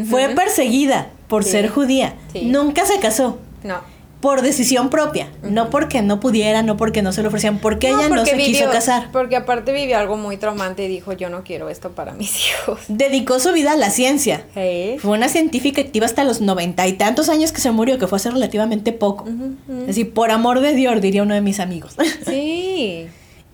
Fue 0.09 0.29
perseguida 0.29 1.09
por 1.27 1.43
Sí. 1.43 1.51
ser 1.51 1.69
judía. 1.69 2.15
Sí. 2.31 2.43
Nunca 2.45 2.85
se 2.85 2.99
casó. 2.99 3.37
No. 3.63 3.79
Por 4.19 4.41
decisión 4.41 4.89
propia. 4.89 5.29
No 5.43 5.69
porque 5.69 6.01
no 6.01 6.19
pudiera, 6.19 6.63
no 6.63 6.75
porque 6.75 7.03
no 7.03 7.11
se 7.11 7.21
lo 7.21 7.27
ofrecían. 7.27 7.59
Porque 7.59 7.89
ella 7.89 8.09
no 8.09 8.25
se 8.25 8.35
quiso 8.35 8.69
casar. 8.71 9.11
Porque 9.11 9.35
aparte 9.35 9.71
vivió 9.71 9.97
algo 9.97 10.17
muy 10.17 10.37
traumante 10.37 10.83
y 10.85 10.87
dijo, 10.87 11.13
yo 11.13 11.29
no 11.29 11.43
quiero 11.43 11.69
esto 11.69 11.91
para 11.91 12.13
mis 12.13 12.33
hijos. 12.49 12.79
Dedicó 12.87 13.39
su 13.39 13.51
vida 13.53 13.73
a 13.73 13.77
la 13.77 13.91
ciencia. 13.91 14.43
Hey. 14.55 14.97
Fue 14.99 15.11
una 15.11 15.29
científica 15.29 15.81
activa 15.81 16.07
hasta 16.07 16.23
los 16.23 16.41
noventa 16.41 16.87
y 16.87 16.93
tantos 16.93 17.29
años 17.29 17.51
que 17.51 17.61
se 17.61 17.69
murió, 17.69 17.99
que 17.99 18.07
fue 18.07 18.15
hace 18.15 18.31
relativamente 18.31 18.91
poco. 18.91 19.25
Así, 19.87 20.03
por 20.03 20.31
amor 20.31 20.61
de 20.61 20.73
Dios, 20.73 20.99
diría 20.99 21.21
uno 21.21 21.35
de 21.35 21.41
mis 21.41 21.59
amigos. 21.59 21.95
Sí. 22.25 23.07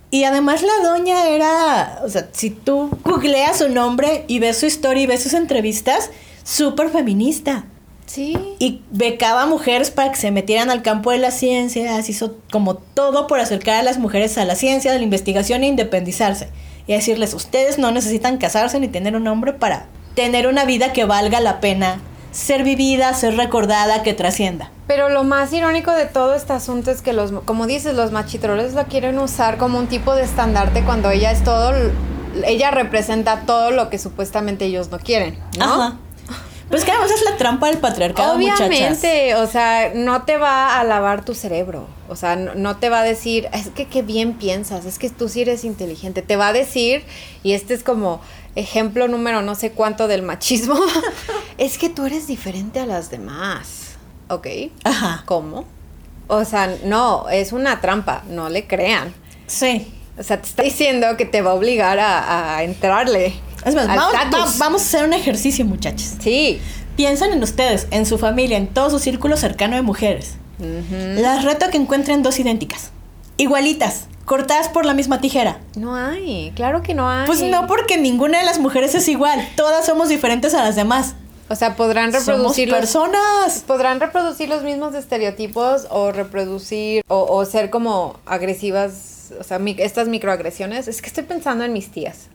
y 0.09 0.24
además 0.24 0.64
la 0.64 0.88
doña 0.89 1.28
era, 1.28 2.01
o 2.05 2.09
sea, 2.09 2.30
si 2.32 2.49
tú 2.49 2.89
googleas 3.03 3.57
su 3.57 3.70
nombre 3.70 4.24
y 4.28 4.39
ves 4.39 4.57
su 4.57 4.66
historia 4.66 5.03
y 5.03 5.07
ves 5.07 5.24
sus 5.24 5.34
entrevistas, 5.34 6.09
súper 6.43 6.89
feminista. 6.89 7.66
Sí. 8.06 8.38
Y 8.60 8.82
becaba 8.91 9.43
a 9.43 9.45
mujeres 9.45 9.91
para 9.91 10.12
que 10.12 10.18
se 10.18 10.32
metieran 10.32 10.70
al 10.70 10.82
campo 10.82 11.12
de 11.12 11.18
las 11.18 11.36
ciencias, 11.36 12.10
hizo 12.10 12.36
como 12.51 12.76
todo 12.76 13.28
por 13.28 13.39
acercar 13.39 13.76
a 13.76 13.84
las 13.84 13.97
mujeres 13.97 14.38
a 14.38 14.45
la 14.45 14.56
ciencia, 14.56 14.91
a 14.91 14.95
la 14.95 15.01
investigación 15.01 15.64
e 15.64 15.68
independizarse. 15.68 16.49
Y 16.86 16.93
decirles, 16.93 17.34
ustedes 17.34 17.78
no 17.78 17.91
necesitan 17.91 18.38
casarse 18.38 18.80
ni 18.80 18.88
tener 18.88 19.16
un 19.16 19.28
hombre 19.28 19.54
para 19.54 19.86
tener 20.16 20.47
una 20.47 20.66
vida 20.66 20.93
que 20.93 21.06
valga 21.06 21.39
la 21.39 21.60
pena 21.60 22.01
ser 22.34 22.64
vivida, 22.64 23.14
ser 23.14 23.38
recordada, 23.38 24.04
que 24.04 24.14
trascienda. 24.14 24.72
Pero 24.88 25.08
lo 25.10 25.24
más 25.24 25.54
irónico 25.54 25.91
de 25.91 26.06
todo 26.06 26.34
este 26.34 26.51
asunto 26.51 26.91
es 26.91 27.01
que 27.01 27.14
los, 27.14 27.32
como 27.45 27.68
dices, 27.68 27.93
los 27.93 28.12
machitroles 28.12 28.74
lo 28.74 28.84
quieren 28.86 29.18
usar 29.20 29.58
como 29.58 29.78
un 29.78 29.88
tipo 29.88 30.14
de 30.16 30.24
estandarte 30.24 30.84
cuando 30.84 31.10
ella 31.12 31.32
es 31.32 31.43
todo, 31.43 31.72
ella 32.45 32.72
representa 32.72 33.41
todo 33.45 33.72
lo 33.72 33.89
que 33.89 33.99
supuestamente 33.99 34.66
ellos 34.66 34.89
no 34.89 34.99
quieren, 34.99 35.38
¿no? 35.58 35.66
Ajá. 35.66 35.97
Pues 36.74 36.86
que 36.86 36.91
además 36.91 37.11
es 37.11 37.21
la 37.21 37.38
trampa 37.38 37.67
del 37.67 37.78
patriarcado, 37.78 38.34
Obviamente, 38.34 39.36
o 39.36 39.45
sea, 39.45 39.91
no 39.93 40.24
te 40.24 40.38
va 40.38 40.80
a 40.80 40.84
lavar 40.84 41.24
tu 41.24 41.36
cerebro. 41.36 41.86
O 42.09 42.15
sea, 42.15 42.36
no, 42.36 42.78
te 42.78 42.89
va 42.89 43.01
a 43.01 43.03
decir, 43.03 43.47
es 43.53 43.69
que 43.69 43.86
qué 43.86 44.01
bien 44.01 44.34
piensas, 44.34 44.84
es 44.86 44.97
que 44.97 45.11
tú 45.11 45.30
sí 45.30 45.43
eres 45.43 45.65
inteligente. 45.65 46.24
Te 46.24 46.36
va 46.36 46.47
a 46.47 46.53
decir, 46.53 47.03
y 47.43 47.51
este 47.51 47.76
es 47.76 47.84
como 47.84 48.21
ejemplo 48.55 49.07
número 49.07 49.43
no 49.43 49.53
sé 49.53 49.71
cuánto 49.71 50.07
del 50.07 50.24
machismo, 50.24 50.80
es 51.59 51.78
que 51.78 51.89
tú 51.89 52.07
eres 52.07 52.26
diferente 52.26 52.80
a 52.80 52.88
las 52.88 53.11
demás. 53.11 53.89
¿Ok? 54.30 54.47
Ajá. 54.84 55.21
¿Cómo? 55.28 55.65
O 56.28 56.43
sea, 56.43 56.76
no, 56.86 57.30
es 57.30 57.51
una 57.51 57.82
trampa, 57.82 58.24
no 58.28 58.49
le 58.49 58.65
crean. 58.65 59.13
Sí. 59.45 59.93
O 60.17 60.24
sea, 60.24 60.41
te 60.41 60.47
está 60.47 60.63
diciendo 60.63 61.17
que 61.17 61.26
te 61.26 61.43
va 61.43 61.51
a 61.51 61.53
obligar 61.53 61.99
a 61.99 62.63
entrarle. 62.63 63.36
Es 63.66 63.76
más, 63.76 63.88
vamos, 63.88 64.57
vamos, 64.57 64.82
a 64.82 64.86
hacer 64.86 65.05
un 65.05 65.14
ejercicio, 65.14 65.66
muchachos. 65.66 66.14
Sí. 66.20 66.61
Piensan 66.95 67.32
en 67.34 67.41
ustedes, 67.41 67.88
en 67.91 68.05
su 68.05 68.18
familia, 68.18 68.57
en 68.57 68.68
todo 68.68 68.89
su 68.89 68.99
círculo 68.99 69.38
cercano 69.38 69.76
de 69.76 69.82
mujeres. 69.82 70.36
Las 70.59 71.43
reto 71.43 71.66
a 71.66 71.70
que 71.70 71.78
encuentren 71.78 72.24
dos 72.24 72.39
idénticas. 72.39 72.91
Igualitas, 73.38 74.05
cortadas 74.26 74.70
por 74.70 74.86
la 74.86 74.93
misma 74.93 75.20
tijera. 75.20 75.59
No 75.76 75.95
hay, 75.95 76.51
claro 76.55 76.84
que 76.84 76.93
no 76.93 77.09
hay. 77.09 77.26
Pues 77.26 77.41
no, 77.41 77.68
porque 77.68 77.97
ninguna 77.97 78.39
de 78.39 78.45
las 78.45 78.59
mujeres 78.59 78.93
es 78.95 79.07
igual. 79.07 79.47
Todas 79.55 79.86
somos 79.86 80.09
diferentes 80.09 80.53
a 80.53 80.64
las 80.64 80.76
demás. 80.76 81.16
O 81.49 81.55
sea, 81.55 81.76
podrán 81.76 82.14
reproducir 82.14 82.70
Somos 82.70 82.82
personas. 82.82 83.64
podrán 83.68 83.99
reproducir 83.99 84.47
los 84.47 84.64
mismos 84.64 84.95
estereotipos 84.95 85.88
o 85.89 86.11
reproducir 86.11 87.03
o, 87.07 87.24
o 87.24 87.45
ser 87.45 87.70
como 87.70 88.20
agresivas 88.26 89.12
o 89.39 89.43
sea, 89.43 89.59
estas 89.77 90.07
microagresiones, 90.07 90.88
es 90.88 91.01
que 91.01 91.07
estoy 91.07 91.23
pensando 91.23 91.63
en 91.63 91.73
mis 91.73 91.91
tías. 91.91 92.27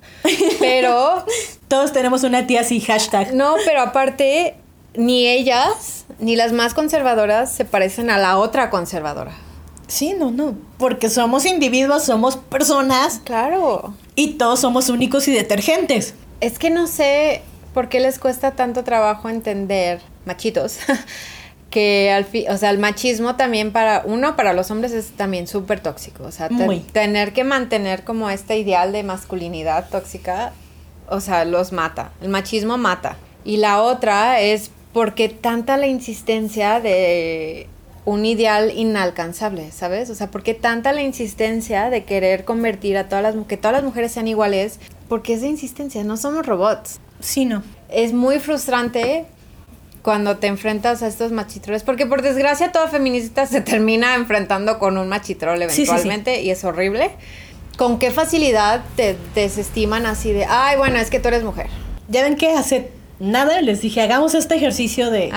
Pero... 0.60 1.24
Todos 1.68 1.92
tenemos 1.92 2.22
una 2.22 2.46
tía 2.46 2.62
así, 2.62 2.80
hashtag. 2.80 3.34
No, 3.34 3.56
pero 3.64 3.82
aparte, 3.82 4.54
ni 4.94 5.26
ellas, 5.26 6.06
ni 6.18 6.36
las 6.36 6.52
más 6.52 6.74
conservadoras 6.74 7.52
se 7.52 7.64
parecen 7.64 8.10
a 8.10 8.18
la 8.18 8.38
otra 8.38 8.70
conservadora. 8.70 9.32
Sí, 9.86 10.14
no, 10.18 10.30
no. 10.30 10.54
Porque 10.78 11.08
somos 11.08 11.46
individuos, 11.46 12.04
somos 12.04 12.36
personas. 12.36 13.20
Claro. 13.24 13.94
Y 14.14 14.34
todos 14.34 14.60
somos 14.60 14.90
únicos 14.90 15.26
y 15.28 15.32
detergentes. 15.32 16.14
Es 16.40 16.58
que 16.58 16.70
no 16.70 16.86
sé 16.86 17.42
por 17.74 17.88
qué 17.88 18.00
les 18.00 18.18
cuesta 18.18 18.52
tanto 18.52 18.84
trabajo 18.84 19.28
entender, 19.28 20.00
machitos, 20.24 20.78
que 21.70 22.10
al 22.10 22.24
fin, 22.24 22.50
o 22.50 22.56
sea, 22.56 22.70
el 22.70 22.78
machismo 22.78 23.36
también 23.36 23.72
para 23.72 24.02
uno, 24.06 24.36
para 24.36 24.52
los 24.52 24.70
hombres 24.70 24.92
es 24.92 25.10
también 25.10 25.46
súper 25.46 25.80
tóxico, 25.80 26.24
o 26.24 26.32
sea, 26.32 26.48
tener 26.92 27.32
que 27.32 27.44
mantener 27.44 28.04
como 28.04 28.30
este 28.30 28.58
ideal 28.58 28.92
de 28.92 29.02
masculinidad 29.02 29.88
tóxica, 29.90 30.52
o 31.08 31.20
sea, 31.20 31.44
los 31.44 31.72
mata, 31.72 32.12
el 32.22 32.28
machismo 32.28 32.78
mata. 32.78 33.16
Y 33.44 33.58
la 33.58 33.82
otra 33.82 34.40
es 34.40 34.70
porque 34.92 35.28
tanta 35.28 35.76
la 35.76 35.86
insistencia 35.86 36.80
de 36.80 37.66
un 38.04 38.24
ideal 38.24 38.72
inalcanzable, 38.74 39.70
¿sabes? 39.70 40.08
O 40.08 40.14
sea, 40.14 40.30
porque 40.30 40.54
tanta 40.54 40.92
la 40.92 41.02
insistencia 41.02 41.90
de 41.90 42.04
querer 42.04 42.46
convertir 42.46 42.96
a 42.96 43.08
todas 43.08 43.22
las 43.22 43.46
que 43.46 43.58
todas 43.58 43.74
las 43.74 43.84
mujeres 43.84 44.12
sean 44.12 44.26
iguales, 44.28 44.80
porque 45.08 45.34
es 45.34 45.42
de 45.42 45.48
insistencia, 45.48 46.02
no 46.04 46.16
somos 46.16 46.46
robots. 46.46 47.00
Sí, 47.20 47.44
no. 47.44 47.62
Es 47.90 48.14
muy 48.14 48.38
frustrante 48.38 49.26
cuando 50.08 50.38
te 50.38 50.46
enfrentas 50.46 51.02
a 51.02 51.06
estos 51.06 51.32
machitroles, 51.32 51.82
porque 51.82 52.06
por 52.06 52.22
desgracia 52.22 52.72
todo 52.72 52.88
feminista 52.88 53.44
se 53.44 53.60
termina 53.60 54.14
enfrentando 54.14 54.78
con 54.78 54.96
un 54.96 55.06
machitrol 55.06 55.60
eventualmente 55.60 56.40
y 56.40 56.48
es 56.48 56.64
horrible. 56.64 57.10
¿Con 57.76 57.98
qué 57.98 58.10
facilidad 58.10 58.82
te 58.96 59.18
desestiman 59.34 60.06
así 60.06 60.32
de, 60.32 60.46
ay, 60.46 60.78
bueno, 60.78 60.96
es 60.96 61.10
que 61.10 61.20
tú 61.20 61.28
eres 61.28 61.42
mujer? 61.42 61.66
Ya 62.08 62.22
ven 62.22 62.36
que 62.36 62.52
hace 62.52 62.90
nada 63.18 63.60
les 63.60 63.82
dije, 63.82 64.00
hagamos 64.00 64.34
este 64.34 64.54
ejercicio 64.54 65.10
de 65.10 65.30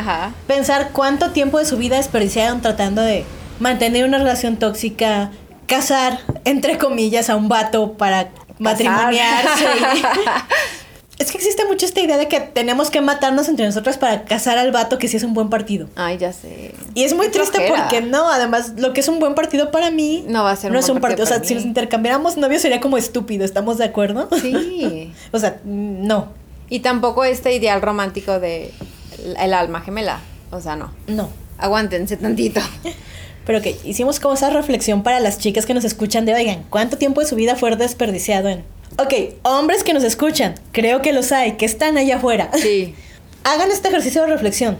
pensar 0.47 0.91
cuánto 0.93 1.31
tiempo 1.31 1.59
de 1.59 1.65
su 1.65 1.75
vida 1.75 1.97
desperdiciaron 1.97 2.61
tratando 2.61 3.01
de 3.01 3.25
mantener 3.59 4.05
una 4.05 4.19
relación 4.19 4.55
tóxica, 4.55 5.31
casar, 5.67 6.21
entre 6.45 6.77
comillas, 6.77 7.29
a 7.29 7.35
un 7.35 7.49
vato 7.49 7.97
para 7.97 8.29
matrimoniarse. 8.57 9.65
Es 11.21 11.31
que 11.31 11.37
existe 11.37 11.65
mucho 11.65 11.85
esta 11.85 11.99
idea 11.99 12.17
de 12.17 12.27
que 12.27 12.39
tenemos 12.39 12.89
que 12.89 12.99
matarnos 12.99 13.47
entre 13.47 13.63
nosotros 13.63 13.99
para 13.99 14.23
casar 14.23 14.57
al 14.57 14.71
vato 14.71 14.97
que 14.97 15.07
sí 15.07 15.17
es 15.17 15.23
un 15.23 15.35
buen 15.35 15.51
partido. 15.51 15.87
Ay, 15.95 16.17
ya 16.17 16.33
sé. 16.33 16.73
Y 16.95 17.03
es 17.03 17.13
muy 17.13 17.29
triste 17.29 17.59
porque 17.67 18.01
no, 18.01 18.31
además, 18.31 18.73
lo 18.77 18.91
que 18.91 19.01
es 19.01 19.07
un 19.07 19.19
buen 19.19 19.35
partido 19.35 19.69
para 19.69 19.91
mí 19.91 20.25
no 20.27 20.43
va 20.43 20.49
a 20.49 20.55
ser 20.55 20.71
no 20.71 20.79
es 20.79 20.89
un 20.89 20.99
partido. 20.99 21.25
o 21.25 21.27
sea, 21.27 21.43
si 21.43 21.53
nos 21.53 21.63
intercambiáramos 21.63 22.37
novios 22.37 22.63
sería 22.63 22.81
como 22.81 22.97
estúpido, 22.97 23.45
¿estamos 23.45 23.77
de 23.77 23.85
acuerdo? 23.85 24.29
Sí. 24.41 25.13
o 25.31 25.37
sea, 25.37 25.59
no. 25.63 26.29
Y 26.69 26.79
tampoco 26.79 27.23
este 27.23 27.53
ideal 27.53 27.83
romántico 27.83 28.39
de 28.39 28.71
el 29.39 29.53
alma 29.53 29.81
gemela. 29.81 30.21
O 30.49 30.59
sea, 30.59 30.75
no. 30.75 30.91
No. 31.05 31.29
Aguántense 31.59 32.17
tantito. 32.17 32.61
Pero 33.45 33.61
que 33.61 33.77
hicimos 33.83 34.19
como 34.19 34.33
esa 34.33 34.49
reflexión 34.49 35.03
para 35.03 35.19
las 35.19 35.37
chicas 35.37 35.67
que 35.67 35.75
nos 35.75 35.83
escuchan 35.83 36.25
de, 36.25 36.33
oigan, 36.33 36.65
¿cuánto 36.71 36.97
tiempo 36.97 37.21
de 37.21 37.27
su 37.27 37.35
vida 37.35 37.55
fue 37.55 37.75
desperdiciado 37.75 38.49
en 38.49 38.63
Ok, 38.97 39.13
hombres 39.43 39.83
que 39.83 39.93
nos 39.93 40.03
escuchan, 40.03 40.55
creo 40.71 41.01
que 41.01 41.13
los 41.13 41.31
hay, 41.31 41.53
que 41.53 41.65
están 41.65 41.97
allá 41.97 42.17
afuera. 42.17 42.49
Sí. 42.55 42.95
Hagan 43.43 43.71
este 43.71 43.87
ejercicio 43.87 44.21
de 44.21 44.27
reflexión. 44.27 44.77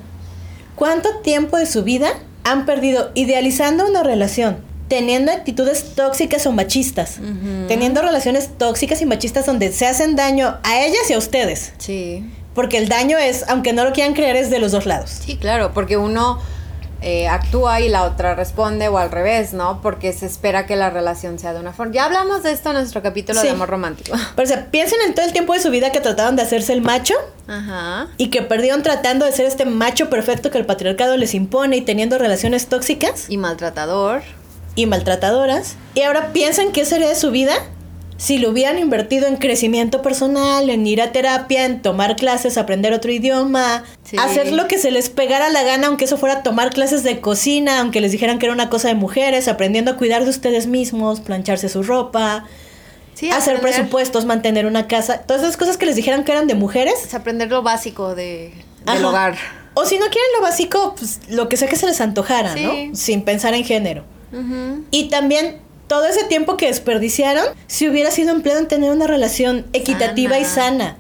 ¿Cuánto 0.76 1.10
tiempo 1.20 1.58
de 1.58 1.66
su 1.66 1.84
vida 1.84 2.12
han 2.44 2.66
perdido 2.66 3.12
idealizando 3.16 3.88
una 3.88 4.04
relación? 4.04 4.58
Teniendo 4.88 5.32
actitudes 5.32 5.96
tóxicas 5.96 6.46
o 6.46 6.52
machistas. 6.52 7.20
Teniendo 7.68 8.02
relaciones 8.02 8.50
tóxicas 8.58 9.02
y 9.02 9.06
machistas 9.06 9.46
donde 9.46 9.72
se 9.72 9.88
hacen 9.88 10.16
daño 10.18 10.58
a 10.64 10.84
ellas 10.84 11.10
y 11.10 11.14
a 11.14 11.18
ustedes. 11.18 11.72
Sí. 11.78 12.26
Porque 12.54 12.78
el 12.78 12.90
daño 12.90 13.18
es, 13.18 13.46
aunque 13.48 13.72
no 13.72 13.86
lo 13.86 13.94
quieran 13.94 14.14
creer, 14.14 14.36
es 14.36 14.50
de 14.50 14.60
los 14.60 14.74
dos 14.74 14.86
lados. 14.86 15.12
Sí, 15.26 15.38
claro, 15.38 15.72
porque 15.74 15.96
uno 15.96 16.40
eh, 17.02 17.28
actúa 17.28 17.82
y 17.82 17.90
la 17.90 18.04
otra 18.04 18.36
responde 18.36 18.88
o 18.88 18.98
al 18.98 19.10
revés, 19.10 19.54
¿no? 19.54 19.82
Porque 19.82 20.14
se 20.14 20.28
espera 20.28 20.68
que 20.68 20.76
la 20.76 20.92
relación 20.92 21.40
sea 21.40 21.54
de 21.54 21.60
una 21.60 21.74
forma. 21.74 21.94
Ya 21.94 22.06
hablamos 22.06 22.44
de 22.44 22.52
esto 22.52 22.70
en 22.70 22.76
nuestro 22.76 23.02
capítulo 23.02 23.42
de 23.42 23.50
amor 23.50 23.70
romántico. 23.70 24.16
Pero 24.36 24.46
o 24.46 24.48
sea, 24.48 24.68
piensen 24.68 25.00
en 25.06 25.16
todo 25.16 25.26
el 25.26 25.32
tiempo 25.32 25.54
de 25.54 25.60
su 25.62 25.72
vida 25.72 25.92
que 25.92 26.00
trataron 26.00 26.36
de 26.36 26.44
hacerse 26.44 26.74
el 26.74 26.82
macho 26.82 27.16
Ajá. 27.48 28.08
y 28.18 28.30
que 28.30 28.44
perdieron 28.44 28.84
tratando 28.84 29.26
de 29.26 29.32
ser 29.32 29.48
este 29.48 29.66
macho 29.66 30.10
perfecto 30.10 30.52
que 30.52 30.60
el 30.60 30.66
patriarcado 30.66 31.18
les 31.18 31.34
impone 31.34 31.78
y 31.78 31.82
teniendo 31.82 32.20
relaciones 32.20 32.68
tóxicas. 32.68 33.30
Y 33.30 33.38
maltratador. 33.38 34.22
Y 34.76 34.86
maltratadoras. 34.86 35.76
Y 35.96 36.02
ahora 36.04 36.32
piensen 36.34 36.72
qué 36.72 36.86
sería 36.86 37.10
de 37.10 37.16
su 37.16 37.32
vida 37.32 37.54
si 38.22 38.38
lo 38.38 38.52
hubieran 38.52 38.78
invertido 38.78 39.26
en 39.28 39.38
crecimiento 39.38 40.04
personal, 40.04 40.70
en 40.70 40.86
ir 40.86 41.02
a 41.02 41.12
terapia, 41.12 41.66
en 41.66 41.82
tomar 41.82 42.16
clases, 42.16 42.60
aprender 42.60 42.94
otro 42.94 43.12
idioma, 43.12 43.84
hacer 44.20 44.52
lo 44.52 44.68
que 44.68 44.78
se 44.78 44.92
les 44.92 45.10
pegara 45.10 45.50
la 45.50 45.64
gana, 45.64 45.88
aunque 45.88 46.06
eso 46.06 46.18
fuera 46.18 46.44
tomar 46.44 46.70
clases 46.70 47.02
de 47.02 47.20
cocina, 47.20 47.80
aunque 47.80 48.00
les 48.00 48.12
dijeran 48.12 48.38
que 48.38 48.46
era 48.46 48.54
una 48.54 48.70
cosa 48.70 48.90
de 48.90 48.94
mujeres, 48.94 49.48
aprendiendo 49.48 49.90
a 49.90 49.98
cuidar 49.98 50.24
de 50.24 50.30
ustedes 50.30 50.68
mismos, 50.68 51.20
plancharse 51.20 51.68
su 51.68 51.82
ropa, 51.82 52.46
hacer 53.34 53.60
presupuestos, 53.60 54.26
mantener 54.26 54.68
una 54.68 54.86
casa, 54.86 55.24
todas 55.24 55.42
esas 55.42 55.58
cosas 55.58 55.78
que 55.78 55.88
les 55.88 55.96
dijeran 55.96 56.24
que 56.24 56.32
eran 56.32 56.46
de 56.46 56.54
mujeres. 56.54 57.12
aprender 57.16 57.50
lo 57.50 57.64
básico 57.64 58.14
de, 58.14 58.54
del 58.86 59.04
hogar. 59.04 59.36
O 59.74 59.84
si 59.86 59.96
no 59.98 60.06
quieren 60.06 60.30
lo 60.38 60.44
básico, 60.44 60.94
pues 60.96 61.22
lo 61.28 61.50
que 61.50 61.58
sea 61.58 61.68
que 61.68 61.76
se 61.76 61.88
les 61.88 62.00
antojara, 62.00 62.56
¿no? 62.56 62.96
Sin 62.96 63.24
pensar 63.24 63.56
en 63.56 63.64
género. 63.64 64.04
Y 64.92 65.10
también 65.10 65.71
todo 65.92 66.06
ese 66.06 66.24
tiempo 66.24 66.56
que 66.56 66.68
desperdiciaron, 66.68 67.44
si 67.68 67.90
hubiera 67.90 68.12
sido 68.12 68.32
empleado 68.32 68.62
en 68.62 68.70
tener 68.70 68.94
una 68.94 69.08
relación 69.08 69.66
equitativa 69.74 70.40
y 70.40 70.46
sana. 70.46 70.96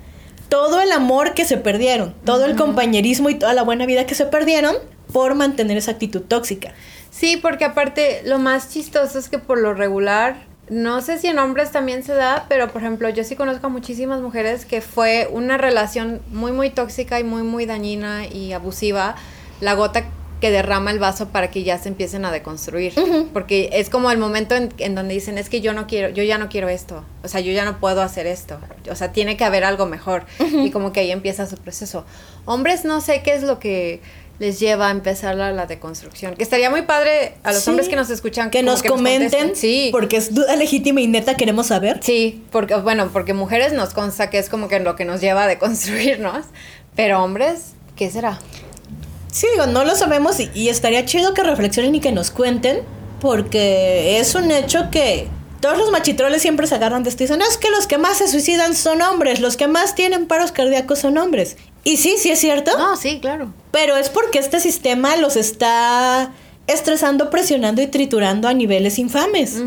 Todo 0.50 0.82
el 0.82 0.92
amor 0.92 1.34
que 1.34 1.46
se 1.46 1.56
perdieron, 1.56 2.14
todo 2.26 2.44
el 2.44 2.58
compañerismo 2.58 3.30
y 3.30 3.36
toda 3.36 3.54
la 3.54 3.64
buena 3.64 3.86
vida 3.86 4.06
que 4.06 4.16
se 4.16 4.26
perdieron 4.26 4.76
por 5.14 5.34
mantener 5.34 5.78
esa 5.78 5.92
actitud 5.92 6.20
tóxica. 6.20 6.74
Sí, 7.10 7.38
porque 7.38 7.64
aparte 7.64 8.22
lo 8.26 8.38
más 8.38 8.70
chistoso 8.70 9.18
es 9.18 9.30
que 9.30 9.40
por 9.40 9.60
lo 9.60 9.74
regular, 9.74 10.44
no 10.68 11.00
sé 11.00 11.20
si 11.20 11.28
en 11.28 11.40
hombres 11.40 11.72
también 11.72 12.04
se 12.04 12.14
da, 12.14 12.46
pero 12.50 12.68
por 12.68 12.82
ejemplo 12.82 13.08
yo 13.08 13.24
sí 13.24 13.38
conozco 13.38 13.68
a 13.68 13.70
muchísimas 13.70 14.20
mujeres 14.20 14.66
que 14.66 14.82
fue 14.82 15.30
una 15.32 15.58
relación 15.58 16.22
muy 16.32 16.52
muy 16.52 16.70
tóxica 16.70 17.18
y 17.18 17.24
muy 17.24 17.44
muy 17.44 17.66
dañina 17.66 18.28
y 18.28 18.52
abusiva, 18.52 19.16
la 19.62 19.74
gota 19.74 20.04
que 20.42 20.52
derrama 20.52 20.92
el 20.92 21.00
vaso 21.00 21.30
para 21.30 21.50
que 21.52 21.64
ya 21.64 21.78
se 21.78 21.88
empiecen 21.88 22.26
a 22.26 22.32
deconstruir. 22.32 22.94
Porque 23.32 23.70
es 23.74 23.90
como 23.90 24.12
el 24.12 24.18
momento 24.18 24.56
en, 24.56 24.96
donde 24.96 25.14
dicen, 25.14 25.38
es 25.38 25.50
que 25.50 25.62
yo 25.62 25.72
no 25.74 25.88
quiero, 25.88 26.10
yo 26.10 26.24
ya 26.24 26.38
no 26.38 26.50
quiero 26.50 26.68
esto. 26.68 27.06
O 27.24 27.28
sea, 27.28 27.40
yo 27.42 27.54
ya 27.54 27.64
no 27.64 27.80
puedo 27.80 28.02
hacer 28.02 28.26
esto. 28.28 28.60
O 28.90 28.96
sea, 28.96 29.12
tiene 29.14 29.38
que 29.38 29.44
haber 29.46 29.64
algo 29.64 29.86
mejor. 29.86 30.26
Y 30.40 30.72
como 30.72 30.92
que 30.92 31.00
ahí 31.02 31.12
empieza 31.12 31.46
su 31.48 31.56
proceso. 31.58 32.06
Hombres 32.46 32.84
no 32.84 33.00
sé 33.02 33.22
qué 33.22 33.34
es 33.36 33.44
lo 33.44 33.60
que 33.60 34.02
les 34.40 34.60
lleva 34.60 34.88
a 34.88 34.92
empezar 34.92 35.36
la, 35.36 35.52
la 35.52 35.68
deconstrucción. 35.68 36.34
Que 36.36 36.42
estaría 36.42 36.72
muy 36.72 36.82
padre 36.82 37.36
a 37.44 37.52
los 37.54 37.62
Sí. 37.62 37.70
hombres 37.70 37.88
que 37.88 37.96
nos 37.96 38.10
escuchan. 38.10 38.50
Que 38.50 38.64
nos 38.64 38.82
contesten. 38.82 39.30
comenten. 39.30 39.56
sí. 39.56 39.90
Porque 39.92 40.18
es 40.18 40.34
duda 40.34 40.56
legítima 40.56 41.02
y 41.02 41.06
neta 41.08 41.36
queremos 41.38 41.68
saber. 41.68 42.00
Sí, 42.02 42.44
porque, 42.52 42.74
bueno, 42.78 43.12
porque 43.14 43.36
mujeres 43.36 43.74
nos 43.74 43.94
consta 43.94 44.32
que 44.32 44.40
es 44.40 44.50
como 44.50 44.68
que 44.68 44.80
lo 44.80 44.96
que 44.96 45.06
nos 45.06 45.22
lleva 45.22 45.44
a 45.44 45.48
deconstruirnos. 45.48 46.46
Pero 46.96 47.24
hombres, 47.24 47.74
¿qué 47.96 48.10
será? 48.10 48.40
Sí, 49.32 49.48
digo, 49.54 49.66
no 49.68 49.84
lo 49.86 49.96
sabemos 49.96 50.40
y, 50.40 50.50
y 50.54 50.70
estaría 50.70 51.06
chido 51.06 51.34
que 51.34 51.44
reflexionen 51.44 51.96
y 51.96 52.00
que 52.02 52.12
nos 52.12 52.32
cuenten, 52.32 52.82
porque 53.22 54.20
es 54.20 54.36
un 54.36 54.52
hecho 54.52 54.90
que 54.92 55.28
todos 55.62 55.78
los 55.78 55.92
machitroles 55.92 56.42
siempre 56.42 56.68
se 56.68 56.76
agarran 56.76 57.04
de 57.04 57.10
esto 57.12 57.24
y 57.24 57.28
dicen, 57.28 57.40
"No, 57.40 57.46
es 57.48 57.58
que 57.58 57.70
los 57.70 57.88
que 57.88 57.98
más 57.98 58.18
se 58.18 58.28
suicidan 58.28 58.76
son 58.76 59.02
hombres, 59.02 59.40
los 59.40 59.58
que 59.58 59.68
más 59.68 59.96
tienen 59.96 60.26
paros 60.28 60.52
cardíacos 60.52 61.00
son 61.00 61.18
hombres. 61.18 61.56
Y 61.84 61.98
sí, 61.98 62.16
sí 62.18 62.30
es 62.32 62.40
cierto, 62.40 62.78
No, 62.78 62.98
sí, 62.98 63.20
claro. 63.22 63.54
pero 63.72 63.96
es 63.96 64.10
porque 64.10 64.40
este 64.40 64.60
sistema 64.60 65.16
los 65.18 65.36
está 65.36 66.32
estresando, 66.68 67.30
presionando 67.30 67.82
y 67.82 67.88
triturando 67.88 68.48
a 68.48 68.54
niveles 68.54 69.00
infames. 69.00 69.58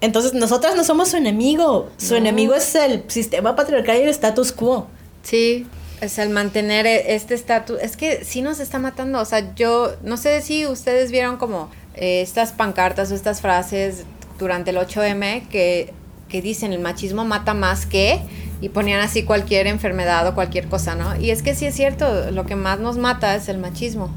Entonces, 0.00 0.34
nosotras 0.34 0.74
no 0.76 0.82
somos 0.84 1.10
su 1.10 1.16
enemigo, 1.16 1.88
su 1.96 2.12
No. 2.14 2.18
enemigo 2.18 2.54
es 2.54 2.74
el 2.74 3.04
sistema 3.08 3.54
patriarcal 3.54 3.98
y 3.98 4.02
el 4.02 4.08
status 4.08 4.50
quo. 4.52 4.88
Sí, 5.22 5.66
es 6.02 6.18
el 6.18 6.30
mantener 6.30 6.84
e- 6.86 7.14
este 7.14 7.34
estatus. 7.34 7.78
Es 7.80 7.96
que 7.96 8.24
sí 8.24 8.42
nos 8.42 8.60
está 8.60 8.78
matando. 8.78 9.20
O 9.20 9.24
sea, 9.24 9.54
yo 9.54 9.94
no 10.02 10.16
sé 10.16 10.42
si 10.42 10.66
ustedes 10.66 11.10
vieron 11.12 11.36
como 11.36 11.70
eh, 11.94 12.20
estas 12.22 12.52
pancartas 12.52 13.10
o 13.12 13.14
estas 13.14 13.40
frases 13.40 14.04
durante 14.38 14.70
el 14.70 14.76
8M 14.76 15.48
que, 15.48 15.94
que 16.28 16.42
dicen 16.42 16.72
el 16.72 16.80
machismo 16.80 17.24
mata 17.24 17.54
más 17.54 17.86
que 17.86 18.20
y 18.60 18.68
ponían 18.68 19.00
así 19.00 19.22
cualquier 19.22 19.68
enfermedad 19.68 20.26
o 20.26 20.34
cualquier 20.34 20.66
cosa, 20.66 20.96
¿no? 20.96 21.18
Y 21.20 21.30
es 21.30 21.42
que 21.42 21.54
sí 21.54 21.66
es 21.66 21.74
cierto, 21.76 22.30
lo 22.32 22.46
que 22.46 22.56
más 22.56 22.80
nos 22.80 22.98
mata 22.98 23.34
es 23.36 23.48
el 23.48 23.58
machismo. 23.58 24.10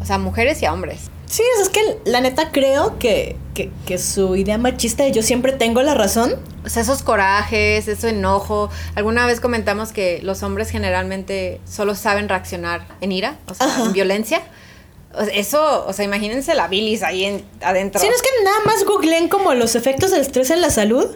O 0.00 0.04
sea, 0.04 0.18
mujeres 0.18 0.62
y 0.62 0.66
hombres. 0.66 1.10
Sí, 1.32 1.42
es 1.62 1.70
que 1.70 1.80
la 2.04 2.20
neta 2.20 2.50
creo 2.52 2.98
que, 2.98 3.36
que, 3.54 3.70
que 3.86 3.96
su 3.96 4.36
idea 4.36 4.58
machista 4.58 5.04
de 5.04 5.12
yo 5.12 5.22
siempre 5.22 5.52
tengo 5.52 5.80
la 5.80 5.94
razón. 5.94 6.34
O 6.62 6.68
sea, 6.68 6.82
esos 6.82 7.02
corajes, 7.02 7.88
ese 7.88 8.10
enojo. 8.10 8.68
Alguna 8.96 9.24
vez 9.24 9.40
comentamos 9.40 9.92
que 9.92 10.20
los 10.22 10.42
hombres 10.42 10.68
generalmente 10.68 11.58
solo 11.64 11.94
saben 11.94 12.28
reaccionar 12.28 12.86
en 13.00 13.12
ira, 13.12 13.38
o 13.48 13.54
sea, 13.54 13.66
Ajá. 13.66 13.82
en 13.84 13.92
violencia. 13.94 14.42
Eso, 15.32 15.86
o 15.86 15.92
sea, 15.94 16.04
imagínense 16.04 16.54
la 16.54 16.68
bilis 16.68 17.02
ahí 17.02 17.24
en- 17.24 17.44
adentro. 17.62 17.98
Si 17.98 18.06
no 18.08 18.14
es 18.14 18.20
que 18.20 18.28
nada 18.44 18.58
más 18.66 18.84
googleen 18.84 19.28
como 19.28 19.54
los 19.54 19.74
efectos 19.74 20.10
del 20.10 20.20
estrés 20.20 20.50
en 20.50 20.60
la 20.60 20.68
salud 20.68 21.06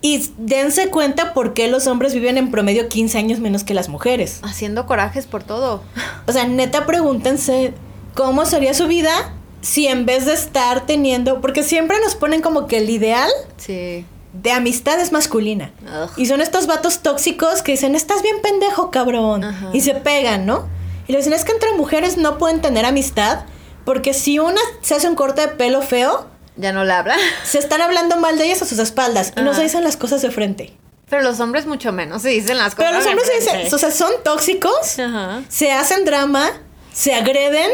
y 0.00 0.28
dense 0.38 0.88
cuenta 0.90 1.32
por 1.34 1.54
qué 1.54 1.68
los 1.68 1.86
hombres 1.86 2.14
viven 2.14 2.36
en 2.36 2.50
promedio 2.50 2.88
15 2.88 3.16
años 3.18 3.38
menos 3.38 3.62
que 3.62 3.74
las 3.74 3.88
mujeres. 3.88 4.40
Haciendo 4.42 4.86
corajes 4.86 5.26
por 5.26 5.44
todo. 5.44 5.84
O 6.26 6.32
sea, 6.32 6.46
neta 6.46 6.84
pregúntense 6.86 7.74
cómo 8.14 8.46
sería 8.46 8.74
su 8.74 8.86
vida 8.86 9.32
si 9.60 9.86
en 9.86 10.06
vez 10.06 10.26
de 10.26 10.32
estar 10.34 10.86
teniendo, 10.86 11.40
porque 11.40 11.62
siempre 11.62 11.98
nos 12.00 12.14
ponen 12.16 12.40
como 12.42 12.66
que 12.66 12.78
el 12.78 12.90
ideal 12.90 13.30
Sí. 13.58 14.04
de 14.32 14.50
amistad 14.52 14.98
es 15.00 15.12
masculina. 15.12 15.72
Ugh. 15.82 16.10
Y 16.16 16.26
son 16.26 16.40
estos 16.40 16.66
vatos 16.66 17.00
tóxicos 17.00 17.62
que 17.62 17.72
dicen, 17.72 17.94
estás 17.94 18.22
bien 18.22 18.36
pendejo, 18.42 18.90
cabrón. 18.90 19.44
Ajá. 19.44 19.70
Y 19.72 19.80
se 19.82 19.94
pegan, 19.94 20.46
¿no? 20.46 20.66
Y 21.06 21.12
le 21.12 21.18
dicen, 21.18 21.32
es 21.32 21.44
que 21.44 21.52
entre 21.52 21.72
mujeres 21.74 22.16
no 22.16 22.38
pueden 22.38 22.60
tener 22.60 22.84
amistad, 22.84 23.44
porque 23.84 24.14
si 24.14 24.38
una 24.38 24.60
se 24.80 24.94
hace 24.94 25.08
un 25.08 25.14
corte 25.14 25.42
de 25.42 25.48
pelo 25.48 25.82
feo, 25.82 26.26
Ya 26.56 26.72
no 26.72 26.84
le 26.84 26.92
habla. 26.92 27.16
se 27.44 27.58
están 27.58 27.80
hablando 27.82 28.16
mal 28.16 28.36
de 28.38 28.44
ellas 28.46 28.62
a 28.62 28.66
sus 28.66 28.78
espaldas 28.78 29.32
y 29.36 29.40
no 29.42 29.54
se 29.54 29.62
dicen 29.62 29.84
las 29.84 29.96
cosas 29.96 30.20
de 30.22 30.30
frente. 30.30 30.76
Pero 31.08 31.22
los 31.22 31.40
hombres 31.40 31.66
mucho 31.66 31.92
menos 31.92 32.22
se 32.22 32.28
dicen 32.30 32.58
las 32.58 32.74
cosas. 32.74 32.90
Pero 32.90 32.98
los 32.98 33.06
hombres 33.06 33.26
se 33.28 33.34
dicen, 33.40 33.74
o 33.74 33.78
sea, 33.78 33.90
son 33.90 34.10
tóxicos, 34.24 34.98
Ajá. 34.98 35.42
se 35.48 35.72
hacen 35.72 36.04
drama, 36.04 36.50
se 36.92 37.14
agreden 37.14 37.70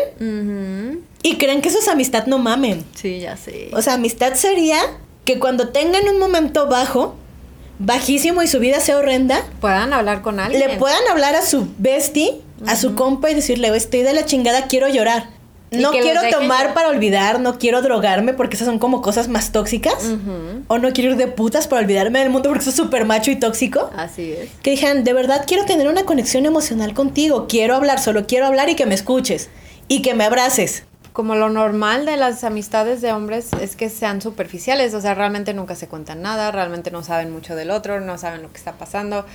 y 1.22 1.36
creen 1.36 1.60
que 1.62 1.68
eso 1.68 1.78
es 1.78 1.88
amistad, 1.88 2.26
no 2.26 2.38
mamen. 2.38 2.84
Sí, 2.94 3.20
ya 3.20 3.36
sé. 3.36 3.70
O 3.72 3.82
sea, 3.82 3.94
amistad 3.94 4.34
sería 4.34 4.78
que 5.24 5.38
cuando 5.38 5.68
tengan 5.68 6.08
un 6.08 6.18
momento 6.18 6.68
bajo, 6.68 7.16
bajísimo 7.78 8.42
y 8.42 8.48
su 8.48 8.58
vida 8.60 8.80
sea 8.80 8.98
horrenda, 8.98 9.44
Puedan 9.60 9.92
hablar 9.92 10.22
con 10.22 10.40
alguien. 10.40 10.66
le 10.68 10.76
puedan 10.78 11.06
hablar 11.10 11.34
a 11.34 11.42
su 11.42 11.68
bestie, 11.78 12.40
a 12.66 12.76
su 12.76 12.94
compa 12.94 13.30
y 13.30 13.34
decirle, 13.34 13.68
estoy 13.76 14.02
de 14.02 14.12
la 14.14 14.24
chingada, 14.24 14.66
quiero 14.66 14.88
llorar. 14.88 15.28
No 15.70 15.90
quiero 15.90 16.20
tomar 16.30 16.72
para 16.74 16.88
olvidar, 16.88 17.40
no 17.40 17.58
quiero 17.58 17.82
drogarme 17.82 18.32
porque 18.32 18.56
esas 18.56 18.66
son 18.66 18.78
como 18.78 19.02
cosas 19.02 19.28
más 19.28 19.52
tóxicas. 19.52 19.94
O 20.68 20.78
no 20.78 20.92
quiero 20.92 21.10
ir 21.10 21.16
de 21.16 21.26
putas 21.26 21.68
para 21.68 21.82
olvidarme 21.82 22.20
del 22.20 22.30
mundo 22.30 22.48
porque 22.48 22.68
es 22.68 22.74
súper 22.74 23.04
macho 23.04 23.30
y 23.30 23.36
tóxico. 23.36 23.90
Así 23.96 24.32
es. 24.32 24.50
Que 24.62 24.70
dijeran, 24.70 25.04
de 25.04 25.12
verdad 25.12 25.44
quiero 25.46 25.64
tener 25.66 25.88
una 25.88 26.04
conexión 26.04 26.46
emocional 26.46 26.94
contigo, 26.94 27.46
quiero 27.48 27.74
hablar, 27.74 28.00
solo 28.00 28.26
quiero 28.26 28.46
hablar 28.46 28.68
y 28.68 28.76
que 28.76 28.86
me 28.86 28.94
escuches 28.94 29.50
y 29.88 30.02
que 30.02 30.14
me 30.14 30.24
abraces. 30.24 30.84
como 31.12 31.34
lo 31.34 31.48
normal 31.50 32.06
de 32.06 32.16
las 32.16 32.44
amistades 32.44 33.00
de 33.00 33.12
hombres 33.12 33.48
es 33.60 33.74
que 33.74 33.88
sean 33.88 34.22
superficiales, 34.22 34.94
o 34.94 35.00
sea, 35.00 35.14
realmente 35.14 35.52
nunca 35.52 35.74
se 35.74 35.88
cuentan 35.88 36.22
nada, 36.22 36.52
realmente 36.52 36.92
no 36.92 37.02
saben 37.02 37.32
mucho 37.32 37.56
del 37.56 37.72
otro, 37.72 38.00
no 38.00 38.16
saben 38.18 38.42
lo 38.42 38.52
que 38.52 38.58
está 38.58 38.74
pasando. 38.74 39.26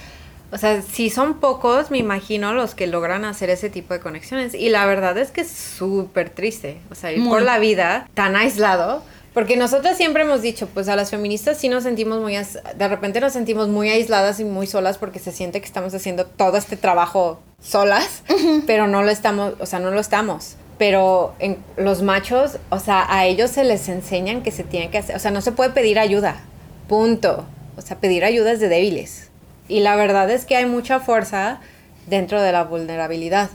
O 0.54 0.58
sea, 0.60 0.84
si 0.84 1.10
son 1.10 1.40
pocos, 1.40 1.90
me 1.90 1.98
imagino 1.98 2.54
los 2.54 2.76
que 2.76 2.86
logran 2.86 3.26
hacer 3.26 3.50
ese 3.50 3.72
tipo 3.72 3.94
de 3.96 4.00
conexiones. 4.00 4.54
Y 4.54 4.70
la 4.70 4.86
verdad 4.86 5.18
es 5.18 5.32
que 5.32 5.42
es 5.42 5.50
súper 5.50 6.30
triste, 6.30 6.78
o 6.92 6.96
sea, 6.96 7.12
ir 7.12 7.20
Muy. 7.20 7.30
por 7.30 7.42
la 7.42 7.58
vida 7.58 8.08
tan 8.14 8.36
aislado. 8.36 9.02
Porque 9.34 9.58
nosotras 9.58 9.98
siempre 9.98 10.22
hemos 10.22 10.44
dicho, 10.44 10.68
pues 10.72 10.88
a 10.90 10.96
las 10.96 11.10
feministas 11.10 11.58
sí 11.58 11.70
nos 11.70 11.82
sentimos 11.82 12.22
muy, 12.22 12.36
de 12.36 12.88
repente 12.88 13.20
nos 13.20 13.34
sentimos 13.34 13.68
muy 13.68 13.90
aisladas 13.90 14.40
y 14.40 14.44
muy 14.44 14.68
solas 14.68 15.00
porque 15.00 15.18
se 15.18 15.32
siente 15.32 15.60
que 15.60 15.66
estamos 15.66 15.96
haciendo 15.96 16.28
todo 16.28 16.56
este 16.58 16.78
trabajo 16.78 17.40
solas, 17.60 18.22
pero 18.68 18.86
no 18.86 19.02
lo 19.02 19.10
estamos, 19.10 19.56
o 19.60 19.66
sea, 19.66 19.80
no 19.80 19.90
lo 19.90 20.00
estamos. 20.00 20.56
Pero 20.78 21.34
en 21.40 21.58
los 21.78 22.04
machos, 22.04 22.60
o 22.70 22.80
sea, 22.80 23.08
a 23.10 23.26
ellos 23.26 23.50
se 23.50 23.64
les 23.64 23.90
enseñan 23.90 24.44
que 24.44 24.52
se 24.52 24.64
tiene 24.64 24.92
que 24.92 25.00
hacer, 25.00 25.16
o 25.16 25.20
sea, 25.20 25.32
no 25.32 25.42
se 25.42 25.52
puede 25.52 25.72
pedir 25.72 25.98
ayuda, 25.98 26.42
punto. 26.88 27.46
O 27.76 27.82
sea, 27.82 27.98
pedir 27.98 28.24
ayuda 28.24 28.52
es 28.52 28.60
de 28.60 28.70
débiles. 28.70 29.32
Y 29.74 29.80
la 29.80 29.96
verdad 29.96 30.30
es 30.30 30.46
que 30.46 30.56
hay 30.56 30.68
mucha 30.68 31.00
fuerza 31.00 31.60
dentro 32.06 32.40
de 32.44 32.52
la 32.52 32.64
vulnerabilidad. 32.64 33.50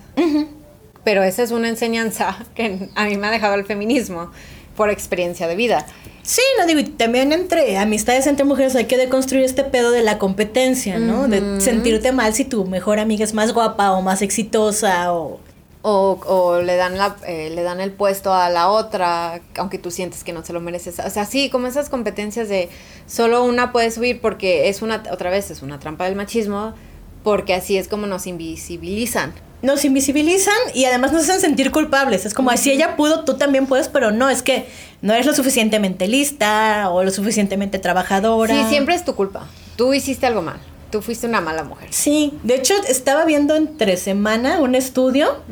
Pero 1.04 1.22
esa 1.22 1.44
es 1.44 1.52
una 1.52 1.68
enseñanza 1.68 2.44
que 2.56 2.88
a 2.96 3.04
mí 3.04 3.16
me 3.16 3.28
ha 3.28 3.30
dejado 3.30 3.54
el 3.54 3.64
feminismo 3.64 4.32
por 4.76 4.90
experiencia 4.90 5.46
de 5.46 5.54
vida. 5.54 5.86
Sí, 6.22 6.42
no 6.58 6.66
digo, 6.66 6.80
también 6.96 7.30
entre 7.32 7.78
amistades 7.78 8.26
entre 8.26 8.44
mujeres 8.44 8.74
hay 8.74 8.86
que 8.86 8.96
deconstruir 8.96 9.44
este 9.44 9.62
pedo 9.62 9.92
de 9.92 10.02
la 10.02 10.18
competencia, 10.18 10.98
¿no? 10.98 11.28
De 11.28 11.60
sentirte 11.60 12.10
mal 12.10 12.34
si 12.34 12.44
tu 12.44 12.64
mejor 12.64 12.98
amiga 12.98 13.22
es 13.22 13.32
más 13.32 13.54
guapa 13.54 13.92
o 13.92 14.02
más 14.02 14.20
exitosa 14.20 15.12
o... 15.14 15.38
O, 15.82 16.18
o 16.26 16.60
le, 16.60 16.74
dan 16.76 16.98
la, 16.98 17.16
eh, 17.26 17.50
le 17.54 17.62
dan 17.62 17.80
el 17.80 17.92
puesto 17.92 18.32
a 18.34 18.50
la 18.50 18.68
otra, 18.68 19.40
aunque 19.56 19.78
tú 19.78 19.90
sientes 19.92 20.24
que 20.24 20.32
no 20.32 20.44
se 20.44 20.52
lo 20.52 20.60
mereces. 20.60 20.98
O 20.98 21.08
sea, 21.10 21.24
sí, 21.24 21.50
como 21.50 21.68
esas 21.68 21.88
competencias 21.88 22.48
de 22.48 22.68
solo 23.06 23.44
una 23.44 23.70
puede 23.70 23.90
subir 23.92 24.20
porque 24.20 24.68
es 24.68 24.82
una, 24.82 25.04
otra 25.12 25.30
vez, 25.30 25.50
es 25.52 25.62
una 25.62 25.78
trampa 25.78 26.04
del 26.06 26.16
machismo, 26.16 26.74
porque 27.22 27.54
así 27.54 27.76
es 27.78 27.86
como 27.86 28.06
nos 28.08 28.26
invisibilizan. 28.26 29.32
Nos 29.62 29.84
invisibilizan 29.84 30.54
y 30.74 30.84
además 30.84 31.12
nos 31.12 31.22
hacen 31.24 31.40
sentir 31.40 31.70
culpables. 31.72 32.26
Es 32.26 32.34
como, 32.34 32.50
"Ay, 32.50 32.58
si 32.58 32.70
ella 32.70 32.96
pudo, 32.96 33.24
tú 33.24 33.36
también 33.36 33.66
puedes, 33.66 33.88
pero 33.88 34.10
no, 34.10 34.28
es 34.28 34.42
que 34.42 34.66
no 35.00 35.12
eres 35.14 35.26
lo 35.26 35.34
suficientemente 35.34 36.08
lista 36.08 36.90
o 36.90 37.02
lo 37.04 37.10
suficientemente 37.10 37.78
trabajadora. 37.78 38.54
Sí, 38.54 38.68
siempre 38.68 38.94
es 38.94 39.04
tu 39.04 39.14
culpa. 39.14 39.46
Tú 39.76 39.94
hiciste 39.94 40.26
algo 40.26 40.42
mal. 40.42 40.58
Tú 40.91 41.03
fuiste 41.03 41.26
una 41.26 41.41
mala 41.41 41.64
mujer. 41.64 41.89
Sí, 41.91 42.32
de 42.43 42.55
hecho 42.55 42.74
estaba 42.89 43.24
viendo 43.24 43.55
entre 43.55 43.97
semana 43.97 44.61
un 44.61 44.74
estudio 44.74 45.43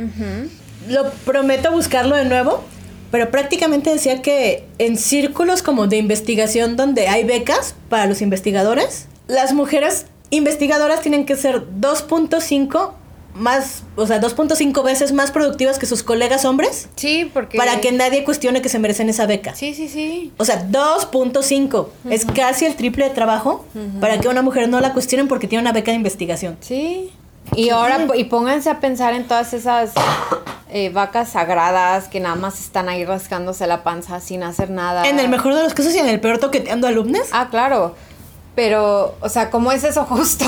Lo 0.89 1.11
prometo 1.25 1.73
buscarlo 1.73 2.17
de 2.17 2.25
nuevo, 2.25 2.63
pero 3.11 3.31
prácticamente 3.31 3.91
decía 3.91 4.23
que 4.23 4.67
en 4.79 4.97
círculos 4.97 5.63
como 5.63 5.87
de 5.87 5.97
investigación 5.97 6.77
donde 6.77 7.09
hay 7.09 7.25
becas 7.25 7.75
para 7.89 8.07
los 8.07 8.23
investigadores, 8.23 9.09
las 9.27 9.53
mujeres 9.53 10.07
investigadoras 10.31 11.01
tienen 11.03 11.27
que 11.27 11.37
ser 11.37 11.67
2.5 11.81 12.93
más, 13.37 13.83
o 13.97 14.07
sea, 14.07 14.21
2.5 14.21 14.83
veces 14.83 15.13
más 15.13 15.31
productivas 15.31 15.79
que 15.79 15.87
sus 15.87 16.03
colegas 16.03 16.45
hombres 16.45 16.89
Sí, 16.97 17.31
porque... 17.33 17.59
para 17.59 17.81
que 17.81 17.93
nadie 17.93 18.25
cuestione 18.25 18.63
que 18.63 18.69
se 18.69 18.79
merecen 18.79 19.09
esa 19.09 19.27
beca. 19.27 19.55
Sí, 19.55 19.75
sí, 19.75 19.89
sí. 19.89 20.33
O 20.39 20.45
sea, 20.45 20.67
2.5 20.69 21.87
es 22.11 22.25
casi 22.25 22.65
el 22.65 22.77
triple 22.77 23.05
de 23.09 23.15
trabajo 23.15 23.65
para 24.01 24.19
que 24.21 24.29
una 24.29 24.43
mujer 24.43 24.69
no 24.69 24.81
la 24.81 24.93
cuestionen 24.93 25.29
porque 25.29 25.47
tiene 25.47 25.63
una 25.63 25.73
beca 25.73 25.91
de 25.91 25.97
investigación. 25.97 26.57
Sí. 26.61 27.13
Y 27.55 27.71
ahora, 27.71 28.07
y 28.17 28.25
pónganse 28.25 28.71
a 28.71 28.81
pensar 28.81 29.15
en 29.15 29.29
todas 29.29 29.53
esas 29.55 29.93
eh, 30.69 30.89
vacas 30.91 31.29
sagradas 31.31 32.09
que 32.09 32.19
nada 32.19 32.35
más 32.35 32.59
están 32.61 32.89
ahí 32.89 33.05
rascándose 33.05 33.67
la 33.69 33.85
panza 33.85 34.21
sin 34.21 34.43
hacer 34.43 34.71
nada. 34.71 35.07
En 35.09 35.21
el 35.21 35.29
mejor 35.29 35.55
de 35.55 35.63
los 35.63 35.73
casos 35.75 35.95
y 35.95 35.99
en 35.99 36.09
el 36.09 36.19
peor 36.21 36.39
toqueteando 36.39 36.87
alumnos, 36.89 37.29
Ah, 37.33 37.49
claro. 37.51 37.95
Pero, 38.57 39.15
o 39.21 39.29
sea, 39.29 39.51
¿cómo 39.51 39.71
es 39.71 39.85
eso 39.85 40.05
justo? 40.05 40.47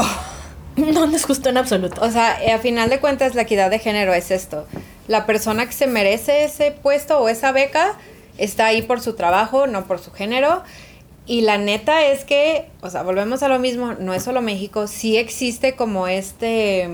no 0.93 1.07
nos 1.07 1.27
gustó 1.27 1.49
en 1.49 1.59
absoluto. 1.59 2.01
O 2.03 2.11
sea, 2.11 2.43
eh, 2.43 2.53
a 2.53 2.59
final 2.59 2.91
de 2.91 3.01
cuentas, 3.01 3.35
la 3.35 3.43
equidad 3.43 3.71
de 3.71 3.79
género 3.79 4.15
es 4.15 4.31
esto. 4.31 4.67
La 5.07 5.27
persona 5.27 5.67
que 5.67 5.73
se 5.73 5.87
merece 5.87 6.45
ese 6.45 6.71
puesto 6.71 7.19
o 7.19 7.29
esa 7.29 7.53
beca 7.53 7.97
está 8.37 8.67
ahí 8.67 8.83
por 8.83 9.01
su 9.01 9.15
trabajo, 9.15 9.67
no 9.67 9.87
por 9.87 9.99
su 9.99 10.13
género. 10.13 10.63
Y 11.27 11.43
la 11.43 11.59
neta 11.59 12.07
es 12.07 12.25
que, 12.25 12.71
o 12.81 12.89
sea, 12.89 13.03
volvemos 13.03 13.43
a 13.43 13.49
lo 13.49 13.59
mismo, 13.59 13.95
no 13.95 14.15
es 14.15 14.23
solo 14.23 14.41
México, 14.41 14.87
sí 14.87 15.19
existe 15.19 15.77
como 15.77 16.09
este, 16.09 16.89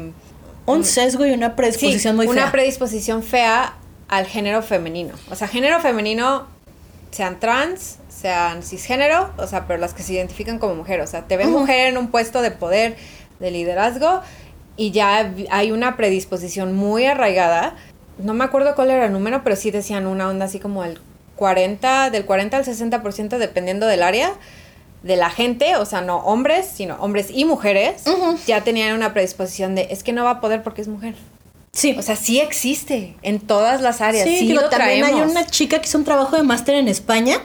Un 0.66 0.84
sesgo 0.84 1.24
y 1.24 1.30
una 1.30 1.54
predisposición 1.54 2.16
muy 2.16 2.26
fea. 2.26 2.32
Una 2.32 2.52
predisposición 2.52 3.22
fea 3.22 3.74
al 4.08 4.26
género 4.26 4.62
femenino. 4.62 5.14
O 5.30 5.36
sea, 5.36 5.46
género 5.46 5.80
femenino, 5.80 6.48
sean 7.12 7.38
trans, 7.38 7.98
sean 8.08 8.64
cisgénero, 8.64 9.30
o 9.36 9.46
sea, 9.46 9.68
pero 9.68 9.78
las 9.78 9.94
que 9.94 10.02
se 10.02 10.14
identifican 10.14 10.58
como 10.58 10.74
mujer. 10.74 11.00
O 11.00 11.06
sea, 11.06 11.28
te 11.28 11.36
ven 11.36 11.52
mujer 11.52 11.88
en 11.88 11.96
un 11.96 12.08
puesto 12.08 12.42
de 12.42 12.50
poder, 12.50 12.96
de 13.40 13.50
liderazgo, 13.50 14.20
y 14.76 14.90
ya 14.90 15.32
hay 15.50 15.70
una 15.70 15.96
predisposición 15.96 16.74
muy 16.74 17.06
arraigada. 17.06 17.76
No 18.18 18.34
me 18.34 18.44
acuerdo 18.44 18.74
cuál 18.74 18.90
era 18.90 19.06
el 19.06 19.12
número, 19.12 19.42
pero 19.44 19.56
sí 19.56 19.70
decían 19.70 20.06
una 20.06 20.28
onda 20.28 20.46
así 20.46 20.58
como 20.58 20.84
el 20.84 20.98
40, 21.36 22.10
del 22.10 22.24
40 22.24 22.56
al 22.56 22.64
60% 22.64 23.38
dependiendo 23.38 23.86
del 23.86 24.02
área 24.02 24.32
de 25.02 25.16
la 25.16 25.30
gente, 25.30 25.76
o 25.76 25.84
sea, 25.84 26.00
no 26.00 26.18
hombres, 26.18 26.66
sino 26.72 26.96
hombres 26.96 27.28
y 27.30 27.44
mujeres, 27.44 28.04
ya 28.46 28.62
tenían 28.62 28.94
una 28.96 29.12
predisposición 29.12 29.74
de 29.74 29.88
es 29.90 30.02
que 30.02 30.12
no 30.12 30.24
va 30.24 30.30
a 30.30 30.40
poder 30.40 30.62
porque 30.62 30.80
es 30.80 30.88
mujer. 30.88 31.14
Sí. 31.72 31.94
O 31.98 32.02
sea, 32.02 32.16
sí 32.16 32.40
existe 32.40 33.16
en 33.22 33.40
todas 33.40 33.82
las 33.82 34.00
áreas. 34.00 34.24
Sí, 34.26 34.38
sí 34.38 34.56
también 34.70 35.04
hay 35.04 35.14
una 35.14 35.44
chica 35.44 35.80
que 35.80 35.88
hizo 35.88 35.98
un 35.98 36.04
trabajo 36.04 36.36
de 36.36 36.42
máster 36.44 36.76
en 36.76 36.88
España 36.88 37.38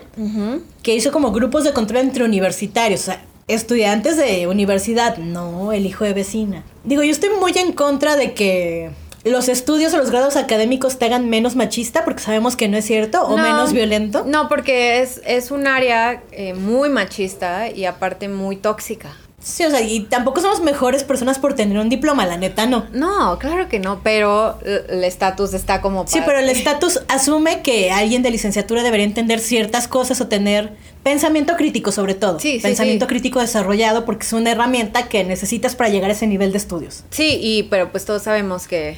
que 0.83 0.95
hizo 0.95 1.11
como 1.11 1.31
grupos 1.31 1.63
de 1.63 1.73
control 1.73 2.01
entre 2.01 2.23
universitarios, 2.23 3.01
o 3.01 3.05
sea, 3.05 3.21
estudiantes 3.49 4.15
de 4.15 4.47
universidad, 4.47 5.17
no 5.17 5.73
el 5.73 5.85
hijo 5.85 6.05
de 6.05 6.13
vecina. 6.13 6.63
Digo, 6.83 7.03
yo 7.03 7.11
estoy 7.11 7.29
muy 7.39 7.51
en 7.57 7.73
contra 7.73 8.15
de 8.15 8.33
que 8.33 8.91
los 9.25 9.49
estudios 9.49 9.93
o 9.93 9.97
los 9.97 10.11
grados 10.11 10.37
académicos 10.37 10.97
te 10.97 11.05
hagan 11.05 11.29
menos 11.29 11.55
machista, 11.55 12.05
porque 12.05 12.21
sabemos 12.21 12.55
que 12.55 12.67
no 12.67 12.77
es 12.77 12.85
cierto, 12.85 13.21
o 13.23 13.37
menos 13.37 13.73
violento. 13.73 14.23
No, 14.25 14.47
porque 14.47 15.01
es, 15.01 15.21
es 15.25 15.51
un 15.51 15.67
área 15.67 16.23
eh, 16.31 16.53
muy 16.53 16.89
machista 16.89 17.69
y 17.69 17.85
aparte 17.85 18.29
muy 18.29 18.55
tóxica. 18.55 19.15
Sí, 19.41 19.63
o 19.63 19.69
sea, 19.69 19.81
y 19.81 20.01
tampoco 20.01 20.41
somos 20.41 20.61
mejores 20.61 21.03
personas 21.03 21.39
por 21.39 21.53
tener 21.53 21.77
un 21.79 21.89
diploma, 21.89 22.25
la 22.25 22.37
neta, 22.37 22.65
no. 22.65 22.87
No, 22.91 23.39
claro 23.39 23.69
que 23.69 23.79
no, 23.79 24.01
pero 24.03 24.59
el 24.63 25.03
estatus 25.03 25.53
está 25.53 25.81
como... 25.81 26.05
Sí, 26.07 26.19
pero 26.25 26.39
el 26.39 26.49
estatus 26.49 27.01
asume 27.07 27.61
que 27.61 27.91
alguien 27.91 28.21
de 28.21 28.31
licenciatura 28.31 28.83
debería 28.83 29.05
entender 29.05 29.39
ciertas 29.39 29.87
cosas 29.87 30.19
o 30.21 30.27
tener 30.27 30.73
pensamiento 31.03 31.55
crítico 31.55 31.91
sobre 31.91 32.13
todo. 32.13 32.39
Sí, 32.39 32.59
pensamiento 32.61 33.07
crítico 33.07 33.39
desarrollado 33.39 34.05
porque 34.05 34.25
es 34.25 34.33
una 34.33 34.51
herramienta 34.51 35.07
que 35.07 35.23
necesitas 35.23 35.75
para 35.75 35.89
llegar 35.89 36.09
a 36.09 36.13
ese 36.13 36.27
nivel 36.27 36.51
de 36.51 36.57
estudios. 36.57 37.03
Sí, 37.09 37.39
y 37.41 37.63
pero 37.63 37.91
pues 37.91 38.05
todos 38.05 38.23
sabemos 38.23 38.67
que 38.67 38.97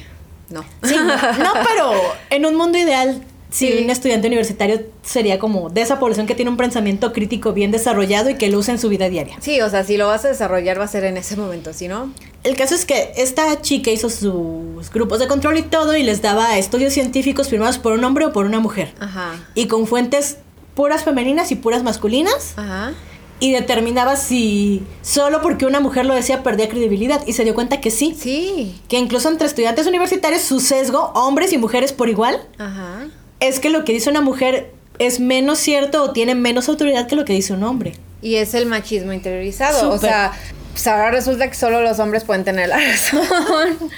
no. 0.50 0.64
Sí, 0.82 0.96
no, 0.96 1.52
pero 1.66 1.92
en 2.30 2.46
un 2.46 2.56
mundo 2.56 2.78
ideal, 2.78 3.22
si 3.52 3.70
un 3.70 3.90
estudiante 3.90 4.28
universitario 4.28 4.80
sería 5.02 5.38
como 5.38 5.68
de 5.68 5.82
esa 5.82 5.98
población 5.98 6.26
que 6.26 6.34
tiene 6.34 6.50
un 6.50 6.56
pensamiento 6.56 7.12
crítico 7.12 7.52
bien 7.52 7.70
desarrollado 7.70 8.30
y 8.30 8.36
que 8.36 8.48
lo 8.48 8.58
usa 8.58 8.72
en 8.72 8.80
su 8.80 8.88
vida 8.88 9.10
diaria. 9.10 9.36
Sí, 9.40 9.60
o 9.60 9.68
sea, 9.68 9.84
si 9.84 9.98
lo 9.98 10.06
vas 10.06 10.24
a 10.24 10.28
desarrollar 10.28 10.80
va 10.80 10.84
a 10.84 10.88
ser 10.88 11.04
en 11.04 11.18
ese 11.18 11.36
momento, 11.36 11.74
¿sí 11.74 11.86
no? 11.86 12.10
El 12.44 12.56
caso 12.56 12.74
es 12.74 12.86
que 12.86 13.12
esta 13.14 13.60
chica 13.60 13.90
hizo 13.90 14.08
sus 14.08 14.90
grupos 14.90 15.18
de 15.18 15.28
control 15.28 15.58
y 15.58 15.62
todo 15.62 15.94
y 15.94 16.02
les 16.02 16.22
daba 16.22 16.56
estudios 16.56 16.94
científicos 16.94 17.50
firmados 17.50 17.78
por 17.78 17.92
un 17.92 18.02
hombre 18.04 18.24
o 18.24 18.32
por 18.32 18.46
una 18.46 18.58
mujer. 18.58 18.94
Ajá. 18.98 19.34
Y 19.54 19.66
con 19.66 19.86
fuentes 19.86 20.38
puras 20.74 21.04
femeninas 21.04 21.52
y 21.52 21.56
puras 21.56 21.82
masculinas. 21.82 22.54
Ajá 22.56 22.94
y 23.42 23.50
determinaba 23.50 24.14
si 24.14 24.84
solo 25.02 25.42
porque 25.42 25.66
una 25.66 25.80
mujer 25.80 26.06
lo 26.06 26.14
decía 26.14 26.44
perdía 26.44 26.68
credibilidad 26.68 27.26
y 27.26 27.32
se 27.32 27.42
dio 27.42 27.56
cuenta 27.56 27.80
que 27.80 27.90
sí. 27.90 28.16
Sí. 28.16 28.80
Que 28.88 28.98
incluso 28.98 29.28
entre 29.28 29.48
estudiantes 29.48 29.88
universitarios 29.88 30.42
su 30.42 30.60
sesgo, 30.60 31.10
hombres 31.16 31.52
y 31.52 31.58
mujeres 31.58 31.92
por 31.92 32.08
igual, 32.08 32.40
Ajá. 32.56 33.08
Es 33.42 33.60
que 33.60 33.70
lo 33.70 33.84
que 33.84 33.92
dice 33.92 34.08
una 34.08 34.20
mujer 34.20 34.72
es 34.98 35.20
menos 35.20 35.58
cierto 35.58 36.02
o 36.02 36.12
tiene 36.12 36.34
menos 36.34 36.68
autoridad 36.68 37.06
que 37.06 37.16
lo 37.16 37.24
que 37.24 37.32
dice 37.32 37.52
un 37.52 37.64
hombre. 37.64 37.94
Y 38.20 38.36
es 38.36 38.54
el 38.54 38.66
machismo 38.66 39.12
interiorizado. 39.12 39.90
O 39.90 39.98
sea, 39.98 40.32
pues 40.72 40.86
ahora 40.86 41.10
resulta 41.10 41.48
que 41.48 41.54
solo 41.54 41.82
los 41.82 41.98
hombres 41.98 42.24
pueden 42.24 42.44
tener 42.44 42.68
la 42.68 42.76
razón. 42.88 43.90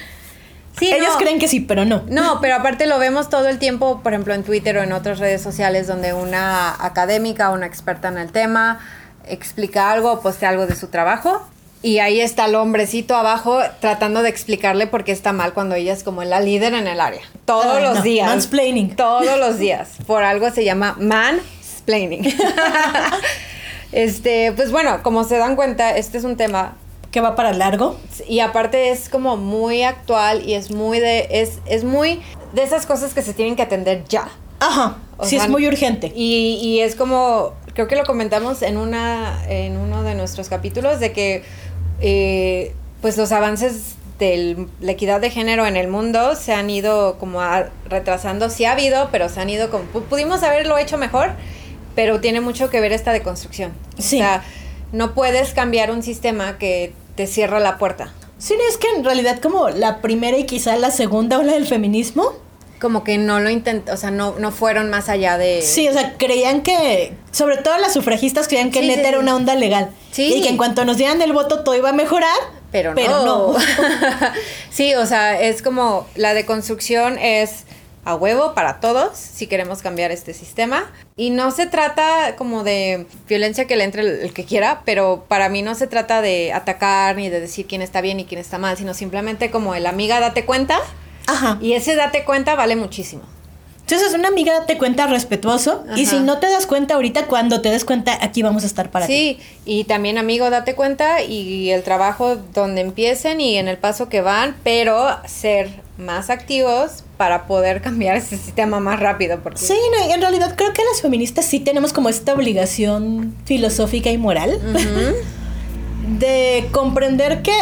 Sí, 0.79 0.93
Ellos 0.93 1.15
creen 1.19 1.39
que 1.39 1.47
sí, 1.47 1.61
pero 1.61 1.85
no. 1.85 2.03
No, 2.09 2.41
pero 2.41 2.57
aparte 2.57 2.87
lo 2.87 2.99
vemos 2.99 3.29
todo 3.29 3.49
el 3.49 3.59
tiempo, 3.59 4.01
por 4.03 4.13
ejemplo, 4.13 4.35
en 4.35 4.43
Twitter 4.43 4.77
o 4.79 4.83
en 4.83 4.93
otras 4.93 5.19
redes 5.21 5.41
sociales 5.41 5.87
donde 5.87 6.15
una 6.15 6.75
académica, 6.85 7.51
una 7.51 7.67
experta 7.67 8.09
en 8.09 8.19
el 8.19 8.33
tema, 8.33 8.81
explica 9.27 9.93
algo, 9.93 10.21
postea 10.21 10.49
algo 10.49 10.67
de 10.67 10.75
su 10.75 10.89
trabajo. 10.89 11.47
Y 11.85 11.99
ahí 11.99 12.23
está 12.23 12.47
el 12.47 12.55
hombrecito 12.55 13.15
abajo 13.15 13.59
tratando 13.79 14.23
de 14.23 14.31
explicarle 14.31 14.87
por 14.87 15.05
qué 15.05 15.13
está 15.13 15.35
mal 15.35 15.53
cuando 15.53 15.75
ella 15.75 15.93
es 15.93 16.03
como 16.03 16.25
la 16.25 16.41
líder 16.41 16.73
en 16.73 16.87
el 16.87 16.99
área. 16.99 17.21
Todos 17.45 17.83
los 17.83 18.03
días. 18.03 18.27
Mansplaining. 18.27 18.97
Todos 18.97 19.39
los 19.39 19.59
días. 19.59 19.91
Por 20.07 20.25
algo 20.25 20.51
se 20.51 20.65
llama 20.65 20.97
mansplaining. 20.99 22.35
este, 23.93 24.53
pues 24.53 24.73
bueno, 24.73 25.03
como 25.03 25.25
se 25.25 25.37
dan 25.37 25.57
cuenta, 25.57 25.95
este 25.95 26.17
es 26.17 26.25
un 26.25 26.39
tema 26.39 26.79
que 27.11 27.21
va 27.21 27.37
para 27.37 27.53
largo. 27.53 28.01
Y 28.27 28.41
aparte 28.41 28.89
es 28.89 29.11
como 29.11 29.37
muy 29.37 29.83
actual 29.83 30.43
y 30.49 30.55
es 30.55 30.71
muy 30.71 31.01
de 31.01 31.29
es 31.33 31.59
es 31.67 31.85
muy 31.85 32.23
de 32.55 32.63
esas 32.63 32.87
cosas 32.87 33.13
que 33.13 33.21
se 33.21 33.35
tienen 33.35 33.57
que 33.57 33.63
atender 33.63 34.05
ya. 34.09 34.31
Ajá. 34.59 34.97
sí, 35.23 35.37
es 35.37 35.51
muy 35.51 35.69
urgente. 35.69 36.11
Y, 36.17 36.59
y 36.63 36.81
es 36.81 36.97
como 36.97 37.53
creo 37.75 37.89
que 37.89 37.97
lo 37.97 38.05
comentamos 38.05 38.63
en, 38.63 38.77
una, 38.77 39.45
en 39.49 39.77
uno 39.77 40.03
de 40.03 40.15
nuestros 40.15 40.49
capítulos, 40.49 41.01
de 41.01 41.13
que 41.13 41.45
eh, 42.01 42.75
pues 43.01 43.17
los 43.17 43.33
avances 43.33 43.95
de 44.19 44.67
la 44.81 44.93
equidad 44.93 45.21
de 45.21 45.31
género 45.31 45.67
en 45.67 45.77
el 45.77 45.89
mundo 45.89 46.37
se 46.37 46.53
han 46.53 46.71
ido 46.71 47.19
como 47.19 47.41
retrasando, 47.89 48.49
sí 48.49 48.65
ha 48.65 48.73
habido, 48.73 49.09
pero 49.11 49.29
se 49.29 49.41
han 49.41 49.51
ido 49.51 49.71
como, 49.71 49.85
pudimos 49.85 50.43
haberlo 50.43 50.79
hecho 50.79 50.99
mejor, 50.99 51.33
pero 51.95 52.21
tiene 52.21 52.41
mucho 52.41 52.71
que 52.71 52.81
ver 52.81 52.93
esta 52.93 53.13
deconstrucción. 53.13 53.73
Sí. 53.99 54.17
O 54.17 54.19
sea, 54.21 54.45
no 54.93 55.15
puedes 55.15 55.53
cambiar 55.53 55.91
un 55.91 56.03
sistema 56.03 56.59
que 56.59 56.93
te 57.17 57.27
cierra 57.27 57.61
la 57.61 57.79
puerta. 57.79 58.13
Sí, 58.39 58.55
es 58.69 58.77
que 58.77 58.89
en 58.97 59.05
realidad 59.05 59.41
como 59.41 59.69
la 59.71 60.01
primera 60.01 60.37
y 60.37 60.45
quizá 60.45 60.77
la 60.77 60.91
segunda 60.91 61.39
ola 61.39 61.53
del 61.53 61.67
feminismo 61.67 62.33
como 62.85 63.03
que 63.03 63.17
no 63.17 63.41
lo 63.41 63.49
intentó, 63.49 63.95
o 63.95 63.97
sea, 63.97 64.11
no, 64.11 64.35
no 64.39 64.53
fueron 64.53 64.91
más 64.91 65.09
allá 65.09 65.39
de... 65.39 65.63
Sí, 65.63 65.89
o 65.89 65.93
sea, 65.95 66.19
creían 66.19 66.61
que, 66.61 67.15
sobre 67.31 67.57
todo 67.57 67.79
las 67.79 67.95
sufragistas 67.95 68.47
creían 68.47 68.71
que 68.71 68.83
neta 68.83 69.09
era 69.09 69.21
una 69.21 69.35
onda 69.35 69.55
legal. 69.55 69.89
Sí. 70.11 70.35
Y 70.35 70.43
que 70.43 70.51
en 70.51 70.59
cuanto 70.59 70.85
nos 70.85 70.99
dieran 70.99 71.23
el 71.23 71.33
voto 71.33 71.65
todo 71.65 71.75
iba 71.75 71.89
a 71.89 71.93
mejorar. 71.95 72.37
Pero 72.71 72.91
no. 72.91 72.97
Pero 72.97 73.25
no. 73.25 73.55
sí, 74.71 74.95
o 74.97 75.07
sea, 75.07 75.41
es 75.41 75.63
como 75.63 76.07
la 76.15 76.35
deconstrucción 76.35 77.19
es 77.19 77.65
a 78.05 78.17
huevo 78.17 78.53
para 78.53 78.81
todos 78.81 79.17
si 79.17 79.47
queremos 79.47 79.81
cambiar 79.81 80.11
este 80.11 80.35
sistema. 80.35 80.93
Y 81.17 81.31
no 81.31 81.53
se 81.53 81.67
trata 81.67 82.37
como 82.37 82.65
de 82.65 83.07
violencia 83.27 83.67
que 83.67 83.77
le 83.77 83.85
entre 83.85 84.03
el, 84.03 84.09
el, 84.21 84.35
que 84.35 84.45
quiera, 84.45 84.83
pero 84.85 85.25
para 85.27 85.49
mí 85.49 85.63
no 85.63 85.75
se 85.75 85.87
trata 85.87 86.21
de 86.21 86.53
atacar 86.53 87.17
ni 87.17 87.31
de 87.31 87.41
decir 87.41 87.67
quién 87.67 87.81
está 87.81 88.03
bien 88.03 88.21
y 88.21 88.27
quién 88.27 88.43
está 88.43 88.59
mal, 88.59 88.77
sino 88.77 88.93
simplemente 88.93 89.51
como 89.51 89.75
el 89.75 89.87
amiga 89.87 90.21
date 90.21 90.45
cuenta 90.45 90.79
Ajá. 91.27 91.59
Y 91.61 91.73
ese 91.73 91.95
date 91.95 92.25
cuenta 92.25 92.55
vale 92.55 92.77
muchísimo. 92.77 93.23
Entonces, 93.87 94.15
una 94.15 94.29
amiga 94.29 94.55
date 94.61 94.79
cuenta 94.79 95.07
respetuoso. 95.07 95.85
Y 95.95 96.07
si 96.07 96.19
no 96.21 96.39
te 96.39 96.49
das 96.49 96.67
cuenta 96.67 96.95
ahorita, 96.95 97.27
cuando 97.27 97.61
te 97.61 97.69
des 97.69 97.85
cuenta, 97.85 98.19
aquí 98.23 98.43
vamos 98.43 98.63
a 98.63 98.67
estar 98.67 98.91
para 98.91 99.07
ti. 99.07 99.13
Sí, 99.13 99.39
y 99.67 99.85
también, 99.85 100.17
amigo, 100.17 100.49
date 100.49 100.75
cuenta 100.75 101.23
y 101.23 101.69
el 101.69 101.83
trabajo 101.83 102.37
donde 102.55 102.81
empiecen 102.81 103.43
y 103.43 103.59
en 103.59 103.69
el 103.69 103.77
paso 103.77 104.09
que 104.09 104.23
van, 104.23 104.57
pero 104.65 105.09
ser 105.27 105.69
más 105.99 106.31
activos 106.31 107.05
para 107.19 107.47
poder 107.47 107.83
cambiar 107.83 108.17
ese 108.17 108.39
sistema 108.39 108.81
más 108.81 109.01
rápido. 109.01 109.41
Porque... 109.43 109.59
Sí, 109.59 109.77
no, 109.93 110.15
en 110.15 110.21
realidad 110.23 110.55
creo 110.57 110.73
que 110.73 110.83
las 110.91 111.03
feministas 111.03 111.45
sí 111.45 111.61
tenemos 111.61 111.93
como 111.93 112.09
esta 112.09 112.33
obligación 112.33 113.37
filosófica 113.45 114.11
y 114.11 114.17
moral 114.17 114.59
de 116.19 116.69
comprender 116.73 117.43
que 117.43 117.53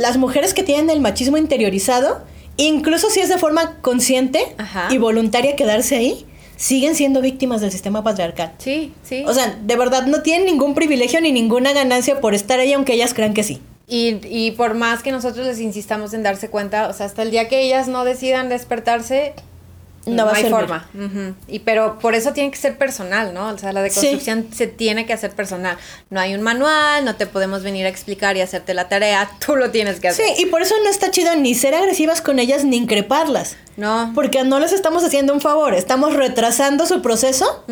las 0.00 0.18
mujeres 0.18 0.52
que 0.52 0.62
tienen 0.62 0.90
el 0.90 1.00
machismo 1.00 1.38
interiorizado 1.38 2.20
incluso 2.56 3.10
si 3.10 3.20
es 3.20 3.28
de 3.28 3.38
forma 3.38 3.76
consciente 3.80 4.54
y 4.90 4.98
voluntaria 4.98 5.56
quedarse 5.56 5.96
ahí, 5.96 6.26
siguen 6.56 6.94
siendo 6.94 7.20
víctimas 7.20 7.60
del 7.60 7.70
sistema 7.70 8.02
patriarcal. 8.02 8.52
Sí, 8.58 8.92
sí. 9.02 9.24
O 9.26 9.34
sea, 9.34 9.58
de 9.62 9.76
verdad 9.76 10.06
no 10.06 10.22
tienen 10.22 10.46
ningún 10.46 10.74
privilegio 10.74 11.20
ni 11.20 11.32
ninguna 11.32 11.72
ganancia 11.72 12.20
por 12.20 12.34
estar 12.34 12.58
ahí, 12.58 12.72
aunque 12.72 12.94
ellas 12.94 13.14
crean 13.14 13.34
que 13.34 13.42
sí. 13.42 13.60
Y, 13.88 14.18
y 14.26 14.50
por 14.52 14.74
más 14.74 15.02
que 15.02 15.12
nosotros 15.12 15.46
les 15.46 15.60
insistamos 15.60 16.12
en 16.12 16.22
darse 16.22 16.48
cuenta, 16.48 16.88
o 16.88 16.92
sea, 16.92 17.06
hasta 17.06 17.22
el 17.22 17.30
día 17.30 17.48
que 17.48 17.60
ellas 17.60 17.86
no 17.86 18.04
decidan 18.04 18.48
despertarse, 18.48 19.34
no, 20.06 20.26
va 20.26 20.34
hay 20.34 20.46
a 20.46 20.50
forma. 20.50 20.88
Y 21.48 21.60
pero 21.60 21.98
por 21.98 22.14
eso 22.14 22.32
tiene 22.32 22.50
que 22.50 22.56
ser 22.56 22.78
personal, 22.78 23.34
¿no? 23.34 23.48
O 23.48 23.58
sea, 23.58 23.72
la 23.72 23.82
deconstrucción 23.82 24.48
se 24.52 24.66
tiene 24.66 25.06
que 25.06 25.12
hacer 25.12 25.32
personal. 25.32 25.76
No 26.10 26.20
hay 26.20 26.34
un 26.34 26.42
manual, 26.42 27.04
no 27.04 27.16
te 27.16 27.26
podemos 27.26 27.62
venir 27.62 27.86
a 27.86 27.88
explicar 27.88 28.36
y 28.36 28.40
hacerte 28.40 28.74
la 28.74 28.88
tarea, 28.88 29.30
tú 29.44 29.56
lo 29.56 29.70
tienes 29.70 30.00
que 30.00 30.08
hacer. 30.08 30.26
Sí, 30.26 30.42
y 30.42 30.46
por 30.46 30.62
eso 30.62 30.74
no 30.84 30.90
está 30.90 31.10
chido 31.10 31.34
ni 31.36 31.54
ser 31.54 31.74
agresivas 31.74 32.20
con 32.20 32.38
ellas 32.38 32.64
ni 32.64 32.76
increparlas. 32.76 33.56
No. 33.76 34.12
Porque 34.14 34.42
no 34.42 34.58
les 34.58 34.72
estamos 34.72 35.04
haciendo 35.04 35.34
un 35.34 35.40
favor, 35.40 35.74
estamos 35.74 36.14
retrasando 36.14 36.86
su 36.86 37.02
proceso 37.02 37.64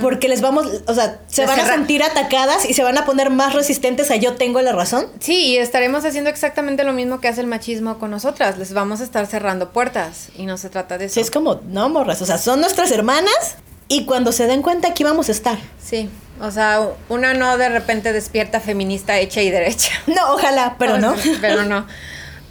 porque 0.00 0.28
les 0.28 0.40
vamos, 0.40 0.66
o 0.86 0.94
sea, 0.94 1.20
se 1.26 1.46
van 1.46 1.58
a 1.58 1.66
sentir 1.66 2.02
atacadas 2.02 2.64
y 2.68 2.74
se 2.74 2.82
van 2.82 2.96
a 2.96 3.04
poner 3.04 3.30
más 3.30 3.54
resistentes 3.54 4.10
a 4.10 4.16
yo 4.16 4.34
tengo 4.34 4.60
la 4.62 4.72
razón. 4.72 5.06
Sí, 5.18 5.46
y 5.46 5.58
estaremos 5.58 6.04
haciendo 6.04 6.30
exactamente 6.30 6.84
lo 6.84 6.92
mismo 6.92 7.20
que 7.20 7.28
hace 7.28 7.40
el 7.40 7.48
machismo 7.48 7.98
con 7.98 8.10
nosotras, 8.10 8.56
les 8.58 8.72
vamos 8.72 9.00
a 9.00 9.04
estar 9.04 9.26
cerrando 9.26 9.70
puertas 9.70 10.28
y 10.36 10.46
no 10.46 10.58
se 10.58 10.68
trata 10.68 10.96
de 10.96 11.06
eso. 11.06 11.14
Sí, 11.14 11.20
es 11.20 11.30
como, 11.30 11.60
no, 11.66 11.88
morras, 11.88 12.22
o 12.22 12.26
sea, 12.26 12.38
son 12.38 12.60
nuestras 12.60 12.92
hermanas 12.92 13.56
y 13.88 14.04
cuando 14.04 14.32
se 14.32 14.46
den 14.46 14.62
cuenta 14.62 14.88
aquí 14.88 15.02
vamos 15.02 15.28
a 15.28 15.32
estar. 15.32 15.58
Sí, 15.82 16.08
o 16.40 16.50
sea, 16.50 16.86
una 17.08 17.34
no 17.34 17.58
de 17.58 17.68
repente 17.68 18.12
despierta 18.12 18.60
feminista 18.60 19.18
hecha 19.18 19.42
y 19.42 19.50
derecha. 19.50 19.90
No, 20.06 20.34
ojalá, 20.34 20.76
pero 20.78 20.98
no. 20.98 21.14
pero 21.40 21.64
no. 21.64 21.86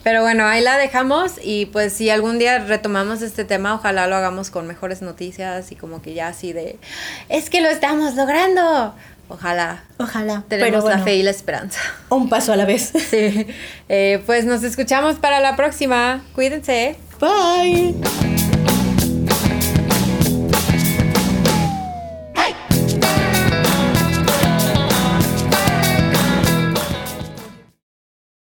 Pero 0.07 0.21
bueno, 0.21 0.45
ahí 0.45 0.61
la 0.61 0.77
dejamos 0.77 1.33
y 1.43 1.65
pues 1.65 1.91
si 1.91 2.09
algún 2.09 2.39
día 2.39 2.59
retomamos 2.59 3.21
este 3.21 3.43
tema, 3.43 3.75
ojalá 3.75 4.07
lo 4.07 4.15
hagamos 4.15 4.49
con 4.49 4.65
mejores 4.65 5.01
noticias 5.01 5.69
y 5.73 5.75
como 5.75 6.01
que 6.01 6.13
ya 6.13 6.29
así 6.29 6.53
de, 6.53 6.79
es 7.27 7.49
que 7.49 7.59
lo 7.59 7.67
estamos 7.67 8.15
logrando. 8.15 8.95
Ojalá. 9.27 9.83
Ojalá. 9.97 10.45
Tenemos 10.47 10.85
la 10.85 10.99
fe 10.99 11.15
y 11.15 11.23
la 11.23 11.31
esperanza. 11.31 11.81
Un 12.07 12.29
paso 12.29 12.53
a 12.53 12.55
la 12.55 12.63
vez. 12.63 12.93
Sí. 13.09 13.47
Eh, 13.89 14.23
pues 14.25 14.45
nos 14.45 14.63
escuchamos 14.63 15.17
para 15.17 15.41
la 15.41 15.57
próxima. 15.57 16.23
Cuídense. 16.33 16.95
Bye. 17.19 18.46